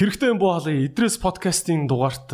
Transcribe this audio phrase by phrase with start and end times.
[0.00, 2.32] Хэрэгтэй юм буу халын Идрээс подкастын дугаарт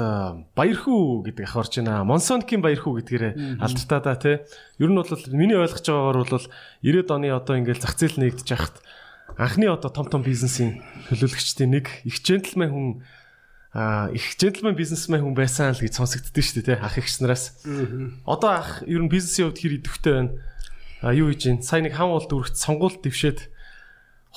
[0.55, 2.07] Баярхүү гэдэг ах орж байна.
[2.07, 4.39] Монсонкийн Баярхүү гэдгээрээ алдартай да тий.
[4.79, 8.79] Ер нь бол миний ойлгож байгаагаар бол 90-ад оны одоо ингээл зах зээл нэгдэж яхад
[9.35, 10.79] анхны одоо том том бизнесийн
[11.11, 12.89] төлөөлөгчдийн нэг их джентльмен хүн
[14.15, 17.59] их джентльмен бизнесмен хүн байсан л гэж сонсогддөө шүү дээ тий ах ихс нараас.
[18.31, 20.39] Одоо ах ер нь бизнесийн хувьд хэр идэвхтэй байна.
[21.11, 23.51] Юу хийж гин сайн нэг хам бол дүрхт сонгуульд дэвшээд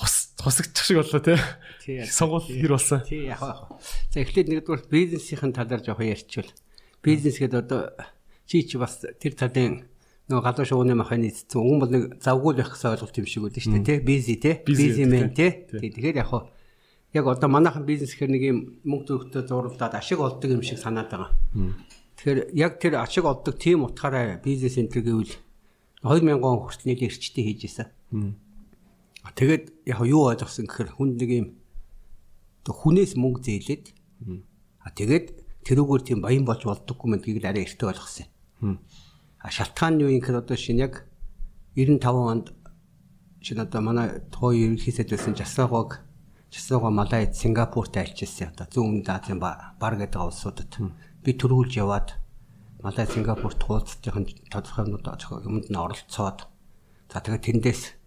[0.02, 2.04] хос хосогдчих шиг боллоо тий.
[2.08, 3.00] Сонгуул хэр болсон.
[3.04, 3.76] Тий яг яг.
[4.10, 6.50] За эхлээд нэгдүгээр бизнесийн талаар жоох ярьчихвал.
[7.04, 7.92] Бизнес гэдэг одоо
[8.48, 9.86] чи чи бас тэр талын
[10.30, 13.72] нөгөө галуу шууны эцэн уг бол нэг завгүй байх гэсэн ойлголт юм шиг үлдэн шүү
[13.82, 13.98] дээ тий.
[14.00, 14.54] Бизи тий.
[14.62, 15.50] Бизнесмен тий.
[15.70, 16.30] Тэгэхээр яг
[17.12, 21.10] яг одоо манайхан бизнес гэхэр нэг юм мөнгө төгтө зурлаад ашиг олдог юм шиг санаад
[21.10, 21.34] байгаа.
[22.16, 25.34] Тэгэхээр яг тэр ашиг олдог тийм утгаараа бизнес энтер гэвэл
[26.06, 27.88] 2000 он хүртэл нэг эрчтэй хийж исэн.
[29.20, 31.46] Тэгээд яг юу ойлгосон гэхээр хүн нэг юм
[32.64, 33.84] хүнээс мөнгө зээлээд
[34.80, 35.26] а тэгээд
[35.64, 38.26] тэрүүгээр тийм баян болж болдоггүй мэтгийг арай эртээ ойлгосон
[38.64, 38.80] юм.
[39.40, 40.94] А шалтгаан нь юу юм гэхээр одоо шинэ яг
[41.76, 42.46] 95 онд
[43.44, 46.00] шинэ одоо манай тухайн ерөнхийсэд байсан жасаагааг
[46.48, 50.72] жасаагаа Малайд Сингапурт альчилсан одоо зүүн өмнөд Азийн бар гэдэг улсуудад.
[51.24, 52.16] Би төрүүлж яваад
[52.82, 56.48] Малай Сингапурт хуудсуудын тодорхой юмд нь оролцоод
[57.12, 57.99] за тэгээд тэндээс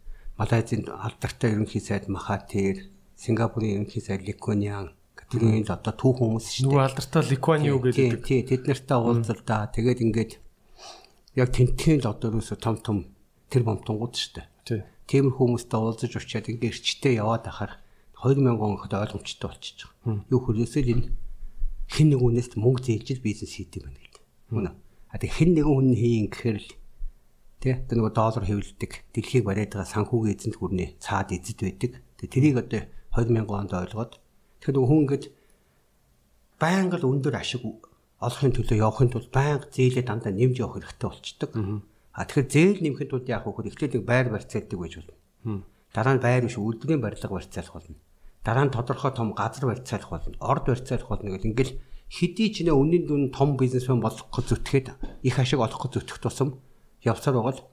[0.44, 6.68] Малайзийн алдартай ерөнхий сайд Махатир, Сингапурын ерөнхий сайд Ликуниан гэдэг нь одоо түүх хүмүүс шүү
[6.68, 6.68] дээ.
[6.68, 8.20] Нөгөө алдартай Ликуаниу гэдэг.
[8.28, 10.32] Тий, тэд нартай уулзалдаа тэгээд ингээд
[11.40, 13.08] яг тентхийн л одоо юусо том том
[13.48, 14.48] тэр бомтонгууд шүү дээ.
[14.68, 14.82] Тий.
[15.08, 17.80] Тиймэр хүмүүстэй уулзаж очиад ингээд эрчтэй яваад ахаар
[18.20, 20.28] 2000 он хот ойлгомжтой болчихж байгаа.
[20.28, 21.08] Юу хөрөөсөө энэ
[21.88, 24.24] хэн нэг үнээс мөнгө зээлж бизнес хийдэг юм байна гэдэг.
[24.52, 24.72] Үнэ.
[25.08, 26.70] А тэг хэн нэгэн хүн хийн гэхээр л
[27.64, 31.92] Тэ одоо нөгөө доллар хэвлэдэг дэлхийг бариад байгаа санхүүгийн эзэнт гүрний цаад эзэд байдаг.
[32.20, 32.84] Тэ тэрийг одоо
[33.16, 34.20] 2000 онд ойлгоод
[34.60, 35.26] тэгэхээр нөгөө хүн ингээд
[36.60, 37.64] байнга л өндөр ашиг
[38.20, 41.52] олохын төлөө явахын тулд байнга зээлээ дандаа нэмж явах хэрэгтэй болчдөг.
[42.12, 43.72] А тэгэхээр зээл нэмэхэд тулд яах вэ?
[43.72, 45.64] Эхлээд нэг байр барьцаалдаг байж болно.
[45.96, 47.96] Дараа нь байр биш үйлдвэрийн барилга барьцаалах болно.
[48.44, 50.36] Дараа нь тодорхой том газар барьцаалах болно.
[50.44, 51.80] Орд барьцаалах болно гэл ингээл
[52.12, 54.88] хэдий ч нэ үнийн дүн том бизнесмен болох гэж зүтгэхэд
[55.24, 56.60] их ашиг олох гэж зүтгэх тусам
[57.04, 57.66] явсаар байгаа л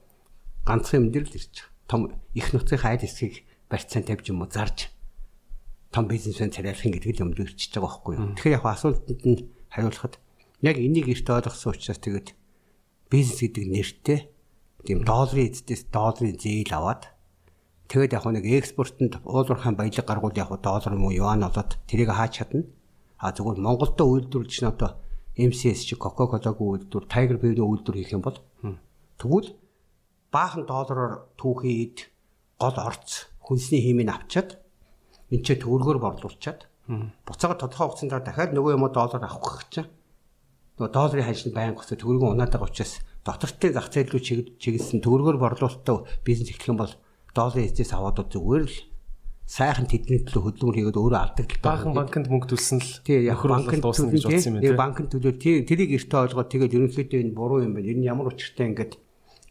[0.67, 1.69] ганцхан юм дээр л ирж байгаа.
[1.91, 2.01] Том
[2.35, 4.91] их нутгийн айл хэсгийг барьцаан тавьж юм уу зарж
[5.91, 8.35] том бизнесмен царайлах гэдэг юм ирчихэж байгаа байхгүй юу.
[8.39, 9.39] Тэгэхээр яг асуултанд нь
[9.75, 10.15] хариулахад
[10.63, 12.29] яг энийг эрт ойлгосон учраас тэгээд
[13.11, 14.19] бизнес гэдэг нэртэй
[14.87, 17.11] тийм долларын эцдээс долларын зээл аваад
[17.91, 22.71] тэгээд яг нэг экспортод уулуурхайн баялаг гаргуул яг доллар уу юан болоод тэрийг хаач чадна.
[23.19, 24.97] А зөвхөн Монголдо үйлдвэрлэж нь одоо
[25.37, 28.39] MCS чи Coca-Cola-гийн үйлдвэр, Tiger Beer-ийн үйлдвэр хийх юм бол
[29.21, 29.53] Тэгвэл
[30.33, 31.99] баахан доллараар түүхийн ид
[32.57, 34.57] гол орц хүнсний химийг авчаад
[35.29, 36.61] энэ ч төгрөгөөр борлуулчаад
[37.29, 39.91] буцаага тодорхой хугацаанд дахиад нөгөө юм доллар авах гэж чинь
[40.81, 44.23] нөгөө долларын ханшин байнга өсө төгрөгөө унаад байгаа учраас дотортой зах зээл рүү
[44.57, 46.95] чиглэсэн төгрөгөөр борлуулалтаа бизнес эхлэх юм бол
[47.37, 48.77] долларын эцэс аваад зүгээр л
[49.51, 51.67] сайхан тэдний төлөө хөдөлгөөр хийгээд өөрөө алдагдaltaа.
[51.67, 54.79] Баахан банкнд мөнгө төлсөн л тий яг банкнд дуусна гэж бодсон юм байна.
[54.79, 57.91] Банкнд төлөө тий тэрийг эртээ ойлгоод тэгээд ерөнхийдөө энэ буруу юм байна.
[57.91, 58.95] Энэ ямар учиртай ингээд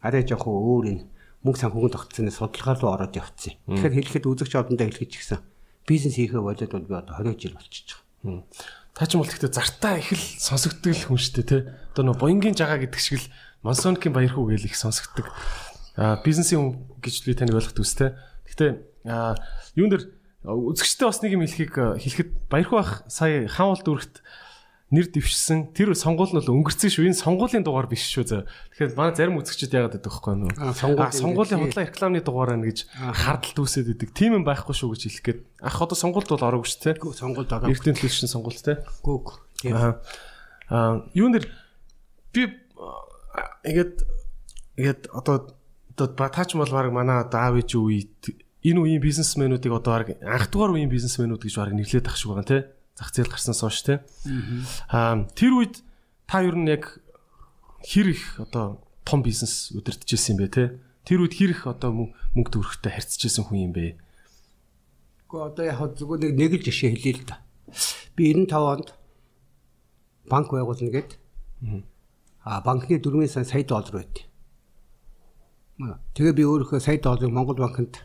[0.04, 1.04] арай жоохон өөр энэ
[1.44, 3.56] мөнгө санхүүгийн тогтцооны судалгаа руу ороод явцсан.
[3.68, 5.40] Тэгэхээр хэлэхэд үзэгч одондоо хэлгэж гисэн
[5.90, 8.46] бизнес хийхээ болоод бол би одоо 20 жил болчихж байгаа.
[8.94, 11.62] Та ч юм бол гэхдээ зартаа их л сонсогддог л хүн шүү дээ тий.
[11.98, 13.32] Одоо нөө боингийн жагаа гэдэг шиг л
[13.66, 15.28] Монсонкийн баяр хүү гэл их сонсогддог.
[15.98, 18.14] Аа бизнесийн хүн гэж би таны ойлгох төстэй.
[18.46, 18.72] Гэхдээ
[19.76, 20.04] юун дээр
[20.46, 24.22] үзэгчтэй бас нэг юм хэлхийг хэлэхэд баяр хүү ах сая хаан бол дүрхт
[24.90, 27.06] нэр дэвшсэн тэр сонгуул нь бол өнгөрцөн шүү.
[27.10, 28.42] Энэ сонгуулийн дугаар биш шүү зөө.
[28.74, 30.52] Тэгэхээр манай зарим үзэгчид яагаад гэдэг вэ нөө.
[30.58, 30.74] Аа
[31.14, 34.10] сонгуулийн худлаа рекламны дугаар байна гэж хардл дүүсээд идэг.
[34.18, 35.40] Тийм юм байхгүй шүү гэж хэлэх гээд.
[35.62, 36.98] Ах одоо сонгуульд бол ороогүй шүү те.
[36.98, 37.70] Сонгуульд ороо.
[37.70, 38.82] Эрдэнэ төлөвшин сонгуульд те.
[39.06, 39.46] Гүг.
[39.70, 40.02] Аа
[40.70, 41.46] аа юун дээр
[42.34, 42.50] би
[43.66, 44.06] ингээд
[44.78, 45.54] ингээд одоо
[45.94, 48.22] одоо таач бол баг манай одоо аав ээж үед
[48.64, 52.48] энэ үеийн бизнесмэнүүдийг одоо баг анх дугаар үеийн бизнесмэнүүд гэж баг нэрлээд ах шиг байгаа
[52.48, 52.58] те
[53.00, 54.04] зах зээл гарснаас хойш те.
[54.92, 55.80] Аа тэр үед
[56.28, 57.00] та ер нь яг
[57.88, 60.64] хэр их одоо том бизнес удирдахжсэн юм бэ те?
[61.08, 61.96] Тэр үед хэр их одоо
[62.36, 63.96] мөнгө төгрөгтэй харьцажсэн хүн юм бэ?
[65.32, 67.40] Гэхдээ одоо яг зүгээр нэг л жишээ хэлье л да.
[68.20, 68.88] Би 95 онд
[70.28, 71.16] банк байгуулна гэд.
[72.44, 74.28] Аа банкны 4 сая доллар байт.
[76.20, 78.04] Тэгээ би өөрөө сая долларыг Монгол банкнд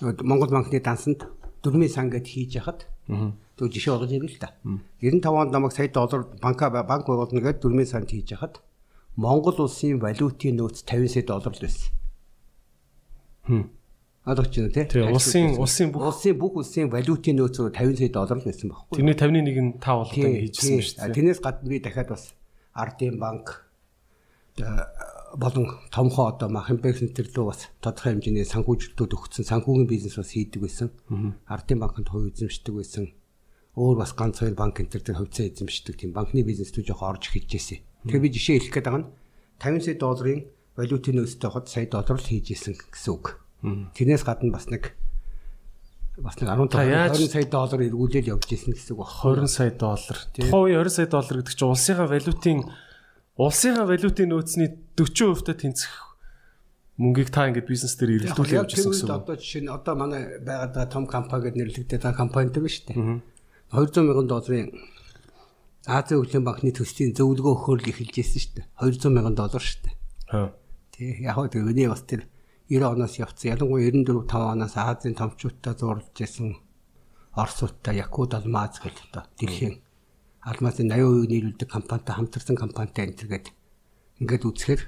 [0.00, 1.26] Монгол банкны дансанд
[1.66, 4.54] 4 сан гэд хийж яхад Тэг жишээ олгож ирнэ л та.
[5.00, 8.64] 95 онд намайг сая доллар банка банк байгуулна гэдэг 4 сант хийж хахад
[9.16, 11.92] Монгол улсын валютын нөөц 50 сая доллар л байсан.
[14.24, 14.84] Ойлгож байна тий.
[14.88, 18.68] Тэгээ улсын улсын бүх улсын бүх улсын валютын нөөц рүү 50 сая доллар л байсан
[18.72, 18.96] байхгүй.
[18.96, 21.14] Тэрний 51-ийг нь та бол одоо хийжсэн шүү дээ.
[21.14, 22.32] Тэрнээс гадна би дахиад бас
[22.72, 23.68] Ардын банк
[25.36, 30.62] болон томхоо одоо Махимбек центр рүү бас тодорхой хэмжээний санхүүжилтүүд өгсөн санхүүгийн бизнес бас хийдэг
[30.62, 30.88] байсан.
[31.50, 33.10] Ардын банкнд хувь эзэмшдэг байсан.
[33.74, 37.50] Өөр бас ганц хоёр банк энэ төр хувьцаа эзэмшдэг тийм банкны бизнесүүд жоох орж эхэлж
[37.50, 37.78] байсан.
[38.06, 39.10] Тэгэхээр би жишээ хэлэх гээд байгаа нь
[39.58, 40.40] 50 сая долларын
[40.78, 43.26] валютын нөөцтэй хот сая доллар л хийж исэн гэсэн үг.
[43.98, 44.94] Тэрнээс гадна бас нэг
[46.20, 49.42] бас нэг 15 20 сая доллар эргүүлэл явж исэн гэсэн үг байна.
[49.42, 50.18] 20 сая доллар.
[50.30, 52.58] Тухайн 20 сая доллар гэдэг чинь улсынхаа валютын
[53.38, 55.92] улсынхаа валютын нөөцний 40% та тэнцэх
[56.98, 59.10] мөнгийг та ингээд бизнес дээр эргэлдүүлээ явж гэсэн үг.
[59.10, 62.86] Одоо жишээ нь одоо манай байгаад байгаа том компани гэдээ нэрлэгдээд байгаа компани дээр шүү
[62.94, 63.22] дээ.
[63.74, 64.70] 200 мянган долларын
[65.84, 68.66] Азийн хөгжлийн банкны төслийн зөвлөгөө өгөхөөр эхэлж ирсэн шүү дээ.
[68.78, 69.94] 200 мянган доллар шүү дээ.
[70.94, 72.22] Тий, яг хөө тэгээ бас тэр
[72.70, 73.52] 90 оноос явцсан.
[73.52, 76.56] Ялангуяа 94 5 оноос Азийн томчуудтай зурлж исэн
[77.36, 79.83] Оросуудтай Якут алмаз гэх одоо дэлхийн
[80.44, 83.46] алмазын 80% нийлүүлдэг компанитай хамтарсан компанитай энэ төргээд
[84.20, 84.82] ингээд үзэхээр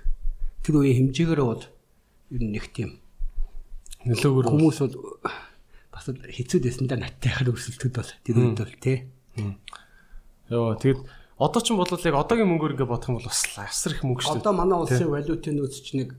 [0.61, 3.01] тэр үеийн хэмжээгээр бол ер нь нэг тийм
[4.05, 4.97] нөлөөгөр хүмүүс бол
[5.91, 8.99] бас хэцүү дэсэндээ наттайхаар өрсөлдөд бол тэр үед бол тий.
[10.53, 11.01] Йоо тэгэд
[11.41, 14.23] одоо ч юм бол яг одоогийн мөнгөөр ингээд бодох юм бол бас асар их мөнгө
[14.23, 14.45] шүү дээ.
[14.45, 16.11] Одоо манай улсын валютын нөөц чинь нэг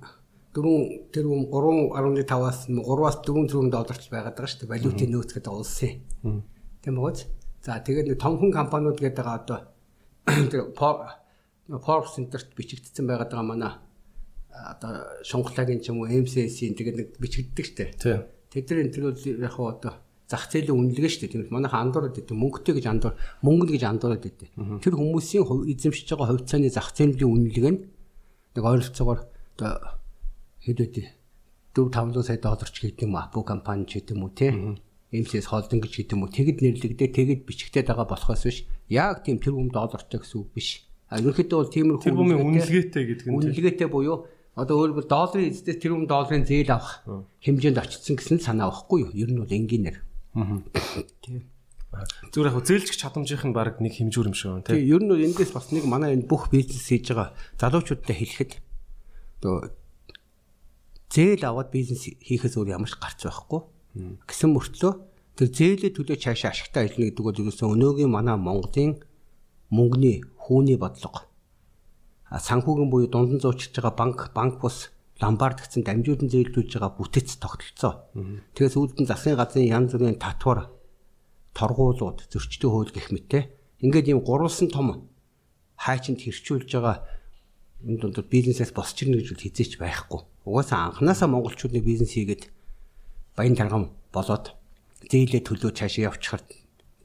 [0.58, 4.74] 4 тэрбум 3.5-аас 3-аас 4 тэрбум долларч байгаад байгаа шүү дээ.
[4.74, 5.94] Валютын нөөц гэдэг улсын.
[6.82, 7.37] Тийм үү?
[7.62, 9.60] За тэгээд нэг томхон компаниуд гэдэг байгаа одоо
[10.52, 13.74] тэр Forbes Center-т бичигдсэн байгаа манай
[14.52, 17.68] одоо шунхлагийн ч юм уу MCS-ийн тэгээд нэг бичигддэг.
[18.00, 18.26] Тийм.
[18.50, 19.94] Тэд нар энэ тэр яг хаа одоо
[20.28, 21.32] зах зээлийн үнэлгээ дээ.
[21.32, 22.36] Тийм манайхан андуураад идэв.
[22.36, 24.50] Мөнгөтэй гэж андуур, мөнгө гэж андуураад идэв.
[24.84, 27.82] Тэр хүмүүсийн эзэмшиж байгаа хувьцааны зах зээлийн үнэлгээ нь
[28.56, 29.20] нэг ойролцоогоор
[29.56, 29.72] одоо
[30.64, 31.04] хэд үдэ
[31.76, 34.52] 4 500 сая долларч гэдэг юм Apple компани ч гэдэг юм уу тий.
[35.12, 36.32] MCS холдинг гэж юм уу.
[36.32, 38.68] Тэгэд нэрлэгдээ тэгэд бичигдээд байгаа болохоос биш.
[38.92, 40.84] Яг тийм тэр хүм доллартай гэсэн үг биш.
[41.08, 44.28] А ерөнхийдөө бол тиймэрхүү тэр бүмийн үнэлгээтэй гэдэг нь үнэлгээтэй буюу
[44.60, 47.08] одоо өөрөөр долларын эзэс тэр хүм долларын зээл авах
[47.40, 49.16] хэмжээнд очсон гэсэн санаа авахгүй юу?
[49.16, 50.04] Ер нь бол энгийнээр.
[51.24, 51.48] Тийм.
[52.36, 54.84] Зүгээр яг зээлжих чадамжийнх нь баг нэг хэмжүүр юм шиг байна тийм.
[54.84, 58.52] Ер нь эндээс бас нэг манай энэ бүх бизнес хийж байгаа залуучуудтай хэлэхэд
[59.40, 59.72] одоо
[61.08, 63.62] зээл аваад бизнес хийхээс өөр ямар ч гарч байхгүй
[64.28, 64.94] гэсэн мөртлөө
[65.38, 69.00] тэр зээлээ төлөө цаашаа ашигтай ажиллана гэдэг бол ерөөсөө өнөөгийн манай Монголын
[69.70, 71.28] мөнгөний хүүний бодлого
[72.32, 74.92] санхүүгийн буюу дундан зуучиж байгаа банк банк бус
[75.22, 78.12] ламбард гэсэн дамжуулан зээлдүүлж байгаа бүтэц тогтолцоо.
[78.54, 80.68] Тэгээс үүдэн засгийн газрын янз бүрийн татвар
[81.56, 83.48] торгуулууд зөрчлийн хууль гэх мэттэй
[83.80, 85.08] ингээд ийм гурвалсан том
[85.80, 87.08] хайчинд хэрчүүлж байгаа
[87.88, 90.22] энэ дунд бизнесээс босч ирнэ гэж хизээч байхгүй.
[90.46, 92.52] Угаасаа анханасаа монголчуудын бизнес хийгээд
[93.38, 94.58] баян таргам болоод
[95.06, 96.42] зээлээ төлөө цаашаа явчихаар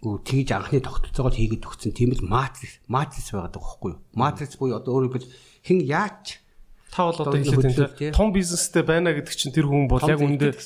[0.03, 4.01] тэгж анхны тогтолцоогоо хийгээд өгсөн тийм л матрис матрис байгаад байгаа байхгүй юу?
[4.17, 5.31] Матрис буюу одоо өөрөөр хэлбэл
[5.63, 6.43] хэн яаж
[6.91, 10.59] Та бол одоо хэлээд энэ том бизнестэй байна гэдэг чинь тэр хүн бол яг үндэ.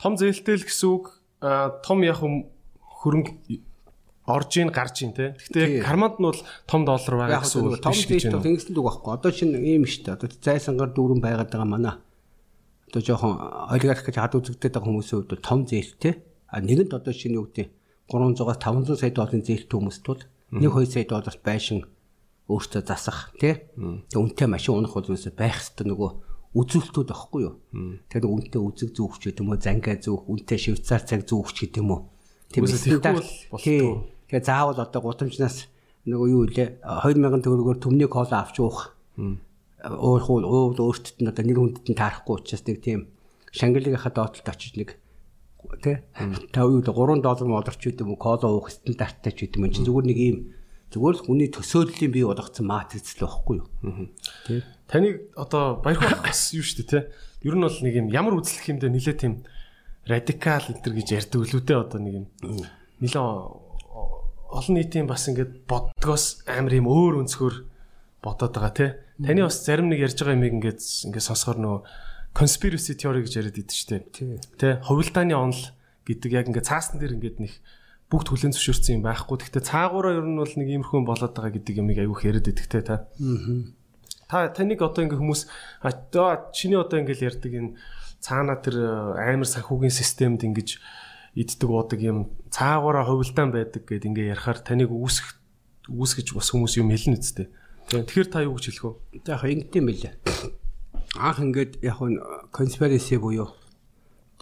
[0.00, 1.20] Том зээлтэй л гэсэн үг.
[1.84, 3.60] Том яг хөрөнгө
[4.26, 5.36] орж ийн гарч ийн те.
[5.38, 7.78] Гэхдээ карманд нь бол том доллар байгаа гэсэн үг.
[7.78, 9.10] Том зээлтэй тэнгисэлд үг байхгүй.
[9.14, 10.16] Одоо чинь ийм дээ.
[10.16, 11.94] Одоо зайсангаар дүүрэн байгаад байгаа манай
[12.92, 13.40] одоо жоохон
[13.72, 16.20] олигарх гэж хад үзэгдээд байгаа хүмүүсийн хувьд том зээлтэй.
[16.52, 17.72] А нэгэнд одоо шинэ юу гэдэг
[18.12, 20.20] 300-аас 500 сая долларын зээлтэй хүмүүст бол
[20.52, 21.88] 1-2 сая долларт байшин
[22.52, 23.72] өөртөө засах тий.
[23.72, 26.10] Тэгээ үнэтэй машин унах бол юусе байх хэвээр нөгөө
[26.52, 27.54] үзүүлэлтүүд байхгүй юу.
[28.12, 31.56] Тэгэхээр үнэтэй үзэг зүүх ч гэдэг юм уу, зангаа зүүх, үнэтэй швейцар цаг зүүх ч
[31.64, 32.00] гэдэг юм уу.
[32.52, 32.68] Тийм
[33.16, 34.04] болтгоо.
[34.28, 35.72] Тэгээ заавал одоо гудамжнаас
[36.04, 38.92] нөгөө юу илээ 2000 төгрөгөөр төмний кола авч уух.
[39.82, 43.00] Өөр хуу уув өөртөд нь одоо нэр хүндэд нь таарахгүй учраас нэг тийм
[43.50, 44.96] Шангилийнхаа доотлолд очиж нэг
[45.82, 49.72] тий 5 юу 3 доллар молорч гэдэг юм уу кола уух стандарттай ч гэдэг юм
[49.74, 50.36] чинь зүгээр нэг ийм
[50.92, 53.68] Зүгээр л хүний төсөөллийн бий болгоцсон матрич л байхгүй юу.
[54.44, 54.60] Тий.
[54.84, 57.00] Таныг одоо баярхан бас юу шүү дээ те.
[57.48, 59.40] Ер нь бол нэг юм ямар үзлэх юмдээ нилээ тийм
[60.04, 62.26] радикал энтер гэж ярьдаг үлүүдээ одоо нэг юм
[63.00, 67.54] нилээ олон нийтийн бас ингээд боддгоос амар юм өөр өнцгөр
[68.20, 68.86] бодоод байгаа те.
[69.22, 71.80] Таны бас зарим нэг ярьж байгаа юмыг ингээд ингээд сонсохоор нөгөө
[72.34, 73.98] conspiracy theory гэж яриад идэв штэ.
[74.58, 74.80] Тэ.
[74.82, 75.62] Хувилдааны онол
[76.08, 77.52] гэдэг яг ингээд цаасан дээр ингээд нэг
[78.12, 79.36] бүгд хүлэн зөвшөөрсөн юм байхгүй.
[79.40, 83.08] Гэхдээ цаагаараа ер нь бол нэг иймэрхүү болоод байгаа гэдэг юмыг аюух яриад идэгтэй та.
[84.28, 85.42] Та таныг одоо ингээ хүмүүс
[85.80, 87.76] одоо чиний одоо ингээл ярьдаг энэ
[88.20, 90.80] цаана тэр э, амар санхүүгийн системд ингэж
[91.36, 95.36] иддэг уудаг юм цаагаараа хувилдаан байдаг гэд ингээ ярахаар таныг үүсэх
[95.88, 97.48] үүсгэж бас хүмүүс юм хэлнэ үстэй.
[97.90, 99.26] Тэгэхээр та юу гэж хэлэх вэ?
[99.26, 100.14] За яг ингэдэм байлаа.
[101.18, 102.20] Анх ингээд яг нь
[102.54, 103.50] конспираси буюу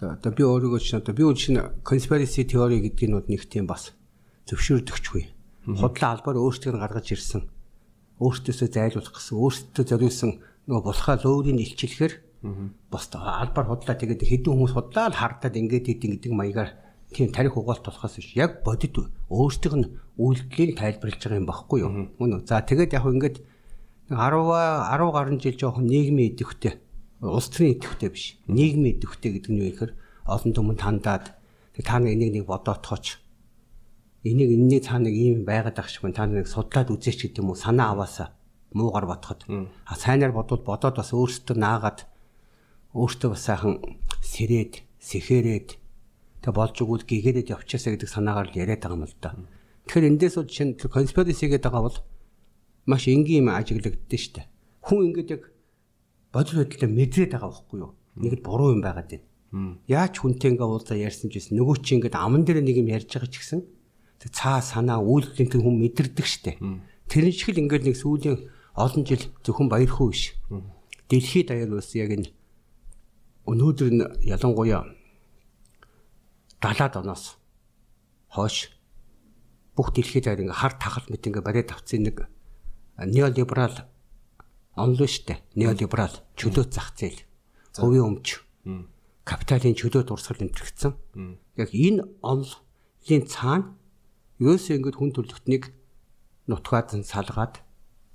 [0.01, 1.37] Одоо би өөрийгөө чинь одоо би үл
[1.85, 3.93] conspiracy theory гэдэг нь нэг тийм бас
[4.49, 5.29] зөвшөөрдөгчгүй.
[5.77, 7.45] Худлаа албаар өөртөө гаргаж ирсэн.
[8.17, 10.31] Өөртөөсөө зайлуулах гэсэн, өөртөө зориулсан
[10.65, 12.13] нөгөө булхаа лөөрийн илчлэхээр
[12.89, 16.73] бас албаар худлаа тэгээд хэдэн хүмүүс худлаа л хардаад ингээд идэв гэдэг маягаар
[17.13, 18.97] тийм тарих угаалт болохоос биш яг бодит
[19.29, 21.91] өөртөөх нь үйлдэлийг тайлбарлаж байгаа юм багхгүй юу.
[22.19, 22.47] Мөн үү.
[22.47, 23.37] За тэгээд яг ингээд
[24.11, 26.79] 10 10 гаруй жил жоохон нийгмийн идэвхтэй
[27.21, 28.35] улс төрийн идэвхтэй биш.
[28.47, 29.91] Нийгмийн идэвхтэй гэдэг нь юу гэхээр
[30.25, 31.25] олон түмэн тандаад
[31.77, 33.21] та нэг энийг нэг бодоотгооч.
[34.25, 37.57] Энийг энэний цаа нэг юм байгаад ах шиг та нэг судлаад үзээч гэдэг юм уу
[37.57, 38.33] санаа аваасаа
[38.73, 39.45] муугар бодоход.
[39.85, 41.99] А сайнаар бодвол бодоод бас өөртөө наагаад
[42.93, 43.79] өөртөө бас сайхан
[44.21, 45.69] сэрээд, сэхээрээд
[46.41, 49.35] тэг болж өгвөл гэгэрээд явчихасаа гэдэг санаагаар л яриад байгаа юм л да.
[49.87, 51.99] Тэгэхээр эндээс бол чинь конспираси гэдэг байгаа бол
[52.85, 54.45] маш энгийн юм ажиглагддээ штэ.
[54.85, 55.43] Хүн ингээд яг
[56.33, 57.93] бодит байдлаа мэдрээд байгаа байхгүй юу?
[58.17, 59.81] Нэг л буруу юм байгаад байна.
[59.87, 63.09] Яаж хүнтэй ингээ уулзаа ярьсан ч гэсэн нөгөө чи ингээд аман дээр нэг юм ярьж
[63.11, 63.59] байгаа ч гэсэн
[64.21, 66.57] тэг цаа санаа үйлдэлтэй хүн мэдэрдэг штэ.
[67.11, 68.37] Тэрэн шиг л ингээд нэг сүүлийн
[68.77, 70.37] олон жил зөвхөн баяр хүү биш.
[71.11, 72.31] Дэлхийд даяар бас яг энэ
[73.49, 74.87] өнөөдөр нь ялангуяа
[76.61, 77.35] 70-аад оноос
[78.29, 78.69] хойш
[79.75, 82.27] бүх дэлхийд даяар ингээ хар тахал мэт ингээ бариад авцсан нэг
[82.97, 83.87] неолиберал
[84.75, 85.41] онлоо штэ.
[85.55, 87.23] Неолиберал чөлөө зах зээл.
[87.75, 88.43] Хувийн өмч.
[89.27, 90.93] Капиталын чөлөө дурсгал өнтрөгцсөн.
[91.59, 93.75] Яг энэ онлын цаана
[94.39, 95.63] ерөөсөө ингэ хүн төрлөختнийг
[96.47, 97.61] нутгаад салгаад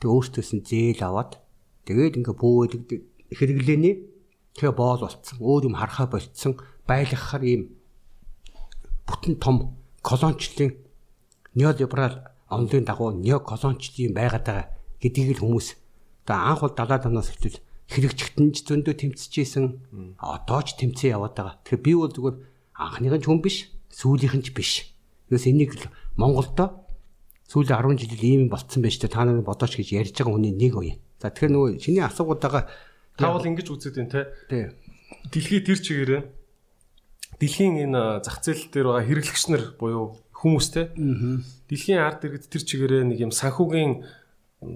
[0.00, 1.38] тэг өөртөөс нь зээл аваад
[1.86, 2.72] тэгээд ингээ бөөд
[3.32, 3.94] хэрэглээний
[4.56, 5.38] тэгээ боол болцсон.
[5.38, 6.58] Өөр юм харахаа болцсон.
[6.88, 7.62] Байлгахаар ийм
[9.06, 10.85] бүтэн том колоничлын
[11.56, 12.16] неолиберал
[12.52, 14.66] онлын дагуу неоколоничлын байгаад байгаа
[15.02, 15.68] гэдгийг л хүмүүс
[16.28, 17.58] одоо анх бол 70 оноос эхлэл
[17.90, 19.64] хэрэгжигтэн ч зөндөө тэмцэжсэн
[20.18, 21.54] одоо ч тэмцээ яваад байгаа.
[21.62, 22.36] Тэгэхээр би бол зүгээр
[22.74, 23.56] анхныхын ч хүн биш,
[23.94, 24.70] сүүлийнх нь ч биш.
[25.30, 26.86] Юус энийг л Монголдо
[27.46, 30.98] сүүлийн 10 жилд ийм болцсон байж та нар бодооч гэж ярьж байгаа хүний нэг үе.
[31.22, 32.66] За тэгэхээр нөгөө чиний асуугуудаа
[33.14, 34.22] та бол ингэж үзээд байна те.
[34.50, 34.64] Тий.
[35.30, 36.22] Дэлхий тэр чигээрээ
[37.38, 40.92] дэлхийн энэ зах зээл дээр байгаа хэрэглэгч нар буюу хүмүүс те.
[41.68, 44.04] Дэлхийн ард иргэд тэр чигээрээ нэг юм санхүүгийн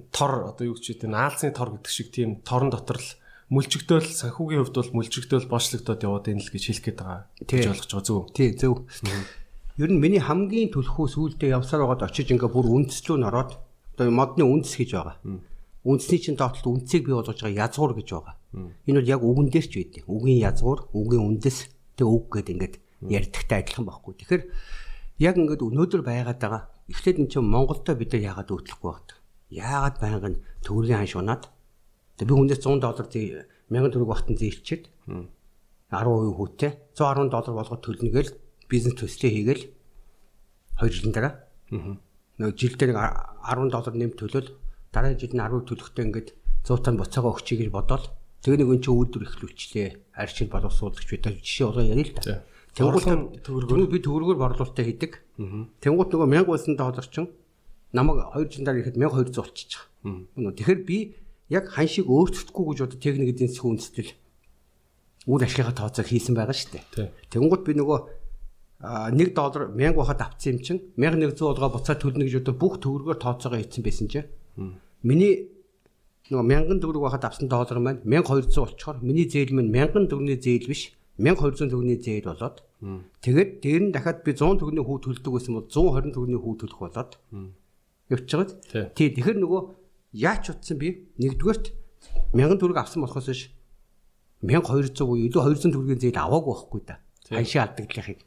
[0.09, 3.09] тор одоо юу гэж хэлдэг наалзны тор гэдэг шиг тийм торон дотор л
[3.51, 7.21] мүлжигдөөл санхүүгийн хувьд бол мүлжигдөөл боочлогдоод яваад байна л гэж хэлэх гээд байгаа.
[7.45, 8.21] Гэж ойлгож байгаа зөв.
[8.31, 8.87] Тий, зөв.
[9.75, 13.59] Ер нь миний хамгийн төлхөө сүулдэ явсаар байгаад очиж ингээ бүр үндслүү н ороод
[13.95, 15.17] одоо модны үндэс гэж байгаа.
[15.83, 18.35] Үндэсний чинь доотлолт үндсийг бий болгож байгаа язгуур гэж байгаа.
[18.87, 20.03] Энэ бол яг үгэн дээр ч үйдэг.
[20.07, 21.57] Үгийн язгуур, үгийн үндэс
[21.97, 22.75] тэг үг гэд ингээд
[23.09, 24.13] ярьдагтай адилхан байхгүй.
[24.21, 24.43] Тэгэхээр
[25.21, 26.63] яг ингээд өнөөдөр байгаад байгаа.
[26.89, 31.51] Эхлээд эн чинь Монголдо бид нар яагаад өөтлөхгүй байна яагаад байнгын төгрөгийн ханш унаад?
[32.15, 34.87] Тэг би хүндээс 100 доллар зээ 1000 төгрөг багтан зээлчихэд
[35.91, 38.31] 10% хүүтэй 110 доллар болгоод төлнөгөл
[38.71, 39.63] бизнес төслөө хийгээл
[40.79, 41.33] 2 жилийн дараа.
[42.39, 44.49] Нөгөө жилдээ 10 доллар нэмт төлөөл
[44.95, 46.29] дараагийн жилд нь 10% төлөхтэй ингээд
[46.63, 48.07] 100 тонн буцаага өгчий гэж бодоод
[48.39, 52.39] тэг нэг өн чи үйлдвэр эхлүүлчлээ арчил боловсруулагч бидээ жишээ болгоо яриа л да.
[52.71, 55.19] Тэнгуут төгрөгөөр би төгрөгөөр борлуулалтаа хийдэг.
[55.83, 57.27] Тэнгуут нөгөө 1000 байсан доллар чинь
[57.91, 59.71] намайг 2 жилдаар ирэхэд 1200 болчихж
[60.07, 60.55] байгаа.
[60.55, 60.97] Тэгэхээр би
[61.51, 64.11] яг хан шиг өөрчлөхгүй гэж одоо техник эдийн засгийн үндэслэл
[65.27, 67.11] үйл ашиглахаа тооцоог хийсэн байгаа шүү дээ.
[67.27, 67.99] Тэгэнгუთ би нөгөө
[69.19, 73.19] 1 доллар 1000 байхад авсан юм чинь 1100 болгоо буцаад төлнө гэж одоо бүх төгрөгөөр
[73.19, 74.31] тооцоогоо хийсэн байсан чинь.
[75.03, 75.51] Миний
[76.31, 80.71] нөгөө 1000 төгрөг байхад авсан доллар маань 1200 болчоор миний зээл маань 1000 төгрөгийн зээл
[80.71, 82.57] биш 1200 төгрөгийн зээл болоод
[83.21, 86.79] тэгээд дээр нь дахиад би 100 төгрөгийн хүү төлдөг байсан бол 120 төгрөгийн хүү төлөх
[86.81, 87.11] болоод
[88.09, 88.51] явчихад.
[88.97, 89.61] Тий, тэгэхээр нөгөө
[90.17, 91.65] яач утсан би нэгдүгээрт
[92.33, 93.41] 1000 төгрөг авсан болохоос биш
[94.41, 96.95] 1200 буюу илүү 200 төгрөгийн зээл аваагүй байхгүй да.
[97.29, 98.19] Ханшийн алдагдлахыг.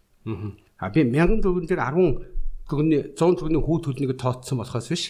[0.79, 2.23] Аа би 1000 төгрөгөн дээр 10
[2.71, 5.05] төгрөгийн 100 төгрөгийн хүү төлнөг тооцсон болохоос биш.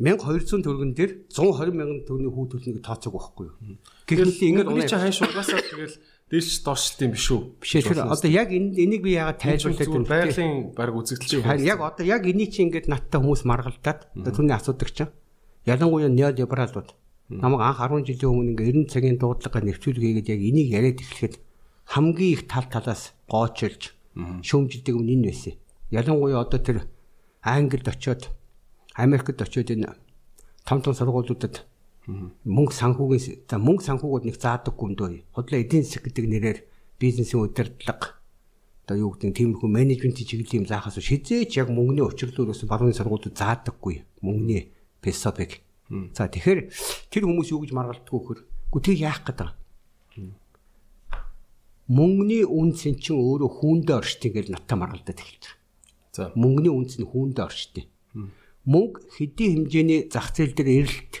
[0.00, 3.76] 1200 төгрөгөн дээр 120 мянган төгрөгийн хүү төлнөг тооцоог байхгүй юу.
[4.16, 5.96] Гэхдээ ингээд уны чи ханш угаасаа тэгэл
[6.30, 7.40] дээш доошлт юм биш үү?
[7.62, 7.82] Биш ээ.
[7.86, 10.10] Тэгэхээр одоо яг энийг би яагаад тайлбарлаад байна?
[10.10, 11.46] Байгалийн баг үзэгдэл чинь.
[11.46, 15.14] Харин яг одоо яг энийг чи ингээд надтай хүмүүс маргалдаад түүний асуудаг чинь.
[15.66, 16.88] Ялангуяа неолибералууд
[17.30, 21.34] намайг анх 10 жилийн өмнө ингээд 90 цагийн дуудлагаар нэвтрүүлэг хийгээд яг энийг яриад эхлэхэд
[21.94, 23.94] хамгийн их тал талаас гоочилж
[24.42, 25.54] шүүмжилдэг юм энэ байсан.
[25.90, 26.78] Ялангуяа одоо тэр
[27.42, 28.30] Англид очиод
[28.94, 29.94] Америкт очиод энэ
[30.66, 31.66] том том сургуулиудад
[32.06, 35.10] мөнгө санхүүгийн за мөнгө санхүүгүүд нэг заадаггүй юм дөө.
[35.36, 36.58] Худлаа эдийн засаг гэдэг нэрээр
[36.96, 38.20] бизнесийн удирдлага
[38.90, 44.02] одоо юу гэдэг тиймэрхүү менежментийн чиглэлийн юм заахаас шизээч яг мөнгөний учирлуулсан барууны сургуулиуд заадаггүй
[44.18, 45.62] мөнгөний песобыг.
[46.10, 46.74] За тэгэхээр
[47.14, 48.42] тэр хүмүүс юу гэж маргалддаг вөхөр.
[48.74, 49.54] Гү тэр яах байгаа.
[51.90, 55.58] мөнгөний үнц эн чинь өөрөө хүүндээ оршдог гэж натаа маргалдаад эхэлж байгаа.
[56.14, 56.22] За.
[56.38, 57.86] Мөнгөний үнц нь хүүндээ оршдог.
[58.62, 61.14] Мөнгө хэдийн хэмжээний зах зээл дээр эрэлт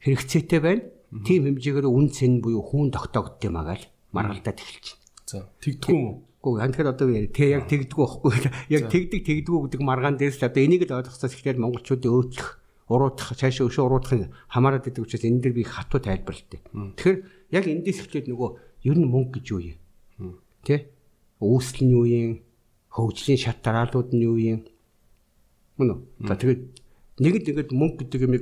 [0.00, 0.84] хэрэгцээтэй байна.
[1.26, 3.82] Тийм хэмжээгээр үнц нь буюу хүүн тогтоогдсон юм аа гэж
[4.14, 5.04] маргалдаад эхэлж байна.
[5.26, 5.38] За.
[5.60, 6.04] Тэгдэггүй юм
[6.40, 6.56] уу?
[6.56, 8.32] Гэхдээ тэгэхээр одоо тэг яг тэгдэггүй байхгүй.
[8.72, 12.48] Яг тэгдэг тэгдэггүй гэдэг маргаан дээрс л одоо энийг л ойлгохсоос ихтэй монголчуудын өөтлөх
[12.90, 16.60] уруудах цаашаа өшөө уруудахын хамаарат гэдэг учраас энэ дэр би хатуу тайлбарлалтай.
[16.96, 17.18] Тэгэхээр
[17.54, 18.50] яг эндээс эхлээд нөгөө
[18.90, 19.78] ер нь мөнгө гэж юу юм?
[20.66, 20.90] Тэ?
[21.38, 22.42] Үүсэл нь юу юм?
[22.90, 24.60] Хөгжлийн шат дараалууд нь юу юм?
[25.78, 25.98] Мөн үү?
[26.26, 26.62] За тэгээд
[27.22, 28.34] нэгд ингээд мөнгө гэдэг юм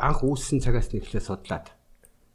[0.00, 1.72] анх үүссэн цагаас нь эхлээд судлаад.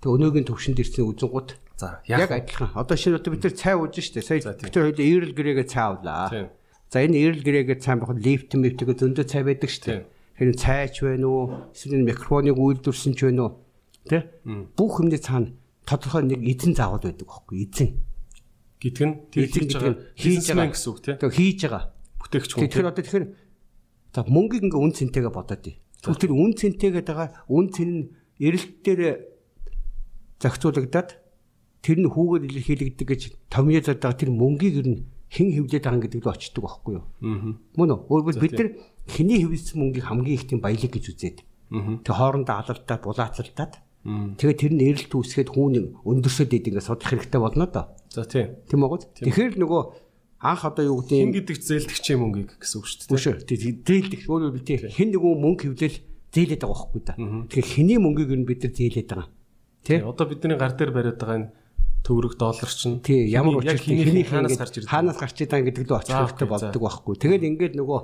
[0.02, 2.72] Тэг өнөөгийн төвшөнд ирсэн үзэнгууд За яг адилхан.
[2.72, 4.24] Одоо шинэ одоо бид нар цай ууж штэ.
[4.24, 6.32] Сая бид нар хоёул эрэл гэрээгээ цай авлаа.
[6.88, 10.08] За энэ эрэл гэрээгээ цай бахад лифт мифтэйг зөндөө цай байдаг штэ.
[10.40, 11.44] Тэр цайч байна уу?
[11.76, 13.54] Эсвэл микрофоныг үйлдвэрсэн ч байна уу?
[14.08, 14.24] Тэ?
[14.76, 15.52] Бүх юмний цаана
[15.84, 17.90] тодорхой нэг эзэн заавал байдаг байхгүй эзэн.
[18.80, 21.18] Гэтэл нь тэр хийж байгаа хийж байгаа гэсэн үг тийм.
[21.20, 21.84] Тэг хийж байгаа.
[22.20, 22.62] Бүтээгч хүн.
[22.68, 23.26] Тэгэхээр одоо тэгэхээр
[24.16, 25.76] за мөнгийг ингээ үн цэнтэйгээ бодоод тий.
[26.06, 28.04] Тэгвэл тэр үн цэнтэйгээд байгаа үн цэн нь
[28.38, 29.02] эрэлт дээр
[30.40, 31.10] зохицуулагдаад
[31.82, 35.02] тэр нь хүүгээр илэрхийлэгдэг гэж томьёолоод байгаа тэр мөнгийг ер нь
[35.34, 37.06] хэн хөвлөд байгаа гэдэг л очдөг байхгүй юу?
[37.26, 37.58] Аа.
[37.78, 38.00] Мөн үү?
[38.10, 38.70] Өөрөөр бид нар
[39.10, 41.38] хэний хөвлөсөн мөнгийг хамгийн их тийм баялаг гэж үзээд.
[42.06, 43.74] Тэг хоорондоо алалтаад булаацалтаад
[44.06, 47.90] тэгээд тэр нь эрэлт үүсгээд хүүн өндөрсөд идэг ингээ судлах хэрэгтэй болно доо.
[48.14, 48.54] За тийм.
[48.70, 49.02] Тийм үү?
[49.26, 49.82] Тэгэхээр нөгөө
[50.46, 53.82] анх одоо юу гэдэг юм гэдэг зээлдэгчийн мөнгийг гэсэн үг шүү дээ.
[53.82, 55.98] Зээлдэгч өөрөөр хэлбэл хэн нэгэн мөнгө хөвлөл
[56.36, 57.16] зээлээд байгаа байхгүй да.
[57.18, 59.30] Тэгэхээр хэний мөнгийг нь бид нар зээлээд байгаа.
[59.86, 60.00] Тий.
[60.04, 61.50] Одоо бидний гар дээр бариад байгаа энэ
[62.06, 65.98] төгрөг доллар чинь тий ямар учиртай хэний хаанаас гарч ирдэг хаанаас гарч идэг гэдэг л
[65.98, 67.14] очих хэрэгтэй болдог байхгүй.
[67.18, 68.00] Тэгэл ингээд нөгөө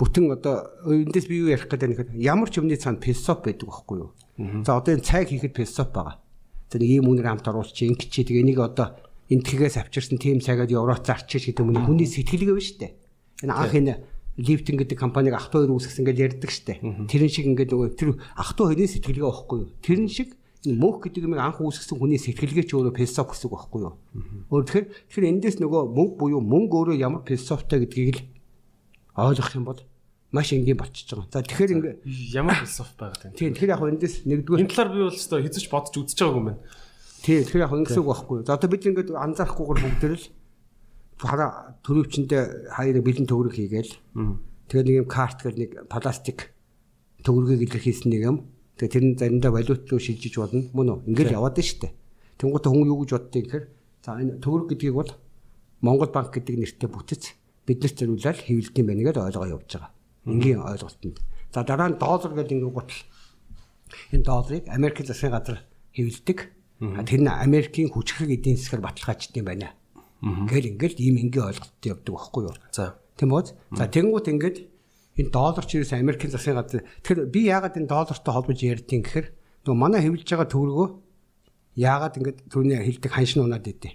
[0.00, 0.54] бүтэн одоо
[0.88, 4.10] эндээс би юу ярих гэдэг нь ямар ч юмны цаана философи байдаг байхгүй юу.
[4.64, 6.16] За одоо энэ цайг хийхэд философи байгаа.
[6.72, 8.96] Нэг ийм үнээр хамт оруулчих ингэ чи тэгээ энийг одоо
[9.31, 12.91] энэ тгээс авчирсан тим цагаад Европ зарчих гэдэг юм хүний сэтгэлгээ байна шүү дээ.
[13.43, 13.93] Энэ анх энэ
[14.37, 16.77] лифтинг гэдэг компаниг ах トゥ хоёр үүсгэсэн гэж ярьдаг шүү дээ.
[17.09, 19.69] Тэрэн шиг ингээд нөгөө тэр ах トゥ хоёрын сэтгэлгээ байхгүй юу.
[19.81, 20.29] Тэрэн шиг
[20.63, 23.95] энэ мөнх гэдэг юм анх үүсгэсэн хүний сэтгэлгээ ч өөрөө философи гэсэн үг байхгүй юу.
[24.53, 28.21] Өөр тэгэхээр тэгэхээр эндээс нөгөө мөнгө буюу мөнгө өөрөө ямар философитой гэдгийг л
[29.17, 29.81] ойлгох юм бол
[30.33, 31.29] маш энгийн болчихж байгаа.
[31.33, 31.93] За тэгэхээр ингээ
[32.37, 33.37] ямар философи байгаа юм.
[33.37, 36.47] Тийм тэгэхээр яг эндээс нэгдүгээр энэ талаар би бол өстой хэзэж бодож үзэж байгаагүй юм
[36.51, 36.61] байна.
[37.22, 38.38] Тийм тэгэхээр яг ингэсэн үг байхгүй.
[38.42, 40.26] За одоо бид ингээд анзаарахгүйгээр бүгд л
[41.22, 42.42] хараа төрөвчөндөө
[42.74, 43.94] хоёр бэлэн төгрөг хийгээл.
[44.66, 46.50] Тэгээд нэг юм карт гэл нэг пластик
[47.22, 48.38] төгрөгийг илэрхийлсэн нэг юм.
[48.74, 50.66] Тэгээд тэр нь заримдаа валют руу шилжиж болно.
[50.74, 51.14] Мөн үү?
[51.14, 51.94] Ингээд яваад нь штэ.
[52.42, 53.66] Тэнгуүтэ хүн юу гэж боддгийг гэхээр
[54.02, 55.10] за энэ төгрөг гэдгийг бол
[55.82, 57.22] Монгол банк гэдэг нэртэй бүтэц
[57.66, 59.90] биднэрт зориулаад хэвлэдэг юм байна гэдээ ойлгоо явж байгаа.
[60.26, 61.18] Энгийн ойлголтод.
[61.54, 63.02] За дараа нь доллар гэдэг ингээд гутал.
[64.10, 65.58] Энэ долларыг Америк засгийн газар
[65.94, 66.38] хэвлэдэг.
[66.82, 69.70] Тэр нь Америкийн хүчрэг эдийн засгаар баталгааждаг юм байна.
[70.50, 72.54] Гэл ингээд ийм энгийн ойлголтод явдаг байхгүй юу?
[72.74, 72.98] За.
[73.14, 73.54] Тийм үү?
[73.78, 74.56] За тэнгуут ингээд
[75.14, 79.26] энэ доллар ч ерөөс Америкийн засгийн газар тэгэхээр би яагаад энэ доллартай холбож ярьдیں гэхээр
[79.62, 80.88] нөгөө манай хэвлэж байгаа төгрөгөө
[81.78, 83.94] яагаад ингээд түрүүний хэлдэг ханшин унаад идэв.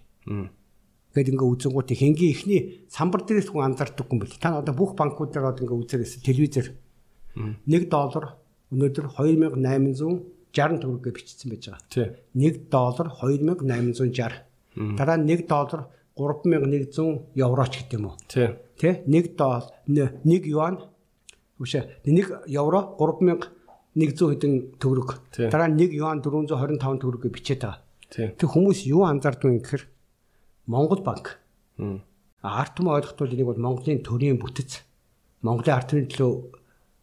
[1.12, 4.40] Гэт ингээ үзэнгуут хэнгийн ихний самбар дээрээс хүн анзаардаггүй юм бэл.
[4.40, 6.68] Та одоо бүх банкуд дээр одоо ингээ үзээрээс телевизээр
[7.68, 8.40] 1 доллар
[8.72, 9.12] өнөөдөр
[10.58, 11.86] 2860 төгрөгөөр бичсэн байж байгаа.
[11.94, 12.08] Тий.
[12.34, 14.42] 1 доллар 2860.
[14.98, 15.86] Дараа нь 1 доллар
[16.18, 18.18] 3100 евроч гэдэг юм уу?
[18.26, 18.50] Тий.
[18.82, 20.82] Тэ 1 доллар 1 юан
[21.58, 23.50] Үгүй 1 евро 3100
[23.98, 25.10] хэдэн төгрөг.
[25.50, 27.82] Дараа нь 1 юан 425 төгрөгөөр бичээд байгаа.
[28.38, 29.84] Тэг хүмүүс юу анзаардаг юм гэхээр
[30.70, 31.42] Монгол банк.
[32.46, 34.86] Арт түмэн ойлгохтол энийг бол Монголын төрийн бүтэц.
[35.42, 36.32] Монголын арт түмний төлөө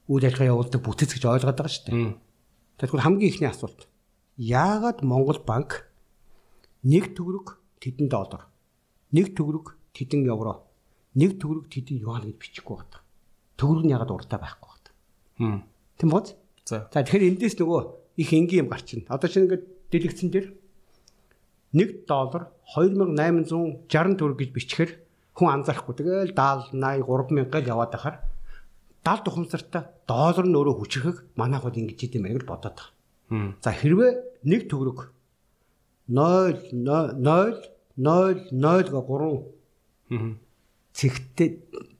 [0.06, 2.14] үйл ажиллагаа явуулдаг бүтэц гэж ойлгоод байгаа шүү дээ.
[2.78, 3.86] Тэгэхээр хамгийн ихний асуулт.
[4.36, 5.86] Яагаад Монгол банк
[6.82, 8.50] нэг төгрөг тэдэн доллар,
[9.14, 10.66] нэг төгрөг тэдэн евро,
[11.14, 12.98] нэг төгрөг тэдэн юан гэж бичихгүй байна.
[13.54, 14.70] Төгрөг нь яагаад уртаа байхгүй
[15.38, 15.62] байна.
[15.98, 16.34] Тийм бод?
[16.66, 16.90] За.
[16.90, 17.80] За тэгэхээр эндээс нөгөө
[18.18, 19.06] их энгийн юм гарчна.
[19.06, 20.46] Одоо чинь ингээд дэлгэцэн дээр
[21.74, 24.90] 1 доллар 2860 төгрөг гэж бичгээр
[25.34, 25.94] хүн анзаарахгүй.
[25.94, 28.16] Тэгэл 70 80 3000 гал яваад байхаар
[29.06, 33.56] 70 тухамсартай доллар нь өөрөө хүчрэх манайх бол ингэж идэм байг л бодоод байгаа.
[33.64, 34.12] За хэрвээ
[34.44, 34.98] нэг төгрөг
[36.08, 40.36] 0 0 0 0 3
[40.94, 41.50] цэгтээ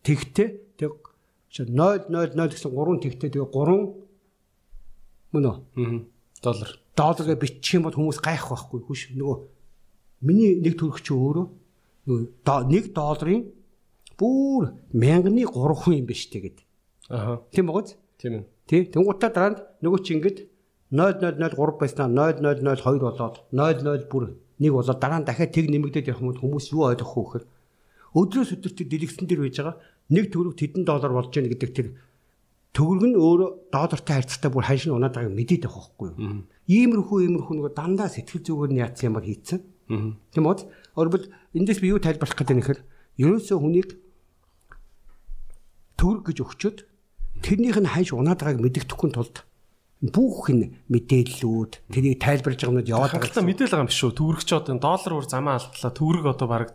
[0.05, 0.93] тэгтээ тэг
[1.51, 5.57] 0 0 0 гэсэн 3 тэгтээ тэгээ 3 мөн үү?
[6.45, 6.71] доллар.
[6.95, 9.55] Долларыг бичих юм бол хүмүүс гайх байхгүй хүш нөгөө
[10.25, 11.47] Миний нэг төгрөг чи өөрөө
[12.73, 13.45] нэг долларын
[14.17, 15.53] бүр мянганы 3
[15.85, 16.64] хүн юм биш тэгээд.
[17.11, 17.41] Аа.
[17.53, 17.97] Тийм багыз?
[18.19, 18.45] Тийм ээ.
[18.67, 18.83] Тий.
[18.89, 20.37] Тэнгуутаа дараа нь нөгөө чи ингэж
[20.95, 24.25] 0003 байснаа 0002 болоод 00 бүр
[24.61, 27.45] нэг болоод дараа нь дахиад тэг нэмэгдээд явах юм хүмүүс юу ойлгох вэ гэхээр
[28.15, 29.77] өдрөөс өдөрт дэлгэцэн дээр байж байгаа
[30.15, 31.89] нэг төгрөг тэдэн доллар болж байна гэдэг тэр
[32.73, 36.47] төгрөг нь өөрөө доллартай харьцаатай бүр ханшин унаад байгааг мэдээд байх байхгүй юу.
[36.71, 39.61] Иймэрхүү иймэрхүү нэг дандаа сэтгэл зүгээр нь яатсан юмар хийцэн.
[40.31, 40.63] Тийм үү?
[40.95, 41.23] Өөрөөр
[41.59, 42.79] эндээс би юу тайлбарлах гэдэг нэхэр
[43.19, 43.89] ерөөсөө хүнийг
[45.99, 46.79] төгрөг гэж өгчөөд
[47.43, 49.43] тэрнийх нь ханш унаад байгааг мэддэхгүй тулд
[50.05, 53.41] бүх энэ мэдээллүүд тэрийг тайлбарлаж байгаа юмуд яваад байгаа.
[53.41, 54.19] Мэдээлэл байгаа юм биш үү?
[54.21, 55.93] Төгрөгч одоо доллар бүр замаа алдлаа.
[55.97, 56.69] Төгрөг одоо баг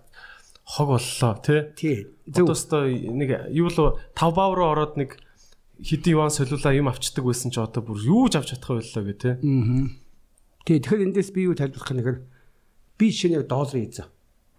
[0.65, 2.09] хог боллоо тий.
[2.25, 3.77] Одоо нэг юу л
[4.17, 5.21] 5 бав руу ороод нэг
[5.77, 9.13] хэдийн юан солиулаа юм авчдаг байсан ч одоо бүр юу ч авч чадах байлаа гэ
[9.13, 9.33] тий.
[9.37, 9.85] Аа.
[10.65, 12.19] Тий тэгэхээр эндээс би юу тайлбарлах гэхээр
[12.97, 14.09] би шинэ долларын эзэн.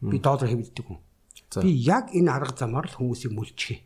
[0.01, 0.99] Би доллар хэвлэдэг хүн.
[1.59, 3.83] Би яг энэ арга замаар л хүмүүсийг мүлжих.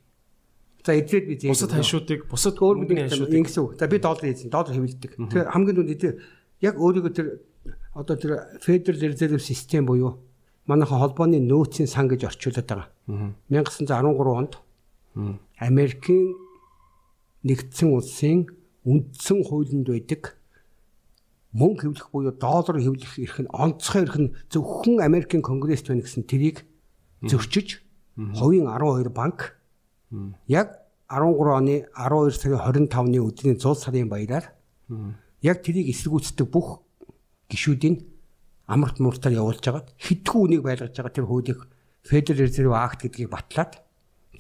[0.85, 1.51] За эдрээд би зээ.
[1.51, 3.81] Бусад ханшуудыг бусад өөр бидний ханшуудыг ингэсэн.
[3.81, 5.13] За би доллар эзэн, доллар хэвлэдэг.
[5.17, 6.17] Тэгэхээр хамгийн түрүүнд эдгээр
[6.61, 7.29] яг өөрийгөө тэр
[7.97, 10.21] одоо тэр Federal Reserve System буюу
[10.69, 12.89] манайхан холбооны нөөцийн сан гэж орчуулад байгаа.
[13.49, 14.61] 1913 онд
[15.57, 16.37] Америкийн
[17.45, 18.49] нэгдсэн улсын
[18.85, 20.37] үндсэн хуулинд байдаг
[21.53, 26.27] мөнгө хэвлэх буюу доллар хэвлэх эрх нь онцгой эрх нь зөвхөн Америкийн конгресст байна гэсэн
[26.27, 26.67] тэрийг
[27.25, 27.85] зөрчиж
[28.17, 29.57] хувийн 12 банк
[30.49, 34.53] Яг 13 оны 12 сарын 25-ны өдрийн 100 сарын баяраар
[35.43, 36.81] яг тэрийг эсэргүүцдэг бүх
[37.53, 38.01] гишүүдийн
[38.67, 41.61] амарт муртаар явуулж хагаад хэдхэн үнийг байлгаж байгаа тэр хуулийг
[42.05, 43.81] Federal Reserve Act гэдгийг батлаад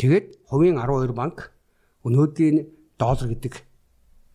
[0.00, 1.52] тэгээд хувийн 12 банк
[2.04, 3.54] өнөөдрийн доллар гэдэг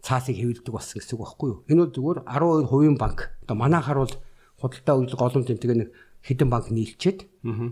[0.02, 1.60] цаасыг хэвлэдэг болсон гэсэн үг байхгүй юу?
[1.70, 3.20] Энэ бол зүгээр 12 хувийн банк.
[3.44, 4.15] Одоо манайхаар бол
[4.62, 5.89] худалдаа үйлдэл голомт тэмдэг нэг
[6.24, 7.20] хэдэн банк нийлчээд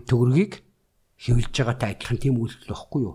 [0.06, 0.52] төгрөгийг
[1.18, 3.14] хэвлэж байгаатай адилхан тийм үйлдэл байхгүй юу?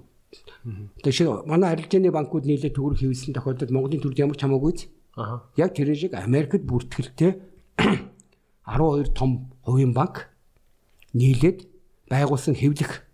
[1.03, 4.73] Тэгэхээр манай арилжааны банкуд нийлээ төгрөг хэвлэсэн тохиолдолд Монголын төрд ямар ч хамаагүй.
[5.17, 5.45] Аа.
[5.57, 7.37] Яг тэр шиг Америкт бүртгэлтэй
[8.65, 10.33] 12 том хувийн банк
[11.13, 11.67] нийлээд
[12.09, 13.05] байгуулсан хэвлэх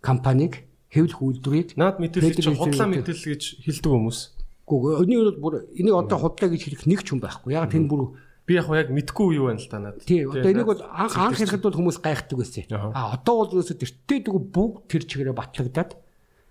[0.00, 4.18] компанийг хэвлэх үйлдвэрийг наад мэдээлэл чинь худлаа мэдээлэл гэж хэлдэг хүмүүс.
[4.66, 7.54] Гэхдээ өний бол бүр энийг одоо худлаа гэж хэлэх нэг ч хүн байхгүй.
[7.54, 10.06] Яг тэр бүр би яг яг мэдгүй юу байна л да надад.
[10.06, 12.66] Тий, одоо энийг бол анх анх хэлэхэд бол хүмүүс гайхдаг байсан.
[12.70, 15.90] А одоо бол ерөөсө тэртээ дгүү бүгд тэр чигээрээ батлагдаад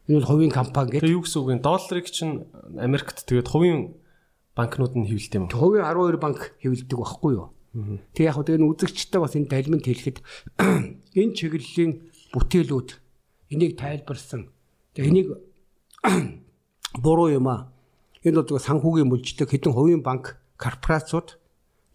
[0.06, 1.02] Энэ бол хувийн компани гэдэг.
[1.02, 1.65] Тэгээ юу гэсэн үг вэ?
[1.65, 2.46] Долларыг чинь
[2.78, 3.98] Америкт тэгээд хувийн
[4.54, 5.50] банкнууд нь хэвлэдэг юм.
[5.50, 7.56] Хувийн 12 банк хэвлэдэг байхгүй юу?
[8.15, 10.18] Тэгээ яг тэгээ үзэгчтэй бас энэ тайлбарт хэлэхэд
[11.20, 11.91] энэ чиглэлийн
[12.32, 12.89] бүтээлүүд
[13.52, 14.54] энийг тайлбарсан.
[14.94, 15.28] Тэгээ энийг
[17.04, 17.74] буруу юм аа.
[18.24, 21.36] Энэ бол санхүүгийн мүлждэг хэдэн хувийн банк корпорациуд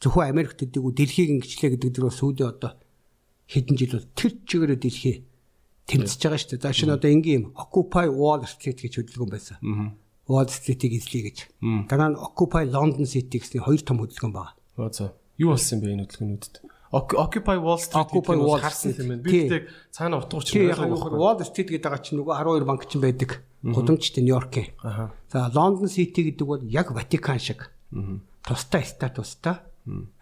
[0.04, 2.76] зөвхөн Америкт гэдэг үү дэлхийг ингэчлээ гэдэг дөрөв сүүлийн одоо
[3.48, 5.16] хэдэн жил бол тэр чигээрээ дэлхий
[5.90, 6.62] тэмцэж байгаа шүү дээ.
[6.62, 9.58] За шинэ одоо энгийн юм Occupy Wall Street гэж хөдөлгөөн байсан.
[10.30, 11.38] Wall Street-ийг эзлэе гэж.
[11.90, 14.54] Дараа нь Occupy London City гэсэн хоёр том хөдөлгөөн байна.
[14.78, 15.12] Аа за.
[15.34, 16.54] Юу болсон бэ энэ хөдөлгөөнүүдэд?
[16.94, 19.22] Occupy Wall Street Occupy Wall харсан юм байна.
[19.26, 20.94] Би тэг цаана утгач юм байна.
[20.94, 23.30] Wall Street гэдэг байгаа чинь нөгөө 12 банк чинь байдаг.
[23.62, 24.68] Гудамжтай Нью-Йоркийн.
[25.30, 27.70] За London City гэдэг бол яг Ватикан шиг.
[28.46, 29.58] Тустай статустай.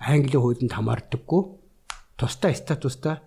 [0.00, 1.42] Английн хуулинд хамаардаггүй.
[2.16, 3.20] Тустай статустай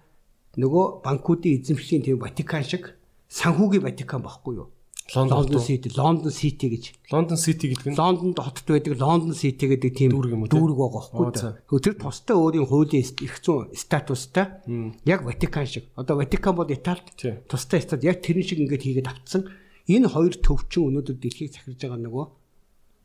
[0.60, 2.96] нөгөө банкуудын эзэмшлийн тийм Ватикан шиг
[3.32, 4.70] санхүүгийн Ватикан багхгүй юу?
[5.16, 6.94] Лондон Сити, Лондон Сити гэж.
[7.12, 10.52] Лондон Сити гэдэг нь Лондонд хотод байдаг Лондон Сити гэдэг тийм дүүрэг юм уу?
[10.52, 11.80] Дүүрэг байгаа байхгүй юу?
[11.84, 14.64] Тэр тустай өөрийн хуулийн эрх зүйн статустай
[15.04, 15.92] яг Ватикан шиг.
[16.00, 17.12] Одоо Ватикан бол Италид
[17.52, 19.52] тустай стат яг тэрэн шиг ингээд хийгээд автсан.
[19.92, 22.26] Энэ хоёр төвчин өнөөдөр дэлхийг захирж байгаа нөгөө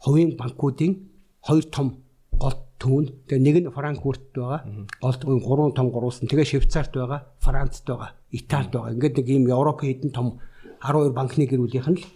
[0.07, 1.11] хувийн банкуудын
[1.43, 2.06] хоёр том
[2.37, 3.05] гол түүн.
[3.27, 4.61] Тэгээ нэг нь Франкфурт байгаа.
[5.01, 6.29] Гол түүн гурван том гурвуулсан.
[6.29, 8.93] Тэгээ Швейцарт байгаа, Францд байгаа, Италид байгаа.
[8.95, 10.39] Ингээд нэг ийм Европын хэдэн том
[10.85, 12.07] 12 банкны гэр бүлийнх нь л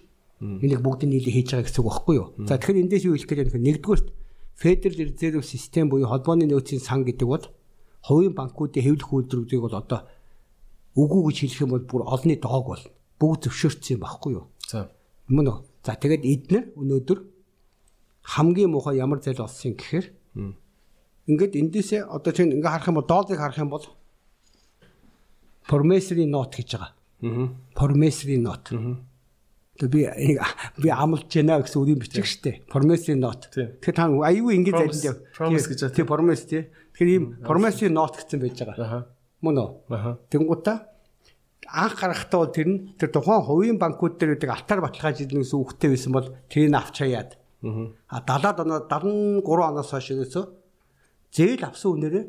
[0.41, 2.29] энийг бүгд нийлээ хийж байгаа гэсэн үг байхгүй юу?
[2.49, 3.67] За тэгэхээр эндээс юу хэлэх гэж байна вэ?
[3.69, 4.07] Нэгдүгürt
[4.57, 7.45] Federal Reserve System буюу холбооны нөөцийн сан гэдэг бол
[8.05, 10.01] хувийн банкуудын хэвлэх үйлдвэрүүдийг бол одоо
[10.97, 12.85] үгүй гэж хэлэх юм бол бүр олонний доог бол
[13.21, 14.45] бүгд зөвшөөрсөн юм байхгүй юу?
[14.65, 14.89] За.
[15.29, 15.59] Мөн үү?
[15.85, 17.19] За тэгээд эднэр өнөөдөр
[18.35, 20.07] хамгийн муухай ямар зал олсон гэхээр
[21.31, 23.87] Ингээд эндээсээ одоо чинь ингээ харах юм бол долларыг харах юм бол
[25.71, 26.93] promissory note гэж байгаа.
[27.23, 27.47] Аа.
[27.79, 28.75] Promissory note.
[28.75, 28.99] Аа.
[29.87, 30.11] би
[30.83, 32.67] би амлж байна гэсэн үгийг бичих штэ.
[32.67, 33.47] Promissory note.
[33.55, 36.63] Тэгэхээр та аюу ингэ залинд promise гэж тий promise тий.
[36.99, 38.77] Тэгэхээр ийм promissory note гэсэн байж байгаа.
[38.83, 39.03] Аа.
[39.45, 39.71] Мөн үү?
[39.95, 40.19] Аа.
[40.35, 40.91] Тэнгуутаа
[41.71, 45.63] анх гарахтаа бол тэр нь тэр тухайн хувийн банкуд дээр үүдэг алтар баталгааж идэх гэсэн
[45.63, 50.45] үгтэй байсан бол тэрийг авч хаяад А 70-аад оноо 73 оноос хойш ерөөсөө
[51.37, 52.25] зээл авсан үнээрээ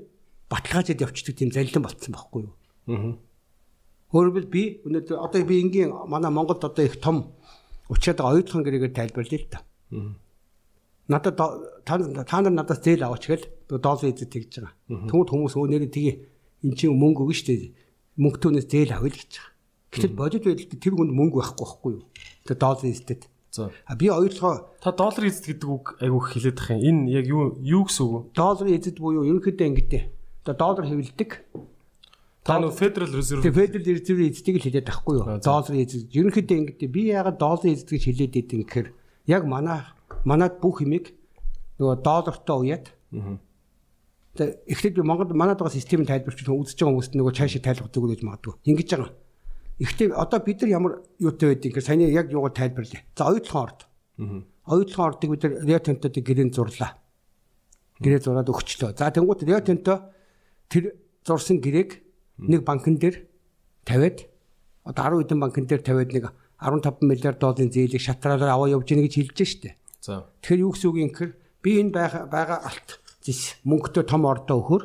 [0.52, 2.54] баталгаажид явчихдаг тийм залилан болцсон байхгүй юу.
[2.92, 3.16] Аа.
[4.12, 7.32] Өөрөөр би өнөөдөр одоо би энгийн манай Монголд одоо их том
[7.88, 9.64] учраад байгаа оюутгын гэрээгээр тайлбарлая л та.
[9.96, 10.12] Аа.
[11.08, 14.76] Надад та нар надаас зээл аваач гэл доллар эзэд тэгж байгаа.
[15.08, 16.28] Тэнгүүд хүмүүс өө нэрээ тгий
[16.68, 17.72] эн чинь мөнгө өгнө шүү дээ.
[18.20, 19.52] Мөнгө түүнээс зээл авъя л гэж байгаа.
[19.92, 22.04] Гэтэл бодит байдалд тэр хүнд мөнгө байхгүй байхгүй юу?
[22.48, 23.31] Тэр доллар эздэд.
[23.60, 26.80] А би ойлгоо Та доллар эзэд гэдэг үг айгүйх хэлээд тах юм.
[26.80, 28.20] Энэ яг юу юу гэсэн үг вэ?
[28.32, 30.00] доллар эзэд буюу ерөнхийдөө ингэдэ.
[30.48, 31.32] Одоо доллар хэвлдэг.
[32.48, 35.26] Та нөө Federal Reserve Тэгээ Federal Reserve эздэг л хэлээд байхгүй юу?
[35.44, 36.10] Доллар эзэд.
[36.16, 36.86] Ерөнхийдөө ингэдэ.
[36.88, 38.88] Би яагаад доллар эздэг гэж хэлээд идэв гэхээр
[39.28, 39.84] яг манай
[40.24, 41.12] манад бүх юмыг
[41.76, 42.86] нөгөө доллартай уяад.
[44.40, 48.10] Тэгээ эхлээд би Монголд манад байгаа системийг тайлбарч үзэж байгаа хүмүүст нөгөө цаашаа тайлбар зүгөө
[48.16, 48.54] гэж магадгүй.
[48.64, 49.12] Ингэж байгаа.
[49.82, 53.02] Эхлээд одоо бид нар ямар юутай байдгийг гэхээр саяны яг юугаар тайлбарлая.
[53.18, 53.80] За оюутлахын орд.
[54.70, 57.02] Оюутлахын ордыг бид нар Риотентодыг гэрээнд зурлаа.
[57.98, 58.94] Гэрээ зураад өгчлөө.
[58.94, 60.14] За тэнгуут Риотенто
[60.70, 61.98] тэр зурсан гэрээг
[62.46, 63.26] нэг банкн дээр
[63.82, 64.30] тавиад
[64.86, 66.26] одоо 10 хэдэн банкн дээр тавиад нэг
[66.62, 69.76] 15 миллиард долларын зээлийг шатрaalаар аваа явж гэнэ гэж хэлж штэ.
[70.02, 70.30] За.
[70.46, 71.32] Тэгэхээр юу гэсэн үг юм гэхээр
[71.66, 71.94] би энэ
[72.30, 74.84] байгаа алт зис мөнгөтэй том ордоо өхөр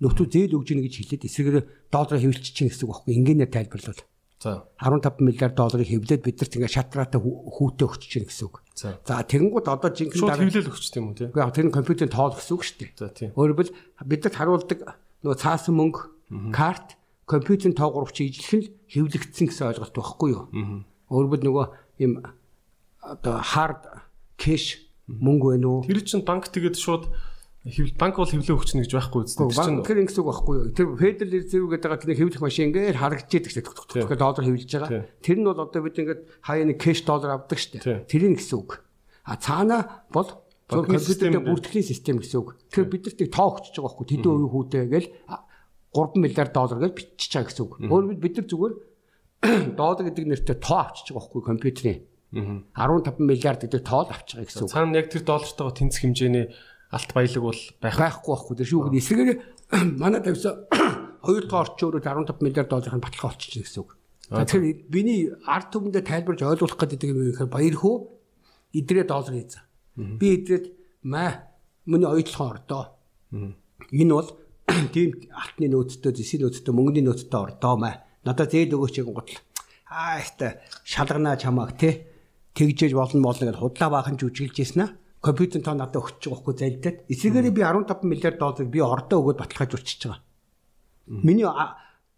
[0.00, 3.12] нөтөө зээл өгж гэнэ гэж хэлээд эсрэгээр долларыг хэвлчих чинь гэсэн үг байхгүй.
[3.16, 4.00] Ингээнээр тайлбарлавал.
[4.00, 4.17] За.
[4.38, 8.62] 15 миллиард долларыг хэвлээд бидэрт ингээ шатраатай хүүтэй өгч чинь гэсэн үг.
[8.78, 8.94] За.
[9.02, 11.28] Тэгэнгүүт одоо жинхэнэ дараа хэвлэл өгч тийм үү тий.
[11.34, 12.90] яг тэр нь компьютерийн тоол гэсэн үг шүү дээ.
[12.94, 13.30] За тийм.
[13.34, 13.74] Өөрөөр
[14.06, 14.78] бидэд харуулдаг
[15.26, 16.94] нөгөө цаасан мөнгө, карт,
[17.26, 20.46] компьютерийн тоогоорч ижлэх нь хэвлэгдсэн гэсэн ойлголт байхгүй юу?
[21.10, 21.66] Өөрөөр нөгөө
[22.06, 22.22] юм
[23.02, 23.82] одоо хард
[24.38, 25.82] кэш мөнгө байна уу?
[25.82, 27.10] Тэр чинь банк тэгээд шууд
[27.68, 29.44] хэвл банк бол хэвлээ өгч гэж байхгүй үстэй.
[29.44, 30.66] Тэр чинь Банкэр ингэсэн үг байхгүй юу?
[30.72, 35.04] Тэр Federal Reserve гэдэг байгаа тэр хэвлэх машин ингээд харагдчихэд гэсэн тэгэхээр доллар хэвлэж байгаа.
[35.20, 38.08] Тэр нь бол одоо бид ингээд хаяа нэг кэш доллар авдаг дээ.
[38.08, 38.70] Тэрийг гэсэн үг.
[39.28, 39.78] А цаана
[40.10, 40.28] бол
[40.68, 42.56] компьютертэй бүртгэлийн систем гэсэн үг.
[42.72, 45.08] Тэгэхээр бид нарт тоо өгч байгаа байхгүй тэдэн үеийн хүүтэй гээл
[45.92, 47.72] 3 миллиард доллар гэж бичиж байгаа гэсэн үг.
[47.88, 48.74] Өөрөөр бид нар зүгээр
[49.78, 51.98] доллар гэдэг нэртэй тоо авчиж байгаа байхгүй компьютерийн.
[52.32, 54.72] 15 миллиард гэдэг тоол авч байгаа гэсэн үг.
[54.72, 56.46] цаана яг тэр доллартайгаа тэнцэх хэмжээний
[56.90, 57.96] алт баялаг бол байх.
[57.98, 59.38] байхгүй байхгүй тэр шүүг эсрэгээр
[60.02, 60.64] манай тавьсан
[61.26, 63.90] хоёр дахь орчөөрөө 15 миллиард долларын баталгаа олчихно гэсэн үг.
[64.28, 67.96] Тэгэхээр биний ард түмэндээ тайлбарж ойлгуулах гэдэг юм гэхээр баяр хөө
[68.72, 69.64] идрээ доллар хийзээ.
[70.20, 70.64] Би идрээд
[71.04, 71.48] маа
[71.84, 72.84] миний оюутлахын ордоо.
[73.92, 74.30] Энэ бол
[74.94, 78.04] тийм алтны нөөцтэй, зэсийн нөөцтэй, мөнгөний нөөцтэй ордоо маа.
[78.24, 79.40] Надад зээл өгөөч гин гутал.
[79.88, 82.04] Аа ихтэй шалганаа чамааг те
[82.52, 84.92] тэгжээж болно болно гэж худлаа баахан жүжиглж ирсэн аа.
[85.20, 86.96] Компьютер тоо надад өгч байгаа хгүй залдаад.
[87.10, 90.22] Эсвэгээр би 15 миллиард долларыг би ордоо өгөөд баталгааж урчиж байгаа.
[91.08, 91.46] Миний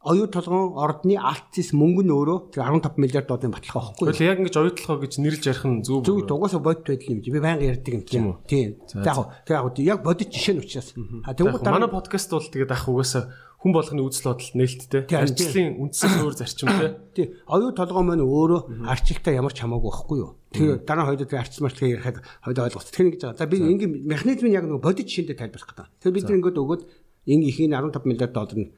[0.00, 4.08] оюу толгойн ордны алт зэс мөнгө нь өөрөө тэр 15 миллиард долларын баталгаа байхгүй.
[4.08, 6.00] Тэгвэл яг ингэж оюутлахаа гэж нэрлж ярих нь зөв.
[6.08, 7.28] Зөв дугаасаа бодит байдал юм чи.
[7.28, 8.24] Би байнга ярьдаг юм тийм.
[8.48, 8.80] Тийм.
[8.88, 10.96] За яг яг яг бодит жишээ нь учраас.
[10.96, 13.28] А тэгвэл манай подкаст бол тэгээд ах угаасаа
[13.60, 15.04] хүн болгоны үзэл бодол нээлттэй.
[15.12, 16.90] Ажлын үндсэн өөр зарчимтэй.
[17.16, 20.32] тий оюу толгой маань өөрөө арчилтаа ямар ч хамаагүй байхгүй юу.
[20.48, 22.88] Тэр дараа хоёул тэр арчил марчил ярихад хоёул ойлгох.
[22.88, 23.36] Тэр ингэж байгаа.
[23.36, 25.88] За би ингийн механизмын яг нэг бодит жишээндээ тайлбарлах гэдэг.
[26.00, 26.82] Тэр бид ингээд өгөөд
[27.28, 28.72] ингийн ихийн 15 миллиард доллар нь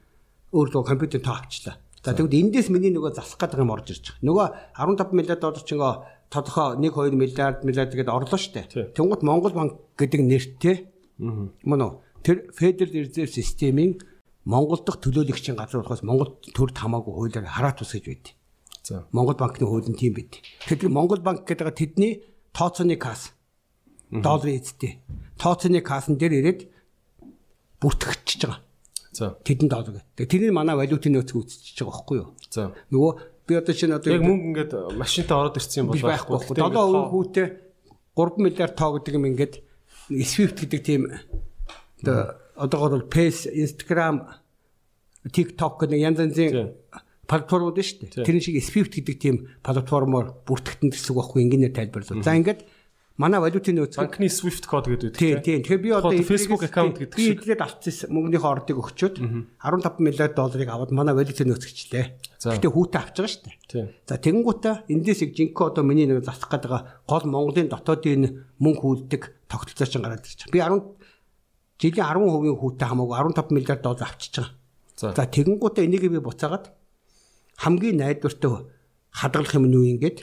[0.50, 1.78] өөр лөө компьютер тоо авчлаа.
[2.02, 4.26] За тэгвэл эндээс миний нөгөө засах гэдэг юм орж ирж байгаа.
[4.26, 4.46] Нөгөө
[4.98, 5.78] 15 миллиард доллар чинь
[6.26, 8.66] тодорхой 1 2 миллиард миллиард гэдэг орлоо штэ.
[8.98, 10.76] Тэнгууд Монгол банк гэдэг нэртэй
[11.22, 11.92] мөн үү
[12.26, 14.00] тэр Federal Reserve системийн
[14.44, 18.34] Монгол дахь төлөөлөгчийн газруулахаас Монгол төрд хамаагүй хуулиар хараат ус гэж байдیں۔
[18.82, 19.06] За.
[19.14, 20.42] Монгол банкны хууль нь тийм байд.
[20.66, 22.12] Тэгэхээр Монгол банк гэдэг байгаа тэдний
[22.50, 23.30] тооцооны касс
[24.10, 24.98] долларын эзэтэй.
[25.38, 26.60] Тооцооны кассан дээр ирээд
[27.78, 28.60] бүртгэгдчихэж байгаа.
[29.14, 29.38] За.
[29.46, 30.02] Тэдэн доллар.
[30.18, 32.34] Тэгээ тэрний манай валютын нөөц үүсчихэж байгаа байхгүй юу?
[32.50, 32.74] За.
[32.90, 33.12] Нөгөө
[33.46, 36.58] би одоо чинь одоо Яг мөнгө ингээд машинтай ороод ирсэн юм бол байхгүй.
[36.58, 37.46] 7 өвөн хүүтэй
[38.18, 39.54] 3 миллиард тоо гэдэг юм ингээд
[40.26, 41.02] Swift гэдэг тийм
[42.02, 44.22] одоо одоогор бол Face, Instagram,
[45.26, 46.78] TikTok гэдэг янз янзын
[47.26, 48.26] платформуд нь шүү дээ.
[48.26, 52.22] Тэр шиг Swift гэдэг тийм платформоор бүртгэгдэн гэсэн үг байхгүй ингээнээр тайлбарлав.
[52.26, 52.66] За ингээд
[53.16, 55.44] манай валютын нөөц банкны Swift код гэдэг Тийм үү?
[55.46, 55.60] тийм.
[55.62, 57.38] Тэгэхээр би одоо Facebook account гэдэг би шиг.
[57.46, 59.16] эдлээд алдсан мөнгөнийхөө ордыг өгчөөд
[59.62, 62.04] 15 миллиард долларыг аваад манай валютын нөөцгчлээ.
[62.42, 62.56] За.
[62.58, 63.56] Гэтэ хүүтэй авч байгаа шүү дээ.
[63.70, 63.86] Тийм.
[64.08, 68.22] За тэгэнгүүтээ эндээс их жинхэнэ одоо миний нэг засах байгаа гол Монголын дотоодын
[68.58, 70.50] мөнгө хүүлдэг тогтолцоо чинь гараад байгаа.
[70.50, 71.01] Би 10
[71.82, 74.54] жилийн 10% хүүтэй хамаагүй 15 миллиард доллар авчиж байгаа.
[74.96, 75.10] За.
[75.18, 76.70] За тэгэнгүүтээ энийг би буцаагаад
[77.58, 78.70] хамгийн найдвартай
[79.12, 80.18] хадгалах юм юу ингээд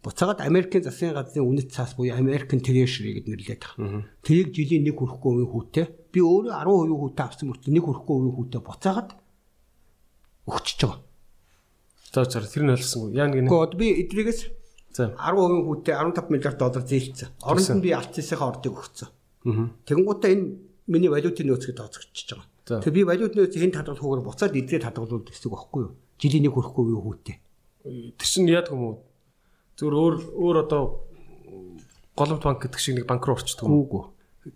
[0.00, 4.08] буцаагаад Америкийн засгийн газрын үнэт цаас буюу American Treasury гэдэг нэрлээд байгаа.
[4.24, 8.36] Тэрийг жилийн нэг хүрэхгүй хувийн хүүтэй би өөрөө 10% хүүтэй авсан мөртөө нэг хүрэхгүй хувийн
[8.38, 9.10] хүүтэй буцаагаад
[10.48, 11.00] өгчөж байгаа.
[12.12, 13.10] За чар тэр нь ойлгосонгүй.
[13.20, 14.40] Яа нэг Гэхдээ одоо би эдрийгээс
[14.92, 15.12] За.
[15.16, 17.28] 10% хүүтэй 15 миллиард доллар зээлцсэн.
[17.44, 19.08] Оронд нь би алтцсийнхаа ордыг өгсөн.
[19.88, 22.80] Тэгэнгუутаа энэ миний валютын нөөцөд тооцогдчихж байгаа.
[22.82, 25.92] Тэгээ би валютын нөөцийг хэн хадгалах хөөөр буцаад эдрээ хадгалуул гэсэн үг байхгүй юу?
[26.18, 27.36] Жилийн нэг хүрэхгүй хувийн хүүтэй.
[28.18, 28.96] Тэр чинь яадаг юм уу?
[29.78, 30.82] Зүгээр өөр өөр одоо
[32.14, 33.82] голомт банк гэдэг шиг нэг банк руу орчдөг юм.
[33.82, 34.02] Үгүй.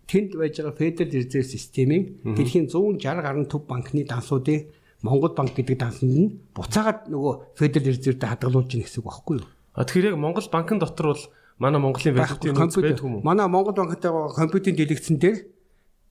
[0.06, 2.02] Тэнд байж байгаа Federal Reserve системийн
[2.34, 4.66] дэлхийн 160 гаруй төв банкны дансуудын
[5.02, 9.46] Монгол банк гэдэг дансанд нь буцаагаад нөгөө Федерал Резервтэй хадгалуулж ийн гэсэн үг байхгүй юу?
[9.76, 11.24] А тэгэхээр яг Монгол банкн дотор бол
[11.62, 13.22] манай Монголын валютын нөөц байдаг юм уу?
[13.22, 15.36] Манай Монгол банктай компьютерийн дэлгэцэн дээр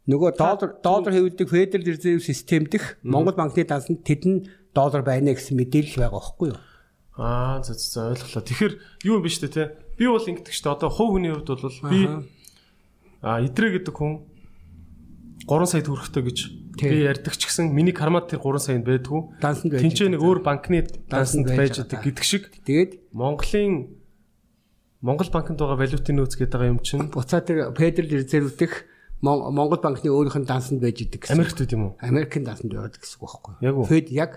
[0.05, 5.57] нөгөө доллар доллар хэвлэдэг Федерал Резерв систем дэх Монгол банкны дансанд тэдэн доллар байна гэсэн
[5.57, 6.59] мэдээлэл байгаа байхгүй юу?
[7.17, 8.43] Аа за за ойлголоо.
[8.43, 8.73] Тэгэхээр
[9.07, 9.63] юу юм бэ штэ те?
[9.97, 10.69] Би бол ингэдэг штэ.
[10.69, 12.01] Одоо хувь хүний хувьд бол би
[13.25, 14.21] а идрэ гэдэг хүн
[15.49, 16.37] 3 сая төгрөгтэй гэж
[16.77, 19.41] би ярьдаг ч гэсэн миний кармад тэр 3 саянд байдгүй.
[19.41, 19.81] Дансанд байж.
[19.81, 22.53] Тинчээ нэг өөр банкны дансанд байж байгаа гэдэг шиг.
[22.61, 23.89] Тэгээд Монголын
[25.01, 28.85] Монгол банкнд байгаа валютын нөөц гэдэг юм чинь буцаа тэр Федерал Резерв дэх
[29.21, 31.37] Монгол банкны өөрийнх нь дансанд байж идэг гэсэн.
[31.39, 31.93] Америкт үү юм уу?
[32.01, 33.85] Америкийн дансанд яваад гэсэн үг байхгүй юу?
[33.87, 34.31] Фед яг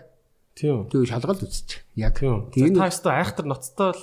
[0.54, 0.86] тийм.
[0.86, 1.82] Тэг шалгалт үзчих.
[1.98, 2.18] Яг.
[2.18, 2.74] Тийм.
[2.78, 4.02] Та өстө айхтар ноцтой л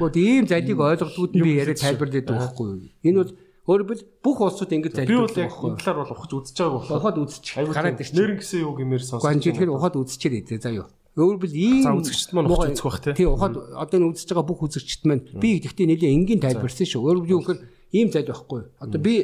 [0.00, 2.80] Гэхдээ ийм залийг ойлгодгууд нь би яриа тайлбарлаад байгаа байхгүй юу?
[3.04, 3.32] Энэ бол
[3.70, 5.14] Өөрөөр бүх улсууд ингэж залбирдаг.
[5.14, 6.96] Би бол яг талаар бол ухаж үзэж байгаа болохоо.
[6.96, 7.54] Ухаад үзчих.
[7.70, 8.16] Гараад ирчих.
[8.18, 9.22] Нэрэн гэсэн юу гэмээр сонсож.
[9.30, 10.88] Гүн чи тэр ухаад үзчихээр идэ заа юу.
[11.14, 13.28] Өөрөөр ийм за үзэгчд маань ухаж үзэх бах тий.
[13.28, 17.04] Ухаад одоо энэ үзэж байгаа бүх үзэгчд маань би гэхдээ нэлээ энгийн тайлбарсан шүү.
[17.04, 17.60] Өөрөөр юу гэхээр
[17.94, 18.60] ийм зайл байхгүй.
[18.80, 19.14] Одоо би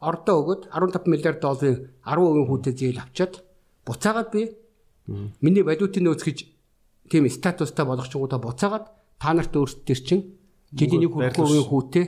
[0.00, 3.34] ордоо өгöd 15 миллиард долларын 10% хүүтэй зээл авчаад
[3.86, 4.42] буцаагаад би
[5.40, 6.38] миний валютын нөөц гэж
[7.08, 8.86] тийм статустай болгочгоодаа буцаагаад
[9.20, 10.36] та нарт өөрсдөр чинь
[10.74, 12.04] жилийн нэг хүрэхгүй хүүтэй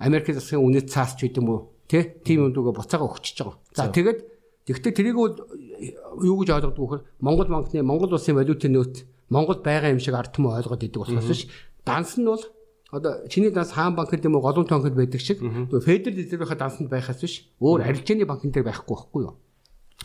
[0.00, 3.56] Америк засгийн үнэт цаас ч гэдэм үү тий тийм үндүгээ буцаага өгчөж байгаа.
[3.76, 4.18] За тэгээд
[4.64, 8.96] тэгвэл тэрийг юу гэж ойлгодог вөхөр Монгол банкны Монгол улсын валютын нөөц
[9.28, 11.42] Монгол байгаа юм шиг ард түмэн ойлгоод идэг болохоос биш
[11.84, 12.40] данс нь бол
[12.90, 17.22] одоо чиний данс хаан банкнд юм уу голомт банкнд байдаг шиг Федерал резервийнхаа дансанд байхаас
[17.22, 19.34] биш өөр арилжааны банкн дээр байхгүй байхгүй юу?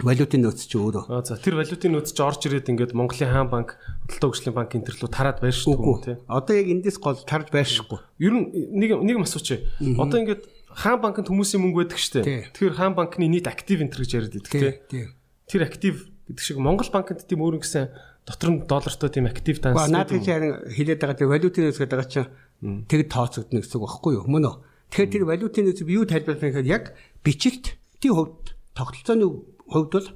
[0.03, 1.07] Валютын нөөц чи өөрөө.
[1.07, 3.79] Аа за тэр валютын нөөц чи орж ирээд ингээд Монголын хаан банк,
[4.11, 6.19] Худалдаа хөгжлийн банк энэ төрлөө тараад байршдаг юм тий.
[6.27, 7.99] Одоо яг эндээс гол тарж байршихгүй.
[8.19, 9.63] Ер нь нэг нэг асууч.
[9.79, 12.51] Одоо ингээд хаан банкнд хүмүүсийн мөнгө байдаг шүү дээ.
[12.51, 15.07] Тэгэхээр хаан банкны нийт актив энэ гэж яриад байдаг тий.
[15.47, 15.95] Тэр актив
[16.27, 17.87] гэдэг шиг Монгол банкнд тийм өөр нэгсэн
[18.27, 19.87] дотор нь доллартай тийм актив данс.
[19.87, 22.27] Наад чи харин хэлээд байгаа тэр валютын нөөц гэдэг чинь
[22.61, 24.25] тэгэд тооцогдно гэсэн үг байхгүй юу?
[24.29, 24.55] Мөн үү?
[24.91, 26.83] Тэгэхээр тэр валютын нөөц юу тайлбарлах гэхээр яг
[27.25, 27.65] бичлэлт
[27.99, 29.25] тий хувьд тогтолцооны
[29.67, 30.07] хувьд бол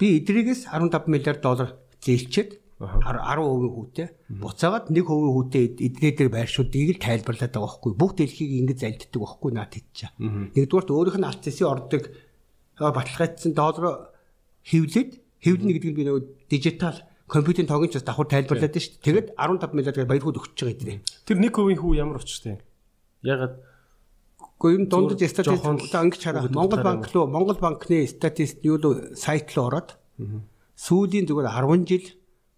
[0.00, 4.08] би эдрийгээс 15 миллиард доллар зээлчээд 10% хүүтэй
[4.40, 9.50] буцаагаад 1% хүүтэй эднээ дээр байршуудыг л тайлбарлаад байгаа байхгүй бүх дэлхийг ингэж залддаг байхгүй
[9.52, 10.08] наад тийч.
[10.16, 12.08] Нэгдүгээрт өөрийнх нь алт зэсийн ордог
[12.80, 14.08] баталгаажсан доллар
[14.64, 15.10] хэвлээд
[15.44, 16.96] хэвлэнэ гэдэг нь би нөгөө дижитал
[17.30, 19.06] компьютерийн тогийн ч бас давхар тайлбарлаад шүү дээ.
[19.06, 20.98] Тэгэд 15 миллиард баяр хүүд өгч байгаа эдрээ.
[21.24, 22.58] Тэр 1% хүү ямар учиртай?
[23.22, 23.54] Ягаад
[24.60, 29.48] Гэхдээ энэ дундаж статистик ангич хараа Монгол банк руу Монгол банкны статистик юу л сайт
[29.56, 29.96] руу ороод
[30.76, 32.06] сүүлийн зүгээр 10 жил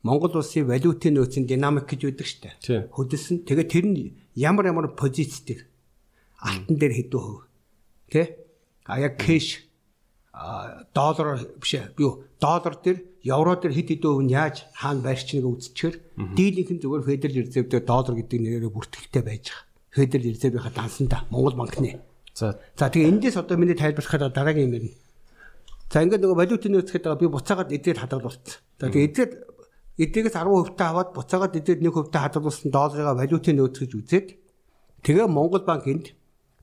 [0.02, 2.90] Монгол улсын валютын нөөцийн динамик гэж байдаг штэ.
[2.90, 3.46] Хөдөлсөн.
[3.46, 5.62] Тэгээд тэр нь ямар ямар позицтэй
[6.42, 7.46] алтан дээр хэдэн хөв.
[8.10, 8.34] Тэ?
[8.82, 9.62] А яг кэш
[10.90, 15.96] доллар биш юу доллар дээр евро дээр хэд хэдэн өв нь яаж хаана байрчныг үзчихээр
[16.34, 19.70] дийлийнх нь зүгээр федерал резерв дээр доллар гэдэг нэрээр бүртгэлтэй байж байгаа.
[19.92, 22.00] Федерал Резервийнхаа дансанда Монгол банкны.
[22.34, 22.58] За.
[22.76, 24.96] За тэгээ эндээс одоо миний тайлбарлахад дараагийн юм ярина.
[25.92, 28.56] За ингээд нөгөө валютын нөөц гэдэг би буцаагаад эдгээр хадгалуулсан.
[28.80, 29.30] За тэгээ эдгээр
[30.00, 34.28] эдгээс 10% та аваад буцаагаад эдгээр 1% та хадгалуулсан долларыг валютын нөөц гэж үзээд
[35.04, 36.16] тэгээ Монгол банк энд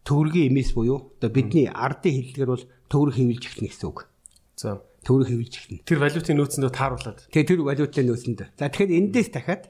[0.09, 4.09] төгрөгийн эмээс буюу одоо бидний ардын хэллэгээр бол төгрөг хэвлж эхэлнэ гэсэн үг.
[4.57, 5.83] За төгрөг хэвлж эхэлнэ.
[5.88, 7.19] Тэр валютын нөөцөндөө тааруулаад.
[7.31, 8.39] Тэгээ тэр валютын нөөцөнд.
[8.59, 9.63] За тэгэхээр эндээс дахиад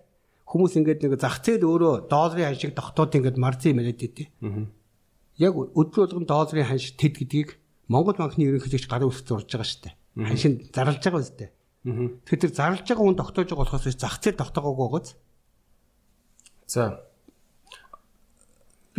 [0.49, 4.27] хүмүүс ингээд нэг зах зээл өөрөө долларын ханшиг тогтоод ингээд марзын яриад идэв.
[5.37, 7.49] Яг өдөр болгон долларын ханшиг тэд гэдгийг
[7.89, 9.95] Монгол банкны ерөнхийлөгч гарын үсэг зурж байгаа шүү дээ.
[10.29, 11.49] Ханшин зарлж байгаа үстэй.
[11.85, 15.07] Тэгэхээр тэр зарлж байгаа хүн тогтоож байгаа болохоос зах зээл тогтоогоогүй гоц.
[16.69, 17.08] За.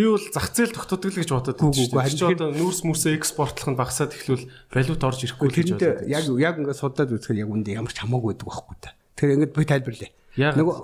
[0.01, 2.09] Би бол зах зээл тогтоодог л гэж бодоод байна.
[2.09, 6.09] Чи одоо нүүрс мүрсээ экспортлох нь багасаад эхлүүл валют орж ирэхгүй гэж бодоод.
[6.09, 8.97] Яг яг ингээд судалж үзэхээр яг үндэ ямар ч хамаагүй байдаг байхгүй та.
[9.21, 10.13] Тэгэхээр ингээд би тайлбарлая.
[10.57, 10.77] Нөгөө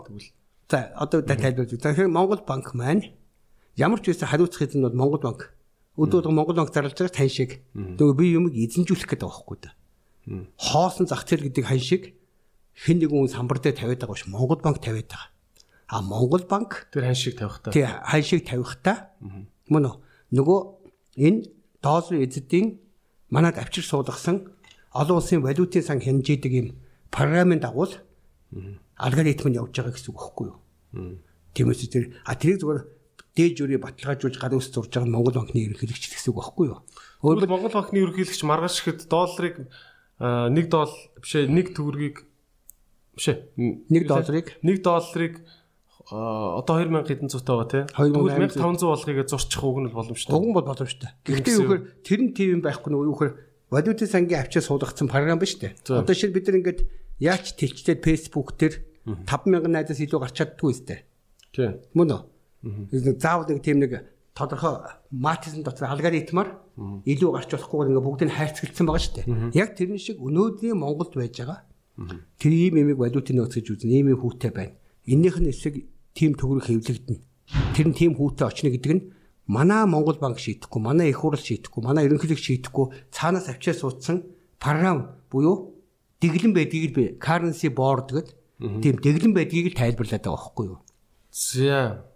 [0.69, 1.79] За одоо тайлбарлаж.
[1.79, 3.15] Тэгэхээр Монгол банк маань
[3.79, 5.55] ямар ч байсан хариуцах эзэн бол Монгол банк.
[5.95, 7.63] Өдөө Монгол банк зарлж байгаа тань шиг.
[7.73, 9.73] Тэгээ би юмыг эзэмжүүлэх гэдэг байхгүй да.
[10.59, 12.19] Хоосон зах зээл гэдэг хань шиг
[12.75, 15.31] хэн нэгэн хүн самбар дээр тавиад байгаа биш Монгол банк тавиад байгаа.
[15.89, 17.71] А Монгол банк тэр хань шиг тавих та.
[17.71, 19.15] Тий хань шиг тавих та.
[19.71, 19.97] Мөн үү?
[20.35, 20.59] Нөгөө
[21.17, 21.47] энэ
[21.83, 22.81] долларын эзэдийн
[23.31, 24.51] манад авчир суулгасан
[24.91, 26.69] олон улсын валютын сан хэмжээдэг юм
[27.11, 27.87] програмын дагуу
[28.97, 30.59] алгоритм нь явж байгаа гэсэн үг байхгүй юу?
[31.55, 32.81] Тиймээс тэр а тэрийг зүгээр
[33.37, 36.81] дээж үрээ баталгаажуулж гарын ус зурж байгаа Монгол банкны ерөнхийлөгч гэсэн үг байхгүй юу?
[37.21, 39.69] Өөрөөр Монгол банкны ерөнхийлөгч маргааш ихэд долларыг
[40.19, 42.17] 1 доллар бишээ 1 төгрөгийг
[43.21, 43.37] бишээ
[43.93, 45.35] 1 долларыг 1 долларыг
[46.07, 47.83] одоо 2000 хэдэн зүйтэй байгаа тий.
[47.99, 50.35] 1500 болгоёг зурчих уг нь боломжтой.
[50.39, 51.11] Уг нь бол боломжтой.
[51.27, 53.33] Гэхдээ юухээр тэр нь тийм байхгүй нөгөө юухээр
[53.75, 55.75] валютын сангийн авчаа суулгацсан програм ба штэ.
[55.83, 56.81] Одоо шинэ бид нар ингээд
[57.19, 58.75] яач тэлчтэй фэйсбુક дээр
[59.27, 60.99] 5000 найзаас илүү гарч чаддгүй үстэй.
[61.51, 61.83] Тийм.
[61.99, 63.19] Мөн үү?
[63.19, 66.63] Заавал нэг тийм нэг тодорхой матизм дотор алгоритмаар
[67.03, 69.27] илүү гарч болохгүйгээр ингээ бүгдийг хайрцагцсан байгаа шүү дээ.
[69.59, 71.67] Яг тэрэн шиг өнөөдрийн Монголд байж байгаа.
[72.39, 73.91] Тэр ийм имийг валютын нөөц гэж үзнэ.
[73.97, 74.77] Ийм хүүтэй байна.
[75.09, 77.21] Эннийх нь эсрэг тийм төгрөг хэвлэгдэнэ.
[77.77, 79.05] Тэр нь тийм хүүтэй очно гэдэг нь
[79.47, 84.25] манай Монгол банк шийдэхгүй, манай их хурл шийдэхгүй, манай ерөнхийлөг шийдэхгүй цаанаас авчиас суудсан
[84.59, 85.77] програм буюу
[86.21, 88.29] дэглэн байдгийг би currency board гэдэг
[88.83, 90.81] тийм дэглэн байдгийг л тайлбарлаад байгаа байхгүй юу?
[91.31, 92.09] За.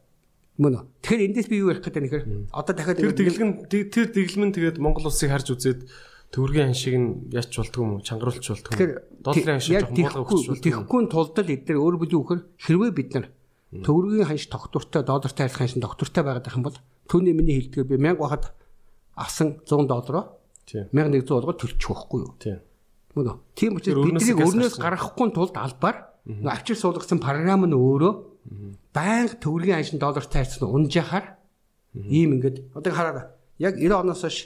[0.57, 0.89] Мөн.
[1.05, 5.09] Тэгэхээр эндээс би юу ярих гэдэг нэхэр одоо дахиад тэр дэглэн тэр дэглэмэн тэгээд Монгол
[5.09, 5.81] улсыг харж үзээд
[6.33, 8.77] төгрөгийн аншиг нь яач болдгоо юм чангаруулч болдгоо
[9.25, 13.27] долларын аншиг жоохон болгох тэгэхгүй тулд л эдгээр өөр бүлийн үхэр хэрвээ бид нар
[13.71, 17.97] төгрөгийн ханш тогтвортой доллартай харьцах ханш тогтвортой байгаад байх юм бол түүний миний хэлдгээр би
[18.03, 18.45] 1000 байхад
[19.15, 20.25] авсан 100 доллароо
[20.67, 22.35] 1100 долларыг төлчих واخгүй юу.
[23.15, 23.37] Мөн үү.
[23.55, 25.97] Тийм учраас биднийг өрнөөс гаргахгүй тулд албаар
[26.47, 28.13] авчир суулгасан програм нь өөрөө
[28.95, 31.27] байнга төгрөгийн ханш доллартай харьцсан унжаахаар
[31.95, 33.27] ийм ингээд одоо хараарай.
[33.59, 34.39] Яг 90 оноос хойш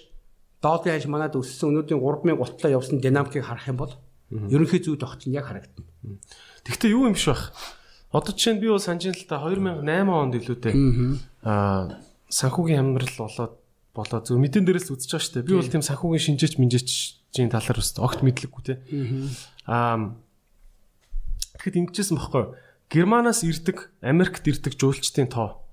[0.65, 3.93] долларын ханш манад өссөн өнөөдрийн 3037 явсан динамикийг харах юм бол
[4.33, 5.85] ерөнхий зүйл тогтсон яг харагдана.
[6.65, 7.53] Гэхдээ юу юм биш бах.
[8.15, 10.75] Одоо жишээ нь би бол санджин л та 2008 онд илүүтэй
[11.43, 11.99] аа
[12.31, 13.55] санхүүгийн хамрал болоод
[13.91, 15.49] болоо зөв мэдэн дээрээс үзэж байгаа шүү дээ.
[15.51, 18.75] Би бол тийм санхүүгийн шинжээч минжээчийн талаар өст огт мэдлэггүй те.
[19.67, 20.15] Аа
[21.59, 22.55] тэгэхэд ингэжсэн баггүй.
[22.91, 25.65] Германаас ирдэг, Америкт ирдэг жуулчдын тоо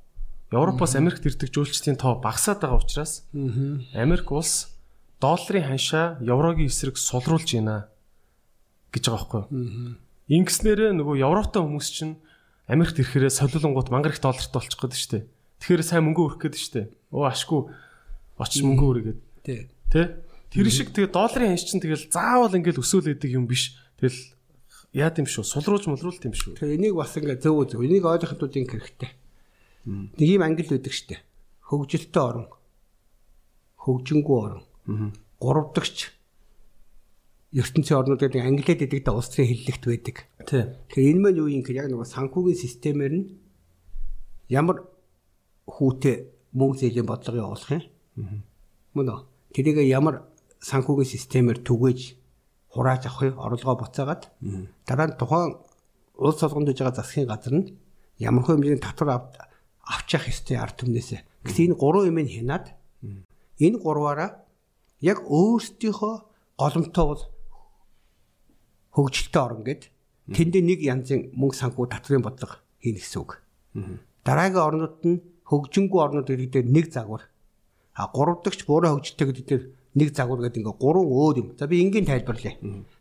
[0.51, 3.23] Европоос Америкт ирдэг жуулчдын тоо багасаад байгаа учраас
[3.95, 4.75] Америк улс
[5.21, 7.87] долларын ханшаа еврогийн эсрэг сулруулж байна
[8.91, 9.95] гэж байгаа байхгүй.
[10.27, 12.19] Ингэснээрээ нөгөө Европтой хүмүүс чинь
[12.71, 15.23] Америкт ирэхээрээ солиулангууд мангар их доллартай болчих гээд дээ.
[15.59, 16.87] Тэгэхээр сайн мөнгө өрөх гээд дээ.
[17.11, 17.67] Өө ашгүй
[18.39, 19.19] очиж мөнгө өргөгээд.
[19.43, 19.59] Тий.
[19.91, 20.23] Тэ?
[20.47, 23.75] Тэр шиг тэгээ долларын ханш чинь тэгэл заавал ингээл өсөөл идэг юм биш.
[23.99, 24.15] Тэгэл
[24.95, 25.43] яа гэм шүү.
[25.43, 26.63] Сулруулж мулруулт юм шүү.
[26.63, 27.83] Тэгээ энийг бас ингээ зөв зөв.
[27.83, 29.11] Энийг ойлгоход ингэ хэрэгтэй.
[30.15, 31.19] Нэг юм англи шүү дээ.
[31.67, 32.47] Хөгжилтэй орн.
[33.83, 34.63] Хөгжингүү орн.
[35.39, 36.11] Гурав дахьч
[37.51, 40.15] ертөнцийн орнууд гэдэг англиэд гэдэг да улс төрийн хэллэгт байдаг.
[40.87, 43.25] Тэгэхээр энэ маань юу юм гэхээр яг нэг санхүүгийн системээр нь
[44.47, 44.87] ямар
[45.67, 47.83] хүүтэй мөнгө зээлийн бодлого явуулах юм.
[48.95, 49.19] Мөн үү?
[49.51, 50.23] Тэрийг ямар
[50.63, 52.15] санхүүгийн системээр түгээж
[52.71, 54.31] хурааж авах орлогоо буцаагаад
[54.87, 55.59] дараа нь тухайн
[56.15, 57.75] улс солгонд хийж байгаа засгийн газар нь
[58.15, 59.27] ямар хэмжээний татвар
[59.83, 61.19] авч явах ёстой ард түмнээсээ.
[61.43, 62.65] Гэвч энэ гурван юм хянаад
[63.59, 64.47] энэ гурваараа
[65.03, 66.15] яг өөрсдийнхөө
[66.55, 67.23] голомтоо бол
[68.95, 69.81] хөгжилтэй орн гэд
[70.31, 73.39] тэндээ нэг янзын мөнгө санхүү татврын бодлого хийнэ гэсэн үг.
[74.23, 77.27] Дараагийн орнууд нь хөгжингүү орнууд гэдэг нэг загвар.
[77.95, 79.61] А гурав дахьч буурай хөгжөлтэй гэдэг
[79.95, 81.47] нэг загвар гэдэг ингээ гурван өөр юм.
[81.59, 82.55] За би энгийн тайлбарлая.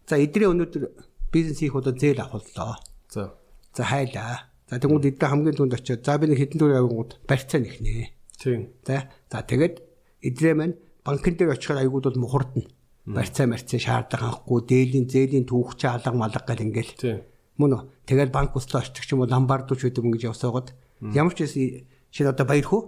[0.07, 0.83] За эдрээ өнөөдөр
[1.31, 2.79] бизнес хийх удаа зээл авахлаа.
[3.09, 3.35] За.
[3.75, 4.51] За хайлаа.
[4.71, 8.11] За тэгвэл эдрээ хамгийн түнд очиод за би нэг хэдэн төгрөг авангууд барьцаа нэхнэ.
[8.39, 8.75] Тийм.
[8.87, 9.07] За.
[9.31, 9.75] За тэгээд
[10.23, 10.75] эдрээ маань
[11.05, 12.67] банкн дээр очиход аягууд бол мухардна.
[13.15, 17.27] Барьцаа марцаа шаардах анхгүй дээлийн зээлийн түүхч алга малга гэл ингээл.
[17.59, 17.83] Мөн үү.
[18.07, 22.35] Тэгээд банк устаа оччих юм бол ламбардууч гэдэг юм гэж явсаагод ямар ч гэсэн Шинэ
[22.35, 22.83] одоо баяр хүү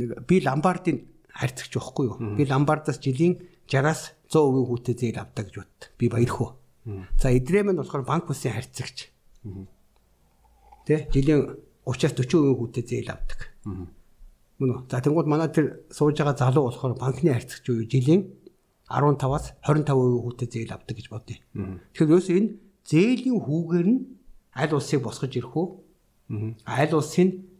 [0.00, 2.16] нэг би ламбардын харьцагч байхгүй юу?
[2.36, 3.36] Би ламбардаас жилийн
[3.68, 5.78] 60-аас 100% хүүтэй зээл авдаг гэж бод.
[6.00, 6.48] Би баяр хүү.
[7.20, 9.12] За эдрээ мань болохоор банк үсийн харьцагч.
[10.88, 13.40] Тэ жилийн 30-аас 40% хүүтэй зээл авдаг.
[14.56, 14.80] Мөн үү?
[14.88, 18.32] За тэнгууд манай тэр сууж байгаа залуу болохоор банкны харьцагч уу жилийн
[18.92, 21.38] 15-аас 25% хүүтэй зээл авдаг гэж бодъё.
[21.96, 22.50] Тэгэхээр ерөөсөө энэ
[22.84, 24.00] зээлийн хүүгээр нь
[24.52, 25.66] аль улсыг босгож ирэх үү?
[26.68, 27.52] Аль улсын нь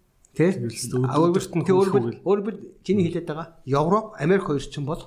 [1.76, 5.02] өөрөөр өөрөөр чиний хэлээд байгаа Европ, Америк хоёр ч юм бол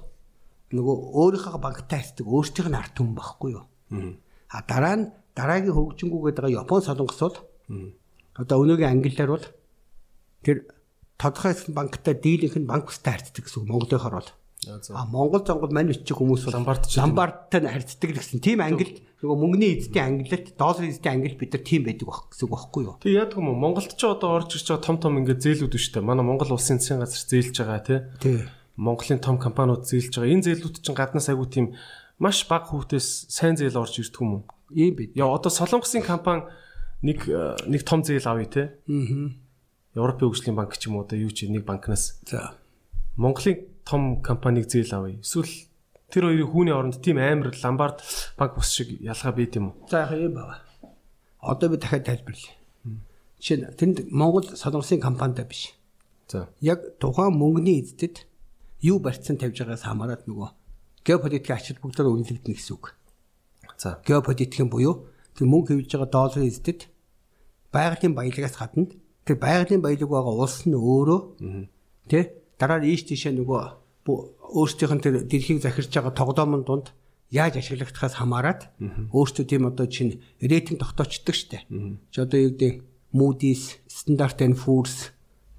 [0.69, 3.65] нөгөө өөрийнхөө банктай хайцдаг өөрсдийнх нь арт түмэн байхгүй юу?
[4.49, 7.37] А дараа нь дараагийн хөгжингүүгээд байгаа Япон солонгос бол
[8.37, 9.45] одоо өнөөгийн англиар бол
[10.45, 10.57] тэр
[11.17, 14.31] тодорхой банктай дийлэнх нь банк устай харьцдаг гэсэн үг Монголынхоор бол.
[14.67, 18.41] А Монгол зонгод мань бичих хүмүүс бол ламбардтай харьцдаг гэсэн.
[18.41, 22.45] Тийм англи нөгөө мөнгөний эзэдийн англид долларын эзэдийн англид бид нар тийм байдаг байх гэсэн
[22.45, 22.95] үг байхгүй юу?
[23.01, 23.57] Тэг яадаг юм уу?
[23.57, 26.05] Монголд ч одоо орж ирж байгаа том том ингээд зээлүүд дээ.
[26.05, 27.99] Манай Монгол улсын засгийн газар зээлж байгаа тий.
[28.77, 30.33] Монголын том компаниуд зээлж байгаа.
[30.35, 31.73] Энэ зээлүүд чинь гаднаас айгуу тийм
[32.19, 34.43] маш бага хүүтээс сайн зээл орж ирдэг юм уу?
[34.71, 35.15] Ийм бид.
[35.15, 36.45] Яа одоо Солонгосын компани
[37.01, 37.25] нэг
[37.65, 38.67] нэг том зээл авъя тий.
[38.67, 39.31] Аа.
[39.95, 42.19] Европын хөгжлийн банк ч юм уу одоо юу ч нэг банкнаас.
[42.27, 42.59] За.
[43.15, 45.21] Монголын том компаниг зээл авъя.
[45.21, 45.53] Эсвэл
[46.09, 48.01] тэр хоёрын хүүний оронд тийм амар ламбард
[48.37, 49.87] банк бус шиг ялгаа бийд юм уу?
[49.89, 50.59] За яг юм байна.
[51.39, 52.57] Одоо би дахиад тайлбарлая.
[53.39, 55.77] Жишээ нь тэнд Монгол солонгосын компанитай биш.
[56.27, 56.49] За.
[56.59, 58.25] Яг тухайн мөнгөний эздэд
[58.81, 60.49] юу барьцсан тавьж байгаас хамаарат нөгөө
[61.05, 62.97] геополитикийн ачаал бүгдээр үнэлэгдэнэ гэсэн үг.
[63.77, 64.01] За.
[64.01, 65.05] Геополитикийн буюу
[65.37, 66.89] тэр мөнгө хэвлэж байгаа долларын эздэд
[67.69, 68.89] байгалийн баялагаас гадна
[69.25, 71.19] тэр байгалийн баялаг байгаа улс нь өөрөө
[72.09, 73.63] тэ дараа нь ийш тийшээ нөгөө
[74.05, 76.93] өөрсдийнх нь тэр дэлхийг захирч байгаа тоглоомын дунд
[77.33, 78.69] яаж ашиглагдахаас хамаарат
[79.11, 81.65] өөрсдөө тийм одоо чинь рейтинг тогтоочдөг штэ.
[82.11, 82.73] Чи одоо юу гэдэг
[83.15, 85.11] Moody's, Standard and Poor's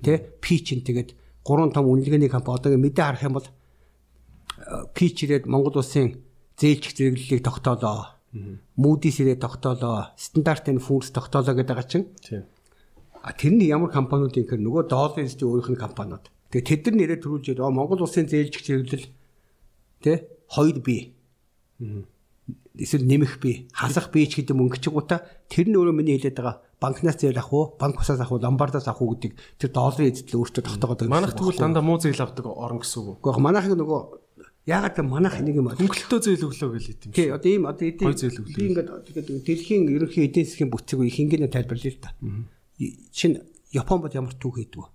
[0.05, 3.49] тэ Fitch тэгээд гурван том үнэлгээний компани одоо мэдээ харах юм бол
[4.95, 6.23] Fitch ирээд Монгол улсын
[6.57, 8.17] зээлчих зэрэглэлийг тогтоолоо.
[8.77, 10.15] Moody's ирээд тогтоолоо.
[10.17, 12.07] Standard and Poor's тогтоолоо гэдэг байгаа чинь.
[12.23, 12.45] Тийм.
[13.27, 16.31] А тэрний ямар компаниуд юм гэхээр нөгөө долларын эзэн өөрийнх нь компаниуд.
[16.51, 19.07] Тэгээ тэд нар нэрээ төрүүлж байгаа Монгол улсын зээлжих зэрэглэл
[20.03, 20.13] тэ
[20.51, 21.17] 2B
[22.77, 26.61] эсвэл нэмэх би хасах би ч гэдэг мөнгө чигуута тэр нь өөрөө миний хэлээд байгаа
[26.81, 30.41] банкнаас зээл авах уу банк усаас авах уу ломбардаас авах уу гэдэг тэр долларын эзэдэл
[30.45, 31.17] өөртөө тогтоогоод байгаа.
[31.17, 33.19] Манайх тэгвэл дандаа муу зээл авдаг орн гэсэн үг.
[33.25, 34.01] Гэхдээ манайх нөгөө
[34.69, 37.17] ягаад гэвэл манайх нэг юм хөнгөлөлтөө зээл өглөө гэж хэлдэг юм.
[37.17, 41.49] Тий одоо ийм одоо эдийн би ингээд тэгээд дэлхийн ерөнхий эдийн засгийн бүтцийг их хингээр
[41.49, 42.13] тайлбарлая л та.
[43.17, 43.41] Чин
[43.73, 44.89] Япон бод ямар түүх хийдэг вэ?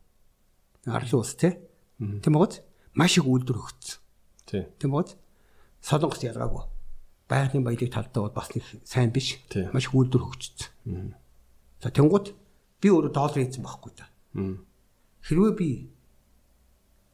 [0.85, 1.57] Арлын ус тий.
[1.99, 2.61] Тийм үү?
[2.97, 4.01] Маш их үйлдвэр өгсөн.
[4.49, 4.65] Тий.
[4.81, 5.13] Тийм үү?
[5.81, 6.65] Солонгос ялгаагүй.
[7.29, 9.37] Байгалийн баялаг талдаа бол бас нэг сайн биш.
[9.73, 11.13] Маш их үйлдвэр хөгжсөн.
[11.81, 12.33] За тэнгууд
[12.81, 14.09] би өөрөө доллар хийсэн байхгүй та.
[15.21, 15.69] Хэрвээ би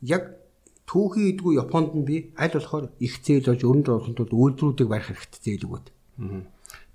[0.02, 0.40] яг
[0.88, 5.60] түүхий идгүй Японд нь би аль болохоор их зээл олж өрөнд тулд үйлдвэрүүдийг барих хэрэгтэй
[5.60, 5.88] зээл өгөөд.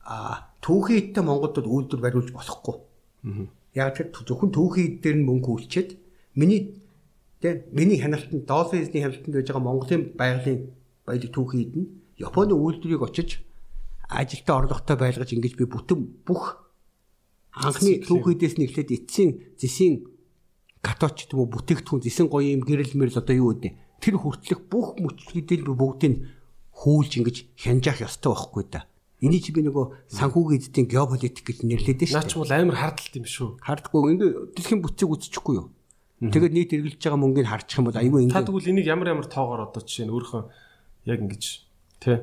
[0.08, 2.76] Аа түүхий идтэй Монголд бол үйлдвэр бариулж болохгүй.
[3.76, 5.90] Яг тэр зөвхөн түүхий ид дээр нь мөнгө үлчээд
[6.34, 6.80] миний
[7.40, 10.60] тэ миний хяналтанд долларын эзний хяналтанд байж байгаа Монголын байгалийн
[11.06, 13.42] баялаг түүхий ид нь Японы үйлдвэрийг очиж
[14.08, 16.62] ажилтаа орлоготой байлгаж ингэж би бүтэн бүх
[17.52, 19.30] анхны түүхийдээс нь эхлээд эцсийн
[19.60, 20.06] зэсийн
[20.80, 23.72] каточ гэдэг нь бүтээгдэхүүн зэсэн гоё юм гэрэл мэрэл одоо юу гэдэг
[24.02, 26.14] тэр хүртлэх бүх мөчлөгийг би бүгдийг
[26.72, 28.88] хүүлж ингэж хянжаах ёстой байхгүй да.
[29.22, 32.18] Эний чи би нөгөө санхүүгийн эзэдийн геополитик гэж нэрлэдэг шүү.
[32.18, 33.48] Наач бол амар хардталт юм шүү.
[33.62, 34.26] Хардггүй ингэ
[34.58, 35.70] дэлхийн бүтцийг үзчихгүй юу?
[36.30, 38.36] Тэгээд нийт эргэлж байгаа мөнгөийг харчих юм бол айгүй ингэ.
[38.38, 40.42] Та тэгвэл энийг ямар ямар тоогоор одоо жишээ нь өөрийнхөө
[41.10, 41.44] яг ингэж
[41.98, 42.16] тий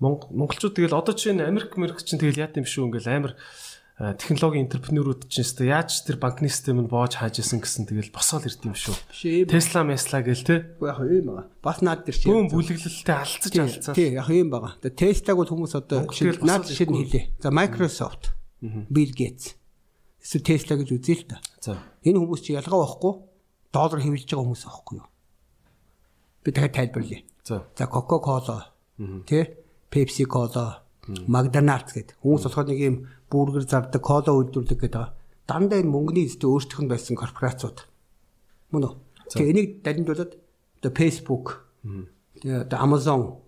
[0.00, 3.32] монголчууд тэгэл одоо жишээ нь Америк Америк чинь тэгэл яат юм шүү ингээл амар
[3.98, 8.46] технологийн энтерпренерүүд чинь өстө яаж тэр банкны систем нь боож хааж исэн гэсэн тэгэл босоол
[8.46, 8.94] ирд юм шүү.
[9.50, 10.70] Tesla Mesla гэл те.
[10.78, 11.50] Яг юм байгаа.
[11.58, 12.30] Бас наад дээр чинь.
[12.30, 13.94] Бүүн бүлэглэлтэй алцаж алцаа.
[13.98, 14.78] Тий, яг юм байгаа.
[14.86, 16.06] Tesla-г бол хүмүүс одоо
[16.46, 17.42] наад шиг нь хэлээ.
[17.42, 19.57] За Microsoft, Bill Gates.
[20.28, 21.40] Эсвэл Tesla гэж үзье л та.
[21.56, 21.80] За.
[22.04, 23.12] Энэ хүмүүс чи ялгаа байхгүй
[23.72, 25.08] доллар хэвлэж байгаа хүмүүс аахгүй юу?
[26.44, 27.24] Би дахиад тайлбарлая.
[27.48, 27.64] За.
[27.72, 28.76] За Coca-Cola,
[29.24, 29.56] тий,
[29.88, 32.20] Pepsi Cola, McDonald's гэдэг.
[32.20, 32.96] Хүмүүс болохоор нэг юм
[33.32, 35.16] бүргэр зардаг, кола үйлдвэрлэдэг гэдэг.
[35.48, 37.88] Дандаа энэ мөнгөний эзэд өөрсдөх нь байсан корпорациуд.
[38.68, 38.94] Мөн үү?
[39.32, 41.64] Тэгээ энийг далимдуулаад одоо Facebook,
[42.44, 43.40] тэгээ одоо Amazon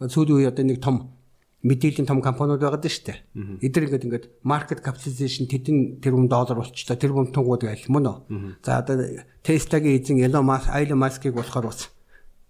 [0.00, 1.12] сүүлийн үе одоо нэг том
[1.60, 3.18] мэдээллийн том компаниуд байгаад шүү дээ.
[3.60, 6.96] Эдгээр ингээд ингээд market capitalization тэдэн тэрбум доллар болчихлоо.
[6.96, 8.16] Тэрбум тунгууд гайл мөн үү?
[8.64, 8.96] За одоо
[9.44, 11.92] Tesla-гийн эзэн Elon Musk, Elon Musk-ыг болохоор бас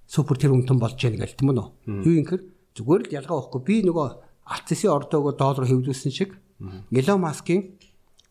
[0.07, 2.07] супер тэрбум том болж яана гээл тийм үү?
[2.07, 2.43] Юу юм хэр
[2.79, 3.61] зүгээр л ялгаа байхгүй.
[3.67, 4.09] Би нөгөө
[4.47, 6.39] алтсын ордоогоо доллар хэвлүүлсэн шиг
[6.95, 7.75] Elon Musk-ийн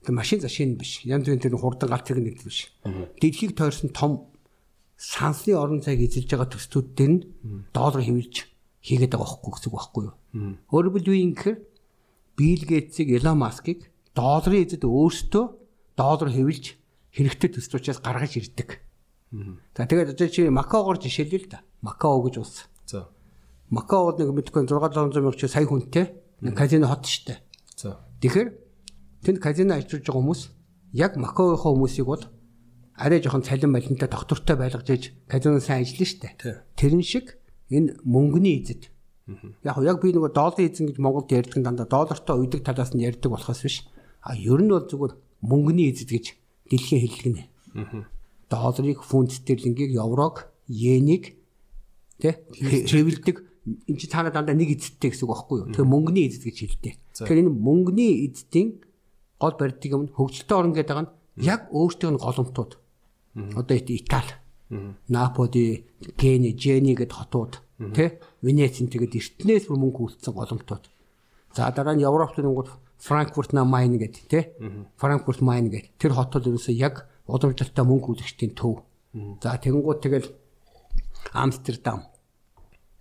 [0.07, 1.03] машин зашин биш.
[1.03, 2.71] Янз бүрийн тэр хурдан галт тэрэг нэгдэл биш.
[3.19, 4.31] Дэлхийг тойрсон том
[4.95, 7.23] сансны орон зайг эзэлж байгаа төстүүд дээр нь
[7.75, 8.35] доллар хэвлэж
[8.83, 10.15] хийгээд байгаа байхгүй гэсэн үг байхгүй юу?
[10.71, 11.57] Өөрөөр хэлбэл юу юм гэхээр
[12.39, 15.45] Bill Gates-ийг Elon Musk-ыг долларын эзэд өөртөө
[15.99, 16.65] доллар хэвлэж
[17.11, 18.79] хэрэгтэй төсөл учраас гаргаж ирдэг.
[19.75, 21.59] За тэгээд одоо чи Макаогоор жишээлээ л да.
[21.81, 22.65] Макао гэж улс.
[22.85, 23.09] За.
[23.69, 26.05] Макаод нэг мэдгүй 6 700 мянга чи сая хүнтэй
[26.41, 27.43] нэг казино хот штэ.
[27.75, 27.99] За.
[28.23, 28.49] Тэгэхээр
[29.25, 30.41] тэнд казино ажиллаж байгаа хүмүүс
[30.97, 32.23] яг Макаогийн хүмүүсийг бол
[32.97, 36.65] арай жоохон цалин балинтай доктортой байлгаж ээж казино сайн ажиллана штэ.
[36.75, 37.38] Тэрэн шиг
[37.69, 38.89] энэ мөнгөний эзэд.
[39.63, 43.29] Яг яг би нөгөө долларын эзэн гэж Монголд ярьдаг дандаа доллартай уйдаг талаас нь ярьдаг
[43.29, 43.85] болохоос биш.
[44.21, 45.13] А ер нь бол зүгээр
[45.45, 46.25] мөнгөний эзэд гэж
[46.69, 47.43] дэлхийн хэллэгнэ.
[48.49, 51.37] Долларыг, фунт стерлингийг, еврог, йенийг
[52.17, 53.49] тэ хэвлдэг
[53.87, 55.67] энэ чи цаана дандаа нэг эзэдтэй гэсэн үг байхгүй юу?
[55.69, 56.93] Тэгэхээр мөнгөний эзэд гэж хэлдэг.
[57.13, 58.69] Тэгэхээр энэ мөнгөний эзэдийн
[59.37, 61.11] гол барьдаг юм хөгжилтэй орн гэдэг нь
[61.45, 62.71] яг өөртөө нь голомтууд.
[63.55, 64.33] Одоо Итали,
[64.69, 65.85] Наполи,
[66.17, 67.61] Гени, Жени гэд хотууд
[67.95, 70.85] тий Венецийн тэгээд эртнээс бүр мөнгө үлдсэн голомтууд.
[71.55, 72.69] За дараа нь Европт нэнгууд
[73.01, 74.43] Франкфурт на Майн гэдэг тий
[75.01, 78.85] Франкфурт Майн гэдэг тэр хотод ерөөсөө яг уламжлалтай мөнгө үлдэхтийн төв.
[79.41, 80.29] За тэгэнгუთ тэгэл
[81.33, 82.05] Амстердам.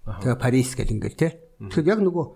[0.07, 1.29] Тэгээ Парис гэл ингээл те.
[1.61, 2.27] Тэгэхээр яг нөгөө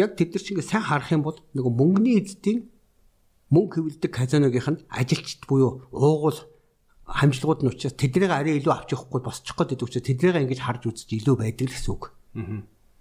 [0.00, 2.70] яг тэд нар чинь ингээ сайн харах юм бол нөгөө мөнгөний эзэдийн
[3.52, 6.38] мөнгө хөвлөдөг казиногийнх нь ажилчд буюу уугуул
[7.04, 10.82] хамжлагууд нь учраас тэднийг арай илүү авч явахгүй босчих гээд байдаг учраас тэднийг ингэж харж
[10.88, 12.04] үзэж илүү байдаг л гэсэн үг.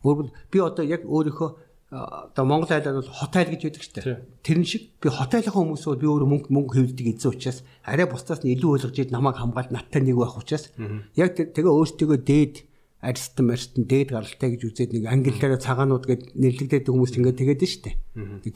[0.04, 1.50] Өөрөөр би одоо яг өөрийнхөө
[1.94, 4.20] одоо Монгол айлаар бол хот айл гэж байдаг шүү дээ.
[4.44, 8.08] Тэрэн шиг би хот айлынхаа хүмүүс бол би өөрөө мөнгө мөнгө хэвлэдэг эзэн учраас арай
[8.10, 10.74] бусдаас нь илүү ойлгож ид намайг хамгаалт надтай нэг байх учраас
[11.14, 12.56] яг тэгээ өөртөө дээд
[13.04, 17.70] арьстан марьстан дээд гаралтай гэж үзээд нэг англиараа цагаанууд гэд нэрлэгдээд хүмүүс ингээд тэгээд нь
[17.70, 17.96] шүү дээ.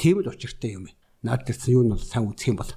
[0.02, 0.90] Тийм л учиртай юм.
[1.22, 2.74] Наад тэрсэн юу нь бол сайн үзэх юм бол.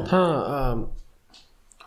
[0.00, 0.86] Та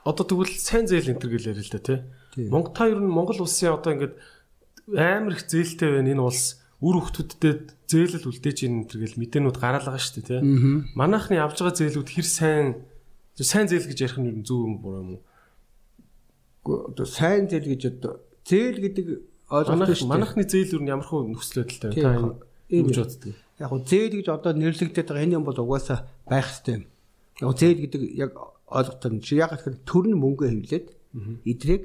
[0.08, 1.99] одоо тэгвэл сайн зээл энтер гэж яриа л да тий.
[2.47, 4.16] Монгол та ер нь Монгол улсын одоо ингээд
[4.95, 9.99] амар их зээлтэй байна энэ улс үр хөвгтөддөд зээлэл үлдээж ийн энэ гэл мэдээнүүд гараалгаа
[9.99, 10.41] шүү дээ тий.
[10.95, 12.68] Манайхны авж байгаа зээлүүд хэр сайн
[13.36, 15.22] сайн зээл гэж ярих нь юу зөв юм буруу юм уу?
[16.93, 19.08] Одоо сайн зээл гэж одоо зээл гэдэг
[19.51, 20.14] ойлголт шүү дээ.
[20.14, 22.16] Манайхны зээл юу ямар хөө нөхцөл байдалтай та
[22.72, 23.36] юм боддог.
[23.60, 26.86] Яг гоо зээл гэж одоо нэрлэгдээд байгаа энэ юм бол угаасаа байх хэрэгтэй юм.
[27.41, 28.32] Яг зээл гэдэг яг
[28.68, 30.88] ойлголтоор нь яг гэхээр төр нь мөнгө хөвлөд
[31.47, 31.84] идрэг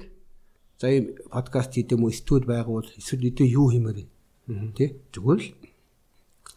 [0.80, 4.10] за ийм подкаст хийдэм үү студ байгуул эсвэл өдөө юу хиймээр юм
[4.74, 4.98] Тэ?
[5.14, 5.48] Зүгээр л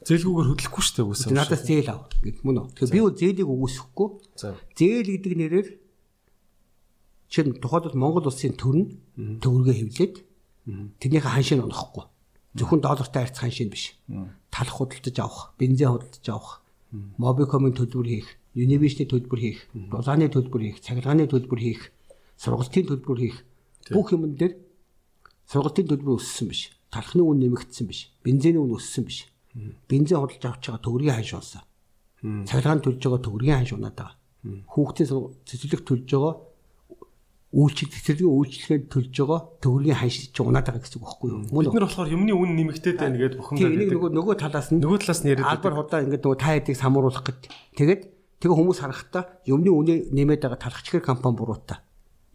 [0.06, 1.34] зээлгүүгээр хөдлөхгүй шүү дээ үгүйсээ.
[1.38, 2.68] Надаас зээл ав гэд мөн үү.
[2.74, 4.10] Тэгэхээр би бол зээлийг үгүйсэхгүй.
[4.74, 5.68] Зээл гэдэг нэрээр
[7.30, 8.88] чин тухайд Монгол улсын төр нь
[9.38, 10.16] төгрөгөө хевлээд
[10.98, 12.06] тэрнийхээ ханшийг онохгүй.
[12.58, 13.94] Зөвхөн доллартай харьц ханшийн биш.
[14.50, 16.66] Талах худалдаж авах, бензин худалдаж авах,
[17.20, 21.92] Mobicom-ын төлбөр хийх, Univision-ийн төлбөр хийх, дулааны төлбөр хийх, цахилгааны төлбөр хийх,
[22.40, 23.44] сургалтын төлбөр хийх
[23.92, 24.56] бүх юм дээр
[25.52, 28.08] сургалтын төлбөр өссөн биш талхны үн нэмэгдсэн биш.
[28.24, 29.28] Бензиний үн өссөн биш.
[29.90, 31.64] Бензин худалдаж авч байгаа төгрөгийн ханш болсон.
[32.48, 34.16] Цахилгаан төлж байгаа төгрөгийн ханш унаад байгаа.
[34.72, 35.10] Хүүхдийн
[35.44, 36.34] цэцэрлэг төлж байгаа
[37.56, 41.40] үйлчлэг цэцэрлэгийн үйлчлэгээр төлж байгаа төгрөгийн ханш чи унаад байгаа гэсэн үг байхгүй юу?
[41.52, 43.80] Бид нар болохоор юмны үн нэмэгдээд байна гэдээ бухимдаад байдаг.
[43.80, 46.78] Нэг нөгөө нөгөө талаас нь нөгөө талаас нь яриад албар худаа ингээд нөгөө та хэдийг
[46.80, 47.42] самруулах гэд.
[47.80, 48.02] Тэгээд
[48.40, 51.80] тэгээ хүмүүс харахтаа юмны үнэ нэмээд байгаа талхчгэр компани буруутай.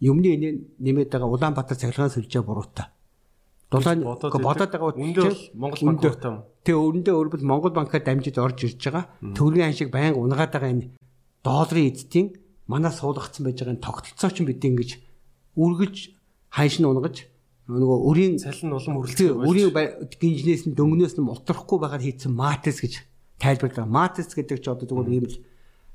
[0.01, 0.37] Юмны
[0.81, 2.89] нэмээд байгаа Улаанбаатар цахилгаан сүлжээ буруутай
[3.71, 6.43] Дулаан бодоод байгаа үндэ Монгол банк өртөм.
[6.67, 9.07] Тэгээ өрөндөө өөрөөр Монгол банкаар дамжиж орж ирж байгаа.
[9.23, 10.91] Төгрөгийн аншиг байнга унгаад байгаа энэ
[11.47, 12.35] долларын эзэдийн
[12.67, 14.91] манаа суулгацсан байж байгаа энэ тогтолцоо ч бид ингэж
[15.55, 15.97] үргэлж
[16.51, 17.31] ханш нь унгаж
[17.71, 19.71] нөгөө өрийн салин улам үргэлжлэх өрийн
[20.19, 23.07] гинжнээс нь дөнгнөөс нь мултрахгүй байгаад хийсэн матрис гэж
[23.39, 23.87] тайлбарлаа.
[23.87, 25.39] Матрис гэдэг чинь одоо зүгээр ийм л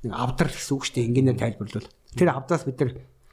[0.05, 1.07] нэг авдар гэсэн үг шүү дээ.
[1.09, 1.89] Энгийнээр тайлбарлавал.
[2.15, 2.91] Тэр авдраас бид нар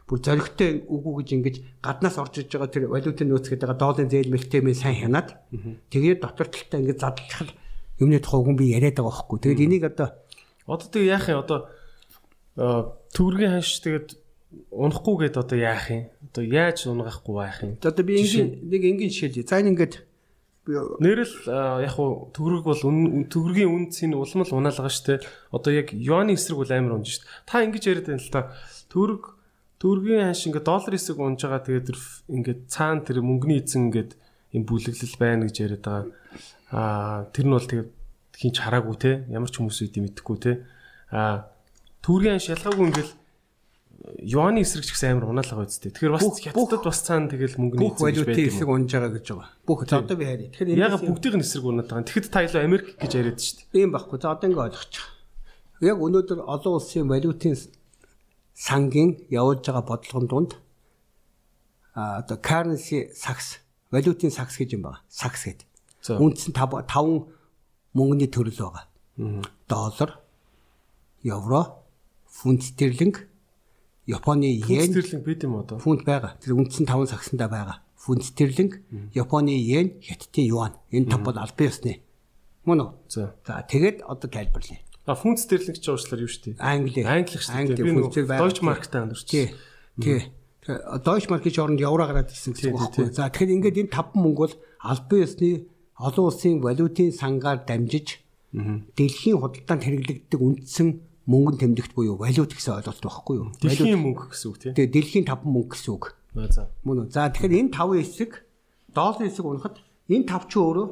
[0.08, 4.10] бүр зөрөгтэй үгүй гэж ингэж гаднаас орж иж байгаа тэр валютын нөөц гэдэг байгаа доолын
[4.10, 5.28] зээл мэлтэмээ сайн хянаад
[5.88, 7.54] тэгээд дотор талтай ингэж задлах
[8.02, 9.38] юмны тухай хүн би яриад байгаа байхгүй.
[9.40, 10.08] Тэгээд энийг одоо
[10.66, 11.58] одоо тэг яах юм одоо
[13.14, 14.08] төгрөгийн ханш тэгээд
[14.68, 16.02] унахгүй гээд одоо яах юм?
[16.28, 17.72] Одоо яаж унгахгүй байх юм?
[17.80, 19.48] Одоо би энгийн нэг энгийн жишээ.
[19.48, 19.94] За энэ ингээд
[20.66, 21.34] нэрэл
[21.82, 25.22] яг хуу төгрөг бол төгрөгийн үнцийн улмал унаалгаа штэ.
[25.50, 27.26] Одоо яг юаны эсрэг бол амар унж штэ.
[27.46, 28.54] Та ингэж яриад байна л та.
[28.92, 29.42] Төгрөг
[29.82, 31.88] Төгрөгийн ханш ингээд доллар хэсэг унж байгаа тэгээд
[32.30, 34.14] ингээд цаана тэр мөнгөний эзэн ингээд
[34.54, 36.06] юм бүлэглэл байна гэж яриад байгаа.
[36.70, 37.90] Аа тэр нь бол тэгээд
[38.38, 40.52] хинч хараагүй те ямар ч хүмүүс үгүй мэдэхгүй те.
[41.10, 41.50] Аа
[41.98, 43.10] төгрөгийн ханш ялгаагүй ингээд
[44.18, 45.94] юаны эсрэг ч гэсэн амар унаалгаа үсттэй.
[45.94, 47.86] Тэгэхээр бас хятадд бас цаана тэгэл мөнгөний.
[47.86, 49.50] Бүх эсрэг унж байгаа гэж байгаа.
[49.62, 50.50] Бүх за одоо би харъя.
[50.50, 52.06] Тэгэхээр яг бүгдийн эсрэг унаад байгаа.
[52.10, 53.70] Тэгэхэд та илүү Америк гэж яриад шүү дээ.
[53.70, 54.18] Тийм байхгүй.
[54.18, 55.06] За одоо ингээд ойлгочих.
[55.86, 57.54] Яг өнөөдөр олон улсын валютын
[58.58, 60.52] сангийн явуулж байгаа бодлогон донд
[61.94, 65.02] а одоо currency сакс валютын сакс гэж юм байна.
[65.08, 65.66] Сакс гэдэг.
[66.18, 67.30] Үндсэн 5 5
[67.94, 68.84] мөнгөний төрөл байгаа.
[69.68, 70.18] Доллар,
[71.22, 71.84] евро,
[72.26, 73.28] фунт стерлинг,
[74.06, 74.90] Японы йен.
[74.90, 75.78] Стерлинг бид юм одоо.
[75.78, 76.34] Фунт байгаа.
[76.42, 77.76] Тэр үндсэн 5 саксандаа байгаа.
[77.94, 78.82] Фунт стерлинг,
[79.14, 80.72] Японы йен, хятадын юан.
[80.90, 82.02] Энэ тав бол албан ёсны.
[82.66, 82.90] Мөн үү?
[83.06, 83.34] За.
[83.46, 84.82] За тэгээд одоо тайлбарлая.
[85.06, 86.62] А фунт стерлинг ч уучлаар юу шүү дээ.
[86.62, 87.02] Англи.
[87.06, 87.82] Англи шүү дээ.
[87.82, 89.26] Би нөгөө Deutsche Mark-тай амьдарч.
[89.30, 89.54] Тий.
[89.98, 90.30] Тий.
[90.66, 93.06] Deutsche Mark-ийн оронд евро гараад ирсэн гэсэн үг байхгүй.
[93.14, 95.50] За тэгэхээр ингээд энэ таван мөнгө бол албан ёсны
[95.98, 98.22] олон улсын валютын сангаар дамжиж
[98.52, 100.88] дэлхийн худалдаанд хэрэглэгддэг үндсэн
[101.26, 103.48] мөнгөнд тэмдэгт буюу валют гэсэн ойлголт байхгүй юу?
[103.62, 104.74] Дэлхийн мөнгө гэсэн үг тийм.
[104.74, 106.04] Тэгээ дэлхийн таван мөнгө гэсэн үг.
[106.50, 106.66] За.
[106.82, 107.14] Мөн үү.
[107.14, 108.30] За тэгэхээр энэ таван хэсэг
[108.90, 109.76] долларын хэсэг унахад
[110.10, 110.88] энэ тав ч өөрөө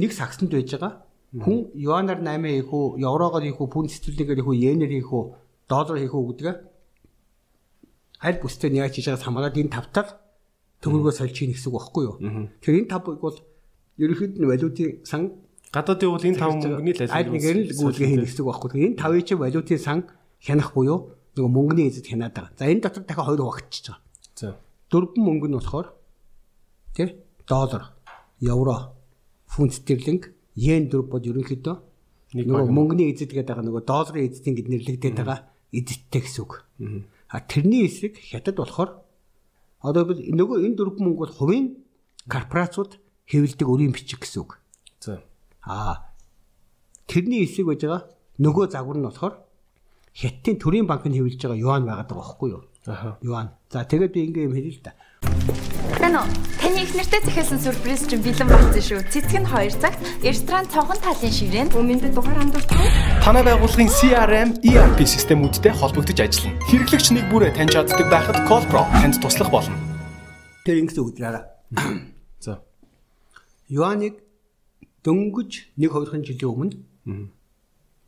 [0.00, 1.04] нэг сагсанд байж байгаа.
[1.36, 5.24] Хүн юанаар 8 хийх үү, еврогоор хийх үү, пунд стерлингээр хийх үү, йенээр хийх үү,
[5.68, 6.56] доллар хийх үү гэдэг
[8.22, 10.06] аль бүстэй нь яаж хийж байгаас хамаарат энэ тавтар
[10.80, 12.16] төгрөгөө сольж хийн гэсэн үг байхгүй юу?
[12.64, 13.36] Тэгэхээр энэ тавыг бол
[14.00, 15.22] ерөнхийд нь валютын сан
[15.76, 18.68] гадаадын бол энэ тав мөнгөний л аль нэгээр нь гүйцэтгэх хийн гэсэн үг байхгүй.
[18.72, 19.98] Тэгэхээр энэ тавыг чинь валютын сан
[20.40, 20.98] хянах буюу
[21.36, 22.56] нөгөө мөнгөний эзэд хянаад байгаа.
[22.56, 24.00] За энэ дотор дахиад хоёр хуваагдчихж байгаа.
[24.40, 24.48] За.
[24.88, 25.88] Дөрвөн мөнгө нь болохоор
[26.96, 27.08] тий
[27.44, 27.92] доллар,
[28.40, 28.96] евро,
[29.44, 31.76] фунт стерлинг, йен дөрв бод ерөнхийдөө
[32.32, 35.40] нөгөө мөнгөний эзэд гэдэг байгаа нөгөө долларын эзэдийн гэд нэрлэгдээд байгаа
[35.76, 36.64] эзэдтэй гэсэн үг.
[37.28, 38.90] А тэрний эсрэг хятад болохоор
[39.84, 41.66] одоо нөгөө энэ дөрвөн мөнгө бол хувийн
[42.26, 42.98] корпорацууд
[43.30, 44.58] хэвлдэг өрийн бичиг гэсэн үг.
[45.66, 46.14] Аа
[47.10, 48.02] тэрний эсрэг байж байгаа
[48.38, 49.34] нөгөө загвар нь болохоор
[50.14, 52.62] хятадын төрийн банк нь хэвлэж байгаа юан байгаад байгаа байхгүй юу?
[52.86, 53.18] Аха.
[53.22, 53.50] Юан.
[53.66, 54.94] За тэгээд би ингээм хэлээ л да.
[56.06, 56.22] Уу?
[56.62, 59.00] Таны их нэртэй захиалсан сюрприз чинь бэлэн болсон шүү.
[59.10, 62.78] Цэцэг нь 2 цагт ресторан цонхон талын ширээнд өмнөд дугаар хандуулдаг.
[63.26, 66.58] Танай байгууллагын CRM, ERP системүүдтэй холбогдож ажиллана.
[66.70, 69.74] Хэрэглэгч нэг бүрээ таньж чаддаг байхад Callpro танд туслах болно.
[70.62, 71.44] Тэр ингэсэн үгдраараа.
[72.44, 72.62] За.
[73.68, 74.25] Юаныг
[75.06, 76.76] дөнгөж 1 2 жилийн өмнө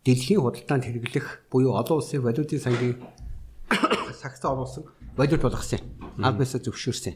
[0.02, 2.98] дэлхийн худалдаанд хэрэглэх буюу олон улсын валютын сангийн
[4.18, 4.84] сагс оруулсан
[5.18, 5.80] валют болгосон.
[6.18, 7.14] Албасаа зөвшөөрсөн.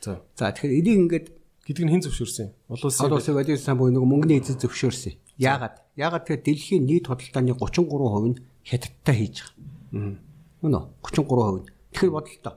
[0.00, 0.20] За.
[0.36, 1.26] За тэгэхээр энийг ингээд
[1.62, 2.48] Гэдэг нь хэн зөвшөөрсөн?
[2.74, 5.14] Олон улсын олон улсын валютын сан буюу нэг мөнгөний эзэн зөвшөөрсөн.
[5.38, 5.78] Яагаад?
[5.94, 10.18] Яагаад тэгэхээр дэлхийн нийт худалдааны 33% нь хятадтай хийж байгаа.
[10.58, 10.84] Мөн үү?
[11.06, 11.70] 33%.
[11.94, 12.54] Тэгэхээр бодлоо.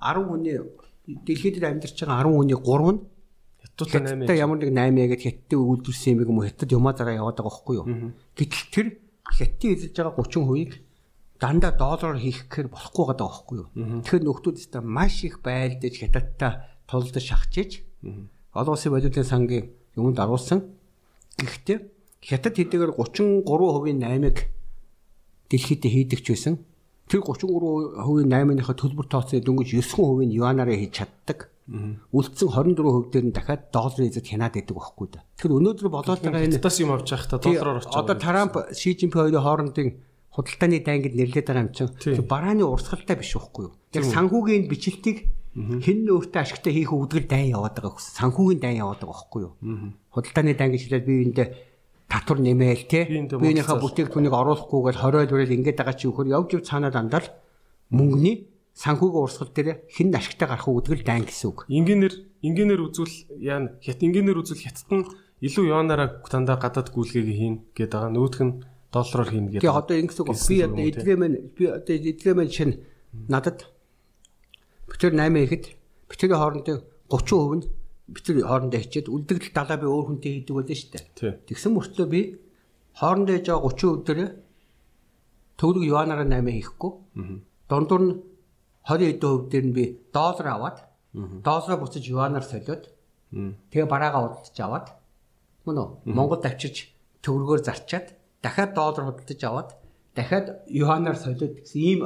[0.00, 0.56] 10 хүний
[1.28, 3.00] дэлхийд амьдарч байгаа 10 хүний 3 нь
[3.88, 6.48] хятадтай 8 хятадтай ямар нэг 8 яагаад хятадтай үйлдвэрсэн юм юм уу?
[6.50, 7.86] Хятад юмаа дараа яваад байгаа байхгүй юу?
[8.36, 8.86] Гэтэл тэр
[9.30, 10.72] хятадын эзэлж байгаа 30%-ийг
[11.40, 13.68] дандаа доллараар хийх гэхээр болохгүй байгаа байхгүй юу?
[14.04, 16.52] Тэгэхээр нөхдүүд өстой маш их байлдаж хятадтай
[16.84, 17.70] тулдаж шахажиж
[18.52, 20.60] олон улсын валютын сангийн юмд оруулсан.
[21.38, 21.78] Гэхдээ
[22.20, 24.38] хятад хэдийгээр 33%-ийн 8-ыг
[25.50, 26.54] дэлхийд хийдэг ч байсан.
[27.06, 31.49] Тэр 33%-ийн 8-ынхаа төлбөр тооцоо дөнгөж 9% нь юанаараа хийж чаддаг.
[31.70, 35.22] Үлдсэн 24% дээр нь дахиад долларын эзэд хянаад байдаг байхгүй да.
[35.38, 39.22] Тэгэхээр өнөөдөр болоод байгаа энэ хятадас юм авч явахдаа доллараар очиж одоо Трамп Ши Жинпин
[39.22, 39.88] хоёрын хоорондын
[40.34, 43.74] худалдааны дай гэд нэрлээд байгаа юм чинь барааны урсгалтай биш байхгүй юу?
[43.94, 45.18] Яг санхүүгийн бичлэлтийг
[45.54, 48.18] хэн өөртөө ашигтай хийх үүдгэл дай яваад байгаа гэсэн.
[48.18, 49.54] Санхүүгийн дай яваад байгаа байхгүй юу?
[50.10, 51.38] Худалдааны дай гэж хэлээд би энд
[52.10, 53.06] татвар нэмээл те.
[53.30, 57.22] Биенийхээ бүтээгдэхүүнийг оруулахгүйгээр 20 өрөөл ингээд байгаа чи өгөхөр явж яв цаанаа дандаа
[57.94, 61.66] мөнгөний санхүүгийн урсгал дээр хэн ашигтай гарах үүдгэл дай гэсэн үг.
[61.68, 65.04] Инженеэр инженеэр үзвэл яа хят инженеэр үзвэл хятад нь
[65.40, 68.12] илүү юанаараа дандаа гадаад гүйлгээг хийн гэдэг байгаа.
[68.14, 68.54] Нөгөөх нь
[68.92, 69.62] доллараар хийн гэдэг.
[69.64, 72.74] Тэгээ одоо ингэсэн үг би одоо эдгээ мэн би одоо эдгээ мэн чинь
[73.28, 73.58] надад
[74.88, 75.64] битэр 8 ихэд
[76.08, 77.64] битэрийн хоорондын 30% нь
[78.10, 81.32] битэр хоорондоо хичээд үлдэгдэл далаа би өөр хүнтэй хийдэг байлаа шүү дээ.
[81.46, 82.20] Тэгсэн мөртлөө би
[83.00, 84.20] хоорондоо хийж байгаа 30% дээр
[85.56, 86.92] төгрөг юанаараа 8 хийхгүй.
[87.70, 88.14] Дундуур нь
[88.90, 90.78] 20% дээр нь би доллар аваад
[91.46, 92.90] доллараа буцаж юанаар солиод
[93.70, 94.86] тэгээ бараагаа худалдаж аваад
[95.66, 96.90] мөн үү Монголд авчирч
[97.22, 98.06] төгрөгөөр зарчаад
[98.42, 99.70] дахиад доллар худалдаж аваад
[100.18, 102.00] дахиад юанаар солиод гэсэн ийм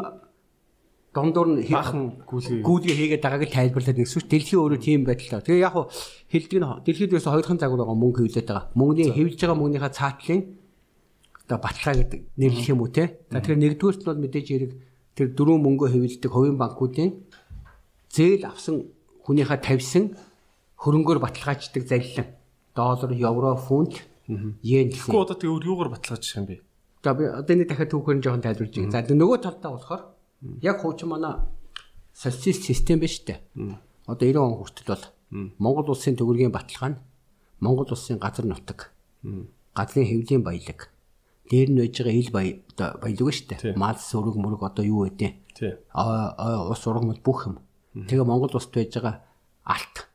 [1.14, 2.98] дундуур нь Баахан гүйлгээ.
[2.98, 5.46] хийгээд байгааг тайлбарлаад нэгсвч дэлхийн өөрөө тийм байдлаа.
[5.46, 5.86] Тэгээ яг хуу
[6.26, 8.66] хэлдэг нь дэлхийд ерөөсө хоёрхан загвар байгаа мөнгө хөвлөд байгаа.
[8.74, 10.42] Мөнгөний хэвлэж байгаа мөнгөнийхөө цаатлын
[11.46, 13.04] одоо баталгаа гэдэг нэрлэх юм уу те.
[13.30, 14.72] За тэгэхээр нэгдүгээрт нь бол мэдээж хэрэг
[15.14, 17.10] тэр дөрөв мөнгө хэвлэдэг хувийн банкуудын
[18.10, 18.90] зээл авсан
[19.24, 20.04] хүнийхээ тавьсан
[20.78, 22.28] хөрөнгөөр баталгааждаг залилан
[22.74, 25.14] доллар, евро, фунт, йен гэсэн.
[25.14, 26.56] Тэгэхгүй одоо тэгээ юугаар баталгааж байгаа юм бэ?
[27.04, 29.06] За би одоо энэ дахиад түүхээр жоохон тайлбарлаж байгаа.
[29.06, 30.02] За нөгөө талдаа болохоор
[30.60, 31.34] яг хуучин манай
[32.12, 33.38] социалист систем биш үү?
[34.06, 35.04] Одоо 90 он хүртэл бол
[35.58, 37.00] Монгол улсын төгрөгийн баталгаа нь
[37.60, 38.90] Монгол улсын газар нутаг.
[39.74, 40.93] Газрын хэвлийн баялаг.
[41.50, 43.58] Дээр нь байж байгаа ил баялаг шүү Тий.
[43.60, 43.76] дээ.
[43.76, 45.08] Мал сүрэг мөрөг одоо юу?
[45.12, 45.36] Тий.
[45.92, 47.60] Аа аа, ус ургамал бүх юм.
[47.94, 49.20] Тэгээ Монгол улсад байж байгаа
[49.64, 50.08] алт.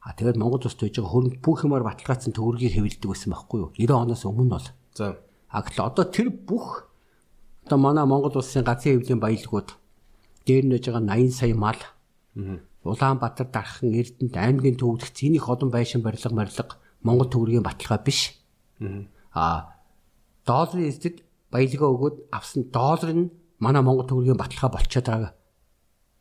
[0.00, 3.70] А тэгээд Монгол улсад байж байгаа хөрөнгө бүх юмар баталгаажсан төгрөгийг хэвлэдэг байсан байхгүй юу?
[3.74, 4.68] 90 оноос өмнө бол.
[4.94, 5.18] За.
[5.50, 6.86] А гэтэл одоо тэр бүх
[7.66, 9.74] одоо манай Монгол улсын газрын хэвлийн баялагууд
[10.46, 11.80] дээр нь байж байгаа 80 сая мал.
[12.86, 18.38] Улаанбаатар дархан Эрдэнэт аймгийн төвлөгч энийг олон байшин барилга барилга Монгол төгрөгийн баталгаа биш.
[19.34, 19.74] А
[20.48, 21.16] долларын эсэд
[21.52, 23.30] баялгаа өгөөд авсан доллар нь
[23.60, 25.32] манай Монгол төгрөгийн баталгаа болчиход байгаа.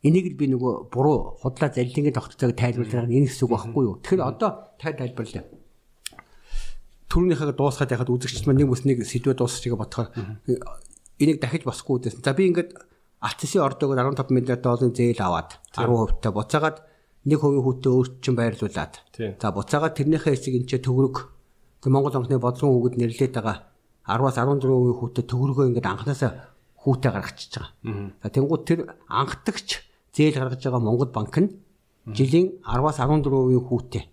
[0.04, 3.96] Энийг л би нөгөө буруу худлаа заллингийн тогтцоог тайлбарлах энэ хэсэг байхгүй юу.
[4.04, 5.44] Тэгэхээр одоо тай тайлбарлаа
[7.08, 10.12] төрөнийхөө дуусгаад яхад үзэгчд маань нэг бүс нэг сэдвээ дуусчих гэж бодохоор
[11.24, 12.20] энийг дахиж босхгүй үүдээс.
[12.20, 12.76] За би ингээд
[13.24, 16.78] алтсын ордогоор 15 миллиард долларын зээл аваад 10% та буцаагаад
[17.24, 18.94] 1% хүүтэй өөрчлөн байрлуулад.
[19.40, 21.16] За буцаагаад тэрнийхээ хэсэг энэ ч төгрөг
[21.88, 23.58] Монгол банкны бодлогын үгэд нэрлээд байгаа
[24.08, 24.64] 10-аас 14%
[24.98, 26.32] хүүтэй төгрөгөө ингээд анханасаа
[26.82, 28.16] хүүтэй гаргачихж байгаа.
[28.24, 28.80] За тэнгуут тэр
[29.12, 29.84] анхдагч
[30.16, 31.52] зээл гаргаж байгаа Монгол банк нь
[32.16, 34.04] жилийн 10-аас 14% хүүтэй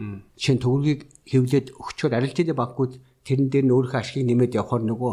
[0.00, 2.92] Жишээ нь төгрөгийг хэвлээд өгчөөр арилжааны банкуд
[3.26, 5.12] тэрэн дээр нь өөрийнхөө ашгийг нэмээд явахаар нөгөө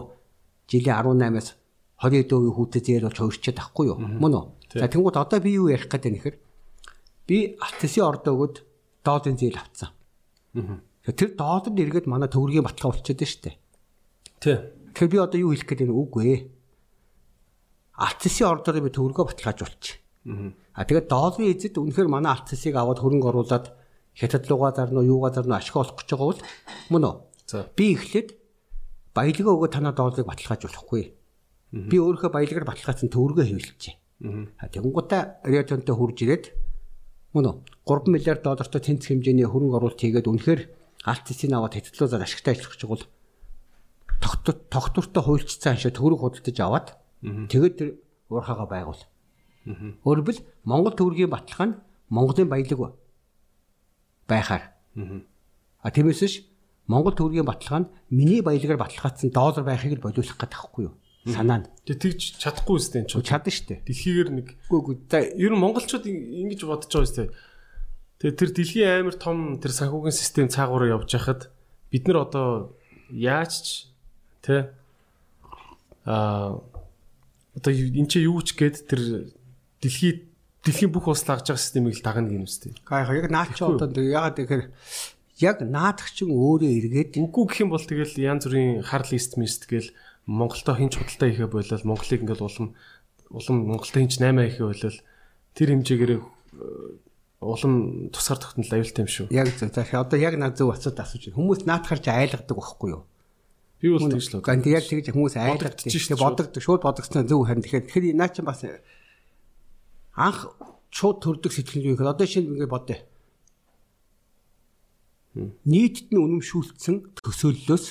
[0.71, 1.59] жилийн 18-аас
[1.99, 3.97] 20% хүүтэй зээл болж хувирчаад тахгүй юу?
[3.99, 4.45] Мөн үү?
[4.79, 6.35] За тэнгууд одоо би юу ярих гэдэг нэхэр
[7.27, 8.55] би алтсын ордоо өгöd
[9.03, 9.91] долларын зээл авцсан.
[11.03, 13.55] Тэр доллар нэргээд манай төгрөгийн баталгаа болчиход дээ.
[14.39, 14.57] Тий.
[14.93, 16.39] Тэгэхээр би одоо юу хэлэх гээд байна үгүй ээ.
[17.97, 19.97] алтссын ордоор би төгрөгөө баталгаажуулчих.
[20.77, 23.73] А тэгээд долларын эзэд үнэхээр манай алтсыг аваад хөрөнгө оруулаад
[24.13, 26.41] хятад руугаа зарна уу юугаа зарна ашиг олох гэж байгаа бол
[26.93, 27.15] мөн үү?
[27.49, 27.65] За.
[27.73, 28.37] Би эхлээд
[29.17, 31.03] баялгаа өгөө танаа долларыг баталгаажуулахгүй.
[31.73, 33.95] Би өөрийнхөө баялагаар баталгаажсан төгрөгөө хэвлэлжээ.
[34.61, 36.45] А тэгэнгუутаа Риотонтой хурж ирээд
[37.33, 40.61] мөн үү 3 миллиард доллартай тэнцэх хэмжээний хөрөнгө оруулалт хийгээд үнэхээр
[41.05, 43.03] алт цэцийг аваад хэдтлүүзаар ашигтай ажиллах гэж бол
[44.21, 46.87] тогтвортой хуульчсан аншаа төгрөг худалдаж аваад
[47.21, 47.89] тэгээд тэр
[48.29, 49.01] уурхаага байгуул.
[50.03, 52.95] Өөрөөр хэл Монгол төгрөгийн баталгаа нь Монголын баялаг
[54.27, 54.63] байхаар.
[55.83, 56.43] А тиймээс ш
[56.87, 60.95] Монгол төгрөгийн баталгаа нь миний баялагаар баталгаажсан доллар байхыг л болиулах гэдэг таахгүй юу?
[61.27, 61.67] Санаа нь.
[61.83, 63.19] Тэг тэгж чадахгүй үстэй энэ ч.
[63.19, 63.83] Чадна штэ.
[63.83, 64.47] Дэлхийгээр нэг.
[64.71, 64.95] Үгүй үгүй.
[65.11, 67.27] За ер нь монголчууд ингэж бодож байгаа үстэй.
[68.23, 71.51] Тэгээ тэр дэлхийн амар том тэр санхүүгийн систем цаагаараа явж хахад
[71.91, 72.79] бид нар одоо
[73.11, 73.67] яаж ч
[74.47, 74.71] тэ
[76.07, 76.55] а
[77.59, 79.01] одоо энэ ч юу ч гээд тэр
[79.83, 80.31] дэлхий
[80.63, 82.71] дэлхийн бүх улс лагж байгаа системийг л дагна гин үстэй.
[82.87, 84.63] Гайхаа яг наач одоо ягаад тэгэхээр
[85.43, 89.91] яг наадахчин өөрөө эргээд үгүй гэх юм бол тэгэл янз бүрийн хар лист мист гээл
[90.27, 92.67] Монголтой хинч худалдаа хийхэ болол Монголыг ингээл улам
[93.31, 94.97] улам Монголтой хинч 8 хийхэ болол
[95.55, 96.21] тэр хэмжээгээр э,
[97.39, 99.27] улам тусгаар тогтнол аюултай юм шүү.
[99.31, 99.71] Яг зөв.
[99.71, 101.37] За одоо яг над зөв асуулт асууж байна.
[101.37, 103.03] Хүмүүс наадахарч айлгадаг байхгүй юу?
[103.81, 104.65] Би бол тэгж л байна.
[104.65, 105.77] Яг тэгж хүмүүс айлгадаг.
[105.85, 106.61] Тэгээ бодогддог.
[106.63, 108.65] Шууд бодогдсон зөв харин тэгэхээр тэгэхээр наа чинь бас
[110.17, 110.49] анх
[110.89, 112.97] шууд төрдөг сэтгэл гэхээр одоо шинэ ингэ бодъё.
[115.69, 117.85] Нийтэд нь үнэмшүүлсэн төсөөллөөс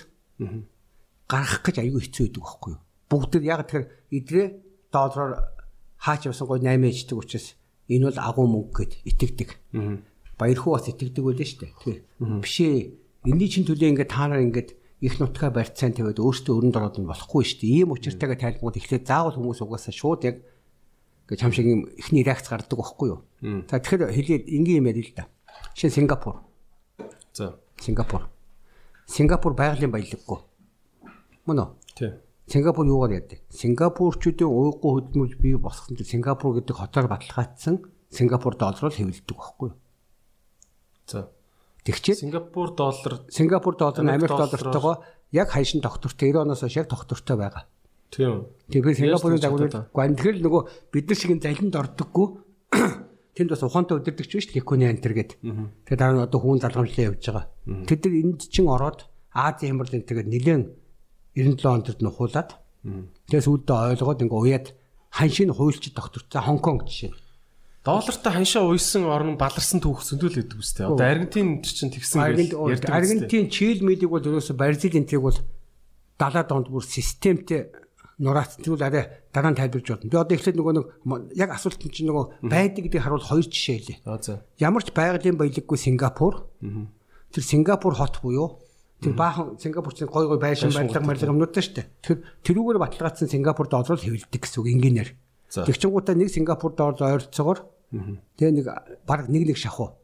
[1.31, 2.83] гаргах гэж аюу хэцүү байдаг байхгүй юу?
[3.07, 4.47] Бүгд яг тэгэхээр идрээ
[4.91, 5.55] доллараар
[6.03, 7.55] хаач явсан гой 8 ээждэг учраас
[7.87, 9.51] энэ бол агуу мөнгө гэд итгэдэг.
[10.35, 11.73] Баяр хүү бас итгэдэг байлаа шүү дээ.
[11.79, 12.01] Тэгэхээр
[12.43, 12.79] биш ээ.
[13.31, 14.71] Энийн чин төлөө ингээд та нар ингээд
[15.07, 17.87] их нутгаа барьцаан тавиад өөртөө өрөнд ороод нь болохгүй шүү дээ.
[17.87, 20.43] Ийм учиртайгаа тайлбарууд эхлээд заавал хүмүүс угаасаа шууд яг
[21.31, 23.21] гэж хам шиг юм ихний реакц гардаг байхгүй юу.
[23.71, 25.31] За тэгэхээр хэлээд энгийн юм ярил л да.
[25.79, 26.43] Жишээ Сингапур.
[27.31, 27.55] За.
[27.79, 28.27] Сингапур.
[29.07, 30.39] Сингапур байгалийн баялаггүй.
[31.47, 31.69] Мөн үү?
[31.95, 32.11] Тий.
[32.51, 33.39] Сингапур юугаар яадаг?
[33.51, 39.79] Сингапурчуудын ууггүй хөдөлмөрж бий босгосон чинь Сингапур гэдэг хотоор баталгаажсан Сингапур доллараар хэвлэдэг байхгүй юу?
[41.07, 41.31] За.
[41.87, 46.91] Тэгчээ Сингапур доллар Сингапур доллар нь Америк доллартойгоо яг хаяшин тогтвортой 90 оноос хойш яг
[46.91, 47.65] тогтвортой байгаа.
[48.11, 48.51] Тийм.
[48.75, 49.39] Тэгэхээр Сингапурын
[49.95, 52.27] гоо тэгэхээр нөгөө бид нар шиг залинд ордоггүй
[53.39, 55.39] тэнд бас ухаантай өдөрдөг ч биш ликоны антер гээд.
[55.87, 57.47] Тэгээд дараа нь одоо хүүн залгамжлаа явж байгаа.
[57.87, 60.65] Тэд нар энд чин ороод Ази хямрал энэ тэгээд нэлээд
[61.39, 62.51] 97 онд нухуулаад
[63.29, 64.67] тэгээс үүдээ ойлгоод ингээ уяад
[65.13, 67.13] ханшийн хуульч докторцаа Хонконг жишээ.
[67.87, 70.91] Доллартай ханшаа уйсан орн баларсан түүх зөндөл өгдөг үстэй.
[70.91, 72.91] Одоо Аргентин чинь тэгсэн ярьдаг.
[72.91, 75.39] Аргентин Чили мэлийг бол ерөөсө Бразил энтрийг бол
[76.19, 77.71] 70 донд бүр системтэй
[78.19, 80.11] нураац тэгвэл арай дараа нь тайлбарж бодно.
[80.11, 80.87] Би одоо эхлээд нөгөө нэг
[81.39, 84.03] яг асуулт нь чинь нөгөө байдаг гэдгийг харуул хоёр жишээ.
[84.03, 84.43] За.
[84.59, 86.51] Ямар ч байгалийн баялаггүй Сингапур.
[87.31, 88.67] Тэр Сингапур хот буюу
[88.99, 91.87] тэр баахан Сингапурчны гой гой байшин барилга барилга юмнуудтай шүү дээ.
[92.03, 92.17] Тэр
[92.51, 95.11] тэрүүгээр баталгаажсан Сингапур доллараар хэвлэдэг гэсэн үг энгийнээр.
[95.53, 97.76] Тэгчингуудаа нэг Сингапур доллар ойролцоогоор
[98.37, 98.67] тэгээ нэг
[99.07, 99.95] баг нэг нэг шахуу.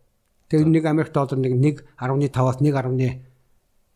[0.48, 3.20] Тэгээ нэг Америк доллар нэг 1.5-аас 1.1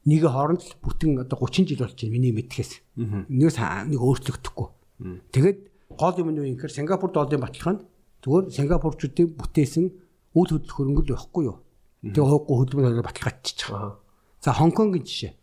[0.07, 2.73] нэг хооронд л бүтэн одоо 30 жил болж байна миний мэдхээс.
[3.27, 3.59] Нэгээс
[3.91, 4.67] нэг өөрчлөгдөхгүй.
[5.35, 5.59] Тэгээд
[5.99, 7.85] гол юм нь юу юм гэхээр Сингапур долларын баталгаа нь
[8.23, 9.85] зүгээр Сингапурчуудын бүтээсэн
[10.39, 11.59] үйл хөдлөх хөрөнгөл байхгүй юу?
[12.07, 13.69] Тэгээ хоохгүй хөдөлмөр баталгаажчих.
[14.41, 15.35] За Хонконгийн жишээ.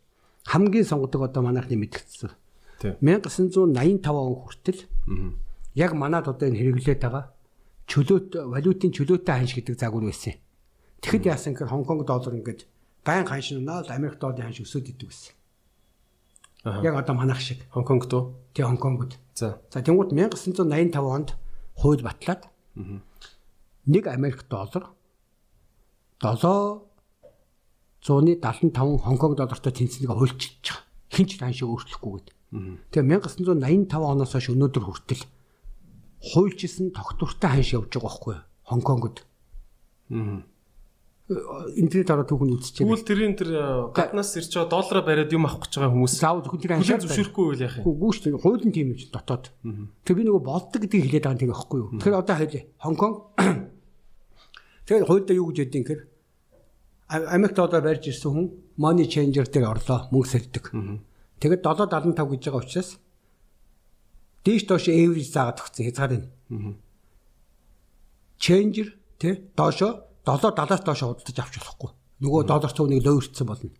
[0.47, 2.31] Хамгийн сонгодог одоо манайхны мэдгэцсэн.
[3.03, 4.79] 1985 он хүртэл
[5.75, 7.31] яг манад одоо энэ хэрэглээд байгаа
[7.87, 10.33] чөлөөт валютын чөлөөтэй ханш гэдэг загвар байсан.
[11.03, 12.61] Тэгэхэд яасан гэхээр Хонконг доллар ингээд
[13.03, 15.35] байн ханшинаа л Америк долларын ханш өсөд идэв гэсэн.
[16.63, 17.59] Яг одоо манайх шиг.
[17.75, 18.31] Хонконг дөө.
[18.55, 19.19] Тий Хонконгод.
[19.35, 19.59] За.
[19.67, 21.35] За тэнгууд 1985 онд
[21.75, 22.47] хууль батлаад
[23.83, 24.95] нэг Америк доллар
[26.23, 30.87] 775 Хонконг доллартай тэнцнийг хуульчилж байгаа.
[31.11, 32.31] Хинч ханшиг өөрчлөхгүйгээд.
[32.95, 35.27] Тэгээ 1985 оноос хойш өнөөдөр хүртэл
[36.23, 38.35] хуульчилсан тогтвортой ханш явж байгаа байхгүй?
[38.63, 39.17] Хонконгод.
[40.11, 40.43] Аа
[41.79, 42.83] интернет ороод түүхэн үзчихээ.
[42.83, 43.49] Тэгвэл тэрийн тэр
[43.95, 47.45] гаднаас ирж байгаа доллараа бариад юм авах гэж байгаа хүмүүс заавал зөвхөн тэр аншаа зөвшөөрөхгүй
[47.47, 47.87] байл яах юм.
[47.87, 48.43] Үгүй шүү дээ.
[48.43, 49.45] Хуулийн тийм юм чинь дотоод.
[50.03, 51.89] Тэр би нөгөө болдог гэдгийг хэлээд байгаа юм байхгүй юу.
[51.95, 52.63] Тэгэхээр одоо хэлээ.
[52.75, 53.15] Хонконг
[54.83, 56.01] Тэгээд хуульдаа юу гэж ядیں гэхээр
[57.07, 60.65] Америк доллар барьж ирсэн хүн money changer дээр орлоо мөнгө сэрдэг.
[61.39, 62.89] Тэгээд 775 гэж байгаа учраас
[64.43, 66.29] дээш доош average заагаад өгсөн хязгаар энэ.
[68.43, 68.87] Changer
[69.19, 69.89] тий доошо
[70.25, 71.91] 7-70-аас доош худалдаж авч болохгүй.
[72.23, 73.71] Нөгөө доллар цөүнийг лөөрцсөн болно.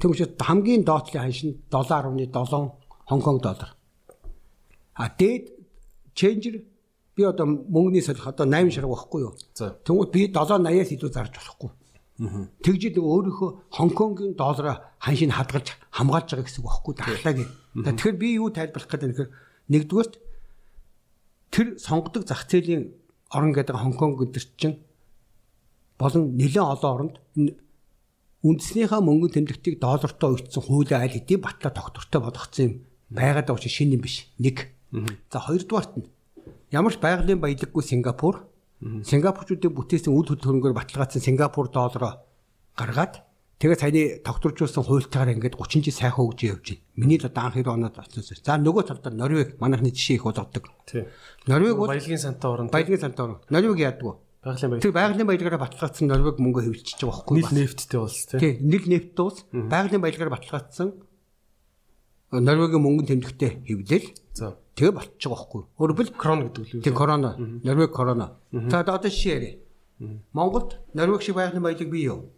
[0.00, 2.72] Тийм учраас хамгийн доотлын ханш нь 7.7
[3.08, 3.76] Хонконг доллар.
[4.94, 5.52] А дээд
[6.14, 6.64] ченжер
[7.16, 9.36] би одоо мөнгөний солих одоо 8 шарга байхгүй юу?
[9.84, 11.70] Тэнгүүд би 780-аас илүү зарж болохгүй.
[12.64, 17.44] Тэгжид өөрийнхөө Хонконгийн доллараа ханшийг хадгалж хамгаалж байгаа гэсэн үг байхгүй дахлаа гэ.
[17.84, 19.18] Тэгэхээр би юу тайлбарлах гэдэг нь
[19.72, 20.14] нэгдүгээрт
[21.54, 22.92] тэр сонгодог зах зээлийн
[23.30, 24.76] орон гэдэг Хонконг гэдэг чинь
[25.98, 27.16] болон нэлээд олон оронд
[28.44, 32.72] үндэснийхээ мөнгөний тэмдэгтийг доллартай үйдсэн хуулийн айл хэдийн батлаа тогтвортой болгоцсон юм
[33.08, 34.28] байгаад байгаа чинь шинэ юм биш.
[34.36, 34.68] Нэг.
[35.32, 36.06] За хоёрдугаарт нь
[36.70, 38.44] ямар ч байгалийн баялаггүй Сингапур
[38.84, 42.20] Сингапурчуудын бүтээсэн үйл хөдлөнгөөр баталгаажсан Сингапур доллароо
[42.76, 43.24] гаргаад
[43.58, 46.82] тэгээд саяны тогтворжуулсан хуультайгаар ингээд 30 жил сайхан хөгжиж явж байна.
[46.96, 48.22] Миний л одоо анх 90 оноод болсон.
[48.22, 50.64] За нөгөө талдаа Норвег манайхны жишээ их болгодог.
[50.86, 51.06] Тий.
[51.46, 52.68] Норвег бол баялагын сантай орон.
[52.68, 53.38] Баялагын сантай орон.
[53.48, 54.14] Норвег яадаг вэ?
[54.44, 54.82] Байгалийн баялаг.
[54.82, 58.38] Тэр байгалийн баялагаараа баталгаажсан Норвег мөнгө хэвлчихэж байгаа байхгүй Нийл нефттэй улс тий.
[58.42, 60.88] Тий, нийл нефттэй улс байгалийн баялагаараа баталгаажсан
[62.34, 64.58] Норвегийн мөнгөнд тэмдэгтээ хэвлэл За.
[64.74, 65.62] тэгээ болчих жоох байхгүй.
[65.78, 66.82] Өөрөөр Крон гэдэг үү?
[66.82, 68.34] тийм корона, Норвег корона.
[68.50, 69.54] За одоо жишээ ярив.
[70.34, 72.33] Монголд Норвег шиг байгалийн баялаг бий юу?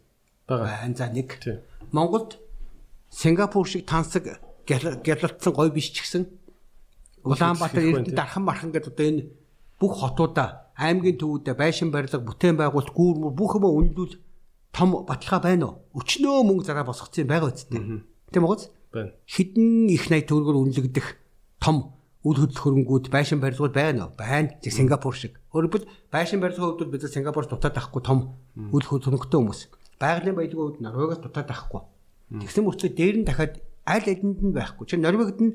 [0.48, 0.64] Бага.
[0.64, 1.38] Байн за нэг.
[1.92, 2.38] Монголд
[3.10, 6.26] Сингапур шиг тансаг гялалтсан гой биш ч гэсэн
[7.24, 9.26] Улаанбаатар эрдэнэ дархан мархан гэдэг одоо энэ
[9.80, 14.14] бүх хотуудаа аймгийн төвүүдээ байшин барилга, бүтээн байгуулалт, гүүр бүх юм үнэлүүл
[14.70, 15.74] том баталгаа байна уу?
[15.96, 18.04] Өчнөө мөнгө зараа босгоцсон юм байгаа үсттэй.
[18.30, 18.56] Тийм үү?
[18.92, 19.10] Байна.
[19.24, 21.06] Хідэн их найт төгрөгөөр үнэлэгдэх
[21.58, 24.12] том үйл хөдлөх хөрөнгүүд байшин барилгууд байна уу?
[24.14, 24.52] Байна.
[24.60, 25.40] Тэг Сингапур шиг.
[25.56, 29.60] Өөрөлдвөл байшин барилгын хувьд бид Сингапур дутаад авахгүй том үйл хөдлөхтэй хүмүүс.
[30.00, 31.82] Байгалийн баялагын хувьд Норвегиас дутаад авахгүй.
[32.42, 33.54] Тэгсэн мөртлөө дээр нь дахиад
[33.86, 34.84] аль алинд нь байхгүй.
[34.86, 35.52] Чи Норвегид нь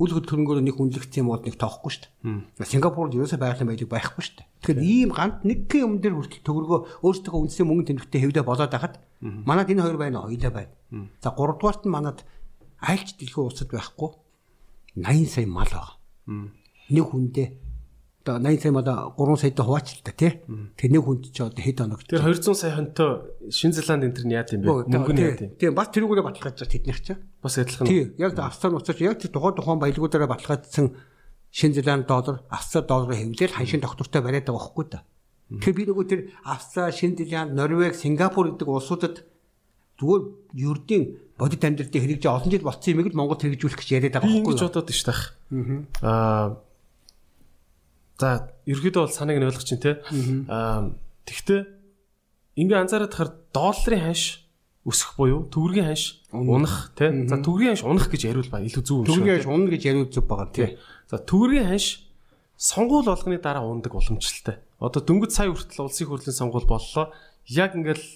[0.00, 2.64] үйл хөдлөх хөрөнгөөр нэг үнэлэгдсэн юм бол нэг тоохгүй шүү дээ.
[2.64, 4.48] Сингапурд ерөөсөй байгалийн баялаг байхгүй шүү дээ.
[4.64, 8.94] Тэгэхээр ийм ганц нэгэн юм дээр хүртэл төгрөгөө өөрсдөө үндэсний мөнгө тэмдэгтээ хэвдээ болоод байхад
[9.20, 10.32] манад энэ хоёр байна уу?
[10.32, 10.72] Хоёлаа байна.
[11.20, 12.18] За гуравдугаарт нь манад
[12.80, 14.10] айлч дэлхийн улсад байхгүй
[14.96, 15.94] 80 сая мал байгаа.
[16.88, 17.48] Нэг хүндээ
[18.22, 20.40] одоо 80 сая мал 3 саяд хуваач л та тий.
[20.78, 22.06] Тэр нэг хүнд ч одоо хэд оног.
[22.06, 23.10] Тэр 200 сая хонтой
[23.50, 24.70] Шинэ Зеланд энэ төр нь яа гэм бэ?
[24.86, 25.50] Мөнгө нь яа гэм.
[25.58, 27.20] Тийм бас тэрүүгээрээ баталгааж байгаа тэднийх чинь.
[27.42, 27.86] Бас адилхан.
[27.90, 28.14] Тий.
[28.22, 30.86] Яг Австрали уцаач яг тэр тухайн тухайн баялагуудаараа баталгаажсан
[31.50, 35.02] Шинэ Зеланд доллар, Австрали долларын хэвлэл ханшийн доктортой бариад байгаа байхгүй та.
[35.50, 39.26] Тэгэхээр би нөгөө тэр Австрали, Шинэ Зеланд, Норвег, Сингапур гэдэг улсуудад
[40.00, 40.22] зүгээр
[40.56, 41.02] ердийн
[41.36, 44.54] бодит амьдралд хэрэгжиж олон жил болцсон юмыг л Монгол хэрэгжүүлэх гэж яриад байгаа Би байхгүй
[44.56, 45.20] ингэж бодоод ш тах.
[46.00, 46.56] Аа.
[48.22, 49.98] За, ерөөдөө бол санааг нь ойлгож чинь те.
[50.46, 50.94] Аа,
[51.26, 51.60] тэгтээ
[52.54, 54.46] ингээ анзаараад тахаар долларын ханш
[54.86, 57.10] өсөх буюу төгрөгийн ханш унах те.
[57.26, 59.18] За, төгрөгийн ханш унах гэж яриул ба илүү зөв юм шүү.
[59.18, 60.78] Төгрөгийн унна гэж яриуд зүг байгаа тий.
[61.10, 62.06] За, төгрөгийн ханш
[62.54, 64.62] сонгуул болгоны дараа ундаг уламжлалтай.
[64.78, 67.10] Одоо дөнгөж сая хүртэл улсын хурлын сонгуул боллоо.
[67.50, 68.06] Яг ингээл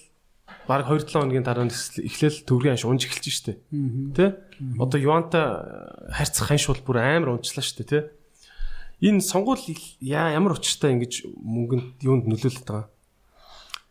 [0.67, 3.59] баг 2-7 хоногийн дараа эхлээл төгрөгийн ханш унж эхэлж штэ.
[4.15, 4.39] Тэ?
[4.79, 7.99] Одоо юанта харьцах ханш бол бүр амар унчлаа штэ, тэ?
[8.97, 9.61] Энэ сонгуул
[10.01, 12.89] ямар учиртай ингэж мөнгөнд юунд нөлөөлөд байгаа?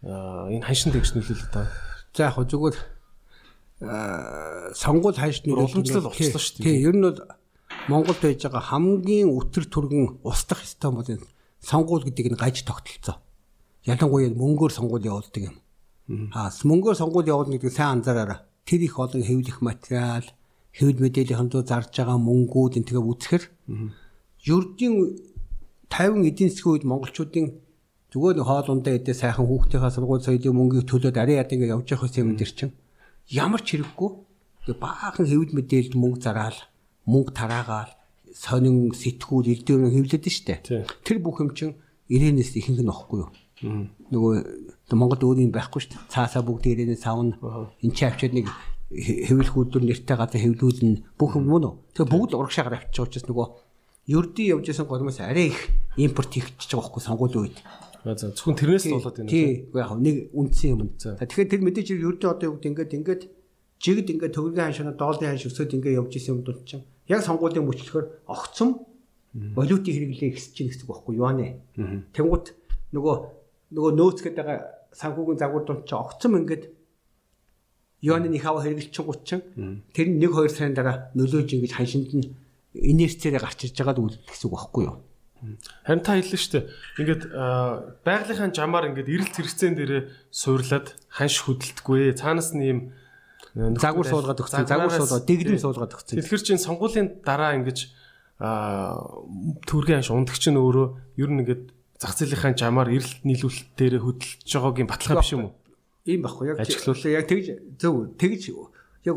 [0.02, 1.70] Аа энэ ханшин тэгж нөлөөлөд байгаа.
[2.10, 2.76] За яг зүгээр
[4.74, 6.66] сонгуул хайш нэг уламжлал болчихлоо шүү дээ.
[6.66, 7.22] Тий, ер нь бол
[7.86, 11.22] Монголд байж байгаа хамгийн өтөр түргэн устдах систем бол энэ
[11.62, 13.22] сонгуул гэдэг нь гаж тогтолцоо.
[13.86, 15.56] Ялангуяа мөнгөөр сонгуул явуулдаг юм.
[16.34, 18.42] Аа мөнгөөр сонгуул явуулна гэдэг сайн анзаараараа.
[18.66, 20.26] Тэр их олон хэвлэх материал,
[20.74, 23.42] хэвлэл мэдээллийн хандуу зарж байгаа мөнгүүд энэ тэгээ үсгэр
[24.46, 24.94] ердийн
[25.90, 27.46] 50 эдийн засгийн үед монголчуудын
[28.10, 31.88] зүгээр нэг хоол ундаа идээ сайхан хүүхдийнхаа сургууль соёлын мөнгийг төлөөд арийн яд ингээ явж
[31.90, 32.70] явах юм дэр чин
[33.28, 34.10] ямар ч хэрэггүй
[34.70, 36.58] тэгээ баахан хэвд мэдээлэлд мөнгө зараал
[37.10, 37.92] мөнгө тараагаал
[38.34, 40.84] сонин сэтгүүл ирдүүрэн хөвлөдөн штэ.
[41.06, 41.74] Тэр бүх юм чин
[42.12, 43.30] ирээнээс ихэнх нь охгүй юу?
[44.12, 44.34] Нөгөө
[44.92, 45.96] Монгол өөрийн байхгүй штэ.
[46.12, 47.34] Цаасаа бүгд ирээнээс авна
[47.80, 48.46] эн чи авчид нэг
[48.92, 51.74] хэвлэх үйлдвэр нэртэй газар хэвлүүлнэ бүх юм мөн үү?
[51.96, 53.46] Тэгээ бүгд урагшаагаар авчиж байгаа ч нөгөө
[54.06, 55.60] ердийн явж исэн голмоос арай их
[55.98, 57.58] импорт хийчихэж байгаа байхгүй сонгуулийн үед.
[58.06, 59.30] За зөвхөн тэрнээс л болоод байна.
[59.30, 60.94] Тий, яг нэг үндсэн юм.
[60.94, 63.22] Тэгэхээр тэр мэдээж ердийн одоо юу гэдэг ингээд ингээд
[63.82, 67.66] жигд ингээд төгрөгийн ханшаа долларын ханш өсөд ингээд явж исэн юм дул чинь яг сонгуулийн
[67.66, 68.86] мөчлөхөр огцом
[69.34, 71.48] валютын хэрэглээ ихсэж чинь гэсэн үг байхгүй юу нэ.
[72.14, 72.54] Тэнгут
[72.94, 73.16] нөгөө
[73.74, 74.58] нөгөө нөөцгээд байгаа
[74.94, 76.64] санхүүгийн загвар дунд чинь огцом ингээд
[78.00, 79.44] юаны нэг хава хэрэглэчих гут чинь
[79.92, 82.30] тэр нь 1 2 сарын дараа нөлөөж ингэж ханшинд нь
[82.84, 84.96] инерцээрээ гарч ирж байгаад үлдэх гэсэн үг байхгүй юу?
[85.84, 86.64] Харин та хэллээ шүү дээ.
[87.00, 87.22] Ингээд
[88.02, 90.02] байгалийнхаа жамаар ингээд эрэлт хэрэгцээн дээрээ
[90.32, 92.16] суурлаад ханш хөдөлтгүй.
[92.16, 92.78] Цаанаас нь ийм
[93.54, 96.16] загвар суулгаад өгсөн, загвар суулгаад дэглэм суулгаад өгсөн.
[96.20, 97.78] Тэгэхээр чинь сонгуулийн дараа ингэж
[98.40, 101.64] төргийн ханш ундаг чинь өөрөө ер нь ингээд
[102.00, 105.54] зах зээлийнхаа жамаар эрэлт нийлүүлэлт дээрээ хөдөлж байгаагийн баталгаа биш юм уу?
[106.04, 107.46] Ийм байхгүй яг яг тэгж
[107.80, 108.42] зөв тэгж
[109.08, 109.16] яг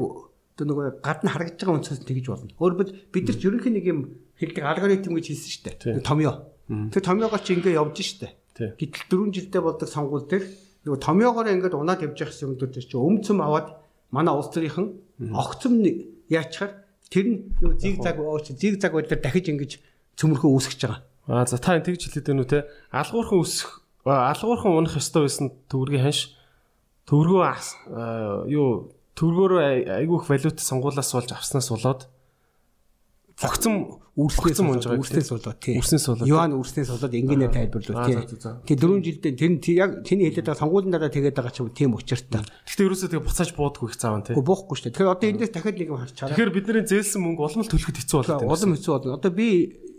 [0.59, 2.51] одоо нөгөө гадна харагдаж байгаа үнцээс тэгж болно.
[2.59, 3.99] Өөрөөр бид нар ч ерөнхийн нэг юм
[4.35, 6.03] хэлдэг алгоритм гэж хэлсэн шүү дээ.
[6.03, 6.35] Томьёо.
[6.91, 8.35] Тэр томьёогоо чи ингээ явж штэ.
[8.75, 10.43] Гэтэл 4 жилдээ болдог сонгуул дээр
[10.83, 13.67] нөгөө томьёогоор ингээд унаад явж явах юмнууд чи өмцөм аваад
[14.11, 15.79] манай улс төрийнхэн огцом
[16.27, 19.71] яачаар тэр нь нөгөө зиг заг ууч зиг заг байдлаар дахиж ингэж
[20.19, 21.01] цөмөрхөө үүсгэж байгаа.
[21.31, 22.67] Аа за та энэ тэгж хэлээд байна уу те?
[22.91, 26.35] Алгуурхан үсэх алгуурхан унах ёстой байсан төвөргийн ханш
[27.07, 27.43] төвөргөө
[28.51, 32.07] юу төвөргөөрөө айгүйх валют сонгуулаас болж авснаас болоод
[33.39, 34.99] Огцом үрснээс унж байгаа.
[34.99, 35.79] Үрснээс болоод тий.
[35.79, 36.27] Үрснээс болоод.
[36.27, 38.19] Юан үрснээс болоод ингээнэ тайлбарлав тий.
[38.67, 39.31] Тий 4 жилдээ
[39.63, 42.43] тэр яг тэний хэлээд байгаа сонгуулийн дараа тэгээд байгаа ч юм тийм учиртай.
[42.43, 44.35] Гэхдээ ерөөсөө тэгээ буцааж буудаггүй их зааван тий.
[44.35, 44.95] Үгүй буухгүй шүү дээ.
[44.99, 46.35] Тэгэхээр одоо эндээс дахиад нэг юм харж чараа.
[46.35, 48.51] Тэгэхээр бидний зээлсэн мөнгө улам л төлөхөд хэцүү болоод байна.
[48.51, 49.15] Улам хэцүү болно.
[49.15, 49.47] Одоо би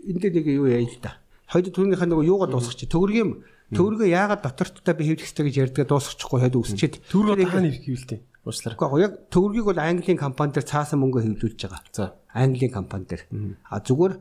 [0.05, 1.11] энд дээр нэг юу яа л да.
[1.49, 3.41] Хоёул түрүүнийхээ нөгөө юугаа дуусгах чи төгрөгийн
[3.73, 8.19] төгрөгөө яагаад доторттой би хэвлэх хэрэгтэй гэж ярьдаг дуусгачихгүй хойд үсчихэд төгрөгөө тааны хэвлэлтэй.
[8.41, 8.77] Уучлаарай.
[8.77, 11.81] Гэхдээ яг төгрөгийг бол Английн компани дээр цаасан мөнгө хэвлүүлж байгаа.
[11.93, 12.17] За.
[12.33, 13.23] Английн компани дээр.
[13.69, 14.13] А зүгээр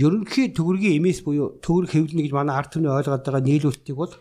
[0.00, 4.14] ерөнхий төгрөгийн эмээс буюу төгрөг хэвлэнэ гэж манай ард түмний ойлгоод байгаа нийлүүлэлтийг бол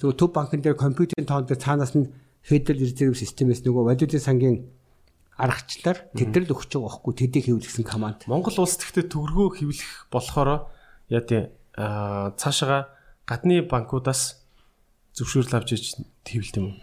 [0.00, 2.08] зөв төв банкн дээр компьютерийн тоон дээр цаанаас нь
[2.40, 4.56] Federal Reserve System-ээс нөгөө валютын сангийн
[5.36, 8.24] аргачлаар тэдрэл өгч байгаа байхгүй тэдийг хэвлэсэн команд.
[8.24, 10.70] Монгол улс тэгтээ төгрөгөө хэвлэх болохоор
[11.12, 12.88] яа тий цаашаа
[13.28, 14.40] гадны банкудаас
[15.12, 15.84] зөвшөөрөл авч иж
[16.24, 16.80] хэвлэлт юм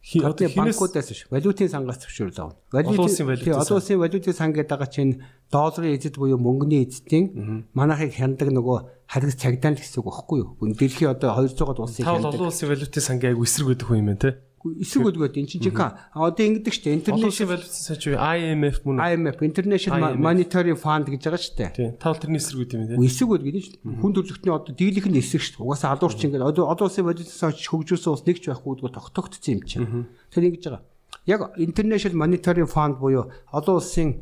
[0.00, 2.56] Одоо банкудаас биш, валютын сангаас зөвшөөрөл авна.
[2.72, 5.20] Валютын олон улсын валютын сан гэдэг байгаа чинь
[5.52, 10.56] долларын эзэд буюу мөнгөний эзэдийн манайхыг хяндаг нөгөө харгас цагдаа л гэсэн үг байхгүй юу?
[10.72, 12.32] Дэлхийн одоо 200-аад улсыг хяндаг.
[12.32, 14.30] Та олон улсын валютын сангийн айгу эсрэг гэдэг хүн юм байна те
[14.60, 16.92] эсрэг өдгөөд эн чинь жинхэнэ одоо ингэдэг штэ.
[17.00, 21.72] International валютын санч IMF мөн IMF International Monetary Fund гэж байгаа штэ.
[21.72, 24.72] Тийм та бол тэрний эсрэг үт юм тийм эсрэг өд гэдэг чинь хүн төрөлхтний одоо
[24.76, 25.64] дийлэх нь эсрэг штэ.
[25.64, 29.88] Угаасаа алуурч ингээд одоо улсын валютын санч хөгжүүлсэн ус нэгч байхгүй гэдгээр тогтогдсон юм чинь.
[30.28, 30.84] Тэр ингэж байгаа.
[31.24, 34.20] Яг International Monetary Fund буюу олон улсын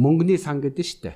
[0.00, 1.12] мөнгөний сан гэдэг штэ.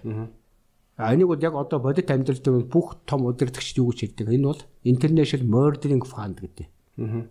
[1.00, 4.28] А энийг бол яг одоо бодит амьдралд бүх том удирдагч юу гэж хэлдэг.
[4.28, 6.68] Энэ бол International Murdering Fund гэдэг.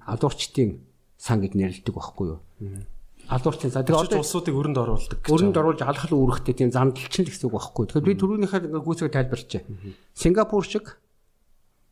[0.01, 0.82] Алуурчдын
[1.22, 2.39] сан гэж нэрлэдэг байхгүй юу?
[3.30, 5.22] Алуурчин за тэгээ одоо улсуудыг өрөнд оруулдаг.
[5.30, 7.86] Өрөнд оруулж алхал үүрэгтэй тийм зандалчин гэсэн үг байхгүй.
[7.93, 9.61] Тэгэхээр би түрүүнийхээ гүйцээг тайлбарчаа.
[10.17, 10.97] Сингапур шиг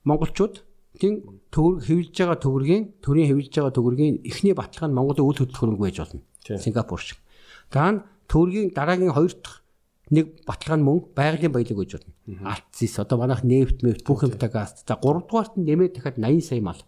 [0.09, 0.65] монголчууд
[0.97, 5.59] тийм төгрөг хэвлэж байгаа төгрөгийн төрийн хэвлэж байгаа төгрөгийн эхний баталгаа нь Монголын үйл хөдлөх
[5.61, 6.21] хөрөнгө байж болно.
[6.49, 7.21] Сингапур шиг.
[7.69, 9.61] Даан төгрөгийн дараагийн хоёр дахь
[10.09, 12.13] нэг баталгаа нь мөн байгалийн баялаг гэж болно.
[12.49, 14.82] Алтсис одоо манайх нефт мэвт бүх юмтай газ.
[14.82, 16.82] За 3 дугаарт нь нэмээд дахиад 80 сая мал.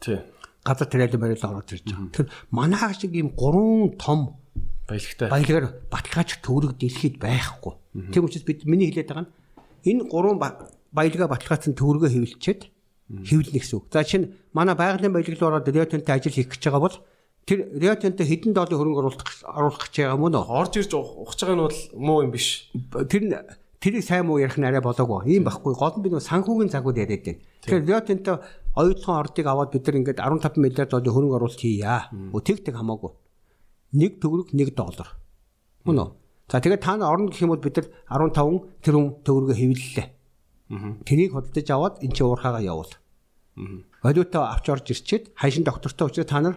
[0.00, 0.24] Тий
[0.66, 2.10] газар тариалан барил ороод ирж байгаа.
[2.10, 4.42] Тэр манайх шиг ийм гурван том
[4.90, 7.74] баялагтай баялагаар баталгаач төвлөг дэлхийд байхгүй.
[8.12, 9.32] Тийм учраас бид миний хэлээд байгаа нь
[9.86, 10.38] энэ гурван
[10.92, 12.60] баялгаа баталгаацсан төвлөгөө хэвлэлчээд
[13.06, 13.86] хэвлэнэ гэсэн үг.
[13.90, 16.98] За чинь манай байгалийн баялаг руу ороод Риотонтой ажил хийх гэж байгаа бол
[17.46, 20.50] тэр Риотонтой хэдэн долларын хөрөнгө оруулах оруулах гэж байгаа мөн үү?
[20.50, 22.70] Орж ирж ухаж байгаа нь бол муу юм биш.
[22.74, 23.46] Тэр
[23.78, 25.30] тэрийг сайн муу ярих нь арай болоогүй.
[25.30, 25.74] Ийм байхгүй.
[25.78, 27.42] Гол нь би нэг санхүүгийн загвар яриад байна.
[27.62, 28.36] Тэгэхээр Риотонтой
[28.76, 32.12] оюутан ордыг аваад бид нар ингээд 15 миллиард долларын хөрөнгө оруулалт хийя.
[32.44, 33.12] Тэг тэг хамаагүй.
[33.96, 35.08] Нэг төгрөг 1 доллар.
[35.88, 36.08] Мөн үү?
[36.52, 37.88] За тэгээд та нар орно гэх юм бол бид нар
[38.36, 40.06] 15 тэрбум төгрөгөө хэвлэлээ.
[41.08, 42.92] Тэрийг хөдөлж аваад эн чинь уурхаагаа явуул.
[44.04, 46.56] Валюта авч орж ирчээд хайшин доктортой учраас та нар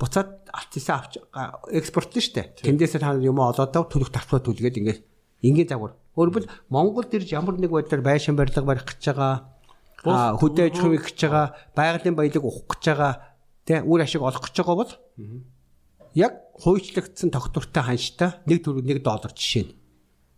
[0.00, 1.22] буцаад алтсаа авч
[1.70, 2.58] экспорт нь штэ.
[2.64, 5.00] Тэндээсээ та нар юм олоод төлөх татвар төлгээд ингээд
[5.46, 5.94] ингийн загвар.
[6.16, 9.49] Өөрөлд Монголд ирж ямар нэг байдлаар байшин барилга барих гэж байгаа
[10.04, 11.46] хөдөө аж ахуйн гэж байгаа
[11.76, 13.12] байгалийн баялаг ухах гэж байгаа
[13.66, 14.92] тэ үр ашиг олох гэж байгаа бол
[16.14, 19.74] яг хуйчлагдсан тогтвортой ханштай 1 төгрөг 1 доллар жишээ нь.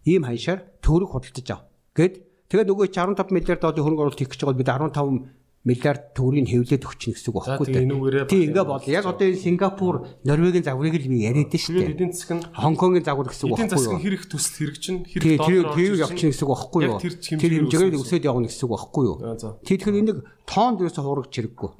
[0.04, 1.60] Ийм ханшаар төгрөг худалдаж ав.
[1.94, 2.14] Гэт
[2.50, 6.82] тэгээд нөгөө 15 миллиард долларын хөрөнгө оруулалт хийх гэж байгаа бид 15 миллиард төгрөгийг хэвлээд
[6.82, 8.26] өгч гэсэн үг байхгүй дээ.
[8.26, 11.94] Тийм ингээ бол яг одоо энэ Сингапур, Норвегийн загварыг л би яриад шүү дээ.
[11.94, 13.70] Эдийн нь Хонконгийн загвар гэсэн үг байхгүй юу?
[13.70, 16.98] Эдийн засаг хэрэг төсөл хэрэг чинь хэрэг доллар тэр явчихна гэсэн үг байхгүй юу?
[16.98, 19.16] Тэр хэмжээгээр өсөд явна гэсэн үг байхгүй юу?
[19.62, 20.18] Тэгэхээр энийг
[20.50, 21.70] тоон дээрээс хурагч хэрэггүй.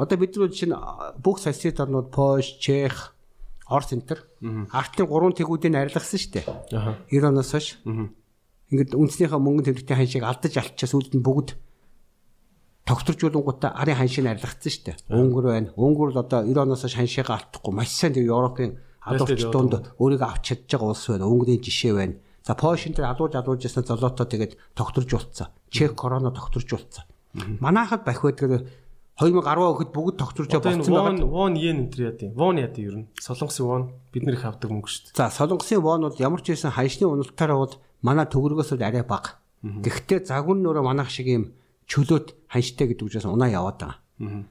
[0.00, 0.74] Одоо бид нар чинь
[1.20, 3.12] бүх сосиет орнууд Польш, Чех,
[3.68, 4.24] Орос энтер
[4.72, 6.46] артын гурван тэгүүдийг арилгасан шүү дээ.
[7.10, 7.82] 90 оноос хойш.
[8.70, 11.58] Ингээд үндснийхээ мөнгө тэмдэгтийн ханшийг алдаж алчаас үүдэн бүгд
[12.86, 14.96] тогтворжуулангуудаа арын ханшийг арилгацсан шүү дээ.
[15.10, 15.68] Өнгөр байна.
[15.74, 20.54] Өнгөр л одоо 90 оноос ханшийг алдахгүй маш сайн тэр Европын адуурч донд өөрийгөө авч
[20.54, 21.26] чадж байгаа улс байна.
[21.26, 22.14] Өнгөрийн жишээ байна.
[22.46, 25.50] За Польшин тэр адууж адууж ясна золотоо тэгээд тогтворжуулсан.
[25.66, 27.10] Чех корона тогтворжуулсан.
[27.58, 28.70] Манайхад бах байдаг
[29.18, 31.26] 2010 өөхөд бүгд тогтворжоо болсон байгаа.
[31.26, 32.30] Вон йен энэ төр яа тийм.
[32.38, 33.06] Вон яа тийм ер нь.
[33.18, 33.82] Солонгосын вон
[34.12, 35.18] бид нэр хавдаг мөнгө шүү дээ.
[35.18, 39.40] За солонгосын вон бол ямар ч байсан ханшны уналтаараа бол манай төгрөгөөс арай бага.
[39.64, 41.56] Гэхдээ загвар нөрөө манайх шиг юм
[41.90, 43.98] чөлөөт ханштай гэдэг учраас унаа яваад байгаа.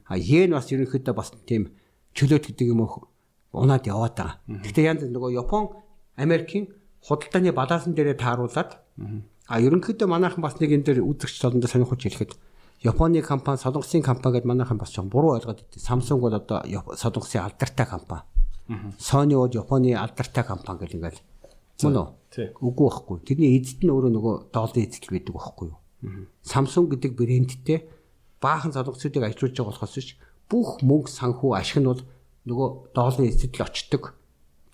[0.07, 1.75] А йен бас ерөнхийдөө бас тийм
[2.15, 3.07] чөлөөт гэдэг юм уу
[3.51, 4.35] унаад яваад байгаа.
[4.47, 5.71] Гэхдээ янз нөгөө Япон,
[6.15, 6.71] Америкийн
[7.03, 8.79] худалдааны балансан дээрээ тааруулаад
[9.47, 12.33] А ерөнхийдөө манайхан бас нэг энэ дээр үзэгч толондоо сонирхож хэлэхэд
[12.81, 15.85] Японы компани, солонгосын компани гэдээ манайхан бас жоон буруу ойлгоод идэв.
[15.85, 16.65] Samsung бол одоо
[16.97, 18.25] солонгосын алдартай компани.
[18.97, 21.21] Sony бол Японы алдартай компани гэл ингээл.
[21.85, 22.07] Мөн үү?
[22.57, 23.17] Үгүй байхгүй.
[23.21, 25.77] Тэрний эзэд нь өөрөө нөгөө долларын эзэд байдаг байхгүй юу?
[26.41, 27.79] Samsung гэдэг брэндтэй
[28.41, 30.09] баахан солонгосуудыг ажиглуулж байгаа болохоос биш
[30.49, 32.03] бүх мөнгө санхүү ашиг нь бол
[32.45, 34.13] нөгөө долларын эзэд л очдог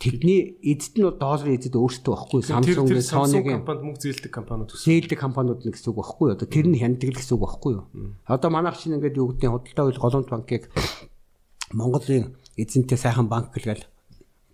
[0.02, 4.86] Тэдний эзэд нь долларын эзэд өөртөө байхгүй Samsung-ийн Sony-гийн компанид мөнгө зээлдэг компаниуд гэсэн.
[4.90, 6.34] Зээлдэг компаниуд нэг гэсэн үг байхгүй юу?
[6.34, 7.86] Одоо тэр нь хяндаг л гэсэн үг байхгүй юу?
[8.26, 10.64] Одоо манайх чинь ингээд юу гэдэг нь худалдаа үйл голомт банкыг
[11.70, 13.86] Монголын эзэнтэй сайхан банк гэлгээл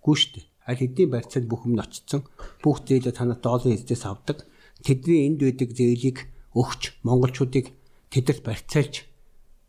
[0.04, 0.44] гүү штэ.
[0.68, 2.28] Аль хэдийн барьцаанд бүх юм очсон.
[2.60, 4.44] Бүх зээлээ танаа долларын эзэдээс авдаг.
[4.84, 7.70] Тэдний энд байдаг зээлийг өгч монголчуудыг
[8.10, 9.06] тэдэрт барьцаалж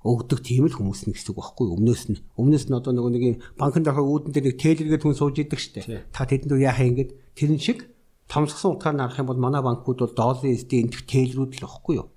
[0.01, 1.67] өгдөг тийм л хүмүүс нэг хэсэг байхгүй.
[1.75, 3.23] Өмнөөс нь өмнөөс нь одоо нөгөө нэг
[3.59, 6.07] банкнд ахаа үүдэн дээр нэг тейлергээд хүн сууж идэг штэ.
[6.15, 7.83] Та тэдэнд яахаа ингэж тэрэн шиг
[8.31, 11.95] томсгсон утгаар нь арах юм бол манай банкуд бол долларын эсдийн энтх тейлрүүд л байхгүй
[11.99, 12.07] юу?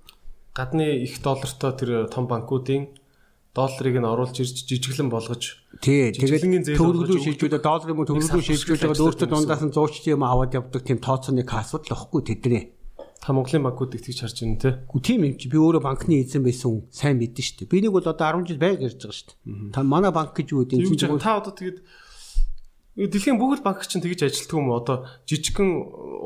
[0.55, 2.87] Гадны их доллартай тэр том банкуудын
[3.53, 9.29] долларыг нь оруулж ирж жижиглэн болгож тий тэгээд төгрөглөө шилжүүлээ долларын мөнгө төгрөглөө шилжүүлээд өөртөө
[9.29, 12.63] дундаас нь 100 ч юм аваад явдаг тийм тооцооны кассууд л байхгүй тэдний
[13.23, 14.69] Та Монголын банкуд их тэгж харж байна те.
[14.83, 17.71] Гү тийм юм чи би өөрөө банкны эзэн байсан сайн мэдэн шүү дээ.
[17.71, 19.71] Би нэг бол одоо 10 жил байг ярьж байгаа шүү дээ.
[19.71, 21.79] Та манай банк гэж юу гэдэг юм та одоо тэгээд
[22.99, 24.83] дэлхийн бүгд банк чинь тэгж ажилтдаг юм уу?
[24.83, 25.71] Одоо жижигхэн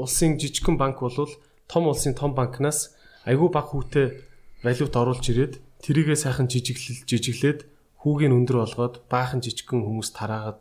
[0.02, 1.30] улсын жижигхэн банк болвол
[1.70, 2.98] том улсын том банкнаас
[3.30, 4.18] айгүй баг хүүтэй
[4.66, 7.60] валют оруулж ирээд тэрийгээ сайхан жижиглэл жижиглээд
[8.02, 10.60] хүүгийн өндөр болгоод баахан жижигхэн хүмүүс тараагаад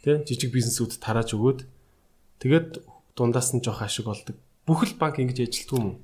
[0.00, 1.60] тий жижиг бизнесүүд тарааж өгөөд
[2.40, 2.80] тэгээд
[3.18, 5.96] дундаас нь жоох ашиг олдог бүх л банк ингэж ажилтгүй юм уу?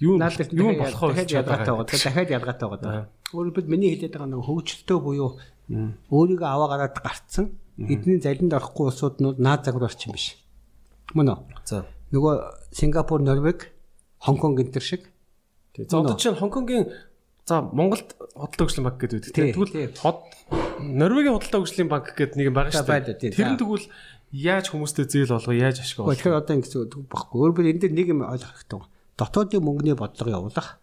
[0.00, 1.28] Юу юу болох вэ?
[1.28, 1.88] Дахиад ялгаатай байгаа.
[1.88, 3.08] Дахиад ялгаатай байгаа.
[3.32, 5.30] Өөрөөр хэлбэл миний хэлээд байгаа нэг хөгжөлтөө буюу
[6.08, 7.46] өөрийгөө аваа гараад гарцсан
[7.78, 10.36] эдний залинд орохгүй улсууд нь наад загвар орчин биш.
[11.14, 11.38] Мөн үү?
[11.64, 11.84] За.
[12.12, 12.34] Нөгөө
[12.72, 13.70] Сингапур, Норвег,
[14.18, 15.02] Хонконг гэнтэр шиг.
[15.76, 16.90] За одоо чинь Хонконгийн
[17.46, 19.32] за Монголд худалдаа хөгжлийн банк гэдэг үү?
[19.32, 20.18] Тэгвэл хот
[20.80, 22.88] Норвегийн худалдаа хөгжлийн банк гэдэг нэг юм байгаа шүү
[23.20, 23.36] дээ.
[23.36, 23.86] Тэр нь тэгвэл
[24.30, 26.14] яаж хүмүүстэй зээл олго яаж ашиг олго.
[26.14, 27.38] Тэгэхээр одоо ингэсэн багхгүй.
[27.50, 28.82] Өөрөөр энэ дээр нэг юм ойлгох хэрэгтэй.
[29.18, 30.78] Дотоодын мөнгөний бодлого явуулах.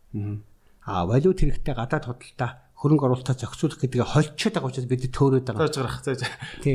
[0.87, 5.65] Аа валют хэрэгтэй гадаад худалдаа хөрөнгө оруулалтаа зохицуулах гэдгийг хольчод байгаа учраас бид төөрөөд байгаа.
[5.65, 5.97] Зааж гарах.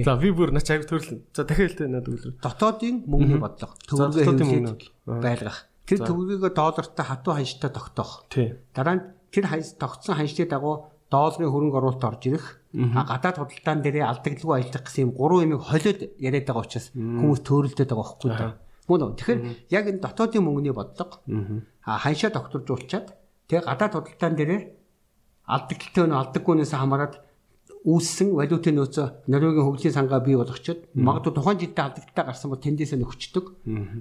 [0.02, 1.22] За би бүр нач аяг төрлөн.
[1.30, 2.42] За дахиад хэлтэй надад үлрээ.
[2.42, 3.78] Дотоодын мөнгөний бодлого.
[3.86, 4.66] Төгрөгийн
[5.06, 5.70] байлгах.
[5.86, 8.26] Тэр төгрөгийг доллартай хатуу ханштай тогтоох.
[8.74, 12.46] Дараа нь тэр ханш тогтсон ханшны дагуу долларын хөрөнгө оруулалт орж ирэх.
[12.72, 17.88] Гадаад худалдаан дээрээ алдагдлгүй ажиллах гэсэн юм гурван юмыг холиод яриад байгаа учраас хүмүүс төөрөлдөд
[17.92, 18.56] байгаа байхгүй даа.
[18.88, 19.16] Мөн үү.
[19.20, 19.40] Тэгэхээр
[19.76, 21.20] яг энэ дотоодын мөнгөний бодлого
[21.84, 23.06] ханшаа докторжуулчаад
[23.46, 24.60] тэгээ гадаад худалдаан дээрээ
[25.52, 27.14] алдагдaltaй нь алдаггүйнээс хамаарат
[27.82, 32.98] үүссэн валютын нөөцөө Норвегийн хөгжлийн сангаа бий болгочод магадгүй тухайн жилдээ алдагдaltaй гарсан бол тэндээсээ
[33.02, 33.44] нөхчдөг.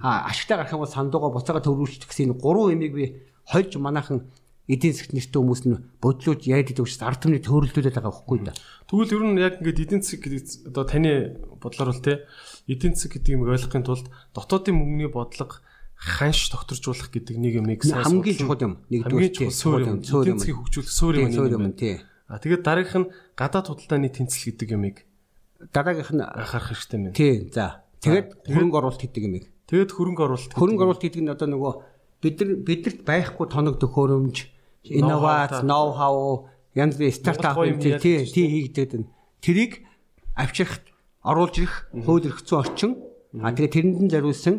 [0.06, 3.06] А ашигтай гарах юм бол сандууга буцаага төвлөрүүлчих гэсэн энэ гурван юмыг би
[3.50, 4.30] хольж манайхан
[4.70, 8.54] эдийн засгт нэртэй хүмүүс нь бодлууд яриад идэх учраас ард түмний төөрөлдүүлээд байгаа байхгүй да.
[8.86, 11.12] Тэгвэл ер нь яг ингээд эдийн засаг гэдэг одоо таны
[11.58, 12.14] бодлоор бол те
[12.70, 14.08] эдийн засаг гэдэг юм ойлгохын тулд
[14.38, 15.62] дотоодын мөнгөний бодлого
[16.02, 18.74] ханш докторжуулах гэдэг нэг юмыг хамгийн чухал юм.
[18.90, 20.02] Нэгдүгээр чинь суур юм.
[20.02, 22.02] Эдийн засгийг хөгжүүлэх суур юм тий.
[22.26, 25.06] А тэгээд дараагийнх нь гадаад худалдааны тэнцэл гэдэг юмыг
[25.70, 27.14] дараагийнх нь анхаарах хэрэгтэй юм.
[27.14, 27.34] Тий.
[27.54, 27.86] За.
[28.02, 29.46] Тэгээд хөрөнгө оруулалт гэдэг юмыг.
[29.70, 30.54] Тэгээд хөрөнгө оруулалт.
[30.58, 31.74] Хөрөнгө оруулалт гэдэг нь одоо нөгөө
[32.22, 34.38] бид нар бидэрт байхгүй тоног төхөөрөмж
[34.90, 39.10] инновац, ноу хау, янз бүрийн стартап тий тий хийгдээд байна.
[39.42, 39.82] Тэрийг
[40.38, 40.86] авчрахт
[41.24, 42.92] оруулж ирэх хууль эрх зүйн орчин
[43.42, 44.56] а тэгээ тэрэнд нь зориулсан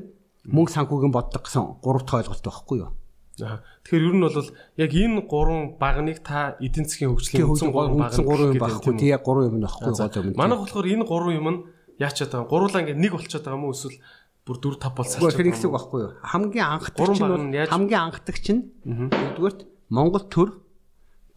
[0.47, 2.91] мөнгө санхүүгийн бодлого гэсэн гурав дахь ойлголт байхгүй юу?
[3.39, 3.63] За.
[3.87, 8.15] Тэгэхээр ер нь бол яг энэ гурван багныг та эдийн засгийн хөгжлийн үндсэн гурван баг
[8.19, 10.37] гурван юм байхгүй тий яг гурван юм байхгүй гол юм.
[10.37, 11.61] Манайх болохоор энэ гурван юм нь
[11.99, 12.51] яачаад байгаа.
[12.51, 13.97] Гурлаа ингээ нэг болчиход байгаа юм уу эсвэл
[14.43, 15.37] бүр 4 5 бол салж.
[15.39, 16.13] Тэр ихсэг байхгүй юу?
[16.23, 19.61] Хамгийн анхдагч нь бол хамгийн анхдагч нь нэгдүгээрт
[19.93, 20.49] Монгол төр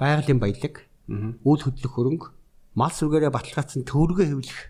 [0.02, 0.90] байгалийн баялаг,
[1.46, 2.28] үйл хөдлөх хөрөнгө,
[2.74, 4.62] мал сүргээрээ баталгаажсан төвөргөө хэвлэх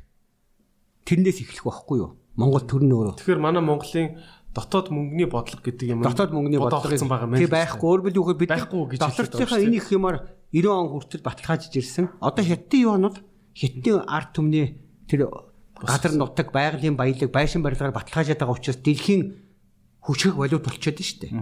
[1.07, 2.17] тэрнээс эхлэх байхгүй юу?
[2.35, 3.15] Монгол төр нь өөрөө.
[3.23, 4.19] Тэгэхээр манай Монголын
[4.51, 6.03] дотоод мөнгөний бодлого гэдэг юм.
[6.03, 7.39] Дотоод мөнгөний бодлого гэсэн байгаа юм.
[7.39, 8.11] Тий байхгүй.
[8.11, 10.15] Хэлбэл бид байхгүй гэж доторчийнхаа энэ их юмар
[10.51, 12.05] 90 он хүртэл баталгаажж ирсэн.
[12.19, 13.17] Одоо хятадын юунууд
[13.55, 15.31] хятадын арт түмний тэр
[15.81, 19.21] газар нутаг байгалийн баялаг байшин барилгаар баталгаажаад байгаа учраас дэлхийн
[20.05, 21.33] хүчрэг валют болчиход шүү дээ.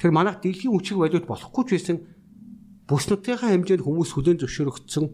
[0.00, 1.96] Тэр манайх дэлхийн хүчрэг валют болохгүй ч байсан
[2.88, 5.04] бүс нутгийнхаа хэмжээнд хүмүүс хүлэн зөвшөөрөгдсөн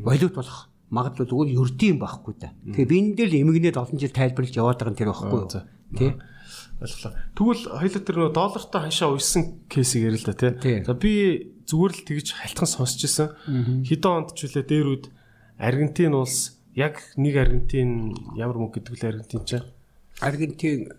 [0.00, 2.50] валют болох магадлал зүгээр ердийн байхгүй да.
[2.64, 5.50] Тэгээ би энэ дээр эмгэнээд олон жил тайлбарлаж яваад байгаа нь тэр байхгүй юу?
[5.94, 6.12] Тий.
[6.80, 7.12] Ойлголоо.
[7.36, 10.82] Тэгвэл хоёулаа тэр нөө доллартай ханшаа уйсан кейсийг ярил л да тий.
[10.82, 11.12] За би
[11.68, 13.28] зүгээр л тэгж халтхан сонсч ирсэн.
[13.86, 15.04] Хэдэн онд ч үлээ дээр үд
[15.60, 19.66] Аргентин улс яг нэг Аргентин ямар мөнгө гэдэг л Аргентин чинь
[20.20, 20.92] Аргентин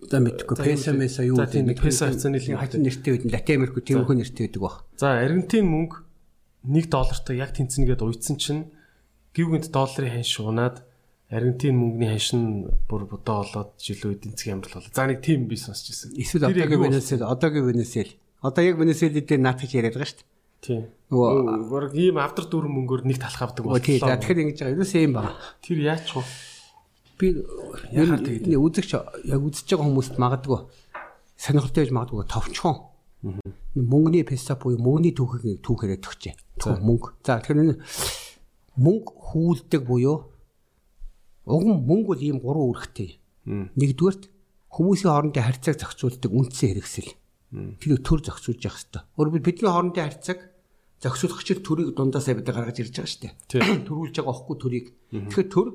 [0.00, 3.76] За мэдгүй песо месо юу тийм нэг песо хацааны л хатан нэртэй үүдэн Латин Америк
[3.84, 4.76] тиймэрхүү нэртэй байдаг баг.
[4.96, 5.96] За Аргентин мөнгө
[6.64, 8.72] 1 доллартай яг тэнцэнгээд уйдсан чинь
[9.36, 10.80] гівгэнт долларын ханш унаад
[11.28, 14.96] Аргентин мөнгөний ханш нь бүр бодоо болоод жилөө эдийн засгийн амьдрал болоо.
[14.96, 16.16] За нэг тийм би сонсч ирсэн.
[16.16, 18.12] Эсвэл одоогийн Венесуэл, одоогийн Венесуэл.
[18.40, 20.29] Одоо яг Венесуэл дээр наатах яриад байгаа шүү дээ.
[20.60, 20.86] Тийм.
[21.10, 23.80] Нөгөө баг ийм авдар дүүрэн мөнгөөр нэг талах авдаг боллоо.
[23.80, 24.00] Тийм.
[24.04, 24.76] За тэгэхээр ингэж байгаа.
[24.76, 25.32] Юусе юм ба.
[25.64, 26.22] Тэр яач вэ?
[27.16, 27.26] Би
[27.96, 30.60] яхаар тэгээд үзэгч яг үзэж байгаа хүмүүст магадгүй
[31.40, 32.76] сонирхолтой байж магадгүй товчхон.
[33.76, 36.34] Мөнгөний песа буюу мөнгөний түүхийг түүхээрээ төгчээ.
[36.80, 37.20] Мөнгө.
[37.24, 37.80] За тэгэхээр
[38.76, 40.30] мөнгө хүүлдэг буюу
[41.50, 43.10] Уг нь мөнгө бол ийм гурван үүрэгтэй.
[43.74, 44.28] Нэгдүгээрт
[44.70, 47.10] хүмүүсийн хоорондын харьцааг зохицуулдаг үндсэн хэрэгсэл.
[47.80, 49.02] Тэр төр зохицуулж явах хэрэгтэй.
[49.18, 50.38] Өөрөөр бидний хоорондын харьцааг
[51.00, 53.32] зохицуулах чинь төрийг дундаасаа бид гаргаж ирж байгаа шүү дээ.
[53.88, 54.86] Төрүүлж байгаа охгүй төрийг.
[55.10, 55.68] Тэгэхээр төр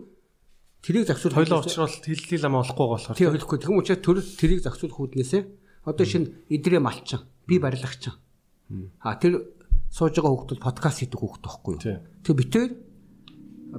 [0.85, 3.18] тэрийг зохицуулах хоёлоо уучрал хиллэл ам олохгүй болохоор.
[3.18, 3.57] Тийм хэлэхгүй.
[3.57, 5.43] Тэгм учраас төр тэрийг зохицуулах үүднээсээ
[5.85, 8.14] одоо шинэ идрээ малчин, би барилгачин.
[9.02, 9.53] А тэр
[9.93, 12.02] сууж байгаа хүүхдүүд подкаст хийдэг хүүхд байхгүй юу?
[12.26, 12.69] Тэр битээр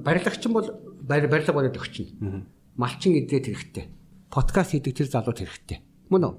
[0.03, 0.67] барилгачин бол
[1.03, 2.47] барилга болоод өгчнө.
[2.79, 3.87] Малчин идрээд хэрэгтэй.
[4.31, 5.79] Подкаст хийдэг тэр залууд хэрэгтэй.
[6.11, 6.35] Мөн үү?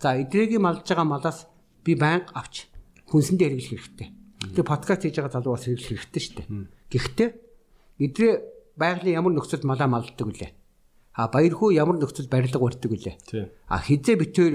[0.00, 1.48] За идрэгийн малж байгаа малаас
[1.84, 2.68] би байнга авч
[3.08, 4.08] хүнсэндээ хэрэглэх хэрэгтэй.
[4.40, 6.48] Тэгээ подкаст хийж байгаа залуу бас хэрэглэх хэрэгтэй шүү дээ.
[6.88, 7.28] Гэхдээ
[8.00, 8.32] идрээ
[8.80, 10.50] байгалийн ямар нөхцөлд малаа малддаг үлээ.
[11.16, 13.16] А баяр хүү ямар нөхцөлд барилга барьдаг үлээ.
[13.68, 14.54] А хизээ битээр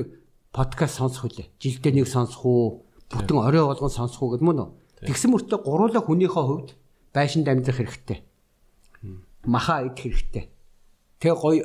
[0.50, 1.54] подкаст сонсох үлээ.
[1.62, 2.86] Жилдээ нэг сонсох уу?
[3.14, 4.70] Бүтэн орой болгон сонсох уу гэд мөн үү?
[5.06, 6.74] Тэгсэн мөртөө гуруула хүнийхээ хувьд
[7.14, 8.26] байшинд амьдрах хэрэгтэй
[9.46, 10.50] махаа идэх хэрэгтэй.
[11.22, 11.64] Тэгээ гоё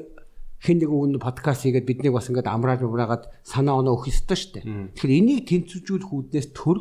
[0.60, 4.52] хин нэг үн подкаст хийгээд биднийг бас ингээд амраад амраагаад санаа оноо өгөх ёстой шүү
[4.60, 4.64] дээ.
[4.94, 6.78] Тэгэхээр энийг тэнцвэржүүлэх үүднээс төр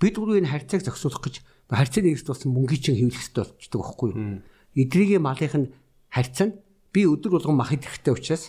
[0.00, 1.34] бид гурвын харьцааг зохицуулах гэж
[1.68, 4.20] харьцааны нэгс болсон мөнгөний чинь хэвлэх ёстой болчихдог байхгүй юу?
[4.74, 5.68] Эдрийн малынх нь
[6.08, 6.54] харьцаа нь
[6.90, 8.44] би өдөр болгон мах идэх хэрэгтэй учраас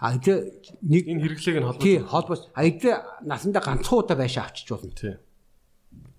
[0.00, 4.66] а нэг энэ хэрэглээг нь холбож тий холбож а эдрээ насандаа ганцхан удаа байшаа авчиж
[4.72, 4.90] болно.
[4.90, 5.14] Тий.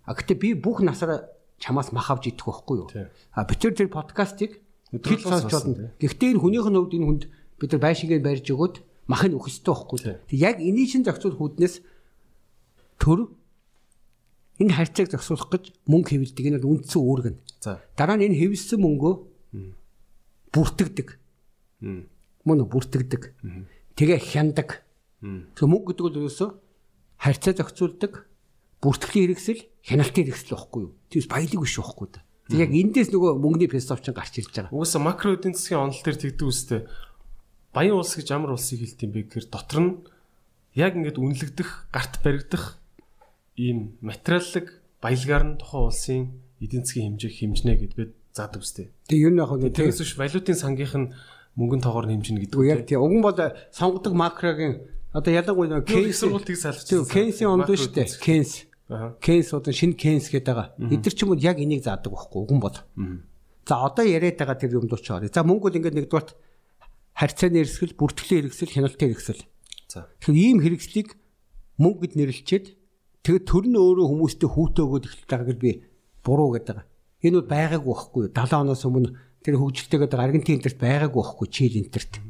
[0.05, 1.27] А гэтээ би бүх насаараа
[1.59, 2.87] чамаас мах авч идэх байхгүй юу?
[3.35, 4.63] А бид тэр подкастыг
[5.03, 5.91] Хэл сонсч болно.
[5.99, 7.23] Гэхдээ энэ хүнийх нь хувьд энэ хүнд
[7.59, 8.75] бид нар байшингээ барьж өгөөд
[9.09, 9.99] мах нь өгөх ёстой байхгүй.
[10.29, 11.81] Тэг яг энийг шин зохицуулах хүднээс
[13.01, 13.33] төр
[14.59, 16.45] энэ харьцааг зохицуулах гэж мөнгө хэвлдэг.
[16.45, 17.39] Энэ бол үндсэн үүрэг нь.
[17.95, 19.13] Дараа нь энэ хэвлсэн мөнгөө
[20.55, 21.07] бүртгэдэг.
[22.45, 23.23] Мөн бүртгэдэг.
[23.99, 24.85] Тэгээ хяндаг.
[25.19, 26.49] Тэгээ мөнгө гэдэг бол ерөөсөө
[27.19, 28.27] харьцаа зохицуулдаг,
[28.83, 30.93] бүртгэлийн хэрэгсэл, хяналтын хэрэгсэл байхгүй юу?
[31.09, 32.21] Тэгээс баялаг биш байхгүй да.
[32.45, 34.75] Тэг яг эндээс нөгөө мөнгөний философч гарч ирж байгаа.
[34.75, 36.85] Угсаа макро эдийн засгийн онол төр тэгдэг үстэй.
[37.73, 39.91] Баян улс гэж ямар улсыг хэлдэм бэ гэхээр дотор нь
[40.77, 42.77] яг ингээд үнэлэгдэх, гарт баригдах
[43.55, 46.21] ийм материаллык баялгаар нь тухайн улсын
[46.59, 48.91] эдийн засгийн хэмжээг хэмжнэ гэд бид заадаг үстэй.
[49.07, 51.11] Тэг ер нь яг нь тэгээс биш валютын сангийнх нь
[51.55, 52.67] мөнгөний тоогоор хэмжинэ гэдэг үг.
[52.67, 52.99] Яг тийм.
[52.99, 53.39] Уг нь бол
[53.71, 54.83] сонгодог макрогийн
[55.15, 56.83] одоо ялангуяа Кейнс сургуультыг салж.
[57.07, 58.19] Кейнсийн онд шүү дээ.
[58.19, 58.67] Кейнс
[59.23, 60.75] Кейнс одоо шинэ Кейнс гэдэг байгаа.
[60.75, 62.77] Эдгэр ч юм уу яг энийг заадаг байхгүй үгэн бол.
[63.63, 65.23] За одоо яриад байгаа тэр юмд очоо.
[65.23, 66.35] За мөнгө бол ингээд нэгдүгээрт
[67.15, 69.43] харьцааны хэрэгсэл, бүртгэлийн хэрэгсэл, хяналтын хэрэгсэл.
[69.87, 70.11] За.
[70.19, 71.09] Тэгэхээр ийм хэрэгслийг
[71.79, 72.65] мөнгө гэд нэрлэлчээд
[73.25, 75.71] тэгээд төр нь өөрөө хүмүүстэй хүүтэ өгөөд эхэлж байгаа гэж би
[76.21, 76.77] буруу гэдэг.
[77.25, 78.33] Энэ бол байгаагүй байхгүй юу?
[78.37, 79.09] 70 оноос өмнө
[79.41, 82.21] тэр хөгжилтэйгээд Аргентин интерт байгаагүй байхгүй Чил интерт.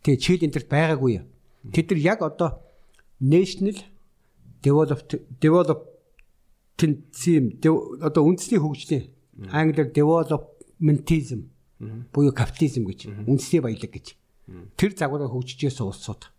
[0.00, 1.20] Тэгээ Чил интерт байгаагүй.
[1.68, 2.64] Тэд нар яг одоо
[3.20, 3.76] national
[4.62, 7.58] developed developmentism
[8.00, 9.10] одоо үндэсний хөгжлийн
[9.50, 11.40] англиар developmentism
[12.12, 14.16] буюу капитализм гэж үндэсний баялаг гэж
[14.76, 16.30] тэр загвараар хөгжижээс улсууд.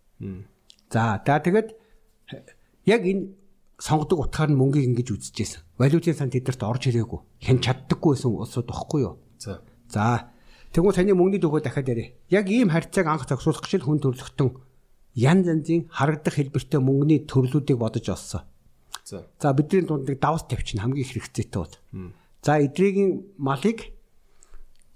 [0.90, 1.76] За за тэгээд
[2.84, 3.28] яг энэ
[3.80, 5.64] сонгодог утгаар нь мөнгийг ингэж үзэжсэн.
[5.80, 7.20] Валютын сан тэдэрт орж ирээгүй.
[7.40, 9.16] Хэн чаддаггүй байсан улсууд багхгүй юу?
[9.40, 9.64] За.
[9.88, 10.28] За.
[10.70, 12.12] Тэгвэл таны мөнгөний төгөө дахиад ярив.
[12.28, 14.50] Яг ийм харьцааг анх зохицуулах гэж хүн төрөлхтөн
[15.16, 18.44] янз янзын харагдах хэлбэртэй мөнгөний төрлүүдийг бодож олсон.
[19.08, 19.26] За.
[19.40, 21.74] За бидний дунд нэг давс тавьчихна хамгийн их хэрэгцээтэй бол.
[22.44, 23.96] За эдрийн малыг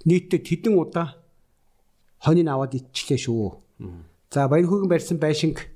[0.05, 1.19] нийтдээ тэдэн удаа
[2.21, 3.59] хоныг аваад иччлээ шүү.
[4.31, 5.74] За баяр хүүгийн барьсан байшинг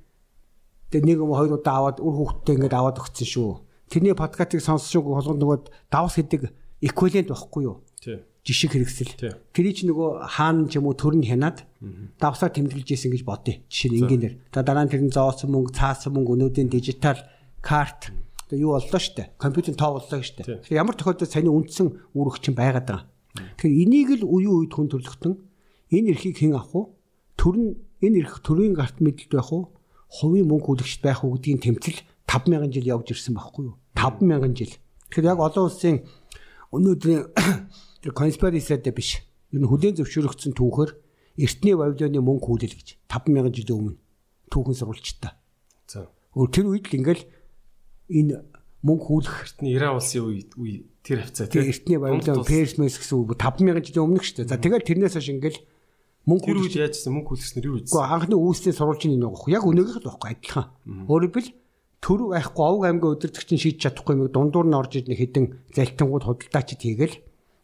[0.93, 3.51] тэгээ нэг юм хоёр удаа аваад үр хүүхдтэй ингээд аваад өгсөн шүү.
[3.89, 5.59] Тэрний подкастыг сонссон болгонд нөгөө
[5.89, 6.53] давс гэдэг
[6.85, 7.85] эквивалент байхгүй юу?
[8.01, 9.13] Тий жишг хэрэгсэл.
[9.53, 11.69] Тэрий ч нөгөө хаан ч юм уу төрн хянаад
[12.17, 13.61] давсаар тэмдэглэж исэн гэж бодъё.
[13.69, 14.35] Жишээ нь энгийнээр.
[14.57, 17.21] За дараа нь тэр нь зоосон мөнгө, цаасан мөнгө, өнөөдрийн дижитал
[17.61, 18.09] карт
[18.49, 19.37] тэгээ юу боллоо штэ.
[19.37, 20.65] Компьютерийн тоо боллоо штэ.
[20.65, 23.05] Тэгэхээр ямар тохиолдолд саяны үндсэн үүрэг чинь байгаад байгаа.
[23.61, 25.35] Тэгэхээр энийг л үеийн үед хүн төрлөختөн
[25.93, 26.83] энэ эрхийг хэн авах вэ?
[27.37, 27.71] Төр нь
[28.01, 29.77] энэ эрх төрийн гарт мэдлэлт байх уу?
[30.09, 33.77] Хувийн мөнгө хүлэгчд байх уу гэдгийг тэмцэл 5000 жил явж ирсэн байхгүй юу?
[33.93, 34.75] 5000 жил.
[35.13, 36.05] Тэгэхээр яг олон улсын
[36.73, 37.23] өнөөдрийн
[38.03, 39.21] тэр конспирацидэ биш.
[39.53, 40.91] Ер нь хүлээн зөвшөөрөгдсөн түүхээр
[41.41, 43.97] эртний Вавилоны мөнгө хүлээл гэж 5000 жилийн өмнө
[44.53, 45.33] түүхэн сурвалжтай.
[45.89, 46.09] За.
[46.37, 47.25] Өөр тэр үед л ингээл
[48.09, 48.45] энэ
[48.85, 53.35] мөнгө хүлэх Эртний Иран улсын үе үе тэр хавцаа тэр эртний баялаг Персмес гэсэн үг
[53.35, 54.53] 5000 жилийн өмнөх шүү дээ.
[54.53, 55.59] За тэгэл тэрнээс хойш ингээл
[56.29, 57.97] мөнгө тэр үед яажсэн мөнгө хүлгэснээр юу Гэхдээ ийдсэн?
[58.05, 59.51] анхны үүсний сурвалжийн нэг байхгүй.
[59.57, 60.67] Яг өнөөгийнх л байхгүй адилхан.
[61.09, 61.51] Өөрөөр хэл
[62.05, 66.81] төр байхгүй овг аймгийн удирдагч шийдэж чадахгүй юм дундуур нь орж ирнэ хэдэн залтингууд худалдаачид
[66.85, 67.17] хийгээл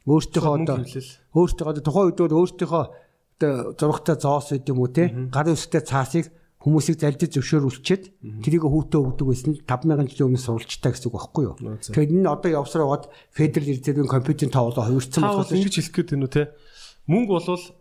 [0.09, 5.13] өөртөөхөө одоо өөртөөхөө одоо тухайн үед бол өөртөөхөө одоо зургтай зоос үт юм уу те
[5.33, 6.29] гарын үстэй цаасыг
[6.65, 8.05] хүмүүсийг залдиж зөвшөөрүүлчихэд
[8.41, 11.57] тэрийг хүүтэ өгдөг байсан л 5000 жилийн өмнө сурвалжтай гэсэн үг байхгүй юу.
[11.61, 13.05] Тэгэхээр энэ одоо явсаар байгаад
[13.37, 16.43] федерал резервийн компьютерийн тоолоо бол болохоос ингэж хэлэх гээд байна уу те?
[17.05, 17.33] Мөнгө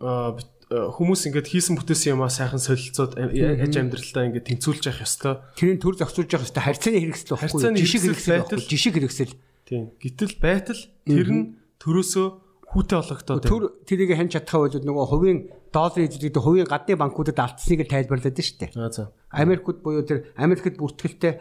[0.03, 0.35] а,
[0.73, 5.33] хүмүүс ингээд хийсэн бүтээсэн юмаа сайхан солилцоод а- аж амьдралдаа ингээд тэнцүүлж явах ёстой.
[5.53, 7.61] тэрийн төр зохицуулж явах хэрэгтэй харьцааны хэрэгсэл байхгүй.
[7.77, 9.33] Жишг хэрэгсэл Жишг хэрэгсэл.
[9.69, 9.83] Тийм.
[10.01, 11.43] Гэтэл байтал тэр нь
[11.77, 12.27] төрөөсөө
[12.73, 13.37] хүүтэй болгохтой.
[13.45, 15.39] Төр тэрийг хянч чадхаа бол нөгөө хувийн
[15.69, 18.71] долларын эзлэгдэх хувийн гадны банкудад алдсныг тайлбарлаад байна шүү дээ.
[18.73, 19.13] Аа за.
[19.29, 21.37] Америкт буюу тэр Америкт бүртгэлтэй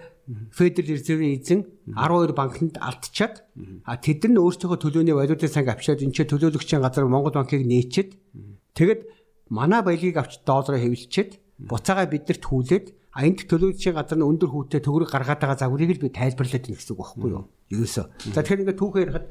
[0.53, 3.43] Федерал резервийн эзэн 12 банкнд алдчихад
[3.89, 8.15] а тэд нар өөрсдийнхөө төлөөний валютын санг авчиад энэ төлөөлөгчийн газар Монгол банкыг нээчихэд
[8.79, 9.01] тэгэд
[9.53, 11.31] манай баялагийг авч доллараар хэвлчихэд
[11.69, 16.01] буцаага биднэрт хүлээд а энд төлөөлөгчийн газар нь өндөр хүүтэй төгрөг гаргаад байгаа загварыг л
[16.01, 17.45] би тайлбарлаад байна гэсэн үг байхгүй юу?
[17.69, 18.07] Ерөөсөө.
[18.33, 19.27] За тэгэхээр ингээд түүхээр ярихад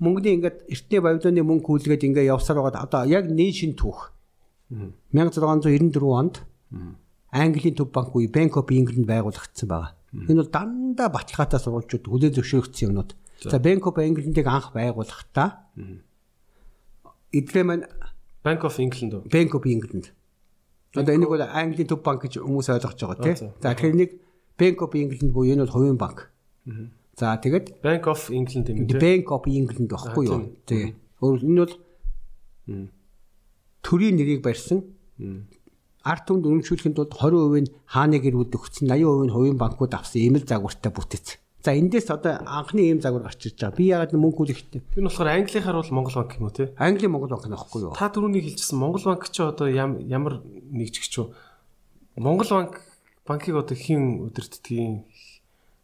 [0.00, 4.16] мөнгөний ингээд эртний баялааны мөнгө хүлгээд ингээд явсаар байгаа одоо яг нэг шин түүх
[5.12, 6.40] 1694 онд
[7.28, 9.92] Английн төв банк буюу Bank of England байгуулагдсан байгаа.
[10.16, 13.12] Энэ бол дандаа баталгаатай сурвалжууд хүлээн зөвшөөрөгдсөн юмнууд.
[13.44, 15.68] За Bank of England-ыг анх байгуулахдаа
[17.32, 17.84] эдгээр маань
[18.48, 19.22] Bank of England уу?
[19.28, 20.06] Bank of England.
[20.96, 23.36] Одоо энийг бол Английн төв банк гэж хүмүүс ойлгож байгаа Аа, тийм.
[23.36, 23.46] за.
[23.60, 24.10] Тэгэхээр нэг
[24.56, 26.32] Bank of England буюу энэ бол хувийн банк.
[27.20, 28.96] За тэгээд Bank of England юм тий.
[28.96, 30.40] Bank of England байхгүй Аа, юу?
[30.64, 30.64] тийм.
[30.64, 30.84] Тий.
[31.20, 31.74] Өөр энэ бол
[33.84, 34.84] төрийн нэрийг барьсан.
[36.08, 40.22] Арт түмэнд өргөмжүүлэхэд бол 20% нь хааны гэр бүлд өгсөн, 80% нь хувийн банкуд авсан
[40.24, 41.36] ийм л загвартай бүтэц.
[41.68, 43.76] За эндээс одоо анхны ийм загвар гарч ирж байгаа.
[43.76, 44.80] Би яагаад мөнгө хүлэхтэй?
[44.88, 46.72] Тэр нь болохоор Английнхаар бол Монгол банк юм уу тий?
[46.80, 47.92] Английн Монгол банк нөхгүй юу?
[47.92, 51.36] Та түрүүний хэлжсэн Монгол банк чи одоо ям- ямар нэг ч гэж юу?
[52.16, 52.80] Монгол банк
[53.28, 55.04] банкыг одоо хэн удирддгийг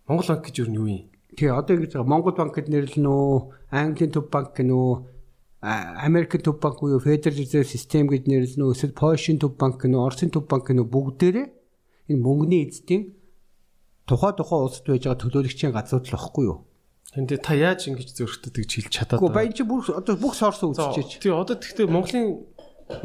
[0.08, 1.04] Монгол банк гэж юу юм?
[1.36, 2.08] Тий, одоо ингэж байгаа.
[2.08, 3.36] Монгол банк гэд нэрлэнэ үү?
[3.68, 4.94] Английн төв банк гэнэ үү?
[5.68, 8.72] А- Америкийн төв банк буюу Federal Reserve System гэж нэрлэнэ үү?
[8.72, 10.00] Эсвэл Польшийн төв банк гэнэ үү?
[10.00, 10.88] Оросын төв банк гэнэ үү?
[10.88, 11.46] Бүгдээрээ
[12.08, 13.12] энэ мөнгөний эзэдийн
[14.08, 16.58] тухай тухай улсад байж байгаа төлөөлөгчийн газрууд л багхгүй юу?
[17.14, 20.74] Энд та яаж ингэж зөрөгдөд гэж хэлж чадаад Гэхдээ баян чи бүр одоо бүх сорсоо
[20.74, 21.22] За, үзчихэж.
[21.22, 22.42] Тий одоо тэгтээ Монголын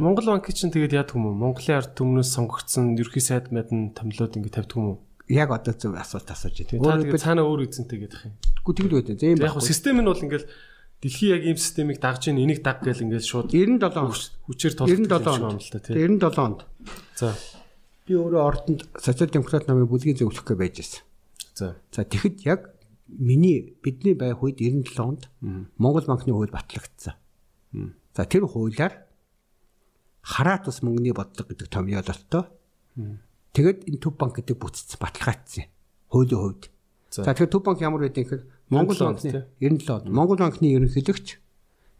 [0.01, 1.38] Монгол банк чинь тэгээд яадаг юм уу?
[1.38, 4.97] Монголын ард түмнээс сонгогдсон ерхий сайд мэд нь томилоод ингэ тавьдаг юм уу?
[5.30, 7.05] Яг одоо зөв асуулт асууж Та байна.
[7.05, 8.34] тэгээд цаанаа өөр эзэнтэй гэдэг юм.
[8.65, 9.15] Үгүй тэгд байдаг.
[9.21, 9.69] Зэм Яг хөө байхгүй.
[9.69, 10.47] систем нь бол ингээл
[10.99, 14.11] дэлхийн яг ийм системийг дагж ийн энийг даг гэл ингээл шууд 97 он.
[14.49, 15.61] хүчээр толгой 97 юм онд.
[15.63, 15.93] л та тий.
[15.95, 16.59] 97 онд
[17.15, 17.30] За.
[18.10, 21.06] Би өөрөө ордонд социал демократ намын бүлгийн зөвлөх гэ байж байсан.
[21.53, 21.77] За.
[21.94, 22.73] За тэгэхэд яг
[23.06, 25.30] миний бидний байх үед 97 онд
[25.77, 27.14] Монгол банкны хууль батлагдсан.
[28.18, 29.06] За тэр хуулиар
[30.26, 32.49] хараат ус мөнгөний бодлого гэдэг томьёололтоо
[33.53, 35.69] тэгэд энэ төв банк гэдэг бүтц баталгаажсан.
[36.10, 36.64] Хуулийн хувьд.
[37.14, 37.30] За.
[37.30, 41.27] Тэгэхээр төв банк ямар байдгийг гэхээр Монгол 97 онд, банкны 97 онд Монгол банкны ерөнхийлөгч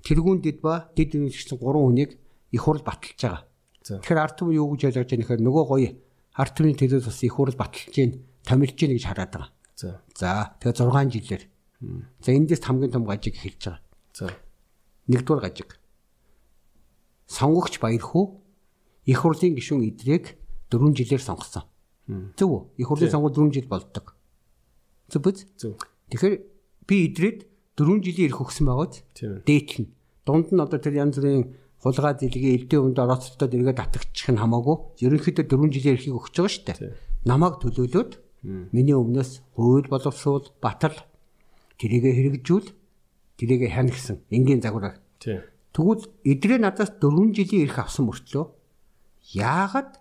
[0.06, 2.12] тэргүүн дид ба дид ерөнхийлөгчсөн 3 хүнийг
[2.54, 3.49] их хурл баталж байгаа.
[3.98, 5.90] Тэгэхээр ард түмэн юу гэж ойлгож байгаа нөхөр нөгөө гоё
[6.38, 8.12] ард түмний төлөөс бас их хурл баталж гин
[8.46, 9.50] томилж гин гэж хараад байгаа.
[9.74, 9.90] За.
[10.14, 11.44] За тэгээ 6 жилээр.
[12.22, 13.82] За эндээс хамгийн том гажиг эхэлж байгаа.
[14.14, 14.28] За.
[15.10, 15.70] Нэгдүгээр гажиг.
[17.26, 18.44] Сонгогч Баярхуу
[19.06, 20.38] их хурлын гишүүн идрийг
[20.70, 21.66] 4 жилээр сонгосон.
[22.38, 22.62] Зөв үү?
[22.82, 24.18] Их хурлын сонгуул 4 жил болдог.
[25.10, 25.46] Зөв биз?
[25.58, 25.78] Зөв.
[26.14, 26.36] Тэгэхээр
[26.86, 27.40] би идрээд
[27.78, 29.46] 4 жилийн ирэх өгсөн ээ.
[29.46, 29.88] дээтлэн.
[30.26, 35.00] Дунд нь одоо тэр янз бүрийн хулгай зэлгийн элдийн өмд орооцолтод эргээд татагчих нь хамаагүй.
[35.00, 36.78] Ерөнхийдөө 4 жилийн эрхийг өгч байгаа шүү дээ.
[37.24, 38.12] Намайг төлөөлөөд
[38.76, 40.96] миний өмнөөс хууль боловсруул батал
[41.80, 42.12] тэрийгэ
[42.44, 42.68] хэрэгжүүл
[43.40, 44.60] тэрийгэ хань гэсэн энгийн.
[45.24, 45.44] Тийм.
[45.72, 48.46] Тэгвэл эдрээ надаас 4 жилийн эрх авсан мөртлөө
[49.36, 50.00] яагаад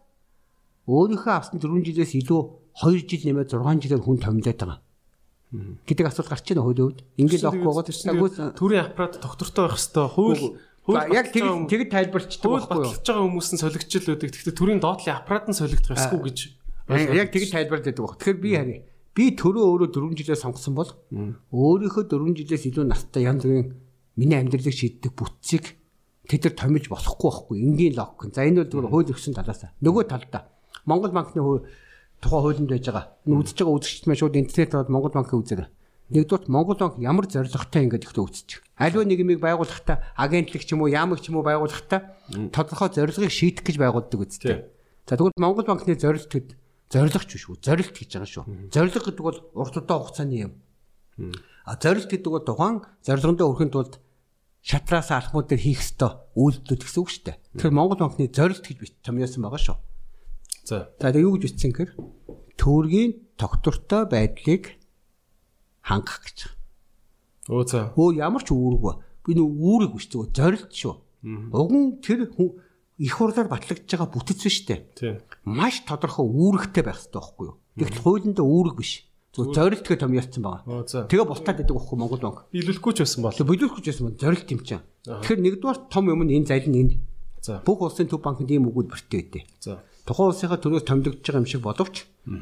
[0.87, 2.41] өөрийнхөө авсан 4 жилээс илүү
[2.83, 4.81] 2 жил нэмээд 6 жилээр хүн томилоод байгаа
[5.49, 7.01] гэдэг асуулт гарч хуулийн хувьд.
[7.17, 8.53] Ингээд логгүй байгаа.
[8.53, 10.45] Төрийн аппарат доктортой байх хэвээр хууль
[10.89, 12.89] яг тэг тэгэд тайлбарчдаг байхгүй юу?
[12.89, 14.29] баталж байгаа хүмүүс нь солигчл үүдэг.
[14.33, 16.39] Гэхдээ төрийн доотлын аппарат нь солигдох ёсгүй гэж
[16.89, 18.17] Яг тэгж тайлбарлаад байгаа.
[18.17, 18.81] Тэгэхээр би харъя.
[19.13, 20.91] Би төрөө өөрөө 4 жилээр сонгосон бол
[21.53, 23.77] өөрийнхөө 4 жилээс илүү настай янз бүрийн
[24.17, 25.77] миний амьдралыг шийддэг бүтцийг
[26.25, 27.57] тэд нар томилж болохгүй байхгүй.
[27.61, 28.33] Энгийн логик.
[28.33, 29.69] За энэ бол зүгээр хууль өгсөн талаас.
[29.85, 30.49] Нөгөө талдаа
[30.89, 31.43] Монгол банкны
[32.23, 33.07] тухай хуулинд байж байгаа.
[33.27, 35.69] Энэ үзэж байгаа үзэгчд маань шууд интернет ороод Монгол банкыг үзээрэй.
[36.09, 38.65] Нэгдүгээр Монгол банк ямар зорилготой ингэж ихтэй үзчих.
[38.81, 42.17] Аливаа нийгмийг байгуулахдаа агентлаг ч юм уу, яамаг ч юм уу байгуулахдаа
[42.49, 44.65] тодорхой зорилгыг шийдэх гэж байгуулдаг үстэй.
[44.65, 44.79] Тийм.
[45.05, 46.57] За тэгвэл Монгол банкны зорилт гэд
[46.89, 47.61] зоригч биш үү?
[47.61, 48.45] Зорилт гэж байгаа шүү.
[48.73, 50.53] Зориг гэдэг бол урт удаан хугацааны юм.
[51.69, 53.95] А зорилт гэдэг бол тухайн зорилгондоо хүрэхэд тулд
[54.65, 57.37] шатраас алхмууд дээр хийх ёстой үйлдэлүүд гэсэн үг шүү дээ.
[57.61, 59.77] Тэгэхээр Монгол банкны зорилт гэж бит томьёосон байгаа шүү.
[60.65, 60.89] За.
[60.97, 61.93] За тэгээ юу гэж бичсэн гэхээр
[62.57, 64.78] төгрөгийн тогтвортой байдлыг
[65.89, 66.39] хангах гэж.
[67.49, 67.81] Өө за.
[67.97, 69.01] Өө ямар ч үүрэг ба.
[69.25, 70.95] Би нөө үүрэг биш зүгээр зорилт шүү.
[71.57, 75.25] Уг нь тэр их хурлаар батлагдж байгаа бүтэц биш үү?
[75.49, 77.57] Маш тодорхой үүрэгтэй байх хэрэгтэй байхгүй юу?
[77.79, 79.09] Тэгтэл хуулиндаа үүрэг биш.
[79.33, 80.63] Зүгээр зорилт гэх томьёолцсон байгаа.
[80.67, 81.07] Оо за.
[81.07, 82.39] Тэгээ бусдад байдаг байхгүй Монгол банк.
[82.51, 83.37] Биелүүлэхгүй ч байсан бол.
[83.39, 84.85] Тэгээ биелүүлэх гэж байсан бол зорилт юм чинь.
[85.07, 86.95] Тэгэхээр нэгдүгээр том юм нь энэ залин энэ.
[87.39, 87.63] За.
[87.63, 89.47] Бүх улсын төв банкнд ийм өгүүлбэртэй байдэ.
[89.63, 89.79] За.
[90.03, 91.97] Тухайн улсынхаа төрөөс томилогдож байгаа юм шиг боловч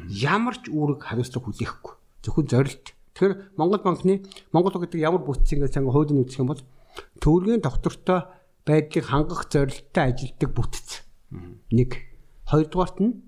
[0.09, 1.93] ямар ч үүрэг хариуцлага хүлээхгүй.
[2.25, 2.96] Зөвхөн зорилт.
[3.17, 4.21] Тэгэхээр Монгол банкны
[4.53, 6.61] Монгол гэдэг ямар бүтц ингэ сайн хуулийн үзэх юм бол
[7.17, 8.29] төгрөгийн доктортой
[8.61, 11.01] байдлыг хангах зорилттой ажилтдаг бүтц.
[11.73, 11.97] Нэг.
[12.45, 13.25] Хоёрдугаарт нь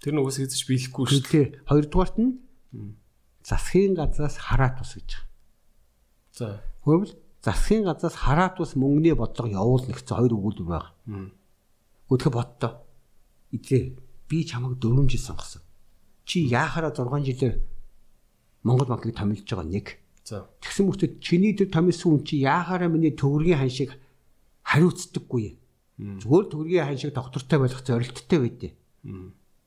[0.00, 1.20] Тэр нь угсаа эзэж биелэхгүй шүү.
[1.20, 2.38] Гэхдээ хоёрдугаарт нь
[3.42, 5.10] засгийн газраас хараат ус гэж.
[6.38, 6.62] За.
[6.86, 11.34] Хөөбөл засгийн газраас хараат ус мөнгөний бодлого явуулна гэсэн хоёр өгүүлбэр байна.
[12.06, 12.86] Гүтгэх боттоо.
[13.50, 13.98] Эзээ
[14.30, 15.62] би чамайг 4 жил сонгосон.
[16.24, 17.58] Чи яахаараа 6 жилээр
[18.68, 19.86] Монгол банкыг томилж байгаа нэг.
[20.28, 23.96] Тэгсэн мөртөө чиний тэр томилсон хүн чи яахаараа миний төгрөгийн ханшиг
[24.68, 25.56] хариуцдаггүй юм.
[26.20, 28.72] Зүгээр төгрөгийн ханшиг доктортой байх зорилттой байдیں۔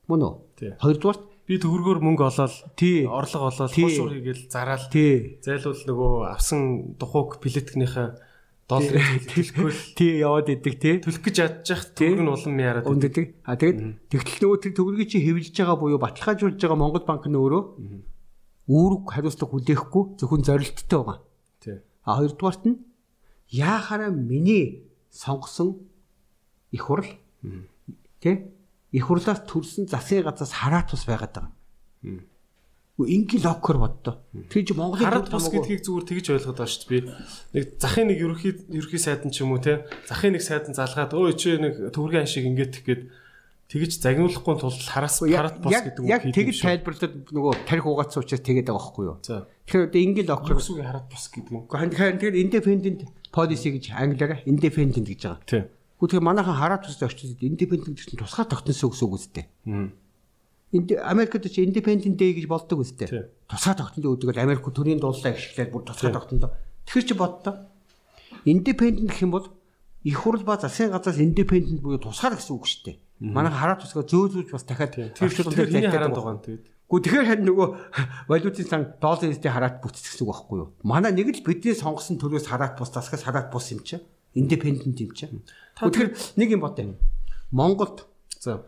[0.06, 0.34] Мөн үү?
[0.54, 0.70] Тий.
[0.78, 3.02] Хоёрдугаарт Би төгрөгөөр мөнгө олоод Тий.
[3.02, 4.86] орлого олоод хуушуур хийгээл зараал.
[4.94, 8.08] тий Зайлвал нөгөө авсан тухуг билеткийнхээ
[8.70, 12.86] долларыг төлөхөөл тий яваад идэг тий төлөх гэж ядчих төгрөг нь улам яарад.
[12.86, 13.42] Үндэдэг.
[13.42, 17.34] А тэгээд тэгтэл нөгөө тэр төгрөгийг чи хэвлэж байгаа буюу баталгаажуулж байгаа Монгол банк нь
[17.34, 17.62] өөрөө
[18.72, 21.20] үүрэг хариуцлага хүлээхгүй зөвхөн зорилттой байгаа.
[21.60, 21.76] Тий.
[22.08, 22.80] А хоёрдугаарт нь
[23.52, 25.76] яахаараа миний сонгосон
[26.72, 27.04] их хурл
[28.22, 28.48] тий
[28.92, 31.52] их хурлаас төрсэн засгийн газраас хараат ус байгаад байгаа.
[33.02, 34.20] Ингийн локер боддоо.
[34.52, 37.00] Чи Монголын бус хамаагүй- гэдгийг зүгээр тэгж ойлгоод байгаа шүү дээ.
[37.02, 37.08] Би
[37.56, 39.88] нэг захын нэг ерөхий ерөхий сайдан ч юм уу те.
[40.06, 43.02] Захын нэг сайдан залгаад өө чи нэг төгрөгийн ашиг ингээд их гээд
[43.72, 48.20] тэгж загнуулахгүй тулд хараас хараат бус яг гэдэг яг хийдэг тэгж тайлбарлаад нөгөө тарих угаацсан
[48.20, 49.16] учраас тэгээд байгаа байхгүй юу.
[49.24, 51.52] Тэгэхээр одоо ингийн локер Ерөөсөө хараат бус гэдэг.
[51.72, 53.00] Гэхдээ тэгэхээр тэгээд independent
[53.32, 55.40] policy гэж англиараа independent гэж байгаа.
[55.48, 55.62] Тий.
[55.72, 59.44] Гэхдээ манайхан хараат тустай очиж independent гэсэн тусгай тогтносон үгс үг үстэй.
[59.64, 63.08] Энд Америкт чи independent day гэж болдог үстэй.
[63.48, 66.16] Тусгай тогтнол л Америк төрийн дуулаа гიშгэлээд бүр тусгай Тий.
[66.20, 66.52] тогтнол.
[66.84, 67.54] Тэгэхээр чи боддоо.
[68.44, 69.48] Independent гэх юм бол
[70.04, 72.96] их хурл ба засгийн газраас independent буюу тусгай гэсэн үг шүү дээ.
[73.22, 76.34] Манайхан хараат тусгай зөөлүүлж бас дахиад Тэр орчуулгад тэр миний зайтаад хараат байгаа.
[76.34, 76.64] юм тэгээд.
[76.90, 77.68] Гү тэгэхээр харин нөгөө
[78.28, 80.68] валютын сан долларын эсдээ хараат бүтц гэсэн үг байхгүй юу?
[80.82, 84.02] Манай нэг л бидний сонгосон төрөөс хараат бус, засгаас хараат бус юм чи.
[84.34, 85.30] Independent юм чи.
[85.78, 86.98] Тэгэхээр нэг юм бод юм.
[87.54, 88.04] Монголд
[88.42, 88.66] За.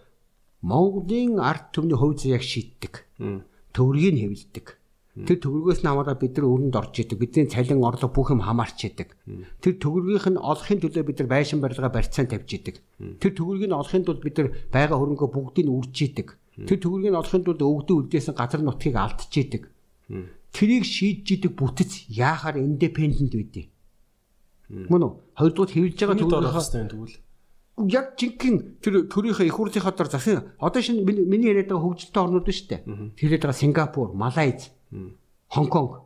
[0.63, 3.05] Монголын ард түмний хувь заяаг шийддэг.
[3.19, 3.43] Мм.
[3.75, 4.79] Төвргийг хэвлдэг.
[5.15, 7.23] Тэр төгрөгөөс нь хамаараа бид нар өрөнд орж идэг.
[7.23, 9.15] Бидний цалин орлого бүх юм хамаарч идэг.
[9.63, 12.83] Тэр төгрөгийнх нь олохын төлөө бид нар байшин барилга барьцаан тавьж идэг.
[13.23, 16.35] Тэр төгрөгийг нь олохын тулд бид нар байга хөрөнгө бүгдийг нь үрж идэг.
[16.67, 19.71] Тэр төгрөгийг нь олохын тулд өвгдөө үлдээсэн газар нутгийг алдж идэг.
[20.51, 23.71] Тэрийг шийдж идэг бүтэц яахаар индепендент байдیں۔
[24.91, 25.13] Мөн үү?
[25.39, 27.23] Хоёрдугаар хэвлж байгаа хэрэгтэй тэгвэл.
[27.91, 32.47] яг жинхэнэ тэр төрийнхөө их хурлынхаа дор засгийн одоо шинэ миний яриад байгаа хөгжилтэй орнууд
[32.47, 32.83] шүү дээ.
[33.19, 34.71] Тэр яриад байгаа Сингапур, Малайз,
[35.51, 36.03] Хонконг.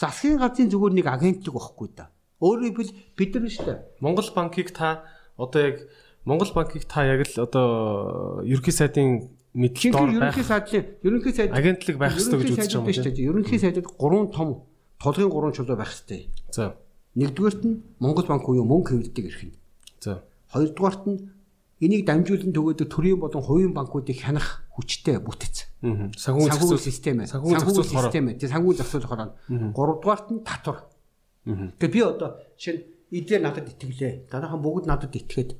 [0.00, 2.10] Засгийн газрын зүгээр нэг агентлаг байхгүй да.
[2.40, 3.78] Өөрөөр хэлбэл бид нар шүү дээ.
[4.00, 5.04] Монгол банкыг та
[5.36, 5.76] одоо яг
[6.24, 11.34] Монгол банкыг та яг л одоо ерөнхий сайдын мэдл доор Жинхэнэ байх ерөнхий сайдлын ерөнхий
[11.36, 13.28] сайд агентлаг байх хэрэгтэй гэж үзэж байгаа юм шүү дээ.
[13.28, 14.48] Ерөнхий сайдад гурван том
[15.00, 16.28] толгойн гурван чулуу байх хэрэгтэй.
[16.52, 16.76] За.
[17.16, 19.56] Нэгдүгээрт нь Монгол банк буюу мөнгө хэвлэдэг эрх нь.
[20.00, 20.24] За.
[20.52, 21.18] Хоёрдугаарт нь
[21.80, 25.69] энийг дамжуулан төгөөдөг төрийн болон хувийн банкуудыг хянах хүчтэй бүтэц.
[25.80, 27.30] Санхүүгийн зохицуул систем ээ.
[27.32, 28.36] санхүүгийн зохицуул систем ээ.
[28.36, 29.30] Тэг санхүүгийн зохицуулах хороо.
[29.72, 30.78] Гуравдугаарт нь татвар.
[31.48, 34.28] Тэгээ би одоо шинэ идээр надад итгэлээ.
[34.28, 35.56] Дараахан бүгд надад итгээд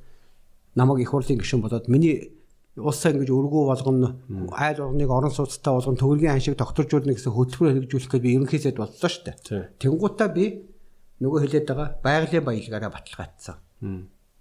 [0.77, 2.37] намайг их хурлын гишүүн болоод миний
[2.77, 4.15] улсаа ингэж өргөө болгоно
[4.55, 8.79] айл орныг орон сууцтай болгоно төгрөгийн аншиг докторжуулна гэсэн хөтөлбөр хэрэгжүүлэх гэж би ерөнхий сайд
[8.79, 9.35] боллоо шүү дээ.
[9.81, 10.71] Тэнгуутаа би
[11.19, 13.57] нөгөө хэлээд байгаа байгалийн баялгаараа баталгаажсан.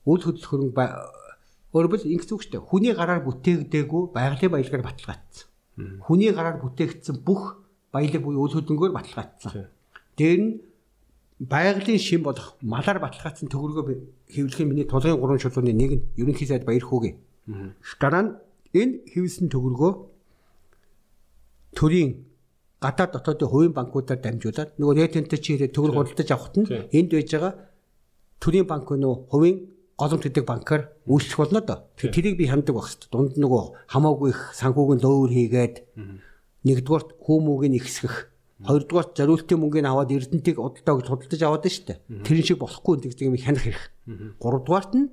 [0.06, 0.84] Үйл хөдлөх хөрөнгө
[1.74, 2.68] хэлбэл ингэсэн үг шүү дээ.
[2.70, 5.49] Хүний гараар бүтээгдээгүй байгалийн баялгаар баталгаажсан.
[6.06, 7.56] Хүний гараар бүтээгдсэн бүх
[7.92, 9.68] баялаг буюу үйл хөдлөнгөөр баталгаажсан.
[10.16, 10.50] Дээр нь
[11.40, 14.02] байгалийн шин болох малаар баталгаажсан төгрөгөө би-
[14.34, 17.14] хэвлэхийн миний тулгын гурван шулууны нэг нь ерөнхий сайд баяр хүүгээ.
[18.00, 18.30] Дараа нь
[18.76, 19.92] энэ хэвлсэн төгрөгөө
[21.76, 22.10] төрийн
[22.80, 26.66] гадаад дотоодын хувийн банкудаар дамжуулаад нөгөө рейтинтэй чи ирээд төгрөг худалдаж авахт нь
[26.96, 27.52] энд байж байгаа
[28.42, 29.56] төрийн банк нөө хувийн
[30.00, 31.84] голомт гэдэг банкар үйлчлэх болно доо.
[32.00, 33.12] Тэгэхээр тэрийг би ханддаг байх хэрэгтэй.
[33.12, 33.62] Дунд нөгөө
[33.92, 35.76] хамаагүй их санхүүгийн дөөр хийгээд
[36.64, 41.96] нэгдүгээр хүмүүгийг ихсгэх Хоёрдугаар зориултын мөнгөний аваад Эрдэнтийг удалдаа гэж худалдаж аваад нь штэ.
[42.28, 43.84] Тэрэн шиг болохгүй гэдэг юм хянах хэрэг.
[44.36, 45.08] Гуравдугаарт нь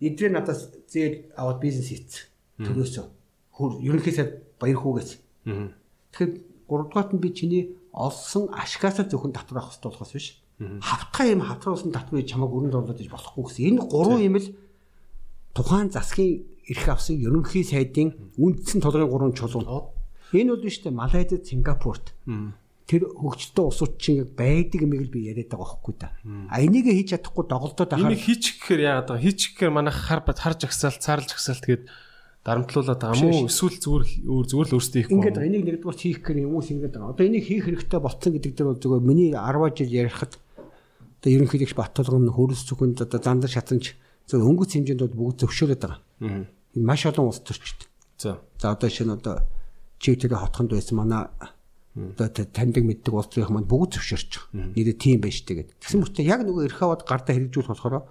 [0.00, 2.32] эдрээ надаас зээл аваад бизнес хийц.
[2.56, 3.04] Төрөөсөө.
[3.52, 4.26] Хөр ерөнхийдөө
[4.56, 5.10] баяр хүүгээс.
[5.44, 6.32] Тэгэхээр
[6.64, 10.40] гуравдугаарт нь би чиний олсон ашигаас зөвхөн татвар авах хэрэгтэй болохоос биш.
[10.56, 13.76] Хавтгай юм хавтруулсан татварыг чамайг өрөнд орлоод иж болохгүй гэсэн.
[13.76, 14.48] Энэ гурван юм л
[15.52, 19.92] тухайн засгийн эрх авсан ерөнхий сайдын үндсэн толгойн гурван чулуун.
[20.32, 22.16] Энэ бол биш үү Малайзад, Сингапурт.
[22.86, 26.14] Тэр хөгжөлтөө улсууд чинь байдаг юм л би яриад байгаа байхгүй да.
[26.48, 28.08] А энийг хийж чадахгүй доголдоод байгаа.
[28.14, 29.24] Энийг хийчих гэхээр яагаад байгаа?
[29.26, 31.82] Хийчих гэхээр манайх хар харж агсаалт, цаарлж агсаалт гээд
[32.46, 35.18] дарамтлуулаад байгаа мó эсвэл зүгээр зүгээр л өөрсдөө хийхгүй.
[35.18, 37.10] Ингээд энийг нэгдүгээр хийх гэхээр хүмүүс ингэж байгаа.
[37.10, 40.32] Одоо энийг хийх хэрэгтэй болцсон гэдэг дээр бол зүгээр миний 10 жил ярихад
[41.26, 43.98] одоо ерөнхийдөө Баттулгын хөрс зөвхөн одоо зандаа шатанч
[44.30, 45.98] зөв өнгөц хэмжээнд бол бүгд зөвшөөрөд байгаа.
[46.22, 47.90] Энэ маш олон улс төрчд.
[48.14, 48.38] За.
[48.62, 49.42] За одоо шинэ одоо
[49.98, 51.26] чи тэр хотхонд байсан манай
[51.98, 54.70] одоо таньдаг мэддэг улс төрийн маань бүгд зөвшөөрч байгаа.
[54.70, 55.74] Нэрээ тийм байж тэгээд.
[55.82, 58.06] Тэгсэн мөртөө яг нөгөө эрх аваад гардаа хэрэгжүүлэх болохоор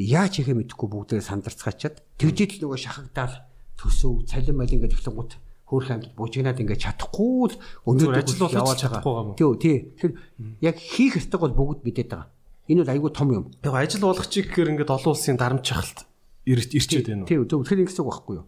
[0.00, 3.44] яаж хийхээ мэдэхгүй бүгдээ сандарцгаачаад тэгжээд л нөгөө шахагдаал
[3.76, 5.32] төсөв цалин малин гэдэг ихлэнгууд
[5.72, 7.56] хөөх хамт бужигнаад ингээд чадахгүй л
[7.88, 9.32] өнөөдөр ажил болоод чадахгүй юм.
[9.32, 9.76] Тий, тий.
[9.96, 10.14] Тэгэхээр
[10.60, 12.28] яг хийх ёстой бол бүгд мэдээд байгаа.
[12.68, 13.44] Энэ бол айгүй том юм.
[13.64, 16.04] Яг ажил болгочих гэхээр ингээд олон улсын дарамт чахалт
[16.44, 17.24] ирчээд байна.
[17.24, 18.46] Тий, тэгэхээр ингэсэн үг байхгүй юу?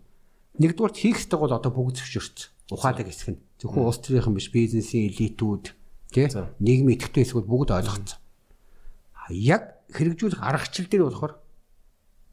[0.61, 2.49] Нэгдүгээр хийх ёстой бол одоо бүгд зөвшөөрсөн.
[2.71, 3.41] Ухаадаг хэсэг нь.
[3.59, 5.65] Зөвхөн улс төрийнхэн биш бизнесийн элитүүд
[6.15, 6.27] тий
[6.63, 8.21] нийгмийн идэвхтэй хэсгүүд бүгд ойлгоцсон.
[9.35, 11.35] Яг хэрэгжүүлэх аргачлал дээр болохоор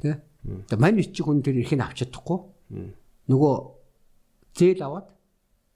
[0.06, 0.16] тий
[0.46, 2.40] одоо мань ичиг хүн дээр их нь авч чадахгүй.
[3.28, 3.54] Нөгөө
[4.58, 5.08] зээл аваад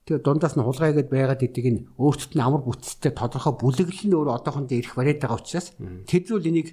[0.06, 4.38] тэгээ дундаас нь хулгайгээд байгаад идэг нь өөртөд нь амар бүтцтэй тодорхой бүлэглэл нь өөр
[4.38, 5.74] одоохондоо ирэх бариад байгаа учраас
[6.06, 6.68] тэдрүүл энийг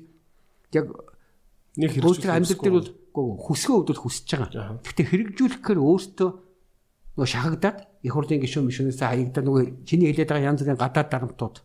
[0.74, 0.86] яг
[1.78, 2.90] нэг хэрэгжүүлэх амьдрал дээр бол
[3.42, 4.78] хүсгөө өвдөл хүсэж байгаа.
[4.86, 6.30] Гэхдээ хэрэгжүүлэхээр өөртөө
[7.18, 11.56] нөгөө шахагдаад их хурлын гишүүн мишүүнээс хаягдаад нөгөө чиний хэлээд байгаа янз бүрийн гадаад дарамтууд.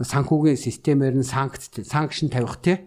[0.00, 2.84] Санхүүгийн системээр нь санкц санкшн тавих те.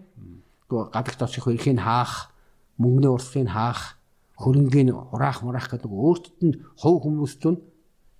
[0.70, 2.30] Нөгөө гадагт очих эрхийг хаах
[2.78, 3.95] мөнгөний урсгалыг хаах
[4.36, 7.56] хөрөнгийн ураах мураах гэдэг өөртөд нь хов хүмүүстүүн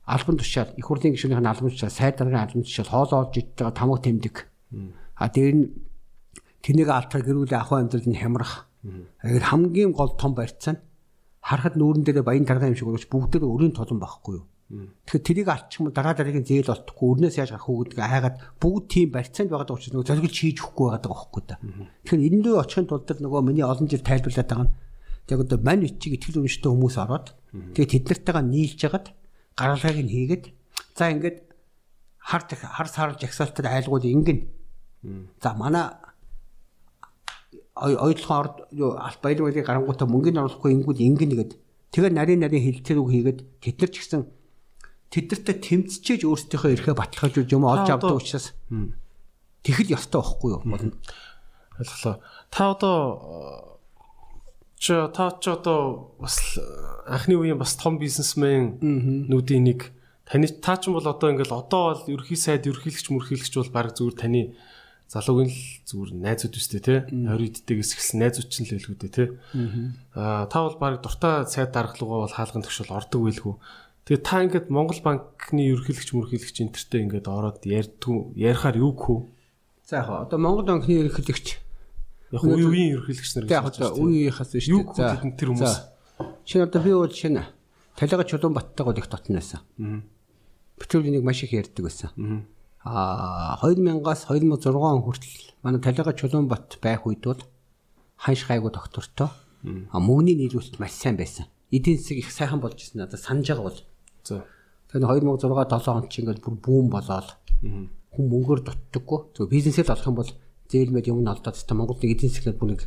[0.07, 3.53] албан тушаал их хурлын гишүүнийх нь албан тушаал сайд даргын албан тушаал хоол олж идэж
[3.59, 4.37] байгаа тамга тэмдэг.
[5.19, 5.65] А дээр нь
[6.65, 8.71] тэнийг алтар гэрүүлээ ахуй амьдрал нь хямрах.
[8.87, 10.83] Тэгэхээр хамгийн гол том барьцаа нь
[11.43, 14.47] харахад нүүрэн дээр баян тарган юм шиг боловч бүгд дээр өрийн толон байхгүй юу.
[15.07, 18.85] Тэгэхээр тэрийг алчих юм дараа дараагийн зээл олдохгүй өрнөөс яаж гарах уу гэдэг айгаад бүгд
[18.91, 21.57] тийм барьцаанд байгаа учраас нөгөө зориглож хийж өгөхгүй байгаа байхгүй да.
[22.03, 24.75] Тэгэхээр энэ дөө очихын тулд нөгөө миний олон жил тайлбарлаад байгаа нь
[25.29, 27.35] яг одоо мань ичиг итгэл үнэмштэй хүмүүс ороод
[27.75, 29.07] тэгээд тэд нартайгаа нийлж ягаад
[29.57, 30.45] гаргалгыг нь хийгээд
[30.95, 31.39] за ингээд
[32.19, 34.51] хар хар сарж жагсаалтад айлгуул ингэн.
[35.43, 35.95] За манай
[37.77, 41.53] ойдлохоо орд юу алт баялаг баялаг гарангуудаа мөнгөний оруулахгүй ингүүл ингэн нэгэд
[41.93, 44.23] тэгээ нарийн нарийн хилтэр үг хийгээд тэд нар ч гэсэн
[45.13, 48.57] тэдэртээ тэмцчээж өөрсдийнхөө эрхээ баталгаажуулж юм олж авдаг учраас
[49.63, 50.63] тэгэхэл ёстой байхгүй юу?
[51.79, 52.17] Ойлголоо.
[52.51, 52.97] Та одоо
[54.77, 56.61] ч та ч одоо бас
[57.09, 58.77] анхны үеийн бас том бизнесмен
[59.29, 59.81] нүүдийн нэг
[60.29, 64.17] таны та ч бол одоо ингээл одоо бол ерхий сайд ерхийлэгч мөрхийлэгч бол баг зүгээр
[64.21, 64.43] таны
[65.07, 66.95] залуугийн л зүгээр найзууд өстэй те?
[67.09, 69.25] 20 иддэгээс эхэлсэн найзууд ч л байлгүй те?
[70.19, 73.55] Аа та бол баг дуртай сайд даргалуугаа бол хаалган төгшөл ордог байлгүй.
[74.07, 79.31] Тэгээ та ингээд Монгол банкны ерөнхийлөгч мөрхийлөгч энтертэй ингээд ороод ярьдгүй ярихаар юу гэх
[79.87, 81.66] за яг одоо Монгол банкны ерөнхийлөгч
[82.33, 84.75] яг үе үеийн ерөнхийлөгч нар яг одоо үе үеийнхээс шүү дээ.
[84.75, 85.77] юу гэх тэр хүмүүс?
[86.49, 87.45] Шинэ одоо би бол шинэ.
[87.97, 89.61] Талига чулуун баттайг бол их дотно байсан
[90.79, 92.47] бичвэл энийг маш их ярьдаг байсан.
[92.85, 97.43] А 2000-аас 2006 он хүртэл манай Талига Чулуунбат байх үед бол
[98.17, 99.29] ханш гайгүй доктортой.
[99.91, 101.47] А мөнгөний нийлүүлэлт маш сайн байсан.
[101.73, 103.81] Эдийн засаг их сайхан болж ирсэн надад санаж байгаа бол.
[104.23, 104.45] За.
[104.93, 107.29] Тэгэхээр 2006 7 онд чи ингээд бүр бүүн болоод
[108.15, 109.21] хүн мөнгөөр дутдаггүй.
[109.35, 110.31] Зөв бизнесэл олох юм бол
[110.71, 112.83] зээл мэд юм олдоод та Монголын эдийн засгийн бүр нэг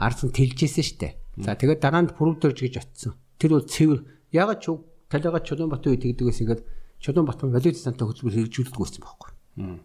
[0.00, 1.08] арсан тэлжсэн штэ.
[1.36, 3.12] За тэгээд дараа нь пүрүдэрж гэж очсон.
[3.36, 4.00] Тэр бол цэвэр
[4.32, 4.72] ягаад ч
[5.06, 6.62] Талига Чулуунбатын үед тэгдэг гэсэн ингээд
[6.98, 9.30] Чулуун Батхан валют цантаа хөтөлбөр хэрэгжүүлдэг байсан байхгүй.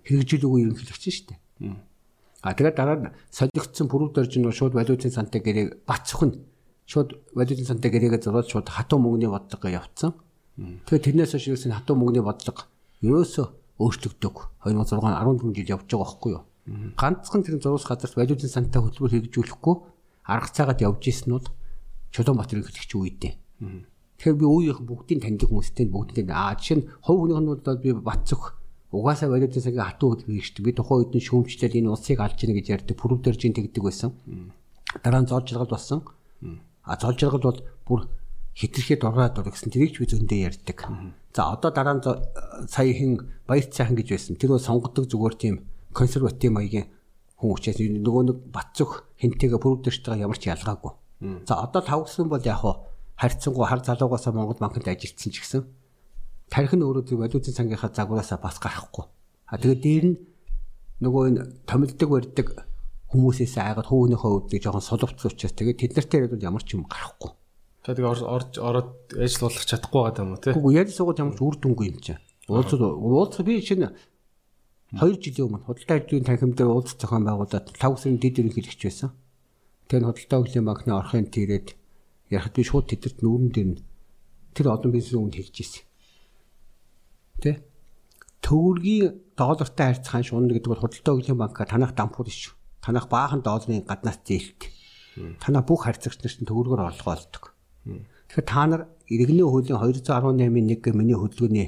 [0.01, 1.39] Хэрэгжүүлээгүй ерөнхийлөгч дээ.
[2.41, 6.41] А тэгээд дараа нь солигдсон пүрэв дөрж нь шууд валютын цантаа гэрээг бацхын
[6.89, 10.17] шууд валютын цантаа гэрээгээ зураад шууд хатуу мөнгөний бодлого явцсан.
[10.89, 12.65] Тэгээд тэрнээс хойш юусэн хатуу мөнгөний бодлого
[13.05, 13.45] ерөөсөө
[13.77, 14.35] өөрчлөгдөг.
[14.65, 16.43] 2006 14 жил явж байгаа байхгүй юу?
[16.95, 19.76] Ганцхан тэр зурус газарт валютын цантаа хөтөлбөр хэрэгжүүлэхгүй
[20.27, 21.45] арга цагаад явж исэн нь
[22.11, 23.34] Чулуун Бат хэрэглэгч үедээ.
[24.19, 27.89] Тэгэхээр би үеийнхэн бүгдийг таньдаг хүмүүстэй бүгдийг аа жишээ нь хов хүнийх нь бол би
[27.95, 28.61] Батцөх
[28.91, 30.68] Угаасаа валютын сангийн хатуу шүү дээ.
[30.68, 34.11] Би тухайн үед нь шүүмжлээд энэ улсыг алж ийн гэж ярьдаг пүрэв дэржин тэгдэг байсан.
[34.99, 36.03] Дараа нь зол жаргал болсон.
[36.84, 38.11] А зол жаргал бол бүр
[38.52, 40.91] хитрхээ дургаад дур гэсэн тэрийг ч би зөндөө ярьдаг.
[41.31, 42.03] За одоо дараа нь
[42.68, 44.35] саяхан баяр цайхан гэж байсан.
[44.35, 45.56] Тэр бол сонгодог зүгээр тийм
[45.93, 46.88] консерватив маягийн
[47.39, 50.91] хүн учраас нөгөө нэг бат зүх хинтэйгээ бүрдэрчтэйгээ ямар ч ялгаагүй.
[51.45, 52.61] За одоо тавгсан бол яг
[53.18, 55.61] харьцангуй хар залуугаасаа Монгол банкнд ажилласан ч гэсэн
[56.49, 59.05] тарих нь өөрөө зөв валютын цангийнхаа загвараасаа бас гарахгүй.
[59.45, 60.18] А тэгээд дээр нь
[61.05, 62.47] нөгөө энэ томилдог барьдаг
[63.13, 67.31] хүмүүсээс айгаад хүүнийхээ өвдөг жоохон соловцсон учраас тэгээд тэд нартай яриад ямар ч юм гарахгүй.
[67.85, 70.53] Тэгээд орж ороод ажил болох чадахгүй байгаа юм уу тий?
[70.57, 72.22] Үгүй яриад суугаад ямар ч үр дүнгүй юм чинь.
[72.49, 73.89] Уулзал уулзах би чинь
[74.91, 79.15] 2 жилийн өмнө худалдаа ажлын танхим дээр уулзах зохион байгуулаад 5 сарын дэд ерөнхийлөгч байсан.
[79.88, 81.68] Тэгээд худалдаа өвлийн банкны орхын тийрээд
[82.27, 83.69] ярахад би шууд тэдэрт нүүрэн дээр
[84.51, 85.84] тэр олон бизнесийн үнд хэлж ирсэн.
[87.39, 87.63] Тэ?
[88.43, 92.51] Төвөргийн доллартай харьцах шунна гэдэг бол худалдаа өвлийн банка танах дампур шүү.
[92.84, 94.68] Танах баахан долларын гаднаас зээлт.
[95.39, 97.55] Танаа бүх харьцагч нар чинь төвөргөөр орлого олдог.
[98.27, 101.68] Тэгэхээр та нар иргэний хуулийн 218-ийн 1 миний хөдөлгөөний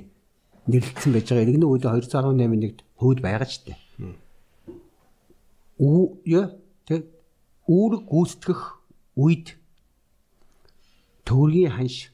[0.67, 3.77] нэрлэгдсэн байж байгаа иргэний хуулийн 218-ийн 1-д хууль байгаа ч дээ.
[5.83, 6.03] Үү
[6.87, 7.01] тэг
[7.67, 8.61] үүрэг гүйцэтгэх
[9.19, 9.59] үед
[11.27, 12.11] төвөргийн ханш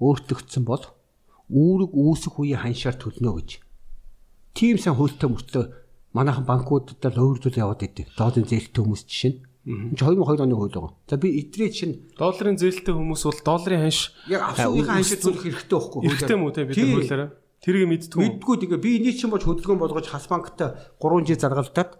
[0.00, 0.84] өөртөгдсөн бол
[1.52, 3.50] үүрэг үүсэх үеийн ханшаар төлнө гэж.
[4.56, 5.64] Тийм сан хуультай мөртлөө
[6.16, 8.12] манайхан банкудад л өөрөлдөл яваад идэв.
[8.16, 10.90] Долларын зээлтэй хүмүүс жишээ нь Энд 2002 оны хууль байгаа.
[11.06, 15.78] За би эдрээ чинь долларын зээлтэй хүмүүс бол долларын ханш яг авсуугийнхаа ханшид зүрх хэрэгтэй
[15.78, 16.10] байхгүй юу?
[16.18, 17.30] Хэрэгтэй мүү те бид хуулиараа.
[17.62, 18.42] Тэрийг мэдтгүй.
[18.42, 21.94] Мэдгүй тэгээ би энийг чинь болж хөдөлгөөн болгож хас банктай 3G заргалдаад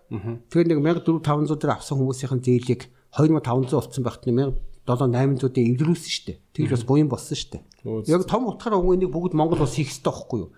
[0.51, 6.27] тэгээ нэг 1400 500 дээр авсан хүмүүсийн зээлийг 2500 болсон байхад нэг 7800-д эвлэрүүлсэн шүү
[6.27, 6.39] дээ.
[6.51, 7.63] Тэгж бас буян болсон шүү дээ.
[8.11, 10.51] Яг том утгаараа үгүй энийг бүгд Монгол улс хийх хэрэгтэй байхгүй юу?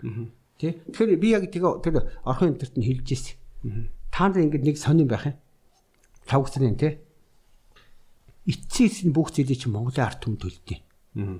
[0.57, 0.81] Тэ?
[0.89, 1.95] Тэгэхээр би яг тэгээ тэр
[2.25, 3.37] орхон интернет нь хэлж ирсэн.
[4.09, 5.37] Та нар ингэдэг нэг сонирн байх юм
[6.25, 6.97] тавгцны тий.
[8.49, 10.81] Эцсээс нь бүх зүйлийг чинь Монголын ард түмэнд төлдөг.
[11.21, 11.37] Аа.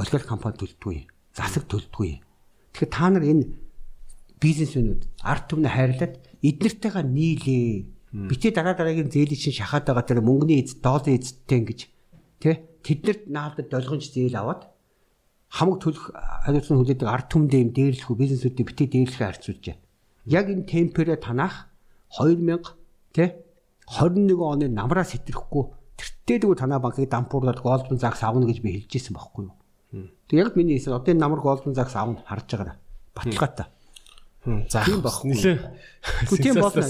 [0.00, 1.08] Олигарх компани төлдөггүй.
[1.36, 2.20] Засаг төлдөггүй.
[2.72, 3.44] Тэгэхээр та нар энэ
[4.42, 7.68] бизнесмэнүүд ард түмнээ хайрлаад эднэртэйгээ нийлээ.
[8.12, 11.80] Битээ дараа дараагийн зээлийн чинь шахаад байгаа тэр мөнгөний эз доолын эзтэй ингэж
[12.42, 14.68] тий тэднэрт наадад долгонч зээл аваад
[15.48, 16.12] хамаг төлөх
[16.44, 19.84] хариуцлага хүлээдэг ард түмэндээ юм дээрлэх бизнесүүдийг битээ дээрлэхээ харьцуулж байна.
[20.26, 21.70] Яг энэ темперэ танах
[22.18, 22.76] 2000
[23.14, 23.28] тий
[23.86, 25.64] 21 оны намраас хэтрэхгүй
[26.00, 29.54] тэртээдгүй танаа банкыг дампуурлаад Goldman Sachs авна гэж би хэлж ирсэн байхгүй юу.
[29.92, 32.76] Тэг яг миний хэлсэн одоо энэ намар Goldman Sachs авна харж байгаарай.
[33.14, 33.66] Баталгаатай.
[34.72, 35.12] За тийм баг.
[35.22, 35.58] Нилээ.
[36.40, 36.82] Тийм болно.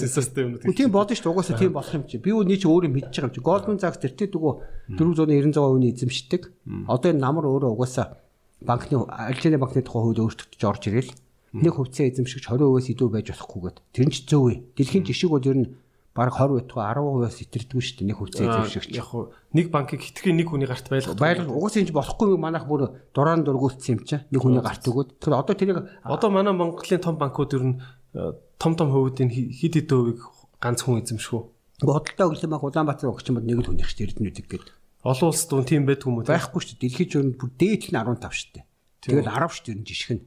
[0.73, 1.31] Тийм болно шүү.
[1.35, 2.17] Угаасаа тийм болох юм чи.
[2.17, 3.43] Би үний чи өөрөө мэдчихэж байгаа юм чи.
[3.43, 4.53] Goldman Sachs тэртээдгүй
[4.97, 6.43] 490 цагаа үний эзэмшдэг.
[6.89, 8.17] Одоо энэ намар өөрөө угаасаа
[8.63, 11.13] банкны альжирийн банкны тухай хууль өөрчлөгдөж орж ирэл.
[11.53, 13.77] Нэг хувьцаа эзэмшигч 20%-аас илүү байж болохгүйгээд.
[13.93, 14.65] Тэр нь ч зөв үе.
[14.73, 15.69] Дэлхийн жишг бол ер нь
[16.13, 18.93] баг 20 байтугай 10%-аас итэрдэггүй шүү дээ нэг хувьцаа эзэмшигч.
[18.93, 21.17] Яг хуу нэг банкыг хитгэн нэг хүний гарт байлгах.
[21.17, 25.17] Байлгах угаасаа энэ болохгүй манайх бүр дурaan дургуулсан юм чинь нэг хүний гарт өгөөд.
[25.25, 27.81] Тэгэхээр одоо тэрийг одоо манай Монголын том банкуд ер нь
[28.13, 30.21] э, том том хувьдын хид хид хувийг
[30.61, 31.43] ганц хүн үү?
[31.81, 34.63] Худалдаа өглөө мах Улаанбаатар өгч юм бол нэг л хүнийх шүү дээ Эрдэнэ гэдэг.
[35.03, 36.29] Олон улсад үн тийм байдгүй юм уу?
[36.31, 36.83] Байхгүй шүү дээ.
[36.87, 38.65] Дэлхийд ер нь бүр дээд нь 15 шүү дээ.
[39.03, 40.23] Тэгэл 10 шүү дээ жишг нь.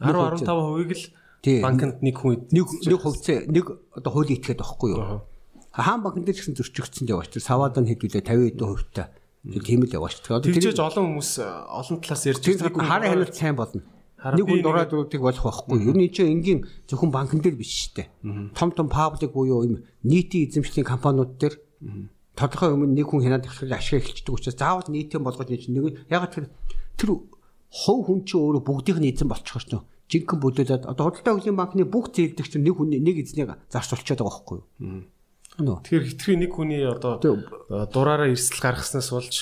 [0.00, 1.04] 10 15 хувийг л
[1.44, 5.22] банкнд нэг хүн нэг нэг хувьцаа нэг одоо хуулийн этгээд байхгүй юу?
[5.74, 7.34] Хаан банкн дээр ч гэсэн зөрчигдсөн яваач.
[7.34, 9.06] Тэр саваад нь хэдүүлээ 50 хэдэн хувьтай.
[9.44, 10.22] Тийм л яваач.
[10.24, 12.88] Тэр жиж олон хүмүүс олон талаас ярьж байгаа.
[12.88, 13.82] Хараа ханиулт сайн болно.
[14.24, 15.84] Нэг хүн дураад үрдийг болох байхгүй.
[15.84, 18.08] Ер нь чинь энгийн зөвхөн банкн дээр биш шүү дээ.
[18.56, 21.60] Том том паблик буюу юм нийтийн эзэмшлийн компаниуд дээр
[22.32, 26.48] тодорхой өмнө нэг хүн хянаад ахлах ашиг эхэлчихдэг учраас заавал нийтийн болгож нэг яг тэр
[26.96, 27.20] тэр
[27.68, 29.76] хов хүн чинь өөрөө бүгдийг нь эзэн болчихор ч
[30.14, 34.30] жинхэнэ бүлээлээд одоо худалдаа хөгжлийн банкны бүх зээлдэгч нэг хүний нэг эзнийг зарч болчиход байгаа
[34.30, 35.02] байхгүй юу.
[35.82, 37.18] Тэгэхээр хитрхи нэг хүний одоо
[37.90, 39.34] дураараа эрсдэл гаргаснаас болж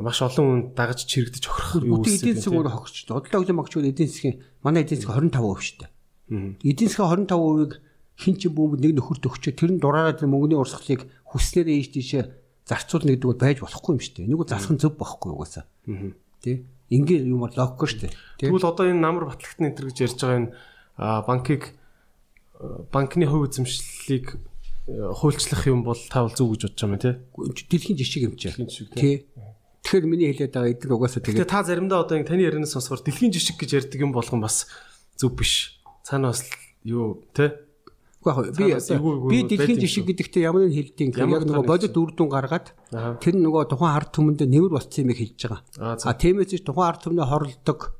[0.00, 2.20] маш олон хүн дагаж чирэгдэж охирох юу үсэн.
[2.20, 2.96] Эдийн засаг өөрөө хогч.
[3.08, 5.90] Бодлоо өглөө магчгүй эдийн засгийн манай эдийн засаг 25% шүү дээ.
[6.64, 7.72] Эдийн засгийн 25%-ыг
[8.20, 12.22] хин ч бүүмд нэг нөхөрт өгчөө тэр нь дураараа тэр мөнгөний урсгалыг хүснээрээ ийш тийшээ
[12.68, 14.28] зарцуулна гэдэг бол байж болохгүй юм шүү дээ.
[14.28, 15.64] Нэг бол засах нь зөв байхгүй угаасаа.
[16.44, 16.64] Тэ?
[16.90, 18.14] Ингээ юм бол логик шүү дээ.
[18.50, 20.50] Тэгвэл одоо энэ намар батлагтны энэ гэж ярьж байгаа энэ
[21.24, 21.62] банкыг
[22.90, 24.36] банкны хувь эзэмшлийг
[24.90, 27.14] хуульчлах юм бол та бол зөв гэж бодож байгаа юм тий.
[27.70, 28.50] Дэлхийн жишг юм чи.
[28.98, 29.26] Тий.
[29.86, 33.56] Тэгэхээр миний хэлээд байгаа эдгээр угаасаа тэгээд та заримдаа одоо таны ярианаас сонсохоор дэлхийн жишг
[33.56, 34.66] гэж ярьдаг юм болгон бас
[35.14, 35.80] зөв биш.
[36.02, 36.44] Цаана бас
[36.82, 37.54] юу тий.
[38.20, 39.00] Гэхдээ
[39.32, 42.76] би би дэлхийн жишг гэдэгтээ ямар нэг хэлдэг юм яг нөгөө бодит үр дүн гаргаад
[43.16, 45.96] тэр нөгөө тухайн ард түмэнд нэмэр болцсон юм хэлж байгаа.
[46.04, 47.96] А тиймээс ч тухайн ард түмний хорлдог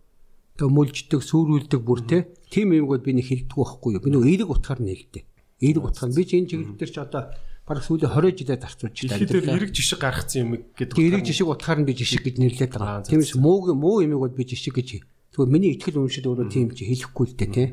[0.60, 2.28] мүлждэг, сүрүүлдэг бүр те.
[2.52, 4.04] Тим юмгууд би нэг хилдэг байхгүй юу?
[4.04, 5.24] Би нэг эерэг утгаар нь хэлдэг.
[5.64, 6.12] Эерэг утгаар.
[6.12, 7.32] Би ч энэ чиглэл дээр ч одоо
[7.64, 9.24] бараг сүүлийн 20 жилээр зарцуулж байна.
[9.24, 11.00] Тэгэхээр эерэг жишг гаргацсан юм гэдэг.
[11.00, 13.06] Эерэг жишг утгаар нь би жишг гэж нэрлээд байгаа.
[13.06, 15.00] Тиймээс муу муу юмыг бол би жишг гэж.
[15.32, 17.64] Тэгвэл миний ихтгэл үншил өөрөө тийм чи хэлэхгүй л дээ те.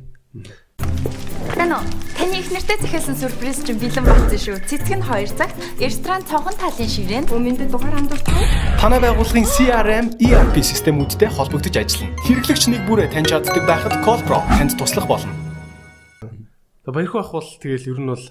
[1.58, 1.82] Тано
[2.18, 4.58] таны их нэртэй захиалсан сюрприз чинь бэлэн болсон шүү.
[4.70, 8.36] Цэцэг нь 2 цагт ресторан цонхон талын ширээнд өмнөд дугаар хандуулдаг.
[8.78, 12.14] Танай байгууллагын CRM, ERP системүүдтэй холбогдож ажиллана.
[12.26, 15.34] Хэрэглэгч нэг бүрээ таньж чаддаг байхад Colpro танд туслах болно.
[16.86, 18.26] Баярхуу ах бол тэгэл ер нь бол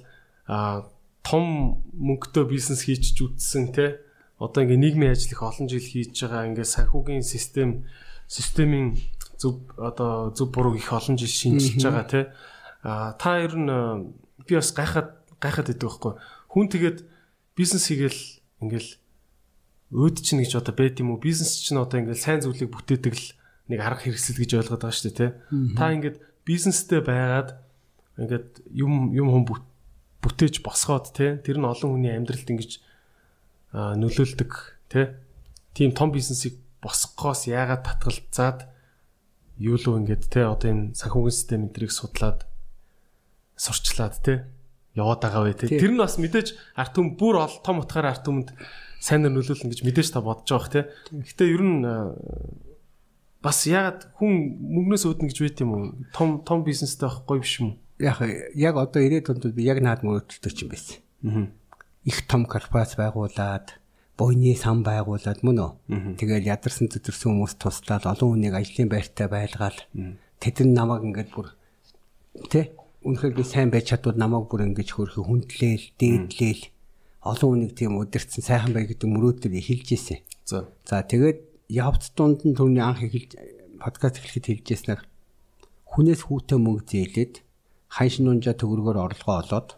[0.47, 0.87] а
[1.27, 4.07] том мөнгөтэй бизнес хийчих үтсэн те
[4.39, 7.91] одоо ингээ нийгмийн ажил их олон жил хийж байгаа ингээ санхүүгийн систем
[8.31, 8.95] системийн
[9.39, 12.21] зөв одоо зөв бурууг их олон жил шинжилж байгаа те
[12.83, 13.71] а та ер нь
[14.47, 16.15] би бас гайхаад гайхаад идэг байхгүй.
[16.53, 16.99] Хүн тэгээд
[17.57, 18.21] бизнес хийгээл
[18.63, 18.91] ингээл
[19.93, 21.21] өөд чинь гэж одоо байд юм уу?
[21.21, 23.27] Бизнес чинь одоо ингээл сайн зүйлийг бүтээдэг л
[23.69, 25.29] нэг арга хэрэгсэл гэж ойлгоод байгаа шүү дээ те
[25.75, 27.59] та ингээд бизнестэй байгаад
[28.23, 29.45] ингээд юм юм хүм
[30.23, 32.73] бүтээж босгоод те тэр нь олон хүний амьдралд ингэж
[33.75, 34.53] нөлөөлдөг
[34.87, 35.19] те
[35.75, 38.59] тийм том бизнесийг босгохоос яагаад татгалзаад
[39.59, 42.45] юу л ингээд те одоо энэ санхүүгийн систем энтрийг судлаад
[43.57, 44.35] сурчлаад те
[44.97, 45.69] яваад байгаа вэ те.
[45.69, 48.57] Тэр нь бас мэдээж арт түм бүр ол том утгаараа арт түмэнд
[49.01, 50.83] сайн нөлөөлнө гэж мэдээж та бодож байгаа те.
[51.13, 51.81] Гэхдээ ер нь
[53.45, 55.85] бас яагаад хүн мөнгнөөс үүднэ гэж байт юм уу?
[56.17, 57.79] Том том бизнестэй байхгүй биш юм уу?
[58.01, 58.19] Яг
[58.57, 60.97] яг одоо 90-ад онд би яг наад мөрөдөлтөр чинь байсан.
[62.09, 63.77] Их том корпорац байгуулад,
[64.17, 65.73] буйны сан байгуулад мөн үү.
[66.17, 69.79] Тэгэл ядарсан зүтэрсэн хүмүүс туслаад олон хүнийг ажлын байртаа байлгаад
[70.41, 71.53] тэд намайг ингээд бүр
[72.49, 72.73] тэ
[73.05, 76.63] үнэхээр би сайн байж чадвал намайг бүр ингэж хөрхи хүндлээл, дээдлээл
[77.29, 80.21] олон хүнийг тийм удирцсан сайхан бай гэдэг мөрөөдөл эхэлж ийсэн.
[80.49, 80.65] За.
[80.89, 83.37] За тэгээд явц дунд нь түрний анх эхэлж
[83.83, 85.03] подкаст эхлэхэд хэлжсэнээр
[85.93, 87.35] хүнээс хүүтэй мөнгө зээлээд
[87.91, 89.69] ханш нунжа төгрөгөөр орлогоо олоод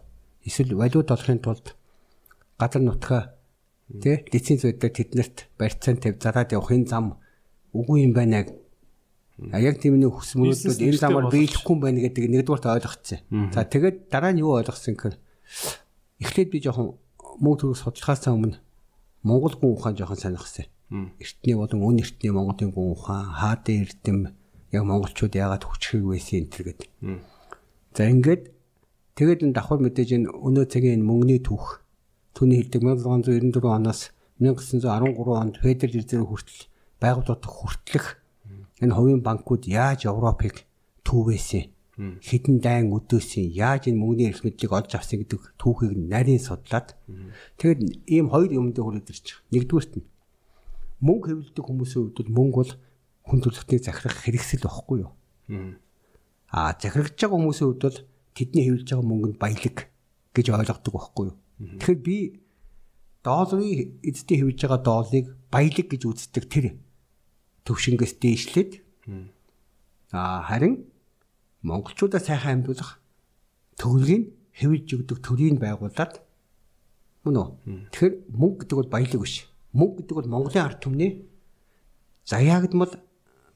[0.45, 1.75] эсвэл валют олохын тулд
[2.59, 3.38] газар нутгаа
[3.89, 7.17] тий лиценз өгдөг тэднэрт барьцаан тавь зараад явахын зам
[7.73, 8.45] үгүй юм байна
[9.51, 13.19] А яг тийм нэг хүс мөрөдөл энэ замаар биелэхгүй юм байна гэдэг нэгдүгээрт ойлгоцсон.
[13.55, 15.15] За тэгээд дараа нь юу ойлгосон гэхээр
[16.19, 16.99] эхлээд би жоохон
[17.39, 18.59] мөнгө төгрөг судлахаас өмнө
[19.23, 20.67] Монгол гүн ухаан жоохон сонирхсан.
[20.91, 24.17] Эртний болон үн эртний Монголын гүн ухаан, хаадан эрдэм
[24.75, 26.89] яг монголчууд яагаад хүчрэг байсан энэ төр гэдэг.
[27.95, 28.43] За ингээд
[29.15, 31.79] тэгээд энэ давхар мэдээж энэ өнөө цагийн энэ мөнгөний түүх
[32.35, 34.01] түүний хэлдэг 1694 оноос
[34.39, 36.61] 1913 онд Федерал резерв хүртэл
[37.01, 38.07] байгууллагад хүртэлх
[38.79, 40.65] энэ хувийн банкуд яаж Европыг
[41.03, 46.95] түүвэсэн хідэн дайн өдөөсөн яаж энэ мөнгөний эрх мэдлийг олж авсан гэдэг түүхийг нарийн судлаад
[47.59, 49.43] тэгээд ийм хоёр юм дээр хүрээд ирчих.
[49.51, 50.07] Нэгдүгürt нь
[51.03, 52.73] мөнгө хэвлэдэг хүмүүсийн хувьд мөнгө бол
[53.27, 55.11] хүн төрөлхтнийг захирах хэрэгсэл байхгүй юу?
[56.47, 57.99] А захирагч байгаа хүмүүсийн хувьд бол
[58.31, 59.77] тэдний хэвлэж байгаа мөнгөнд баялаг
[60.31, 61.37] гэж ойлгодог байхгүй юу.
[61.59, 62.17] Тэгэхээр би
[63.23, 66.65] долларын эзэдийн хэвлэж байгаа долларыг баялаг гэж үздэг тэр
[67.67, 68.71] төвшингээс дээшлээд
[70.15, 70.87] а харин
[71.61, 73.03] монголчуудаа сайхан амьдуулах
[73.75, 76.23] төгөлгийг хэвлэж өгдөг төрийг байгуулад
[77.27, 77.47] мөн үү.
[77.91, 79.35] Тэгэхээр мөнгө гэдэг бол баялаг биш.
[79.75, 81.27] Мөнгө гэдэг бол Монголын ард түмний
[82.23, 82.93] заяагдмал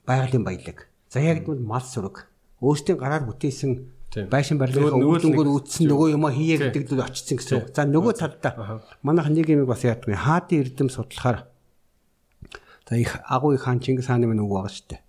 [0.03, 0.91] байгалийн баялаг.
[1.07, 2.27] Заяагдмал мал сүрэг
[2.59, 3.71] өөртөө гараар бүтээсэн
[4.13, 7.73] байшин барилгын өвдөнгөр үүтсэн нөгөө юм хийе гэдэг л очсон гэсэн.
[7.73, 10.13] За нөгөө талдаа манайх нэг юм бас яадаг.
[10.13, 11.49] Хаадын эрдэм судлахаар
[12.85, 15.01] за их агуу их хаан Чингис хааны минь үг байгаа шүү дээ.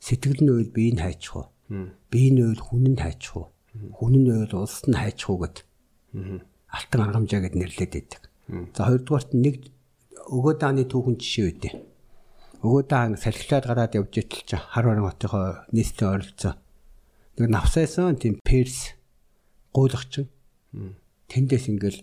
[0.00, 1.46] Сэтгэл нь үйл биеийг хайчих уу?
[2.08, 3.52] Биеийн үйл хүнэнд хайчих уу?
[4.00, 5.56] Хүнэн үйл улсад нь хайчих уу гэд.
[6.72, 8.22] Алтан аргамжаа гэд нэрлээд байдаг.
[8.72, 9.68] За хоёрдугаарт нэг
[10.32, 11.72] өгөө дааны түүхэн жишээ өгдөө.
[12.64, 16.54] Өгөө даан салхилаад гараад явж итэл чи хар барин хотынхоо нийслэлийн ойролцоо
[17.38, 18.94] нэг навсайсан тийм перс
[19.74, 20.26] гуйлагч
[21.28, 22.00] тэндээс ингээл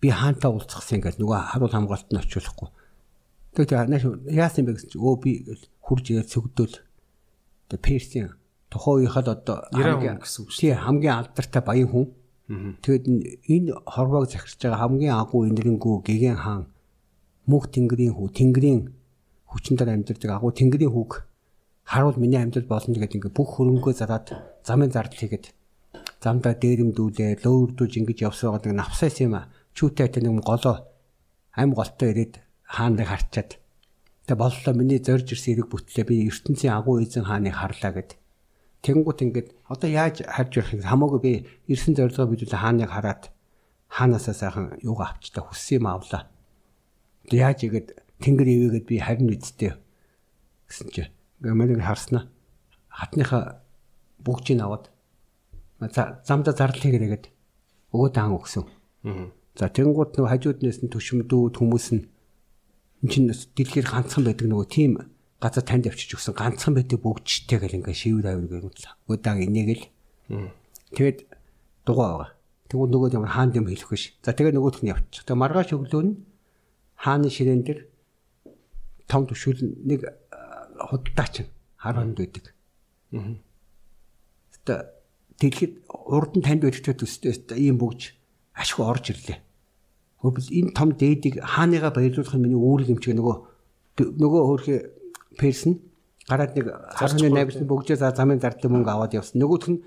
[0.00, 2.68] би хаантаа уулзахсан ингээд нөгөө харуул хамгаалт нь очиулахгүй.
[3.58, 5.32] Тэгээд нааш яасан бэ гэсэн чи өө би
[5.82, 6.76] хурж ирээд сөгдөөл
[7.68, 8.28] тэгээд персийн
[8.70, 10.78] тухайн үеийнхад одоо хамгийн гэсэн үг шүү.
[10.78, 12.06] хамгийн алдартай баян хүн.
[12.80, 13.04] Тэгээд
[13.50, 16.64] энэ хорвоог захирч байгаа хамгийн агуу энэрэнгүү гэгэн хаан
[17.48, 18.80] мөнх тэнгэрийн хүү тэнгэрийн
[19.48, 21.28] хүчин дээр амьдардаг агуу тэнгэрийн хүүг
[21.88, 24.28] харуул миний амьдрал болно гэдэг ингээ бүх хөрөнгөө зараад
[24.68, 25.46] замын зардал хийгээд
[26.20, 29.34] замдаа дээрэмдүүлээ лөөрдүүлж ингэж явсаар нэг навсаас юм
[29.72, 30.76] чүүтэй тэ нэг голоо
[31.56, 32.34] ам голтой ирээд
[32.68, 33.50] хааныг харчаад
[34.28, 38.20] тэгээ боллоо миний зорж ирсэн хэрэг бүтлээ би ертөнцийн агуу эзэн хааныг харлаа гэд.
[38.84, 40.84] Тэгэнгუთ ингээд одоо яаж харж ярих юм?
[40.84, 41.32] Хамаагүй би
[41.72, 43.32] ирсэн зорилгоо бидүүлээ хааныг хараад
[43.88, 46.28] хаанасаа сайхан юугаа авчтаа хүссэн юм авлаа
[47.36, 47.88] яаж игээд
[48.24, 49.76] тэнгэр ивэгээд би харин үсттэй?
[50.68, 51.12] Гэсэн чинь
[51.44, 52.28] гэмэлийг харснаа.
[52.88, 53.60] Хатныхаа
[54.24, 54.90] бүгжийг аваад
[56.26, 57.30] замда зарлал хийгээд
[57.94, 58.66] өгөө даан өгсөн.
[59.58, 62.04] За тэгэнгუთ нөгөө хажууднаас нь төшмдүүд хүмүүс нь
[63.02, 64.92] энэ чинь дэлхийд ганцхан байдаг нөгөө тийм
[65.38, 68.70] газар танд авчиж өгсөн ганцхан байдаг бүгжтэй гэл ингээ шивэр авир гэнэ
[69.06, 69.86] удаан инеэгэл
[70.98, 71.18] тэгээд
[71.86, 72.30] дугаа байгаа.
[72.68, 74.04] Тэгвэл нөгөө юм хаанд юм хэлэх биш.
[74.20, 75.24] За тэгээд нөгөөх нь явчих.
[75.24, 76.12] Тэгээд маргааш өглөө нь
[77.00, 77.80] хааны ширээн дээр
[79.08, 80.04] том төшүүл нэг
[80.76, 81.48] худалдаач
[81.80, 82.44] хар хонд байдаг.
[83.16, 83.40] Аа.
[84.68, 88.12] Тэгээд дэлхийд урд нь танд байдаг төстэй ийм бүгж
[88.52, 89.38] ашгүй орж ирлээ.
[90.20, 93.36] Хөөбөл энэ том дээдийг хааныгаа баярлуулах нь миний үүрэг юм чиг нөгөө
[94.18, 94.76] нөгөө хөрхи
[95.38, 95.78] персон
[96.26, 99.38] гараад нэг харны найбс бүгжээ за замын зардлын мөнгө аваад явсан.
[99.38, 99.78] Нөгөөх нь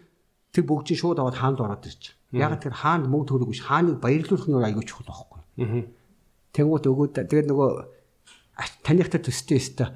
[0.55, 2.15] тэр бүгжийн шууд аваад хаанд ороод ирж.
[2.31, 5.39] Яг тэр хаанд мөнгө төрөг биш хааныг баярлуулах нь аягүй чухал байхгүй.
[6.55, 7.69] Тэнгуут өгөөд тэгээд нөгөө
[8.87, 9.91] таныхтай төстэй өстө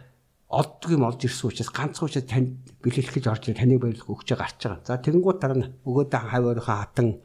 [0.55, 4.59] олддог юм олж ирсэн учраас ганцхан учраас танд бэлгэлэх гэж орж таныг баярлах өгч гарч
[4.63, 4.87] байгаа.
[4.87, 7.19] За тэнгуут дараа нь өгөөдөө хаваарынхаа хатан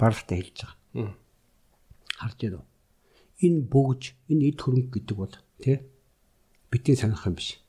[0.00, 1.12] баралтай хэлж байгаа.
[2.24, 2.64] Харж уу?
[3.44, 5.76] Энэ бүгж, энэ эд хөрөнгө гэдэг бол тий
[6.72, 7.60] бидний санах юм биш.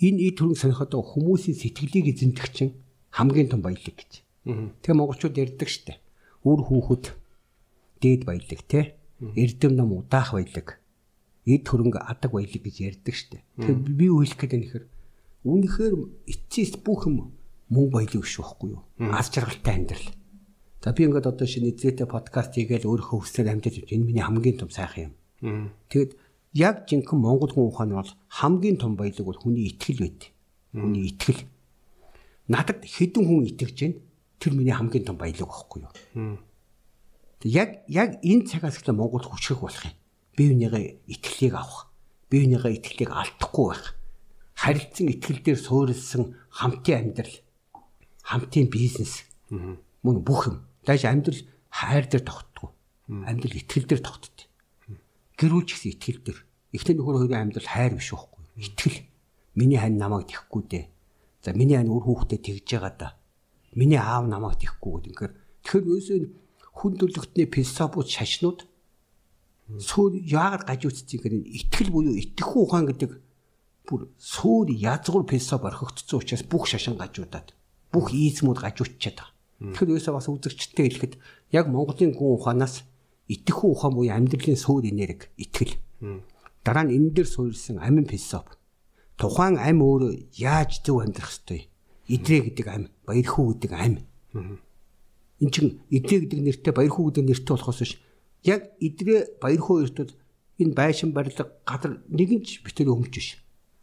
[0.00, 2.80] Энэ эд хөрөнгө санахад хүмүүсийн сэтгэлийг эзэмдэх чинь
[3.12, 4.24] хамгийн том баялаг гэж.
[4.80, 6.00] Тэгээ монголчууд ярьдаг штэ.
[6.48, 7.12] Үр хүүхэд
[8.00, 8.96] дээд баялаг тий.
[9.20, 10.79] Эрдэм ном удаах баялаг.
[11.46, 13.40] Эд хөрөнгө адаг баялаг гэж ярьдаг штэ.
[13.56, 14.86] Тэгээ би юу хэлэх гээд байна гэхээр
[15.44, 15.94] үнэхээр
[16.28, 17.32] эцэс бүх юм
[17.72, 18.82] мөнгө баялаг биш байхгүй юу?
[19.12, 20.20] Аз жаргалтай амьдрал
[20.80, 23.92] За би ингээд одоо шинэ эзэтэй подкаст хийгээл өөрөө хүснээр амьдаж байна.
[23.92, 25.76] Энэ миний хамгийн том сайхан юм.
[25.92, 26.16] Тэгэд
[26.56, 30.32] яг жинхэнэ монгол хүн ухаан бол хамгийн том баялаг бол хүний итгэл байд.
[30.72, 31.44] Хүний итгэл.
[32.48, 34.00] Надад хэдэн хүн итгэж байна.
[34.40, 36.40] Тэр миний хамгийн том баялаг байхгүй юу?
[37.44, 39.99] Яг яг энэ цагаас эхлээ Монгол хүчрэх болох юм.
[40.36, 41.90] Бие бинийгээ итгэлийг авах.
[42.30, 43.84] Бие бинийгээ итгэлийг алдахгүй байх.
[44.54, 47.36] Харилцан итгэл дээр суурилсан хамтын амьдрал,
[48.22, 52.72] хамтын бизнес мөн бүх юм Дайж амьдрал хайр дээр тогтдгоо.
[53.08, 54.48] Амьдрал итгэл дээр тогтд.
[55.36, 56.38] Гэр бүл ч гэсэн итгэл дээр.
[56.72, 58.40] Эхлээ нөхөр хоёрын амьдрал хайр биш байхгүй.
[58.56, 58.98] Итгэл.
[59.54, 60.84] Миний хань намайг тэхгүй дээ.
[61.44, 63.08] За миний хань үр хүүхдэд тэгж байгаа да.
[63.76, 65.10] Миний аав намайг тэхгүй гэдэг.
[65.12, 65.32] Инхээр
[65.68, 66.18] тэгэхээрөөсөө
[66.80, 68.58] хүн төрлөختний философууд шашнууд
[69.78, 73.10] суур яагаад гажуудчих гэхээр итгэл буюу итгэхгүй ухаан гэдэг
[73.86, 77.54] бүр суур язгуур философи орхигдсон учраас бүх шашин гажуудаад
[77.92, 79.34] бүх ийзмүүд гажууччаад байгаа.
[79.60, 81.14] Тэгэхээр ерөөсөө бас үзэгчтэй хэлэхэд
[81.52, 82.86] яг Монголын гүн ухаанаас
[83.28, 85.76] итгэх ухаан буюу амьдралын суур энерги итгэл.
[86.64, 88.56] Дараа нь энэ дээр суурилсан амин философи.
[89.20, 91.68] Тухайн ам өөрөө яаж зөв амьдрах ёстой.
[92.08, 93.94] Идрээ гэдэг ам, баярхуу гэдэг ам.
[95.44, 97.92] Энд чинь идрээ гэдэг нэртэй баярхуу гэдэг нэртэй болохоос биш
[98.44, 100.10] яг эдрээ баяр хөөртөд
[100.60, 103.28] энэ байшин барилга гадар нэгэн ч битэр өмч биш.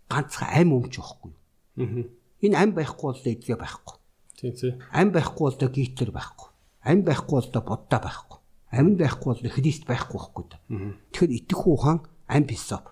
[0.09, 1.31] Ганцхан ам өмч байхгүй.
[1.77, 2.05] Аа.
[2.41, 3.95] Энэ ам байхгүй бол эдгээ байхгүй.
[4.37, 4.73] Тийм тийм.
[4.93, 6.49] Ам байхгүй бол гитэр байхгүй.
[6.85, 8.37] Ам байхгүй бол будда байхгүй.
[8.71, 10.59] Амин байхгүй бол христ байхгүй байхгүй да.
[10.67, 12.91] Тэгэхээр итгэх ухаан ам бисоп.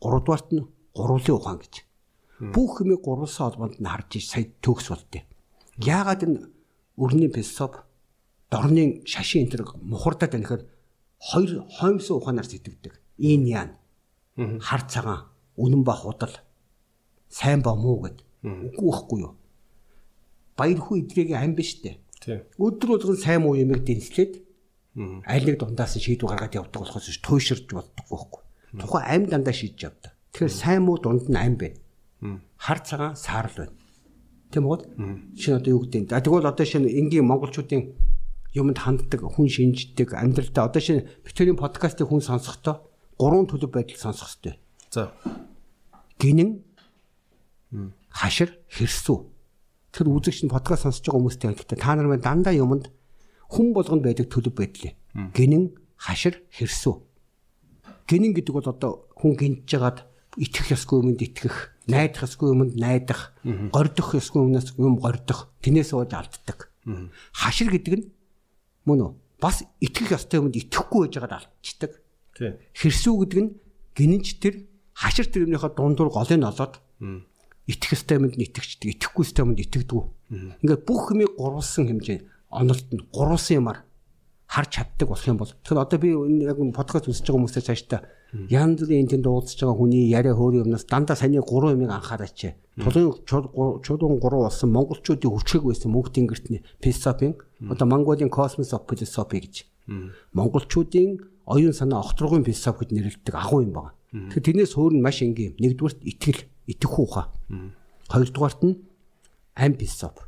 [0.00, 1.74] Гуравдугаарт нь гурвлын ухаан гэж.
[2.52, 5.24] Бүх хүмүүс гурвлсан холбоонд нь харж иж сая төгс болтой.
[5.80, 6.52] Яагаад энэ
[7.00, 7.80] өрний бисоп
[8.52, 10.64] дорны шашин энэ мухардаад байна гэхээр
[11.18, 12.94] хоёр хоймсон ухаанаар сэтгэдэг.
[13.18, 13.70] Ин яан.
[14.36, 16.34] Хар цагаан, үнэн ба худал,
[17.28, 18.20] сайн ба муу гэд.
[18.44, 19.34] Үгүй байхгүй юу?
[20.56, 22.00] баяр хүү идрэгийн ам биш үү?
[22.56, 24.40] Өдөр болгон сайн муу юмэг дэнслээд
[25.28, 28.42] аль нэг дундаас шийдвэр гаргаад явдаг болохоос ш туйширж болдоггүй байхгүй.
[28.80, 30.12] Тухайн ам дандаа шийдэж явдаг.
[30.32, 32.40] Тэгэхээр сайн муу дунд нь ам байна.
[32.56, 33.76] Хар цагаан саарл байна.
[34.48, 35.36] Тийм үү?
[35.36, 36.08] Шинэ одоо юу гэдэг.
[36.08, 37.92] За тэгвэл одоо шинэ энгийн монголчуудын
[38.56, 42.88] юмд ханддаг, хүн шинждэг, амьдралдаа одоо шинэ битүүрийн подкастыг хүн сонсохдоо
[43.20, 44.56] гурван төлөв байдал сонсох хэрэгтэй.
[44.90, 45.12] За.
[46.16, 46.64] Гинэн
[48.08, 49.18] хашир хэрсүү
[49.92, 52.92] тэр үзэгч нь подкаст сонсож байгаа хүмүүстэй хэлэхдээ та нар маань дандаа юмд
[53.52, 54.92] хүн болгонд байдаг төлөв байдлаа.
[55.36, 56.94] Гинэн хашир хэрсүү.
[58.08, 60.04] Гинэн гэдэг бол одоо хүн гинж жагаад
[60.36, 63.32] итгэх ёсгүй юмд итгэх, найдах ёсгүй юмд найдах,
[63.72, 66.68] гордох ёсгүй юмнаас юм гордох, тнээс ууж алддаг.
[67.32, 68.06] Хашир гэдэг нь
[68.86, 69.12] мөн үү?
[69.42, 71.92] Бас итгэх ёстой юмд итгэхгүй байж байгаад алдчихдаг.
[72.72, 73.50] Хэрсүү гэдэг нь
[73.92, 74.54] гинэнч тэр
[74.96, 76.80] хашир тэр юмныхаа дундуур голыг олоод
[77.68, 80.00] итгэх ёстой юмд итгэждэг, итгэхгүй ёстой юмд итгэдэг.
[80.62, 82.18] Ингээд бүх юмыг гурвалсан хэмжээ
[82.50, 83.84] онолт нь гурвалсан юмар
[84.46, 86.08] харж чаддаг болох юм бол тэгэхээр одоо би
[86.46, 88.00] яг подкаст үзэж байгаа хүмүүстэй цаашдаа
[88.50, 92.54] янз бүрийн энэ тэнд уулзж байгаа хүний яриа хөөр юмнаас дандаа саний гурван юмыг анхаараач.
[92.76, 97.34] Тулын чулуун гурван болсон монголчуудын хүчрэг байсан мөнх тэнгэртний философийн
[97.70, 99.54] одоо Mongolia Cosmos of Philosophy гэж
[100.34, 103.94] монголчуудын оюун санаа огторгын философи гэж нэрлэдэг агуу юм байна.
[104.12, 105.56] Тэгэхээр тэрнээс өөр нь маш энгийн.
[105.56, 107.32] Нэгдүгürt итгэл итгэх ухаа.
[108.10, 108.74] Хоёрдугаарт нь
[109.54, 110.20] амписоп.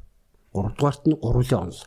[0.55, 1.83] 3 дугаарт нь гурлын онол.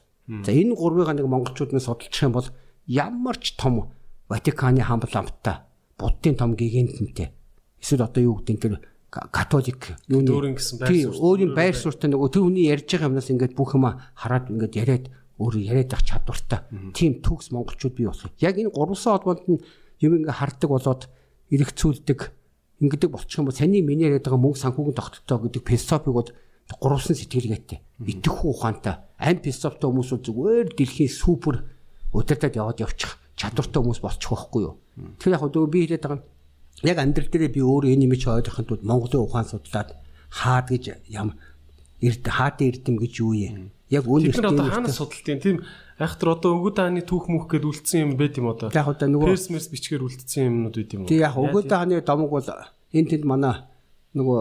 [0.46, 2.48] За энэ гурвыг нэг монголчууд нь судалчих юм бол
[2.86, 3.90] ямар ч том
[4.30, 5.71] Ватиканы хамбаламттай
[6.02, 7.30] буддын том гигантэнтэй.
[7.78, 11.20] Эсвэл одоо юу гэдэг нэр католик юу нөөрэн гэсэн байр суурь.
[11.20, 15.06] Өөрийн байр суурьтай нөгөө тэр хүний ярьж байгаа юмнаас ингээд бүх юм хараад ингээд яриад
[15.38, 16.60] өөрөө яриад авах чадвартай.
[16.96, 18.32] Тим төгс монголчууд бий болох.
[18.40, 19.60] Яг энэ гурвсан холбоонд нь
[20.00, 21.02] юм ингээд хардаг болоод
[21.52, 22.20] эргэцүүлдэг
[22.82, 26.30] ингэдэг болчих юм бол саний миний яриад байгаа мөнгө санхүүгийн тогтолцоо гэдэг философиг бол
[26.82, 27.80] гурвсан сэтгэлгээтэй.
[28.02, 29.06] Итгэх ухаантай.
[29.22, 31.68] Ам философтой хүмүүс бол зүгээр дэлхийн супер
[32.10, 34.81] удирдах яваад явчих чадвартай хүмүүс болчих واخгүй юу.
[34.98, 36.26] Тэгэхээр яг одоо би хэлээд байгаа нь
[36.88, 39.90] яг амьдрал дээр би өөрөө энэ имиж ойлгохын тулд Монголын ухаан судлаад
[40.30, 41.38] хаад гэж ям
[42.02, 43.72] эрд хаадын эрдэм гэж юу юм.
[43.90, 45.58] Яг үн эрдэм одоо хаанаас судалтын тийм
[46.02, 48.74] айхтар одоо өвгөд хааны түүх мөх гэд үлдсэн юм байт юм одоо.
[48.74, 51.10] Яг одоо нөгөө персмерс бичгээр үлдсэн юмнууд байт юм уу?
[51.12, 53.62] Тий яг өвгөд хааны домог бол энэ тэнд манай
[54.18, 54.40] нөгөө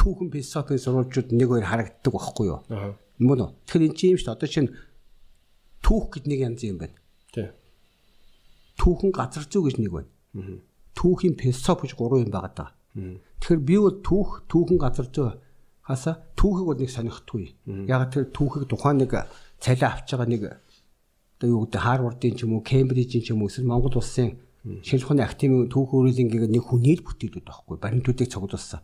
[0.00, 2.60] түүхэн философийн сурвалжууд нэг хоёр харагддаг байхгүй юу?
[2.72, 2.96] Аа.
[3.20, 3.50] Мөн үү?
[3.68, 4.36] Тэгэхээр эн чинь юм шүү дээ.
[4.40, 4.70] Одоо чинь
[5.84, 6.96] түүх гэд нэг янз юм байна.
[7.32, 7.48] Тий.
[8.76, 10.10] Түүхэн газар зүй гэж нэг байна.
[10.96, 12.70] Түүхийн философи гэж гурван юм байгаа даа.
[12.96, 15.30] Тэгэхээр би бол түүх түүхэн газар зөө
[15.84, 17.44] хаса түүхийг бол нэг сонирхдгүй.
[17.88, 19.12] Яг тэр түүхийг тухайн нэг
[19.60, 20.42] цалиа авч байгаа нэг
[21.36, 24.40] одоо юу гэдэг Харвардын ч юм уу, Кембрижийн ч юм уу, эсвэл Монгол улсын
[24.82, 28.80] шинжлэх ухааны академийн түүх өөрөлдөнгийг нэг хүнийг бүтээдэг байхгүй баримтуудыг цуглуулсан.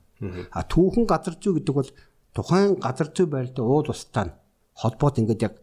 [0.53, 1.91] А түүхэн газар зүй гэдэг бол
[2.37, 4.37] тухайн газар зүй байрлалд уул устаа
[4.79, 5.55] холбоод ингээд яг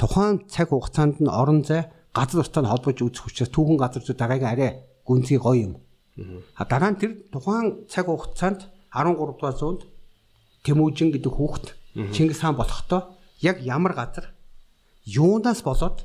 [0.00, 1.86] тухайн цаг хугацаанд нь орон зай
[2.18, 4.70] газар устаа нь холбож үзэх учраас түүхэн газар зүй дараагийн арай
[5.06, 5.74] гүнзгий гоё юм.
[6.58, 9.82] А дараа нь тэр тухайн цаг хугацаанд 13 дугаар зуунд
[10.66, 11.66] Тэмүүжин гэдэг хүүхэд
[12.12, 14.34] Чингис хаан болохдоо яг ямар газар
[15.06, 16.04] юунаас болоод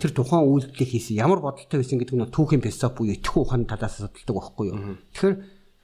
[0.00, 4.00] тэр тухайн үйлдэлийг хийсэн ямар бодолтой байсан гэдэг нь түүхийн философи буюу итгэх ухааны талаас
[4.00, 4.78] судалдаг байхгүй юу.
[5.12, 5.34] Тэгэхээр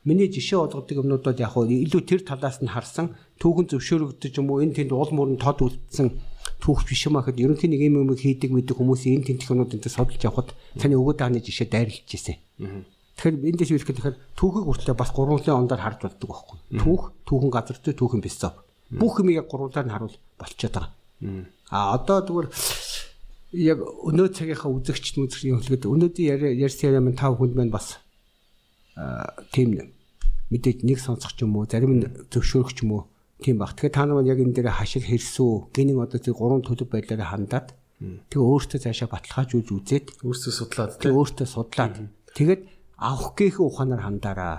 [0.04, 4.64] миний жишээ болгодог юмнуудад яг хөө илүү тэр талаас нь харсан түүхэн зөвшөөрөгдөж юм уу
[4.64, 6.08] энэ тэнд уул мөрөнд тод үлдсэн
[6.60, 10.20] түүх биш юм ахэд ерөнхийн нэг юм юм хийдэг мэддэг хүмүүсийн энэ юмнууд энэ судалж
[10.20, 12.36] явхад таны өгөөд хааны жишээ дайрлаж ирсэн.
[13.16, 16.58] Тэгэхээр эндээс юу хэлэх гэхээр түүхийг хүртлээ бас гурван ондоор харж болдог байхгүй.
[16.80, 18.60] Түүх, түүхэн газар зүй, түүхэн философи.
[18.92, 20.92] Бүх юм яг гурванаар нь харуул болчиход байгаа.
[21.68, 22.48] А одоо зүгээр
[23.60, 28.00] яг өнөө цагийнхаа үзэгч юм хэлгээд өнөөдрийн ярьсан маань тав хүнд маань бас
[29.52, 29.92] тийм
[30.50, 33.02] мэдээж нэг сонсох ч юм уу, зарим нь зөвшөөрөх ч юм уу
[33.40, 33.74] тийм баг.
[33.74, 37.68] Тэгэхээр та нар яг энэ дээр хашиг хэрсүү, гинийн одоо зөв гурван төлөв байдлаараа хандаад
[38.00, 41.94] тэгээ өөртөө цаашаа баталгаажуулж үзээд өөртөө судлаад тэгээ өөртөө судлаад
[42.32, 42.62] тэгээд
[42.96, 44.56] авах гээхээ ухаанаар хандаараа.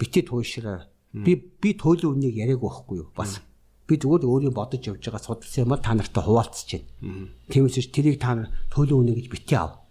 [0.00, 0.88] Бити туйшраа.
[1.12, 3.08] Би би туйлын үнийг яриаг байхгүй юу?
[3.16, 3.40] Бас
[3.88, 6.68] би зүгээр өөрийн бодож явж байгаа судалсан юм та нартай хуваалцж
[7.00, 7.28] байна.
[7.52, 9.84] Тиймээс тэрийг та нар туйлын үнэ гэж бити ав.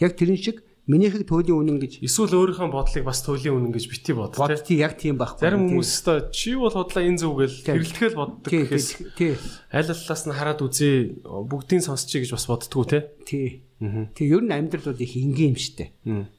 [0.00, 4.12] Яг тэрэн шиг Минийхийг туйлын үнэн гэж эсвэл өөрийнхөө бодлыг бас туйлын үнэн гэж бити
[4.12, 4.36] бод.
[4.36, 5.40] Бод тий яг тийм байхгүй.
[5.40, 9.32] Зарим хүмүүс өстой чи бол худлаа энэ зүг гэл хэрэлтгэл боддог гэхээс тий
[9.72, 13.16] аль аллаас нь хараад үзээ бүгдийг сонсчих гэж бас боддгоо те.
[13.24, 13.64] Тий.
[13.80, 15.88] Тэг ер нь амьдрал бол их энгийн юм штэ.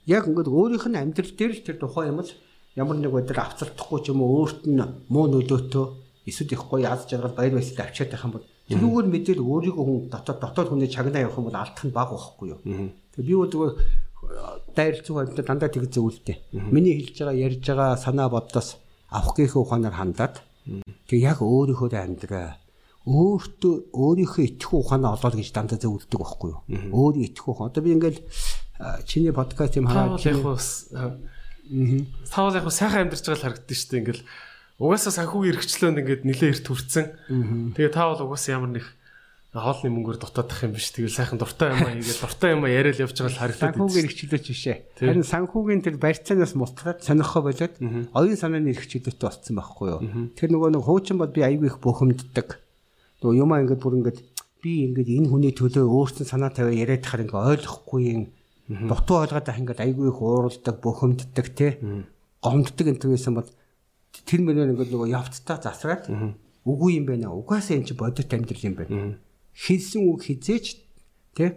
[0.05, 2.29] Яг ингээд өөрийнх нь амьдрал дээр л тэр тухайн юм л
[2.77, 4.77] ямар нэг өдөр авцардахгүй ч юм уу өөрт нь
[5.09, 5.85] муу нөлөөтөө
[6.29, 9.99] эсвэл их гоё аз жаргал баяр баясгалд авчиад байх юм бол тэрүүгээр мэдээд өөрийгөө хүн
[10.13, 12.59] дотоод дотоод хүний чагнаа явах юм бол алдах нь баг байхгүй юу.
[13.13, 13.73] Тэг би бол зүгээр
[14.75, 16.41] дайрлцуу амьд дандаа тэг зөвлөлтэй.
[16.51, 18.77] Миний хэлж байгаа ярьж байгаа санаа бодлоос
[19.09, 20.35] авах гээхээ ухаанаар хандаад
[21.07, 22.57] тэг яг өөрийнхөө амьдраа
[23.05, 26.61] өөртөө өөрийнхөө итгэх ухаанаа олоод гэж дандаа зөвлөдөг байхгүй юу?
[26.89, 27.69] Өөрийн итгэх ухаан.
[27.69, 28.19] Одоо би ингээл
[29.05, 30.89] чиний подкаст юм хараад яг бас
[32.33, 34.01] таавал яг сайхан амьдарч байгаа л харагддаг шүү дээ.
[34.01, 34.23] Ингээл
[34.81, 37.05] угаасаа санхүүгийн эрхчлөөнд ингээд нилээ эрт хүрцэн.
[37.77, 38.85] Тэгээ таавал угаасаа ямар нэг
[39.55, 40.91] хоолны мөнгөөр дутаадах юм биш.
[40.91, 43.87] Тэгэл сайхан дуртай юм аа игээл дуртай юм аа яриад явж байгаа л харагдаад байна.
[43.87, 44.77] Санхүүгийн эрхчлөөч бишээ.
[44.99, 49.99] Харин санхүүгийн тэр барьцаанаас мултраад сонирхоо болоод оюун санааны эрхчлөөтэй болцсон байхгүй юу.
[50.35, 52.59] Тэр нөгөө нэг хуучин бол би аягүй их бухимддаг.
[53.23, 54.19] Нөгөө юмаа ингээд бүр ингээд
[54.59, 58.23] би ингээд энэ хүний төлөө өөртөө санаа тавиа яриад тахаар ингээд ойлгохгүй юм.
[58.67, 61.79] Дутуу ойлгоод ах ингээд аягүй их ууралдаг, бухимддаг те.
[62.43, 63.47] Гомддаг энэ төрөөсөн бол
[64.25, 66.09] тэр мөрөө ингээд нөгөө явцдаа засраад
[66.65, 67.31] үгүй юм байна.
[67.31, 69.15] Угаасаа энэ чи бодит амьдрал юм байна
[69.55, 70.65] хэлсэн үг хизээч
[71.35, 71.49] тий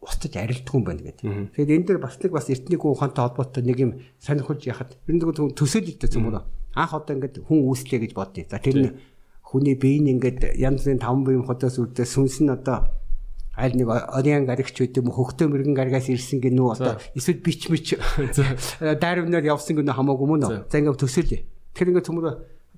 [0.00, 1.24] устж арилддаг юм байна гэдэг.
[1.56, 5.20] Тэгэхээр энэ дээр бас нэг бас эртний ухаантай холбоотой нэг юм сонирхолж яхад ер нь
[5.56, 6.44] төсөөлөлтэй юм уу?
[6.76, 8.44] Анх одоо ингээд хүн үүслэе гэж бодъё.
[8.48, 8.92] За тэр нь
[9.44, 12.88] хүний бие нь ингээд янз бүрийн таван буйн хотоос үрдээ сүнс нь одоо
[13.56, 17.96] аль нэг ориан гарагч үт юм хөхтөө мөргэн гарагаас ирсэн гинүү одоо эсвэл бич мич
[19.02, 20.56] дайрвнаар явсан гинүү хамаагүй мөн үү?
[20.70, 21.44] За ингээд төсөөлье.
[21.76, 22.24] Тэр ингээд төмөр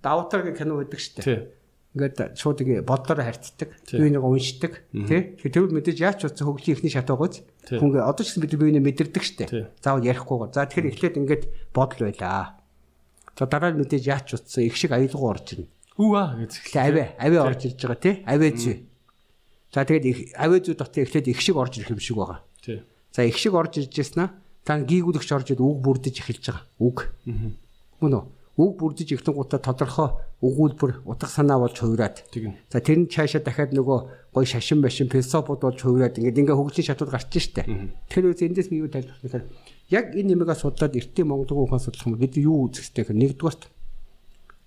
[0.02, 1.61] давтар гэх кино байдаг шүү дээ
[1.92, 3.68] ингээд шууд ингэ бодлоор харьцдаг.
[3.92, 4.80] Би нэг уншдаг.
[4.88, 5.36] Тэ.
[5.36, 8.56] Тэгэхээр тэр мэдээж яаж ч утсан хөгжлийн ихний шат байгааз хүн одоо ч гэсэн бид
[8.56, 9.44] биений мэдэрдэг штэ.
[9.84, 10.56] Заавал ярихгүйгээр.
[10.56, 11.44] За тэгэхээр эхлээд ингээд
[11.76, 12.56] бодол байлаа.
[13.36, 15.68] За дараа нь мэдээж яаж ч утсан их шиг аюулгүй орж ирнэ.
[16.00, 16.52] Аа гэж.
[16.72, 18.14] Тэгээ авэ авэ орж ирж байгаа тий.
[18.24, 18.76] Авэ зүй.
[19.68, 22.40] За тэгээд авэ зүй дотор эхлээд их шиг орж ирэх юм шиг байгаа.
[22.64, 22.80] Тий.
[23.12, 24.32] За их шиг орж ирж яснаа
[24.64, 26.64] та гийгүүлэгч орж ид үг бүрдэж эхэлж байгаа.
[26.80, 27.12] Үг.
[28.00, 28.24] Мөн үү?
[28.60, 30.12] Үг бүрдэж эхлэн гутаа тодорхой
[30.44, 32.20] өгүүлбэр утга санаа болж хувираад.
[32.68, 33.98] За тэр нь цаашаа дахиад нөгөө
[34.36, 37.64] гой шашин башин философууд болж хувираад ингээд ингээ хөгжлийн шатууд гарч штэ.
[38.12, 39.44] Тэр үс эндээс би юу тайлбарлах гэхээр
[39.88, 43.62] яг энэ нэмийг судлаад эртний Монгол ухаан судлах юм бид юу үзэх хэрэгтэй гэхээр нэгдүгээрт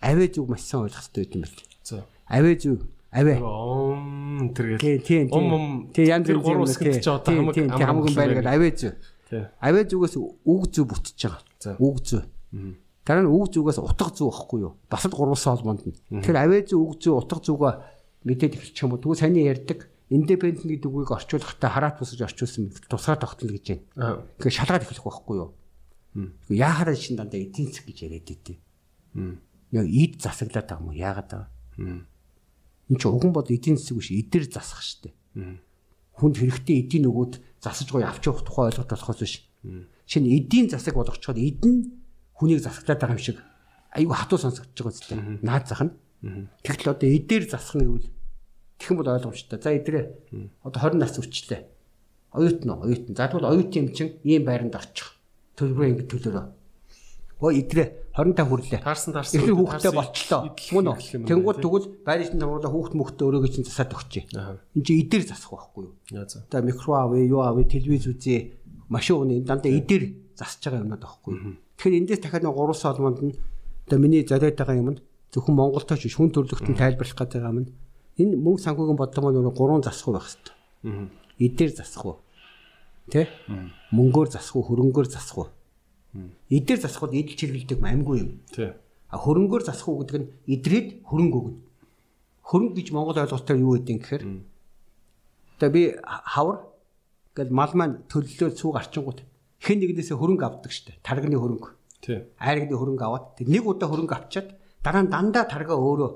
[0.02, 1.62] авэ зүг маш сайн ойлгох хэрэгтэй юм байна.
[1.86, 1.98] За.
[2.26, 2.80] Авэ зүг
[3.14, 4.54] авэ Ом.
[4.54, 5.66] Тийм тийм Ом ом.
[5.94, 8.94] тийм янз тэр бүрийн гурван ч одоо хамаг тийм хамаг байна гэдэг авэ зүг.
[9.62, 11.78] Авэ зүгээс үг зүг бүтэж байгаа.
[11.78, 12.26] Үг зүг.
[13.06, 14.74] Дараа нь үг зүгээс утга зүг байхгүй юу?
[14.90, 15.94] Бас л гурван холбоонд нь.
[16.10, 17.72] Тэгэхээр авэ зүг үг зүг утга зүгөө
[18.26, 19.02] мэдээд эхэлчих юм уу?
[19.06, 24.26] Тэгвэл саний ярьдаг independent гэдэг үгийг орчуулахдаа хараат бусаж орчуулсан тусгаар тогтно гэж байна.
[24.42, 25.54] Тэгэхээр шалгаад эхлэх байхгүй юу?
[26.50, 28.58] Яахаараа шин дандаа эдийн засаг гэж яриад идэв.
[29.74, 30.98] Яг ид засаглаад байгаа юм уу?
[30.98, 31.50] Яагаад байгаа?
[32.90, 35.14] Энд чинь уган бод эдийн засаг биш эдэр засах штеп.
[35.34, 39.36] Хүнд хэрэгтэй эдийн нөгөөд засаж гоё авч явах тухай ойлголт болохоос биш.
[40.06, 42.05] Шинэ эдийн засаг болгочход эдэн
[42.36, 43.40] хүнийг засаглаад байгаа юм шиг
[43.96, 45.20] айгүй хатуу сонсогдож байгаа үстэй.
[45.42, 45.92] Наад зах нь.
[46.64, 48.10] Тэгтэл одоо эдээр засах нь гэвэл
[48.80, 49.60] тэгхэн бол ойлгомжтой.
[49.64, 50.06] За эдрээ
[50.64, 51.62] одоо 20 нас үрчлээ.
[52.36, 52.84] Оюутан уу?
[52.84, 53.16] Оюутан.
[53.16, 55.16] За тэгвэл оюутан юм чинь ийм байранд орчих.
[55.56, 56.46] Төлбөрөө ингэ төлөөрөө.
[57.40, 58.80] Өө эдрээ 25 хүрлээ.
[58.84, 59.40] Таарсан таарсан.
[59.40, 60.42] Эхлээ хүүхдээ болчлоо.
[60.76, 61.00] Мөн үү?
[61.16, 64.24] Юм Тэнгууд тэгвэл байрны тамруулаа хүүхд мөхтөө өрөөгөө чинь засаад өгчээ.
[64.32, 65.96] Энд чинь эдээр засах байхгүй юу?
[66.28, 66.64] За.
[66.64, 68.56] Микро авъя, юу авъя, телевиз үзье,
[68.88, 71.60] машин угны дандаа эдээр засаж байгаа юмнаад байхгүй юу?
[71.78, 73.36] Тэгэхээр эндээс дахиад нэг гурван солмонд нь
[73.88, 77.70] одоо миний зориод байгаа юм нь зөвхөн Монголтой биш хүн төрлөختөнд тайлбарлах гэдэг юм нь
[78.22, 81.10] энэ мөнгө санхүүгийн бодлого маань нөгөө гурван засах байх хэвээр.
[81.40, 82.18] Эдээр засах уу?
[83.12, 83.28] Тэ?
[83.92, 85.50] Мөнгөөр засах уу, хөрөнгөөр засах уу?
[86.48, 88.32] Эдээр засахад эдэлж хэрэгэлдэг амьгүй юм.
[88.56, 88.72] Тий.
[89.12, 91.60] А хөрөнгөөр засах уу гэдэг нь идрээд хөрөнгө өгнө.
[92.48, 94.24] Хөрөнгө гэж Монгол ойлголтоор юу гэдэг юм гэхээр
[95.60, 96.58] одоо би хавар
[97.36, 99.20] гэл мал маань төлөлөө цуг арчингууд
[99.66, 101.02] хэн нэгнээсээ хөрөнгө авдаг штэ.
[101.02, 101.70] Тарганы хөрөнгө.
[102.06, 102.22] Тий.
[102.38, 104.54] Айргны хөрөнгө аваад нэг удаа хөрөнгө авчаад
[104.86, 106.10] дараа нь дандаа тарга өөрөө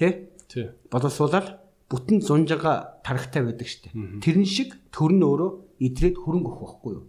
[0.00, 0.72] тэ Тий.
[0.88, 1.60] боловсруулаад
[1.92, 3.92] бүтэн зунжаага тархтай байдаг штэ.
[4.24, 5.50] Тэрэн шиг төр нь өөрөө
[5.84, 7.04] идрээд хөрөнгө өгөх байхгүй юу?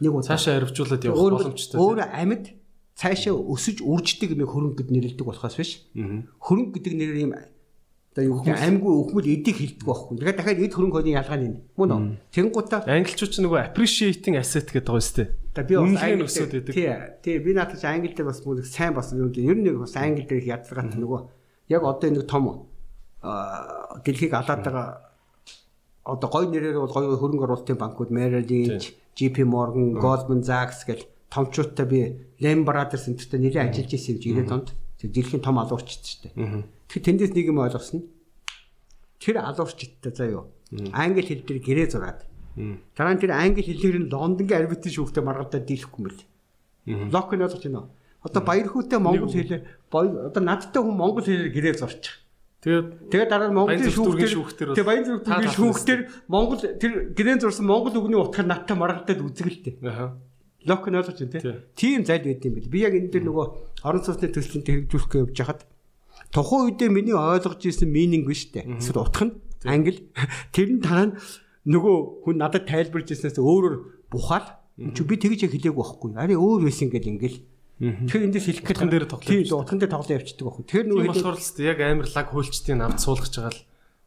[0.00, 1.76] Нэг удаа Цаашаа аривжуулаад явах боломжтой.
[1.76, 2.44] өөр амьд
[2.96, 5.84] цаашаа өсөж үрждэг юм хөрөнгө гэд нэрлэдэг болохоос биш.
[5.92, 7.32] Хөрөнгө гэдэг нэр юм
[8.24, 10.14] юу гэх амьгүй өхмөл эдийг хилдэг байхгүй.
[10.16, 12.02] Тэгэхээр дахиад эд хөрөнгө хойны ялгаа нь мөн үү?
[12.32, 15.68] Тэнгуудаа Англичууд ч нөгөө appreciating asset гэдэг байгаа шүү та дээ.
[15.68, 16.72] би бас англи өсөд идэг.
[16.72, 16.88] Тий,
[17.20, 19.28] тий би наадах чи англи дээр бас мөн сайн бас юм.
[19.36, 21.20] Ер нь нэг бас англи дээр их ядлагаат нөгөө
[21.76, 22.44] яг одоо нэг том
[23.20, 24.88] аа дэлхийг алаад байгаа
[26.06, 31.02] одоо гой нэрээр бол гой хөрөнгө оруулалтын банкуд Merrill Lynch, JP Morgan, Goldman Sachs гэл
[31.28, 32.00] томчуудтай би
[32.38, 34.68] Lehman Brothers энтертэй нэлээд ажиллаж ирсэн юм чи 90 онд.
[35.02, 36.75] Тэг дэлхийн том алуурчд шүү дээ.
[36.90, 38.00] Тэгэхээр тэндээс нэг юм ойлгосон
[39.20, 40.44] тэр алуурчдтай заа юу.
[40.92, 42.26] Англи хэл дээр гэрээ зураад.
[42.96, 46.22] Дараа нь тэр англи хэлээр нь Лондонгийн арбитрийн шүүхтэй маргадаа дийлэхгүй мэл.
[47.12, 47.90] Лок нь ойлгож байна уу?
[48.26, 52.26] Одоо баяр хүүтэй монгол хэлээр одоо надтай хүн монгол хэлээр гэрээ зурчих.
[52.66, 57.38] Тэгээд Тэгээд дараа нь Монголын шүүхтэр шүүхтэр бас тэг баян таа шүүхтэр Монгол тэр гэрэн
[57.38, 59.78] зурсан монгол үгний утгаар надтай маргадад үзгэлтэй.
[59.86, 60.18] аха.
[60.66, 61.42] Лок нь ойлгож байна Тий.
[61.46, 61.54] тий.
[61.78, 62.72] Тийм зайлд байд юм бэл.
[62.72, 63.46] Би яг энэ дээр нөгөө
[63.86, 65.60] орон сууцны төслөнд хэрэгжүүлэх гэж явж хахад
[66.32, 68.66] тухайн үедээ миний ойлгож ирсэн мининг биш үү?
[68.80, 69.34] Эсвэл утга нь
[69.66, 70.06] англи.
[70.54, 71.16] Тэр нь дараа нь
[71.66, 73.74] нөгөө хүн надад тайлбарж ирснээс өөрөөр
[74.10, 74.46] бухаал
[74.76, 76.10] чи би тэгж хэлээгүй байхгүй.
[76.14, 77.38] Ари өөр байсан гэл ингээл.
[77.76, 80.64] Тэгэхээр эндээс хэлэх Утган дээр тоглож Тийм утган дээр тоглоо явчихдаг байхгүй.
[80.64, 83.60] Тэр Тийм нөгөө болохоор л яг амар лаг хуульчдын авд суулгаж байгаа л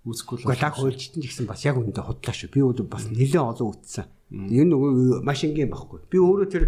[0.09, 0.47] үзэхгүй л.
[0.49, 2.49] Голаг хуульчтан гэсэн бас яг үндэ худлаа шүү.
[2.49, 4.09] Би бол бас нэлээд олон үтсэн.
[4.33, 6.01] Энэ нөгөө маш энгийн байхгүй.
[6.09, 6.65] Би өөрөө тэр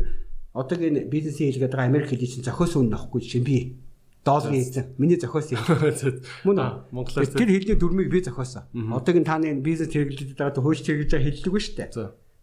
[0.53, 3.81] одоогийн бизнесийн хэлгээд байгаа Америк хэлийг чинь зохиос үнэ авахгүй чинь би
[4.25, 4.85] долларын хийсэн.
[4.97, 5.61] Миний зохиос юм.
[6.45, 6.71] Мөн үү?
[6.93, 8.69] Монголоор Тэр хэлний дүрмийг би зохиосон.
[8.69, 11.89] Одоогийн тааны бизнес хэрэглэдэг байгаа хуульч хэрэглэж байгаа хэллэг шүү дээ.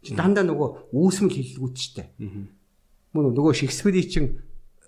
[0.03, 2.09] Чи дандаа нөгөө үүсмэл хэллэгүүд шүү дээ.
[3.15, 3.35] Мөн үү?
[3.39, 4.29] Нөгөө Шекспирийн чинь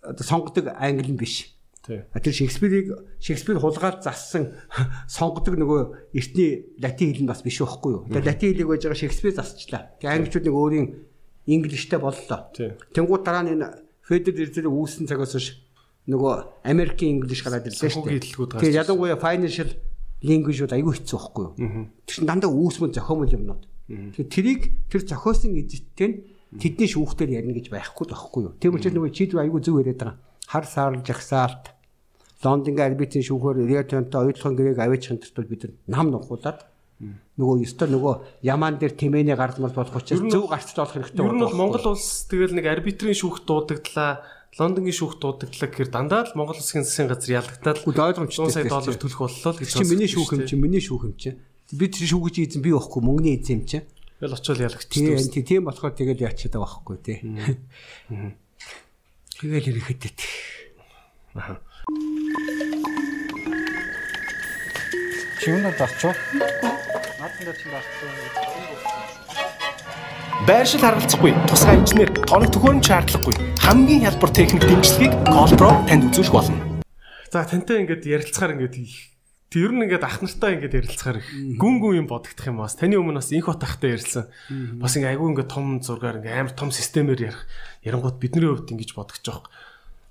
[0.02, 1.54] одоо сонгодог англи нь биш.
[1.86, 2.92] Тэр Шекспирийг
[3.22, 4.52] Шекспир хулгаад зассан
[5.08, 8.02] сонгодог нөгөө эртний латин хэл нь бас биш байхгүй юу.
[8.10, 9.94] Тэгээ латин хэлийг байж байгаа Шекспир засчлаа.
[9.98, 10.86] Тэгээ англичууд нэг өөрийн
[11.46, 12.52] инглиштэй боллоо.
[12.92, 13.68] Тэнгууд дараа нь энэ
[14.04, 15.48] Федерал Резерв үүссэн цагаас хойш
[16.10, 19.70] нөгөө Америкийн инглиш гараад ирлээ шүү гарч Тэгээ ялангуяа financial
[20.20, 21.54] language-ууд аюу хэцүү байхгүй юу.
[22.04, 23.62] Тэр чинь дандаа үүсмэл зохиомол юмнууд.
[23.88, 26.16] Тэгээ тэрийг тэр зохиосон эзэттэй нь
[26.58, 28.52] тэдний шүүхтэр ярина гэж байхгүй байхгүй юу.
[28.58, 30.18] Тийм учраас нөгөө чид аюу зөв яриад байгаа.
[30.50, 31.64] Хар саар жагсаалт
[32.42, 36.64] Лондонгийн арбитрийн шүүхээр Риотонтой оюутлахын гэрээг аваачихын тулд бид нам нухуулаад
[37.40, 41.40] нөгөө ёстой нөгөө ямаан дээр тэмээний гардмал болох учраас зөв гарцтай болох хэрэгтэй Ер нь
[41.40, 41.56] бол?
[41.56, 44.20] Монгол улс тэгэл нэг арбитрийн шүүхт дуудагдлаа.
[44.58, 48.98] Лондонгийн шүүх дуудагдлаа гэхээр дандаа л Монгол Улсын засгийн газар ялгатаад ойлгомжтой 100 сая доллар
[48.98, 51.38] төлөх боллоо л гэж чи миний шүүх юм чи миний шүүх юм чи
[51.70, 53.78] би тэр шүүгэж эзэн би байхгүй мөнгөний эзэн юм чи
[54.20, 55.32] Тэгэл очиод ялгчихсан.
[55.32, 57.24] Тийм тийм болохоор тэгэл яачаад байгаа байхгүй тий.
[59.40, 60.20] Тэгэл ирэхэд.
[61.40, 61.56] Аа.
[65.40, 66.12] Чивнэ дарчуу.
[67.16, 68.89] Наадмын чинь дарчуу.
[70.48, 73.34] Байршил харгалзахгүй, тусгай инженер, тоног төхөөрөмж шаардлагагүй.
[73.60, 76.80] Хамгийн хялбар техник дэмжлэгийг Colpro танд үзүүлэх болно.
[77.28, 78.80] За тантай ингээд ярилцахаар ингээд
[79.52, 81.20] Тэг ер нь ингээд ах нартай ингээд ярилцахаар
[81.60, 82.72] гүн гүн юм бодогдох юм бас.
[82.72, 84.32] Таны өмнө бас инх утахтай ярилцсан.
[84.80, 87.44] Бас ингээд айгүй ингээд том зургаар ингээд амар том системээр ярих.
[87.84, 89.44] Ярангууд бидний хувьд ингэж бодож байгаа.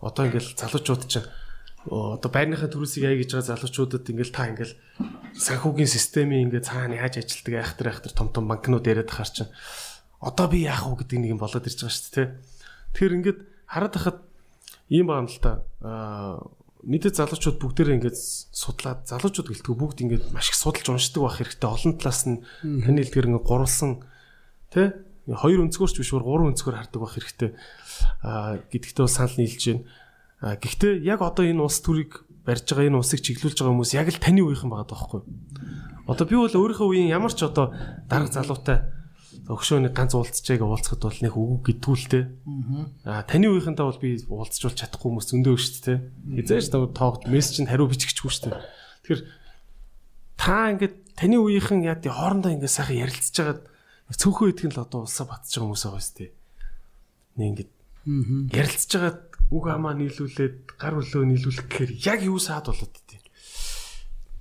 [0.03, 1.26] Одоо ингээд залуучууд чинь
[1.88, 4.76] одоо байрныхаа төрөөсийг яа гэж байгаа залуучуудад ингээд та ингээд
[5.39, 9.51] санхүүгийн системийн ингээд цаана яаж ажилтдаг айхтар айхтар том том банкнууд яриад ахаар чинь
[10.19, 12.27] одоо би яах вэ гэдэг нэг юм болоод ирж байгаа шүү дээ.
[12.91, 14.19] Тэр ингээд хараад хахад
[14.91, 15.51] ийм байгаа юм л та.
[16.83, 18.17] Нийтэд залуучууд бүгдээрээ ингээд
[18.51, 21.69] судлаад залуучууд гэлтгүү бүгд ингээд маш их судалж уншдаг байх хэрэгтэй.
[21.71, 22.43] Олон талаас нь
[22.83, 23.91] таны хэлдгэр ингээд гурвалсан
[24.71, 24.91] тий
[25.27, 27.49] хоёр өнцгөрч биш бүр гурван өнцгөр хардаг байх хэрэгтэй.
[28.23, 29.83] Аа гэдэгтээ санал нийлж байна.
[30.43, 34.07] Аа гэхдээ яг одоо энэ улс төрийг барьж байгаа энэ улсыг чиглүүлж байгаа хүмүүс яг
[34.09, 35.21] л таны үеийнхэн байгаа даахгүй.
[36.07, 37.75] Одоо би бол өөрийнхөө үеийн ямар ч одоо
[38.09, 38.98] дарга залуутай
[39.49, 42.23] өгшөөний ганц уулзчааг уулзахад бол нэг үг гэдгүүлтэй.
[43.09, 45.97] Аа таны үеийнхэнтэй бол би уулзчулж чадахгүй хүмүүс зөндөө шүү дээ.
[46.38, 48.61] Хизээш тоогд мессежинд хариу биччихгүй шүү дээ.
[49.09, 49.21] Тэгэхээр
[50.38, 53.61] та ингээд таны үеийнхэн яа тий хоорондоо ингээд сайхан ярилцж байгаад
[54.13, 56.31] цөөхөн идэх нь л одоо улсаа батж байгаа хүмүүс байгаа шүү дээ.
[57.41, 57.71] Нэг ингээд
[58.53, 59.19] ярилцж байгаад
[59.49, 63.17] үг хамаа нийлүүлээд гар хөлөө нийлүүлэх гэхээр яг юу саад болоод тий.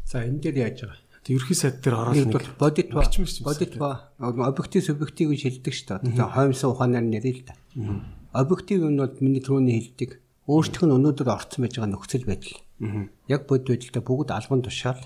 [0.04, 1.07] За энэ дээр яаж байгаа?
[1.28, 3.04] Ерхий сайд дээр ороод нэг бодит ба
[3.44, 6.16] бодит ба объектив субъектив гэж хэлдэг шүү дээ.
[6.16, 7.54] Тэгээ хоймсон ухаанаар нэрээ л да.
[8.32, 10.10] Объектив юм бол миний түрүүний хэлдэг
[10.48, 12.56] өөртөх нь өнөөдөр орцсон байж байгаа нөхцөл байдал.
[13.28, 15.04] Яг бод байдалтай бүгд албан тушаал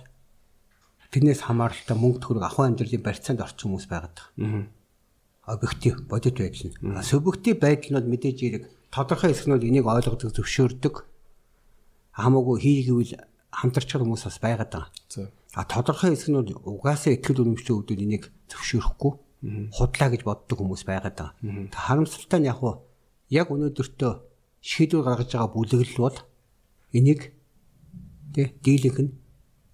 [1.10, 4.70] тэрнээс хамааралтай мөнгө төгрөг ахуй амьдралын барьцаанд орсон хүмүүс байгаад байгаа.
[5.42, 7.02] Объектив бодит байдал нь.
[7.02, 10.94] Субъектив байдал нь мэдээж хэрэг тодорхой хэсэг нь бол энийг ойлгодог зөвшөөрдөг
[12.14, 13.12] хамаагүй хийгээвэл
[13.50, 14.88] хамтарч байгаа хүмүүс бас байгаад байгаа.
[15.52, 19.12] А тодорхой хэсэг нь угаасаа ихтгэл үнэмшлийн үүдүүд энийг зөвшөөрөхгүй
[19.76, 21.68] худлаа гэж боддог хүмүүс байгаад байгаа.
[21.76, 22.88] Харамсалтай нь яг уу
[23.28, 24.12] яг өнөөдөртөө
[24.64, 26.18] шийдвэр гаргаж байгаа бүлэглэл бол
[26.96, 27.20] энийг
[28.32, 29.12] тий дийлэнх нь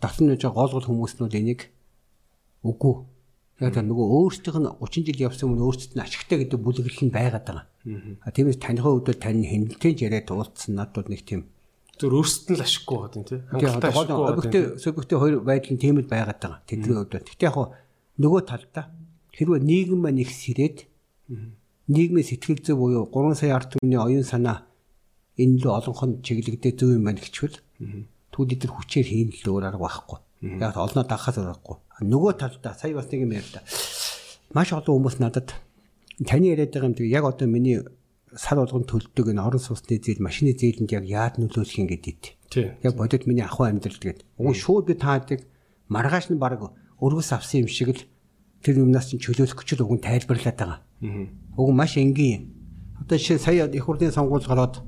[0.00, 1.60] байж байгаа гол гол хүмүүс нь бол энийг
[2.64, 2.94] үгүй
[3.60, 7.14] яг та нөгөө өөрсдийнх нь 30 жил явсан өмнө өөрсдөд нь ашигтай гэдэг бүлэглэл нь
[7.14, 7.66] байгаад байгаа.
[8.24, 11.50] А тиймээс таныхаа хувьд тань хэнэлтэж яриад уулцсан надад нэг тийм
[11.98, 13.40] зөв өөрсдөд нь л ашиггүй байгаа юм тий.
[13.50, 14.26] Хангалттай ашиггүй.
[14.32, 16.62] Объектив субъектив хоёр байдал нь тийм л байгаад байгаа.
[16.64, 17.14] Тэдний хувьд.
[17.26, 17.56] Гэхдээ яг
[18.18, 18.84] нөгөө талдаа
[19.34, 20.78] хэрвээ нийгэм маань их сэрээд
[21.88, 24.66] нийгмийн сэтгэл зүй буюу 3 сая ард түмний оюун санаа
[25.38, 27.58] энэ л олонхон чиглэгдээ зөв юм байна гэчвэл
[28.34, 30.18] түүний тэр хүчээр хийн л өөр арга байхгүй.
[30.58, 31.76] Яг олноо дагахаас байхгүй.
[32.02, 33.62] Нөгөө талдаа сая бас нэг юм ярьда.
[34.54, 35.54] Маш олон хүмүүс надад
[36.26, 37.78] таны яриад байгаа юм тийм яг одоо миний
[38.36, 42.36] сар болгон төлдөг энэ орон сууцны зээл машины зээлэнд яг яад нөлөөлөх юм гэдэг.
[42.82, 44.24] Яг бодит миний ахуй амьдрал гэдэг.
[44.36, 45.46] Уг шууд би таадаг
[45.88, 46.60] маргааш нь баг
[47.00, 48.02] өргөс авсан юм шиг л
[48.62, 50.80] тэр юмнаас чинь чөлөөлөх гэж уг нь тайлбарлаад байгаа.
[51.56, 52.52] Уг маш энгийн.
[53.00, 54.82] Одоо жишээ сая их хурлын сонгуульд гараад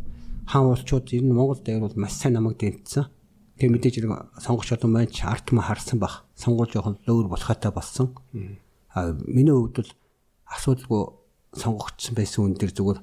[0.47, 3.07] хаан улчууд ер нь Монгол дээр бол маш сайн намайг дэмтсэн.
[3.57, 4.13] Тэгээ мэдээж хэрэг
[4.43, 6.27] сонгогч олон маань ч арт ма харсан бах.
[6.35, 8.17] Сонгуул жоохон лөөр болохотой болсон.
[8.91, 9.91] А миний хувьд бол
[10.51, 11.03] асуудалгүй
[11.55, 13.01] сонгогдсон байсан үн дээр зүгээр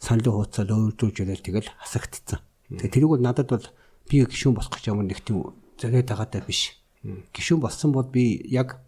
[0.00, 2.40] саналын хуудасаар өөрдүүлж ирэл тэгэл хасагдцсан.
[2.72, 3.66] Тэгээ тэрийг бол надад бол
[4.08, 6.80] би гişүүн болох гэж ямар нэг тийм зориод байгаатай биш.
[7.04, 8.80] Гişүүн болсон бол би яг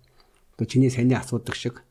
[0.57, 1.85] одоо чиний саний асуудаг шиг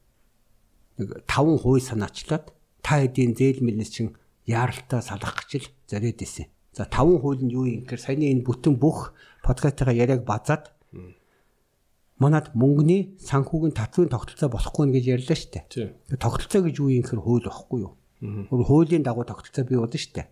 [0.97, 2.49] нэг 5 хууль санаачлаад
[2.81, 4.17] та хэдийн зээл мэлнэс чин
[4.49, 6.49] яаралтай салах гэж л зориод исэн.
[6.73, 9.13] За 5 хууль нь юу юм гэхээр саяны энэ бүтэн бүх
[9.45, 10.73] подкастынхаа яриаг базаад
[12.21, 15.65] манад мөнгөний санхүүгийн татврын тогтолцоо болохгүй нэ гэж ярьлаа шүү дээ.
[16.21, 17.93] Тогтолцоо гэж юу юм гэхээр хууль байхгүй юу?
[18.21, 20.27] Өөр хуулийн дагуу тогтолцоо бий болно шүү дээ.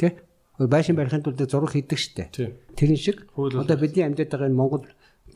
[0.00, 0.08] Тэ?
[0.56, 2.56] Байшин барихын тулд зураг хийдэг шүү дээ.
[2.76, 4.84] Тэрэн шиг одоо бидний амьдарч байгаа энэ Монгол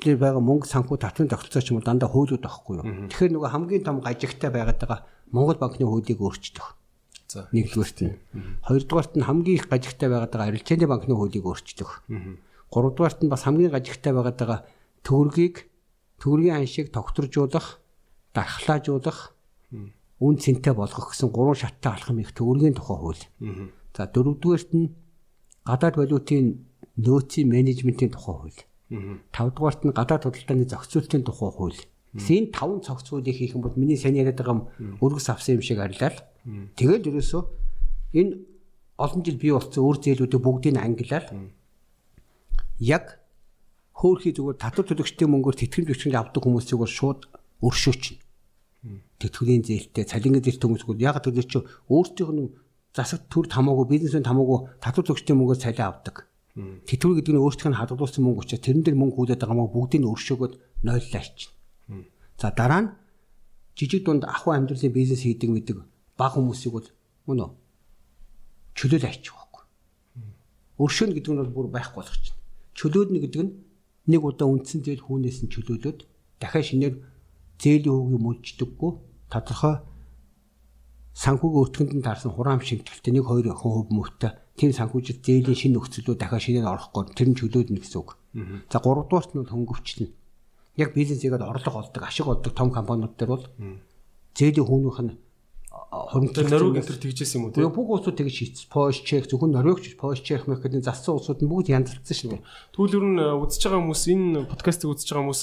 [0.00, 2.86] дээр байгаа мөнгө санхүү татврын тогтолцоо ч юм уу дандаа хуулиуд байхгүй юу.
[3.12, 6.66] Тэгэхээр нөгөө хамгийн том гажигтай байгаад байгаа Монгол банкны хуулийг өөрчилдөг.
[7.28, 7.48] За.
[7.52, 8.16] Нэгдүгээр тийм.
[8.64, 11.90] Хоёрдугаарт нь хамгийн их гажигтай байгаад байгаа арилжааны банкны хуулийг өөрчилдөг.
[12.72, 14.60] Гуравдугаарт нь бас хамгийн гажигтай байгаад байгаа
[15.04, 15.68] төгрөгийг
[16.20, 17.80] төгрөгийн аншийг тогтворжуулах,
[18.32, 19.33] дархлаажуулах
[20.24, 23.24] үн цэнтэй болгох гэсэн гурван шаттай алхам их төгрөгийн тухай хууль.
[23.92, 24.92] За дөрөвдүгээрт нь
[25.68, 26.64] гадаад валютын
[26.96, 28.60] нөөцийн менежментийн тухай хууль.
[29.36, 31.80] Тавдугаарт нь гадаад худалдааны зохицуултын тухай хууль.
[32.14, 34.70] Энэ таван цогц хуулийг хийх юм бол миний сайн яриад байгаа
[35.02, 36.14] өргөс авсан юм шиг арилал.
[36.78, 37.42] Тэгэл ерөөсөө
[38.14, 38.32] энэ
[38.96, 41.34] олон жил бий болсон өөр зээлүүдийг бүгдийг ангилаад
[42.78, 43.18] яг
[43.98, 47.20] хөөхий зүгээр татвар төлөгчтэй мөнгөөр тэтгэн төчнөд авдаг хүмүүсийг бол шууд
[47.66, 48.04] өршөөч
[49.20, 52.52] тэтгэврийн зээлтэй, цалингийн зээлтэй хүмүүсүүд яг тэр чинь өөрсдийнх нь
[52.94, 56.26] засаг төр тамаагүй, бизнесийн тамаагүй татвар төгсдийн мөнгөөр цалин авдаг.
[56.54, 60.00] Тэтгэвэр гэдэг нь өөрсдийнх нь хадгалуулсан мөнгө учраас тэрэн дээр мөнгө хүлээд байгаа мөнгө бүгдийг
[60.02, 60.54] нь өршөөгөөд
[60.86, 61.54] нойллаа чинь.
[62.38, 62.88] За дараа нь
[63.74, 65.76] жижиг дунд ахуй амьдралын бизнес хийдэг мэдэг
[66.14, 66.88] баг хүмүүсийг бол
[67.26, 67.50] мөн үү
[68.78, 69.64] чөлөөл айчих واخгүй.
[70.78, 72.38] Өршөөнө гэдэг нь бол бүр байхгүй болгочихно.
[72.78, 73.52] Чөлөөлнө гэдэг нь
[74.10, 75.98] нэг удаа үндсэн зээл хүүнээс нь чөлөөлөөд
[76.38, 76.94] дахиад шинээр
[77.60, 78.92] зээлийн хүүгийг мөлждөггүй
[79.30, 79.76] тодорхой
[81.14, 86.14] санхүүгийн өртгөнд нь таарсан хураам шимтгэлтэй нэг хоёр хувь мөвтэй тэр санхүүжилт зээлийн шинэ нөхцөлөө
[86.18, 88.18] дахиад шинээр орохгүй тэр нь чөлөөднө гэсэн үг.
[88.70, 90.10] За гуравдугаарт нь хөнгөвчлэн
[90.78, 93.46] яг бизнес хийгээд орлого олдог, ашиг олдог том компаниуд дээр бол
[94.34, 95.14] зээлийн хүүнийх нь
[95.70, 98.70] хоримтлог Норвег энэ төр тэгжсэн юм уу тийм бүх улсууд тэгж шийдсэн.
[98.70, 102.42] Польш, Чех зөвхөн Норвег, Польш, Чех мэхэдний зассан улсууд нь бүгд янзлцсан шүү дээ.
[102.42, 105.42] Ер нь үзэж байгаа хүмүүс энэ подкастыг үзэж байгаа хүмүүс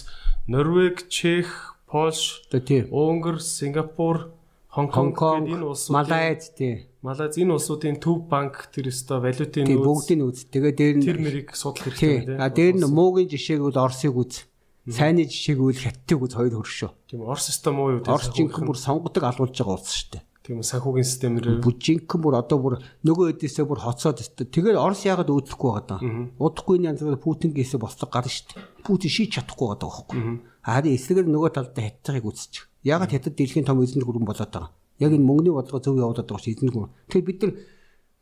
[0.52, 2.48] Норвег, Чех, Польш,
[2.90, 4.32] Унгар, Сингапур,
[4.72, 6.88] Хонконг гэдэг энэ улсууд Малайз тий.
[7.04, 10.48] Малайз энэ улсуудын төв банк тэр өстой валютын нөөц бүгдийг үз.
[10.48, 12.40] Тэгээ дээр нь тэр мэрийг судал хэрэгтэй тийм.
[12.40, 14.48] А дээр нь муугийн жишээг бол Оросыг үз.
[14.88, 16.92] Сайны жишээг үл хаттыг үз хоёр хөршөө.
[17.12, 18.16] Тийм Орос өстой муу юу тийм.
[18.16, 20.24] Орос жинхэнэ бүр сонгодог алуулж байгаа улс шүү дээ.
[20.48, 24.48] Тийм санхүүгийн системээр бүжинхэн бүр одоо бүр нөгөө эдээсээ бүр хоцоод өстө.
[24.48, 26.02] Тэгээд Орос яагаад өөдлөхгүй байгаа даа.
[26.40, 28.88] Удахгүй янз бүр Путингээс бослог гарна шүү дээ.
[28.88, 30.18] Путин шийч чадахгүй байгаа байхгүй.
[30.62, 32.70] Харин эсрэгээр нөгөө талдаа хятадыг үзчих.
[32.86, 34.72] Яагаад хятад дэлхийн том эзэн гүрэн болоод байгаа.
[35.02, 36.94] Яг энэ мөнгөний бодлого зөв явуулаад байгаа шүү эзэн гүрэн.
[37.10, 37.54] Тэгэхээр бид нар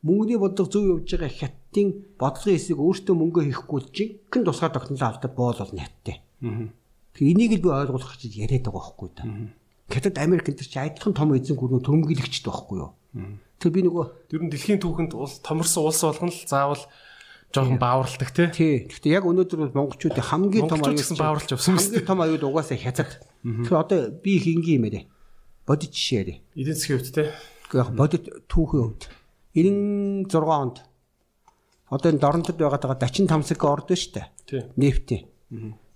[0.00, 5.34] мөнгөний бодлого зөв явж байгаа хятадын бодлогын эсрэг өөртөө мөнгө хийхгүй жинхэнэ тусгай тогтнолоо алдаад
[5.36, 6.16] боол болно хятадтай.
[6.40, 9.22] Тэгэхээр энийг л би ойлгуулах гэж яриад байгаа байхгүй да.
[9.92, 12.96] Хятад Америк энэ чи адилхан том эзэн гүрнөө төрөмгөлөгчд байхгүй юу?
[13.60, 15.12] Тэр би нөгөө ер нь дэлхийн түүхэнд
[15.44, 16.80] томорсон улс болгоно л заавал
[17.50, 18.46] жоохон бааварладаг тий.
[18.54, 18.74] Тий.
[18.86, 21.82] Гэхдээ яг өнөөдөр бол монголчуудын хамгийн том аюул бааварлаж явсан юм.
[21.82, 23.10] Хамгийн том аюул угаасаа хятад.
[23.42, 25.06] Тэгэхээр одоо би их энгийн юм ээ.
[25.66, 26.38] Бодит жишээ яриа.
[26.54, 27.28] Эдийн засгийн хувьд тий.
[27.74, 29.02] Яг бодит түүхийн хувьд
[29.54, 30.76] 96 онд
[31.90, 34.30] одоо энэ дорнотод байгаа дачин тамсаг ордоо штэ.
[34.46, 34.62] Тий.
[34.78, 35.26] Нефтийн.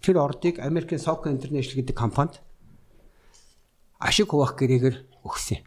[0.02, 2.42] Тэр ордыг American Soco International гэдэг компанид
[4.02, 5.62] ашиг хуваах гэрээгээр өгсөн.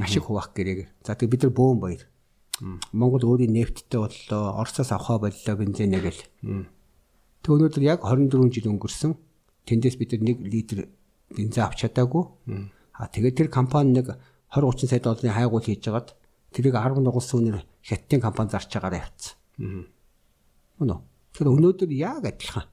[0.00, 0.90] Ашиг хуваах гэрээгээр.
[1.04, 2.02] За тэгээ бид нар бөөн баяр.
[2.92, 6.22] Монгол өөрийн нефттэй боллоо, Оросоос авахаа боллоо бензинээ гэл.
[7.42, 9.18] Тэг өнөөдөр яг 24 жил өнгөрсөн.
[9.66, 10.86] Тэндээс бид 1 литр
[11.34, 12.22] бензин авч чадаагүй.
[12.94, 14.14] А тэгээд тэр компани нэг
[14.54, 16.14] 20 30 сая долларын хайгуул хийж хагаад
[16.54, 19.34] тэрийг 10 нугас сүүнээр хятадын компани зарч байгаараа явцсан.
[20.78, 20.96] Үнэ.
[21.34, 22.68] Тэр өнөөдөр яг адилхан.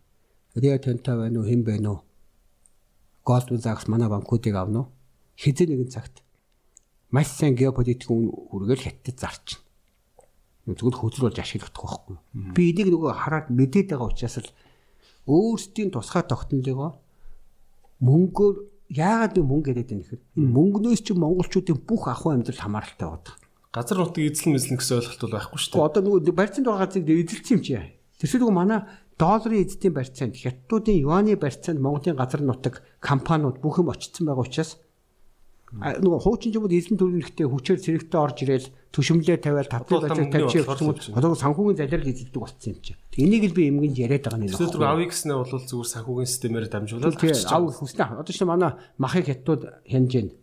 [0.54, 2.00] Рио Тента байна уу, хэн байна уу?
[3.26, 4.88] Goldman Sachs манай банкуудыг авна уу?
[5.40, 6.22] Хизээ нэгэн цагт
[7.10, 9.69] маш сайн геополитик үргээл хятад зарчна.
[10.76, 12.18] Зүгээр хөзөр болж ашиглах байхгүй.
[12.54, 14.52] Би энийг нөгөө хараад мэдээд байгаа учраас л
[15.30, 16.98] өөрсдийн тусгай тогтнолыгоо
[18.04, 18.56] мөнгөөр
[18.90, 23.36] яагаад би мөнгө яриад байна гэхээр энэ мөнгнөөс чи монголчуудын бүх ахуй амьдрал хамааралтай байдаг.
[23.70, 25.86] Газар нутгийн эзлэн мэзлэн гэсэн ойлголт бол байхгүй шүү дээ.
[25.86, 27.74] Одоо нөгөө барьцаанд байгаа газрыг эзэлсэн юм чи.
[28.18, 28.80] Тэрсээ нөгөө манай
[29.22, 34.82] долларын эзэдийн барьцаанд хятадуудын юаны барьцаанд Монголын газар нутаг компаниуд бүх юм очсон байгаа учраас
[35.70, 41.14] нөгөө хуучин жимүүд эзэн төрөлхтэй хүчээр зэрэгтэй орж ирээл төшөмлөө тавиал татвар барьцааг тавьчих юм
[41.14, 42.98] одоо санхүүгийн залрал эзэлдэг болсон юм чи.
[43.22, 44.58] Энийг л би эмгэнж яриад байгаа нэг.
[44.58, 48.18] Тэгэхээр ави гэснээ бол зүгээр санхүүгийн системээр дамжуулаад ав хүснэ.
[48.18, 50.34] Одоо ч манай махыг хятадууд хянаж байна.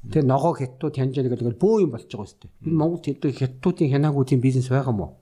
[0.00, 2.48] Тэгээ ногоо хятадууд хянаж байгаа гэдэг бөө юм болж байгаа үстэй.
[2.64, 5.20] Энэ Монгол хэдүү хятадуудын хянаагуудын бизнес байгаа мó.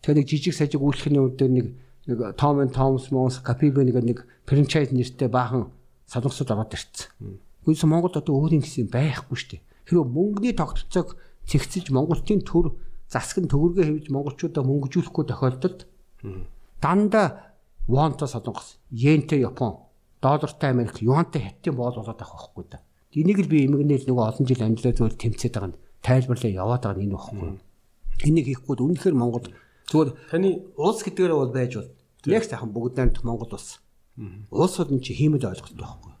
[0.00, 1.66] Тэгээ нэг жижиг сажиг үйлчлэхний үед нэг
[2.08, 5.68] нэг Tom and Tom's Mons Capibe нэг нэг франчайз нэртэй баахан
[6.08, 7.36] салгасууд ороод ирсэн.
[7.68, 9.62] Үгүйс Монголд одоо өөр юм гэсэн байхгүй шүү дээ.
[9.84, 12.76] Хэрэв мөнгөний тогтолцоог цэгцэлж Монголын төр
[13.08, 15.80] засаг нь төгрөгөө хэвж монголчуудаа мөнгөжүүлэхгүй тохиолдолд
[16.82, 17.56] дандаа
[17.86, 19.88] вонтой солонгос, йентэй Япон,
[20.22, 22.78] доллартай Америк, юантай хятадын боол болоод байгаа байхгүй да.
[23.10, 27.02] Энийг л би эмгэнэл нөгөө олон жил амжилтаа зөв тэмцээд байгаа нь тайлбарлаа яваад байгаа
[27.02, 27.50] нь энэ байхгүй.
[28.28, 29.50] Энийг хийхгүй үнэхээр Монгол
[29.90, 30.48] Зүгээр таны
[30.78, 31.90] улс гэдгээр бол байж бол
[32.30, 33.82] яг сайхан бүгд найрамд Монгол улс.
[34.54, 36.14] Улсууд нь чи хиймэл ойлголттой байхгүй.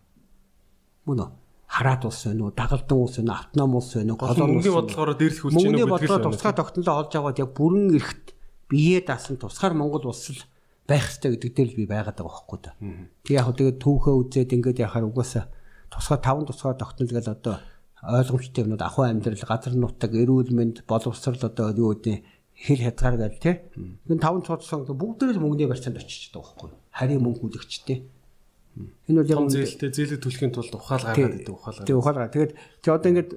[1.06, 1.30] Мөн үү?
[1.70, 4.66] Хараат улс байна уу, дагалдан улс байна уу, автоном улс байна уу, колон улс.
[4.66, 8.26] Мөнгөний бодлогоор дээрлэх хүч чинь үү гэдгээр тусгай тогтнолоо олж аваад яг бүрэн эрэхт
[8.66, 10.42] бие даасан тусгаар Монгол улс л
[10.90, 12.74] байх хэрэгтэй гэдэг дээр л би байгаад байгаа байхгүй да.
[13.22, 15.46] Тэг яг тэгээд түүхээ үзээд ингээд яхаар угаасаа
[15.94, 17.54] тусгай таван тусгай тогтнол гэл одоо
[18.02, 22.24] ойлгомжтой юмнууд ахуй амьдрал газар нутаг эрүүл мэнд боловсрал одоо юу гэдэг
[22.56, 23.52] хэл хязгаар гэл те.
[24.08, 26.70] Энэ таван цуцсан бүгд л мөнгөний барьцаанд очиж байгаа байхгүй.
[26.90, 27.98] Харийн мөнгө үлэгчтэй.
[29.08, 31.82] Энэ бол яг зээлтэй зээлэг төлөхийн тулд ухаал гаргаад идэв ухаал.
[31.82, 32.34] Тэг ухаал гараад.
[32.34, 32.52] Тэгээд
[32.82, 33.30] чи одоо ингээд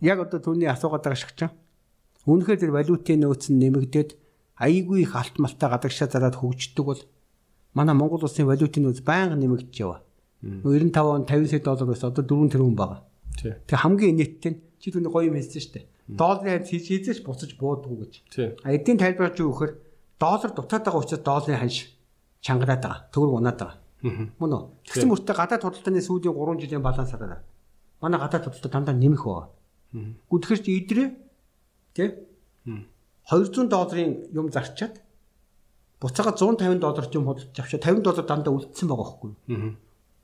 [0.00, 1.52] яг одоо түүний асуугаад байгаа шиг чинь
[2.28, 4.10] Үүнхээр тэр валютын нөөц нь нэмэгдээд
[4.60, 7.00] айгүй их алт малтаа гадагшаа зараад хөгждөг бол
[7.72, 10.04] манай Монгол улсын валютын нөөц байнга нэмэгдэж яваа.
[10.44, 13.00] 95 он 50 сая доллар байсан одоо 4 тэрбум байгаа.
[13.64, 15.86] Тэг хамгийн нийттэй нь чи түүний гоё юм хэлсэн шүү дээ.
[16.20, 18.12] Долларын ханш хийжээч буцаж буудгүй гэж.
[18.60, 19.72] А эдийн тайлбар юу гэхээр
[20.20, 21.96] доллар дутаад байгаа учраас долларын ханш
[22.44, 23.00] чангараад байгаа.
[23.08, 23.76] Төгрөг унаад байгаа.
[24.02, 24.62] Мөн үү?
[24.86, 27.42] Тэгсэн мөртөө гадаад худалдааны сүүлийн 3 жилийн балансаараа
[28.00, 29.48] манай гадаад худалдаа дандаа нэмэх байгаа.
[30.30, 31.08] Гүтгэр чи идрээ
[31.94, 32.08] тий
[33.26, 35.02] 200 долларын юм зарчаад
[36.00, 39.32] буцаага 150 долларт юм худалдаж авчаа 50 доллар дандаа үлдсэн байгаа байхгүй.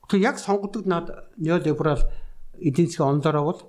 [0.07, 2.03] Тэгэхээр яг сонгодог над неолиберал
[2.61, 3.61] эдийн засгийн ондороо бол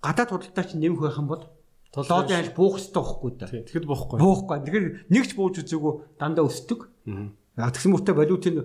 [0.00, 1.44] гадаад худалдаа чинь нэмэх байх юм бол
[1.92, 3.46] долларын аль буух хэрэгтэй байхгүй да.
[3.50, 4.16] Тэгэхэд буухгүй.
[4.22, 4.56] Буухгүй.
[4.64, 6.88] Тэгэхээр нэгч бууж үзээгүй дандаа өсдөг.
[7.68, 8.56] Тэгсэн мөртөө валютын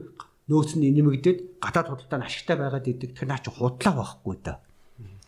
[0.47, 3.11] нөөц нь нэмэгдээд гадаад худалдаа нь ашигтай байгаад идэг.
[3.17, 4.61] Тэр наа чи худлаа байхгүй да.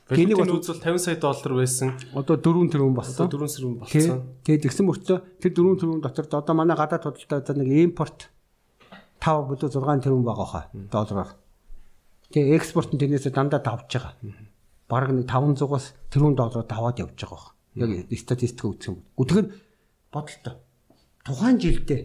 [0.07, 1.91] Тэнийг бол үзвэл 50 сая доллар байсан.
[2.15, 3.27] Одоо 4 тэрбум болсон.
[3.27, 4.23] 4 тэрбум болсон.
[4.48, 8.31] Тэгээд тэгсэн мөртөө тэр 4 тэрбум дотор одоо манай гадаад худалдаа нэг импорт
[9.19, 11.35] 5 бүлүү 6 тэрбум байгаа хаа доллараар.
[12.31, 14.15] Тэгээ экспорт нь тэрнээс дандаа давж байгаа.
[14.88, 17.52] Бараг нэг 500-аас тэрбум доллараар даваад явж байгаа.
[17.76, 19.03] Яг статистик үзэх юм.
[19.19, 19.44] Гэхдээ
[20.14, 20.56] бодолтой.
[21.27, 22.02] Тухайн жилдээ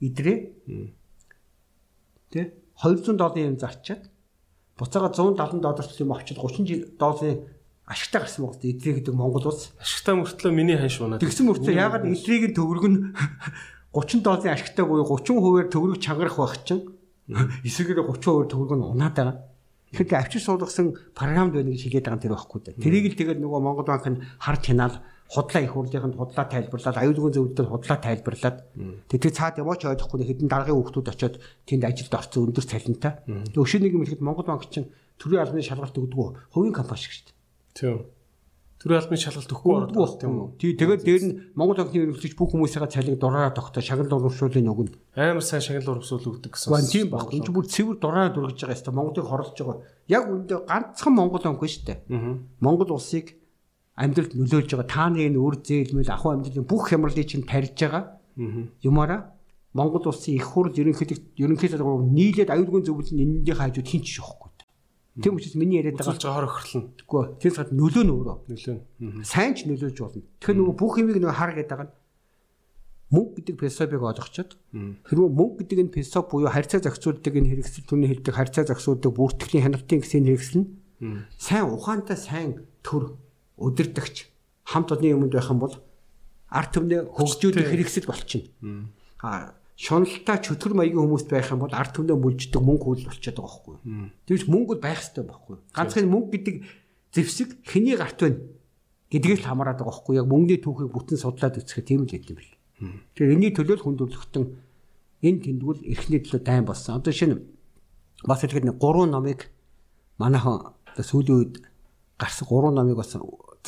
[0.00, 0.38] идрээ
[2.30, 4.10] Тэ 200 долларын юм зарчаад
[4.76, 7.40] буцаага 170 долларт юм авчид 30 жил долларын
[7.88, 9.72] ашигтай гарсан гэдэг эдрээ гэдэг Монгол улс.
[9.80, 11.24] Ашигтай мөртлөө миний ханш унаад.
[11.24, 12.98] Тэгсэн мөртлөө ягаад эдрийн төгрөг нь
[13.96, 16.84] 30 долларын ашигтай буюу 30%-аар төгрөг чангарах байх чинь
[17.64, 19.36] эсрэгээр 30% төгрөг нь унаад байгаа.
[19.96, 22.76] Тэгэхээр авчир суулгасан програмд байна гэж хэлээд байгаа юм тэр байхгүй да.
[22.76, 27.30] Тэрийг л тэгээд нөгөө Монгол банк нь харж хянаал худлаа их хурлынханд худлаа тайлбарлаад аюулгүй
[27.36, 28.56] зөвлөлтөд худлаа тайлбарлаад
[29.12, 31.36] тэгээд цаад яваач ойлгохгүй хэдэн дараагийн хүүхдүүд очиод
[31.68, 33.12] тэнд ажилд орсон өндөр цалинтай.
[33.28, 34.88] Тэгээд өшөө нэг юм хэлэхэд Монгол банк чинь
[35.20, 37.36] төрийн албаны шалгалт өгдөг хувийн компани шиг шүү дээ.
[37.76, 37.98] Тийм.
[38.78, 40.48] Төрийн албаны шалгалт өгөхгүй ордог тийм үү?
[40.56, 44.94] Тий, тэгээд дээр нь Монгол банкны эрхлэгч бүх хүмүүсийн цалиг дураараа тогтоо шагнал урамшуулын өгнө.
[45.18, 46.70] Амар сайн шагнал урамшуул өгдөг гэсэн.
[46.70, 47.34] Гүн тийм баг.
[47.34, 48.94] Энд бүр цэвэр дураараа дүргэж байгаа юм.
[48.94, 49.82] Монголыг хорлож байгаа.
[50.06, 51.98] Яг үндэ ганцхан Монгол банк шүү дээ.
[52.62, 53.34] Монгол улсыг
[53.98, 58.22] амьдралд нөлөөлж байгаа тааны энэ үр зээлмэл ахуй амьдралын бүх хямралыг чинь тарьж байгаа
[58.86, 59.34] юмараа
[59.74, 64.48] Монгол улсын их хурл ерөнхийдөө ерөнхийдөө нийлээд аюулгүй зөвлөл нь энэний хажууд хинч шихгүй.
[65.22, 66.84] Тийм учраас миний яриад байгаа жохоор өхрлөн.
[66.94, 68.36] Тэгвэл тийм сад нөлөө нь өөрөө.
[68.48, 69.26] Нөлөө.
[69.26, 70.22] Сайн ч нөлөөж болно.
[70.38, 71.90] Тэгэхээр нөгөө бүх юмыг нөгөө хар гэдэг нь
[73.08, 74.50] мөнгө гэдэг философиг ойлгочод
[75.08, 79.64] хэрвээ мөнгө гэдэг энэ философи буюу харьцаа зохицуулдаг энэ хэрэгсэл түүний хэлдэг харьцаа зохицуулдаг бүртгэлийн
[79.64, 80.68] хяналтын гэсэн хэрэгсэл нь
[81.40, 83.16] сайн ухаантай сайн төр
[83.58, 84.16] өдөрдөгч
[84.64, 85.74] хамт олонний юмд байх юм бол
[86.48, 88.88] арт түмнээ хөгжүүлэх хэрэгсэл болчихно.
[89.22, 93.46] А шуналтай чөтгөр маягийн хүмүүст байх юм бол арт түмнээ мүлждэг мөнгө хөл болчиход байгаа
[93.46, 93.76] байхгүй.
[94.26, 95.56] Тэгвч мөнгө байх хэрэгтэй байхгүй.
[95.76, 96.56] Ганцхан мөнгө гэдэг
[97.14, 98.38] зэвсэг хэний гарт байна
[99.12, 100.14] гэдгээс л хамаарат байгаа байхгүй.
[100.18, 102.52] Яг мөнгөний түүхийг бүтэн судлаад үзэхэд тийм л юм бэл.
[103.14, 104.44] Тэгэхээр энэний төлөө л хүндрэлтэн
[105.22, 106.98] энэ тэмдгүүл эрхний төлөө дайм болсон.
[106.98, 107.42] Одоо шинэ
[108.26, 109.50] бас хэлэхэд нэг гурван номыг
[110.18, 111.54] манайхан сүүлийн үед
[112.18, 113.14] гарсан гурван номыг бас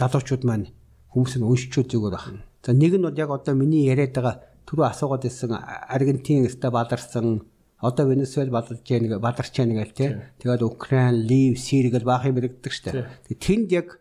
[0.00, 0.72] залуучууд маань
[1.12, 2.42] хүмүүс нь уншичуд зүгээр байна.
[2.64, 7.44] За нэг нь бол яг одоо миний яриад байгаа түрүү асуугаад байсан Аргентин өстө баларсан
[7.80, 10.08] одоо Венесуэл баларч яаг баларч яаг гэл тий.
[10.40, 13.08] Тэгээд Украин, Лив, Сирий гэл баахыг мэрэгдэг штэ.
[13.28, 13.98] Тэнд яг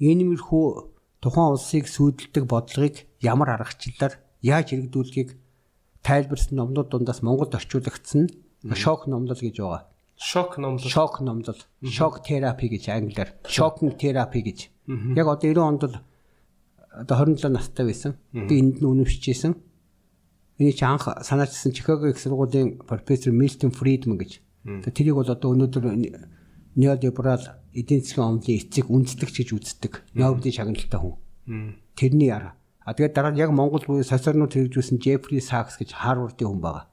[0.00, 0.66] иймэрхүү
[1.20, 5.36] тухайн улсыг сүйдэлдэг бодлогыг ямар аргачлалаар яаж хэрэгдүүлэхийг
[6.00, 8.32] тайлбарсан номнууд дундаас Монголд орчуулагдсан
[8.72, 9.84] шок номлол гэж байгаа.
[10.16, 10.88] Шок номлол.
[10.88, 11.60] Шок номлол.
[11.84, 13.36] Шок терапи гэж англиар.
[13.44, 14.68] Шокинг терапи гэж.
[15.16, 15.96] Яг одоо 90 онд л
[16.90, 18.16] одоо 27 настай байсан.
[18.32, 19.54] Би энд нь үнэмшижсэн.
[20.58, 24.40] Эний чи анх санаачсан Чикаго их сургуулийн профессор Милтон Фридман гэж.
[24.92, 25.84] Тэрийг бол одоо өнөөдөр
[26.76, 30.02] неолиберал эдийн засгийн омлын эцэг үндэслэгч гэж үздэг.
[30.14, 31.16] Нобелийн шагналтай хүн.
[31.96, 32.58] Тэрний яра.
[32.84, 36.84] А тэгээд дараа нь яг Монгол буюу социалнууд хэрэгжүүлсэн Джеффри Сакс гэж Харвардын хүн байгаа.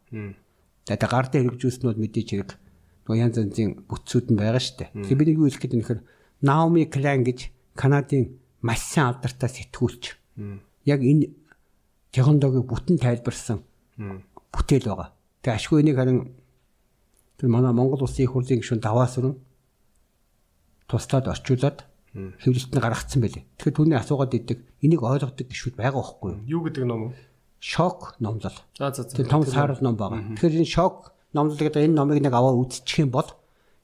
[0.86, 2.52] Тэгээд гар дээр хэрэгжүүлснүүд мэдээж хэрэг
[3.07, 4.90] нөгөө янз янзын бүтцүүд нь байгаа шүү дээ.
[4.94, 5.99] Тэгэхээр би нэг юу хэлэх гээд нэхэр
[6.44, 7.40] Наоми Клайн гэж
[7.77, 10.03] Канадын маш сайн алдартай сэтгүүлч.
[10.89, 11.29] Яг энэ
[12.11, 13.61] технологиг бүтэн тайлбарсан
[14.51, 15.13] бүтээл байгаа.
[15.45, 16.33] Тэгээ ашгүй энийг харин
[17.37, 19.37] тэр манай Монгол улсын их хурлын гишүүн даваас өрн
[20.89, 21.85] туслаад орчуулад
[22.15, 23.45] хэвлэлтэнд гаргацсан байлээ.
[23.61, 26.41] Тэгэхээр түүний асуугаад идэг энийг ойлгодог гишүүд байгаа байхгүй юу?
[26.57, 27.15] Юу гэдэг ном вэ?
[27.61, 28.57] Шок номлол.
[28.77, 29.13] За за за.
[29.13, 30.33] Тэр том саарл ном байгаа.
[30.33, 33.29] Тэгэхээр энэ шок номлолыг энэ номыг нэг аваа үзчих юм бол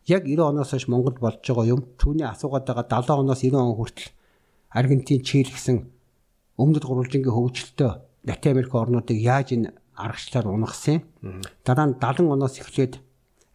[0.08, 3.76] яг 90 оноос хойш Монголд болж байгаа юм түүний асуугаад байгаа 70 оноос 90 он
[3.76, 4.10] хүртэл
[4.74, 5.86] Аргентин, Чили гэсэн
[6.58, 7.92] өмнөд гурвалжингийн хөгжилтөө
[8.26, 11.06] Латин Америк орнуудыг яаж энэ аргачлаар унагсан.
[11.66, 13.00] Дараа нь 70 оноос эхлээд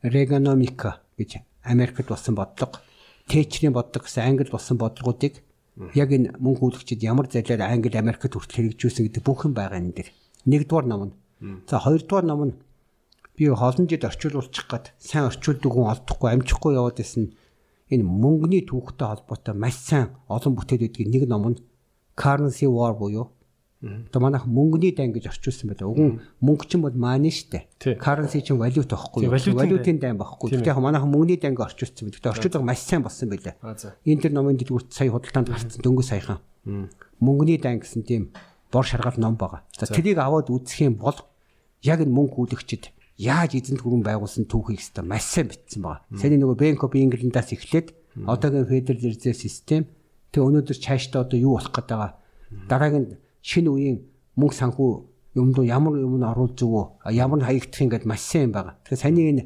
[0.03, 2.79] Reaganomics гэж Америкт болсон бодлого,
[3.27, 5.43] Thatcher-ийн бодлого гэсэн Англид болсон бодлогуудыг
[5.95, 9.95] Яг энэ мөнгө хүүлэгчид ямар зайлаар Англи, Америкт хүртэл хэрэгжүүлсэн гэдэг бүх юм байгаа энэ
[9.95, 10.09] дэр.
[10.51, 11.15] Нэгдүгээр ном нь.
[11.71, 12.55] За хоёрдугаар ном нь
[13.39, 17.31] би холонжид орчуулчих гад сайн орчуулдаг хүн олдохгүй амжихгүй яваад исэн
[17.87, 21.63] энэ мөнгөний түүхтэй холбоотой маш сайн олон бүтээл өгдөг нэг ном нь
[22.19, 23.31] Currency War буюу
[23.79, 25.87] Одоо манайх мөнгөний дан гэж орчуулсан байлаа.
[25.87, 27.71] Уг нь мөнгө чинь бол мааны штэ.
[27.79, 29.31] Currency чинь валют байхгүй юу?
[29.31, 30.51] Валютын дан байхгүй.
[30.51, 32.35] Гэхдээ яг манайх мөнгөний данг орчуулсан байдаг.
[32.35, 33.55] Орчуулга маш сайн болсон байлаа.
[34.03, 36.43] Энэ тэр номын дэлгүүрт сая худалдаанд гарсан дөнгөж саяхан.
[37.23, 38.35] Мөнгөний дан гэсэн тийм
[38.75, 39.63] бор шаргал ном байгаа.
[39.79, 41.15] За тэрийг аваад үзэх юм бол
[41.87, 46.07] яг энэ мөнгө хүлэгчд яаж эзэнт гүрэн байгуулсан түүхийг хэвээр маш сайн бичсэн байгаа.
[46.15, 47.89] Саяны нөгөө Bank of England-аас эхлээд
[48.25, 49.83] одоогийн Federal Reserve System
[50.31, 52.13] тэг өнөөдөр цаашдаа одоо юу болох гээд байгаа.
[52.71, 53.99] Дараагийн шинэ үеийн
[54.39, 54.91] мөнгө санхүү
[55.35, 58.79] юмд ямар юм оруулж зүгөө ямар хаягдах юм гээд маш сайн байгаа.
[58.87, 59.45] Тэгэхээр саний энэ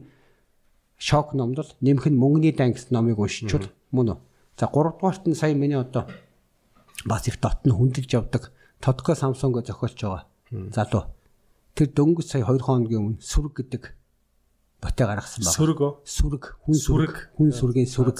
[1.00, 4.18] шок номд л нэмэх нь мөнгөний дан гэсэн номыг уншичвал мөн үү.
[4.60, 6.06] За 3 дугаарт нь сая миний одоо
[7.08, 10.26] бас их дотн хүндэлж явдаг Тодко Самсунг зохиолч байгаа.
[10.50, 11.04] Залуу.
[11.72, 13.82] Тэр дөнгөж сая 2 хоногийн өмнө сүрэг гэдэг
[14.82, 15.56] ботэ гаргасан байна.
[15.56, 15.92] Сүрэг үү?
[16.04, 18.18] Сүрэг, хүн сүрэг, хүн сүргийн сүрэг.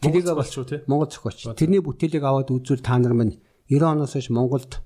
[0.00, 0.80] Тэрийг болчихоо тий.
[0.88, 1.52] Монгол зохиолч.
[1.58, 3.36] Тэрний бүтээлийг аваад үзвэл та нар минь
[3.68, 4.80] 90 оноос хойш Монголд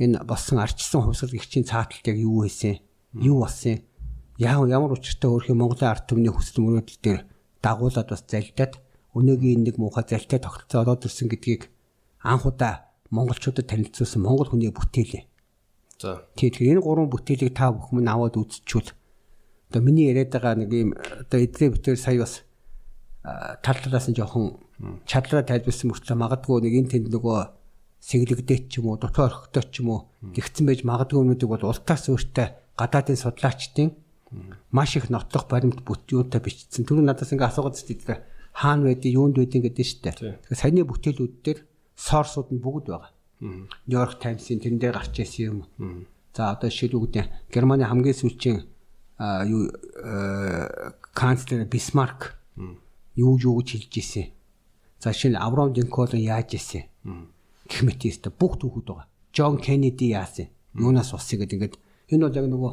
[0.00, 2.80] энэ болсон арчсан хувьсгал гихчийн цааталт яг юу байсан?
[3.12, 3.84] Юу болсон?
[4.40, 7.20] Яа ямар учиртай өөрхийн Монголын ард түмний хүсэл мөрөөдөл дээр
[7.60, 8.80] дагуулад бас залдаад
[9.16, 11.72] өнөөгийн нэг муухай залтай тогтолцоо ороод ирсэн гэдгийг
[12.20, 15.24] анх удаа монголчуудад танилцуулсан монгол хүний бүтээл.
[15.98, 16.22] За.
[16.36, 18.92] Тэгэхээр энэ гурван бүтээлийг та бүхэн аваад үзчихвэл
[19.70, 22.44] одоо миний яриад байгаа нэг юм одоо эдгээр бүтээр сая бас
[23.64, 24.60] тал талаас нь жоохон
[25.08, 27.38] чадлаа тайлбарсан мөртлөө магадгүй нэг энэ тэнд нөгөө
[28.04, 30.00] сэглэгдээд ч юм уу дутуу орхитой ч юм уу
[30.36, 32.46] гихцэн байж магадгүй юмнуудыг бол ултаас өөртөө
[32.76, 33.88] гадаадын судлаачдын
[34.70, 36.84] маш их нотлох баримт бүтүүнтэй бичсэн.
[36.84, 38.20] Тэр нь надаас ингээ асуугаад зүтгэв
[38.52, 40.14] хаана байдгийг юунд байдгийг гэдэг нь шүү дээ.
[40.44, 41.58] Тэгэхээр саяны бүтээлүүд дээр
[41.96, 43.15] сорсууд нь бүгд байгаа.
[43.40, 46.06] Нью-Йорк Таймс-ийн тэрэн дээр гарч ирсэн юм.
[46.32, 48.64] За одоо жишээлбэл Германы хамгийн сүүлийн
[49.48, 49.68] юу
[51.12, 52.36] канцлер Бисмарк
[53.16, 54.26] юу юу гэж хэлж ирсэн.
[55.00, 56.88] За шинэ Авраам Линкольн яаж ирсэн
[57.68, 59.08] гэх мэт өстө бүх түүхүүд байгаа.
[59.34, 60.48] Джон Кеннеди яасан?
[60.72, 61.76] Юунаас болсон гэдэг ингээд
[62.12, 62.72] энэ бол яг нөгөө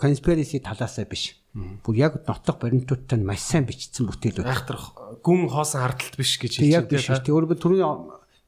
[0.00, 1.36] conspiracy талаасаа биш.
[1.82, 4.46] Бүр яг нотлох баримтуудтай маш сайн бичсэн бүтээлүүд.
[4.46, 4.94] Айхтрах
[5.24, 7.20] гүн хоосон хардталт биш гэж хэлж байна.
[7.24, 7.34] Тийм.
[7.34, 7.86] Өөрөөр түрүүний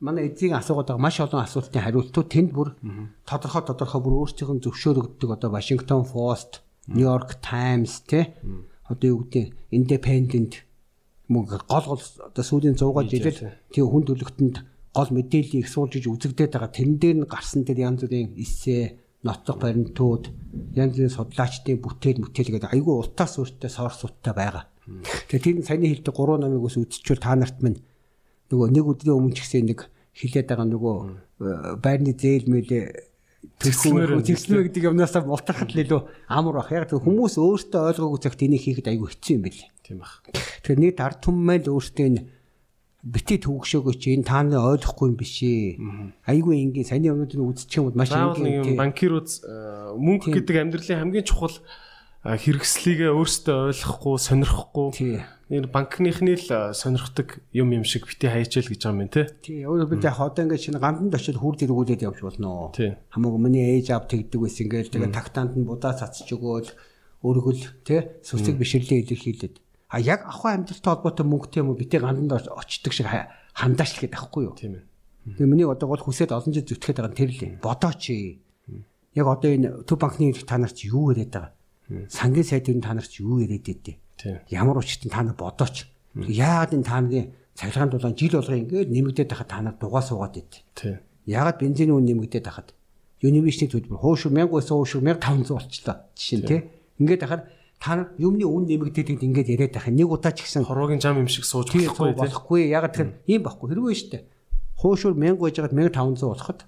[0.01, 2.69] манай эдийн асуугаад байгаа маш олон асуултын хариултууд тэнд бүр
[3.29, 8.33] тодорхой тодорхой бүр өөрсдийнх нь зөвшөөрөгддөг одоо Washington Post, New York Times те
[8.89, 10.53] одоо юу гэдэг Independent
[11.29, 13.39] мөн гол гол одоо сүүлийн 100 жилээр
[13.71, 14.57] тийм хүн төлөвтөнд
[14.97, 16.75] гол мэдээллийг суулжиж үзэгдээд байгаа.
[16.75, 20.25] Тэрэн дээр нь гарсан тэр янз бүрийн эссе, нотлох баримтууд,
[20.75, 24.67] янз бүрийн судлаачдын бүтээл мүтээл гэдэг айгүй ултаас өөртөө сорсуудтай байгаа.
[25.31, 27.79] Тэгэхээр тэр саяны хэлдэг гурван номыг ус үзчихвэл та нарт минь
[28.51, 32.85] нөгөө нэг өдрийн өмнө ч гэсэн нэг хилээд байгаа нөгөө э, байрны зээл мэлээ
[33.61, 36.73] тэгсмээр гэдэг юмнасаа мултрахад л илүү амар бах.
[36.73, 39.65] Яг хүмүүс өөртөө ойлгоогүй цагт энийг хийхэд айгүй хэцүү юм байли.
[39.81, 40.21] Тийм бах.
[40.29, 42.23] Тэгэхээр нэг ард түмэл өөртөө энэ
[43.01, 45.81] бити төвөгшөөгөө чи энэ тааны ойлгохгүй юм биш ээ.
[46.29, 51.25] Айгүй энгийн өмнөд нь үзчих юм бол маш энгийн банкирууд э, мөнгө гэдэг амьдралын хамгийн
[51.25, 54.89] чухал э, хэрэгслийгээ өөрсдөө ойлгохгүй сонирхгүй
[55.51, 59.27] энэ банкныхны л сонирхдаг юм юм шиг бити хайчаал гэж байгаа юм тий.
[59.43, 59.59] Тий.
[59.67, 62.71] Өөрөөр хэлбэл яг одоо ингээд шинэ ганданд очиод хүрд эргүүлээд явж болно.
[63.11, 66.71] Хамаагүй миний ээж аав тэгдэг байсан ингээд тэгээ тагтаанд нь будаа цацж өгөөл
[67.27, 69.59] өргөл тий сүсэг бишрлээ илэрхийлээд
[69.91, 74.23] А яг ахуй амьдралтай холбоотой мөнгөтэй юм уу битээ ганданд очдөг шиг хандаач л гэдэг
[74.23, 74.55] аахгүй юу?
[74.55, 74.87] Тийм ээ.
[75.35, 77.53] Тэгээ миний одоо гол хүсээд олон жил зүтгэхэд байгаа нь тэр л юм.
[77.59, 78.05] Бодооч.
[79.19, 82.07] Яг одоо энэ төв банкны та нарт юу яриад байгаа?
[82.07, 83.99] Сангийн сайдын та нарт юу яриад байдэ?
[84.51, 85.87] Ямар учиртай та нар бодооч.
[86.15, 90.35] Яагаад энэ та нарын цахилгаан дулаан жил болго ингээд нэмэгдээд байхад та нар дугаа суугаад
[90.35, 90.65] байд.
[91.27, 92.75] Яагаад бензиний үн нэмэгдээд байхад
[93.21, 95.97] Univision төлбөр хөөш 1000 байсан хөөш 1500 болчлоо.
[96.17, 96.61] Жишээ нь тий.
[96.97, 97.43] Ингээд байхад
[97.77, 99.93] та нар юмны үн нэмэгдээд ингээд яриад байх.
[99.93, 102.73] Нэг удаа ч гэсэн хорвогийн зам юм шиг сууж болохгүй болохгүй.
[102.73, 103.67] Яг тэгэхээр ийм байхгүй.
[103.77, 104.23] Хэрвээ дээ.
[104.81, 106.61] Хуушур 1000 байж байгаад 1500 болоход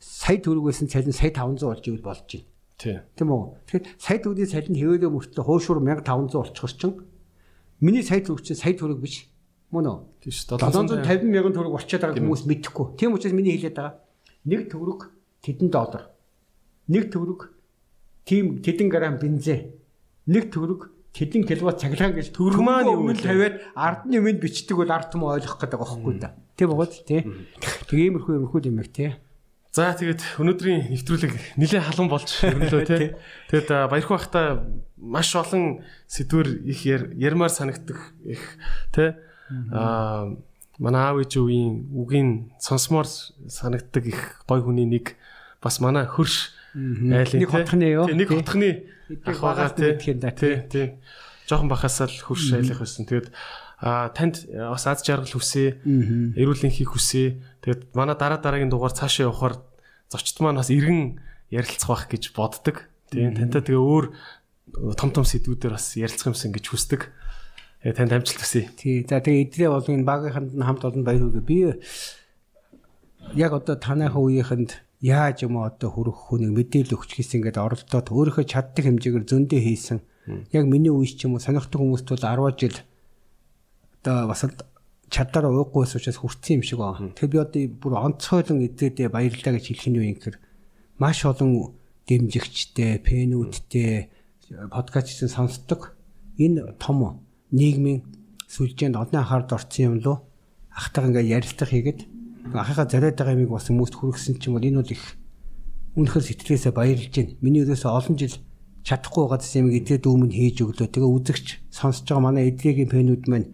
[0.00, 2.48] сая төгрөг байсан цалин сая 500 болж ивэл болж байна.
[2.80, 3.42] Тийм үү?
[3.68, 6.96] Тэгэхээр сая төгрөгийн цалин хэвээрээ мөртлөө хуушур 1500 болчихор чинь
[7.84, 9.28] миний сая төгрөг чинь сая төгрөг биш.
[9.68, 9.98] Мөн үү?
[10.24, 10.56] Тийм шүү.
[10.56, 12.86] 750 мянган төгрөг болчиход байгаа хүмүүс мэдэхгүй.
[12.96, 14.00] Тийм учраас миний хэлээд байгаа.
[14.48, 15.00] Нэг төгрөг
[15.44, 16.08] тэдэн доллар.
[16.88, 17.52] Нэг төгрөг
[18.24, 19.76] тийм тэдэн грамм бензин
[20.30, 24.90] нэг төгрөг тэдэн киловатт цахилгаан гэж төгрөг маань өмнө тавиад ард нь юмд бичдэг бол
[24.90, 26.36] ард түмэн ойлгох гэдэг байхгүй да.
[26.54, 27.20] Тийм ч тий.
[27.90, 29.18] Тэг иймэрхүү иймэрхүү юм их тий.
[29.70, 33.14] За тэгээд өнөөдрийн нэвтрүүлэг нэлээд халуун болж өрнөлөө тий.
[33.54, 34.66] Тэгэд баярхуу бахта
[34.98, 38.42] маш олон сэдвэр их ярмаар санагдах их
[38.90, 39.14] тий.
[39.70, 40.34] Аа
[40.80, 45.14] манай аав ээж үеийн үгийн сонсмоор санагддаг их гой хүний нэг
[45.62, 48.08] бас манай хөрш айлын Нэг хотхны юу?
[48.08, 48.36] Тий, нэг Тий.
[48.40, 48.70] хотхны
[49.22, 50.54] ах байгаа да, тий.
[50.66, 50.86] Тий.
[51.46, 53.04] Жохон бахасаа л хөрш айлах байсан.
[53.06, 53.28] Тэгээд
[53.80, 55.80] а танд бас аз жаргал хүсээ,
[56.36, 57.64] эрүүл энхийг хүсээ.
[57.64, 59.56] Тэгээд манай дараа дараагийн дугаар цаашаа явахаар
[60.12, 61.16] зочд маань бас иргэн
[61.48, 62.92] ярилцах байх гэж боддог.
[63.08, 64.06] Тийм тантай тэгээ өөр
[65.00, 67.08] том том сэдвүүдээр бас ярилцах юмсан гэж хүсдэг.
[67.80, 68.68] Тэгээ танд амжилт хүсье.
[68.76, 69.00] Тий.
[69.08, 71.48] За тэгээ эдрээ бол энэ багийнханд хамт олон баяр хүргэе.
[71.48, 71.58] Би
[73.32, 78.44] яг одоо танайхаа үеийнхэнд яаж юм одоо хүрэх хүнийг мэдээлэл өгч хийсэн ингээд оролдоод өөрийнхөө
[78.44, 79.98] чаддаг хэмжээгээр зөндөө хийсэн.
[80.52, 82.76] Яг миний үеч ч юм уу сонирхдаг хүмүүст бол 10 жил
[84.00, 84.56] одоо бас л
[85.10, 87.12] чаддаараа ууггүйс учраас хүрсэн юм шиг байна.
[87.12, 90.38] Тэгэхээр би одоо бүр онцгойлон эдрээдээ баярлалаа гэж хэлэх нь юу юм гэхээр
[91.02, 94.08] маш олон дэмжигчтэй, пэнүүдтэй
[94.70, 95.94] подкастын сонсдог
[96.38, 97.20] энэ том
[97.50, 98.06] нийгмийн
[98.46, 100.14] сүлжээнд одны анхаард орсон юм лу
[100.70, 102.00] ахтайгаа ингээ ярилцлага хийгээд
[102.54, 105.04] ахыхаа зориод байгаа юмыг бас хүмүүст хүргэсэн чинь бол энэ бол их
[105.98, 107.34] үнэхээр сэтгэлээсээ баярлж байна.
[107.42, 108.34] Миний өрөөсөө олон жил
[108.86, 110.88] чадахгүй байгаа юм эдрээ дүүмэн хийж өглөө.
[110.88, 113.48] Тэгээ үзэгч сонсож байгаа манай эдрэгийн фэнүүд маань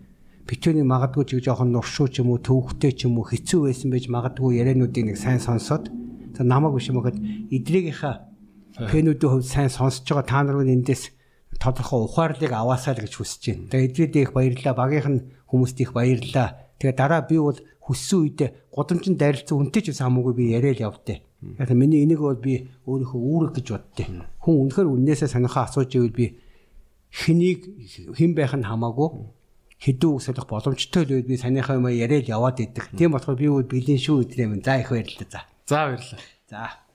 [0.47, 4.07] битүүний магадгүй ч жоохон нуршуу ч юм уу төвхтэй ч юм уу хэцүү байсан байж
[4.07, 5.91] магадгүй яриануудыг нэг сайн сонсоод
[6.35, 7.19] за намайг биш юм гэхэд
[7.51, 8.15] эдрэгийнхаа
[8.79, 11.17] фэнүүдийн хувьд сайн сонсож байгаа та нар эндээс
[11.59, 13.69] тодорхой ухаарлыг аваасаа л гэж хүсэж байна.
[13.73, 14.75] Тэгээ эдрээд их баярлалаа.
[14.77, 16.49] Багийнх нь хүмүүст их баярлалаа.
[16.79, 21.19] Тэгээ дараа би бол хүссэн үедээ гудамжинд дайралцсан үнтэй ч байсан хамаагүй би яриад явдээ.
[21.57, 24.07] Яг миний энийг бол би өөрийнхөө үүрэг гэж боддээ.
[24.45, 26.27] Хүн үнэхээр үннээсээ сонирхоо асууж ивэл би
[27.09, 27.61] хэнийг
[28.13, 29.09] хэн байх нь хамаагүй
[29.83, 32.97] хэдүү үсэлэх боломжтой л үед би санийхаа юм яриад яваад идэг.
[32.97, 34.65] Тийм болохоор би бол бэлэн шүү өдрөө минь.
[34.65, 35.29] За их баярлалаа.
[35.29, 35.41] За.
[35.69, 36.21] За баярлалаа.
[36.49, 36.86] За.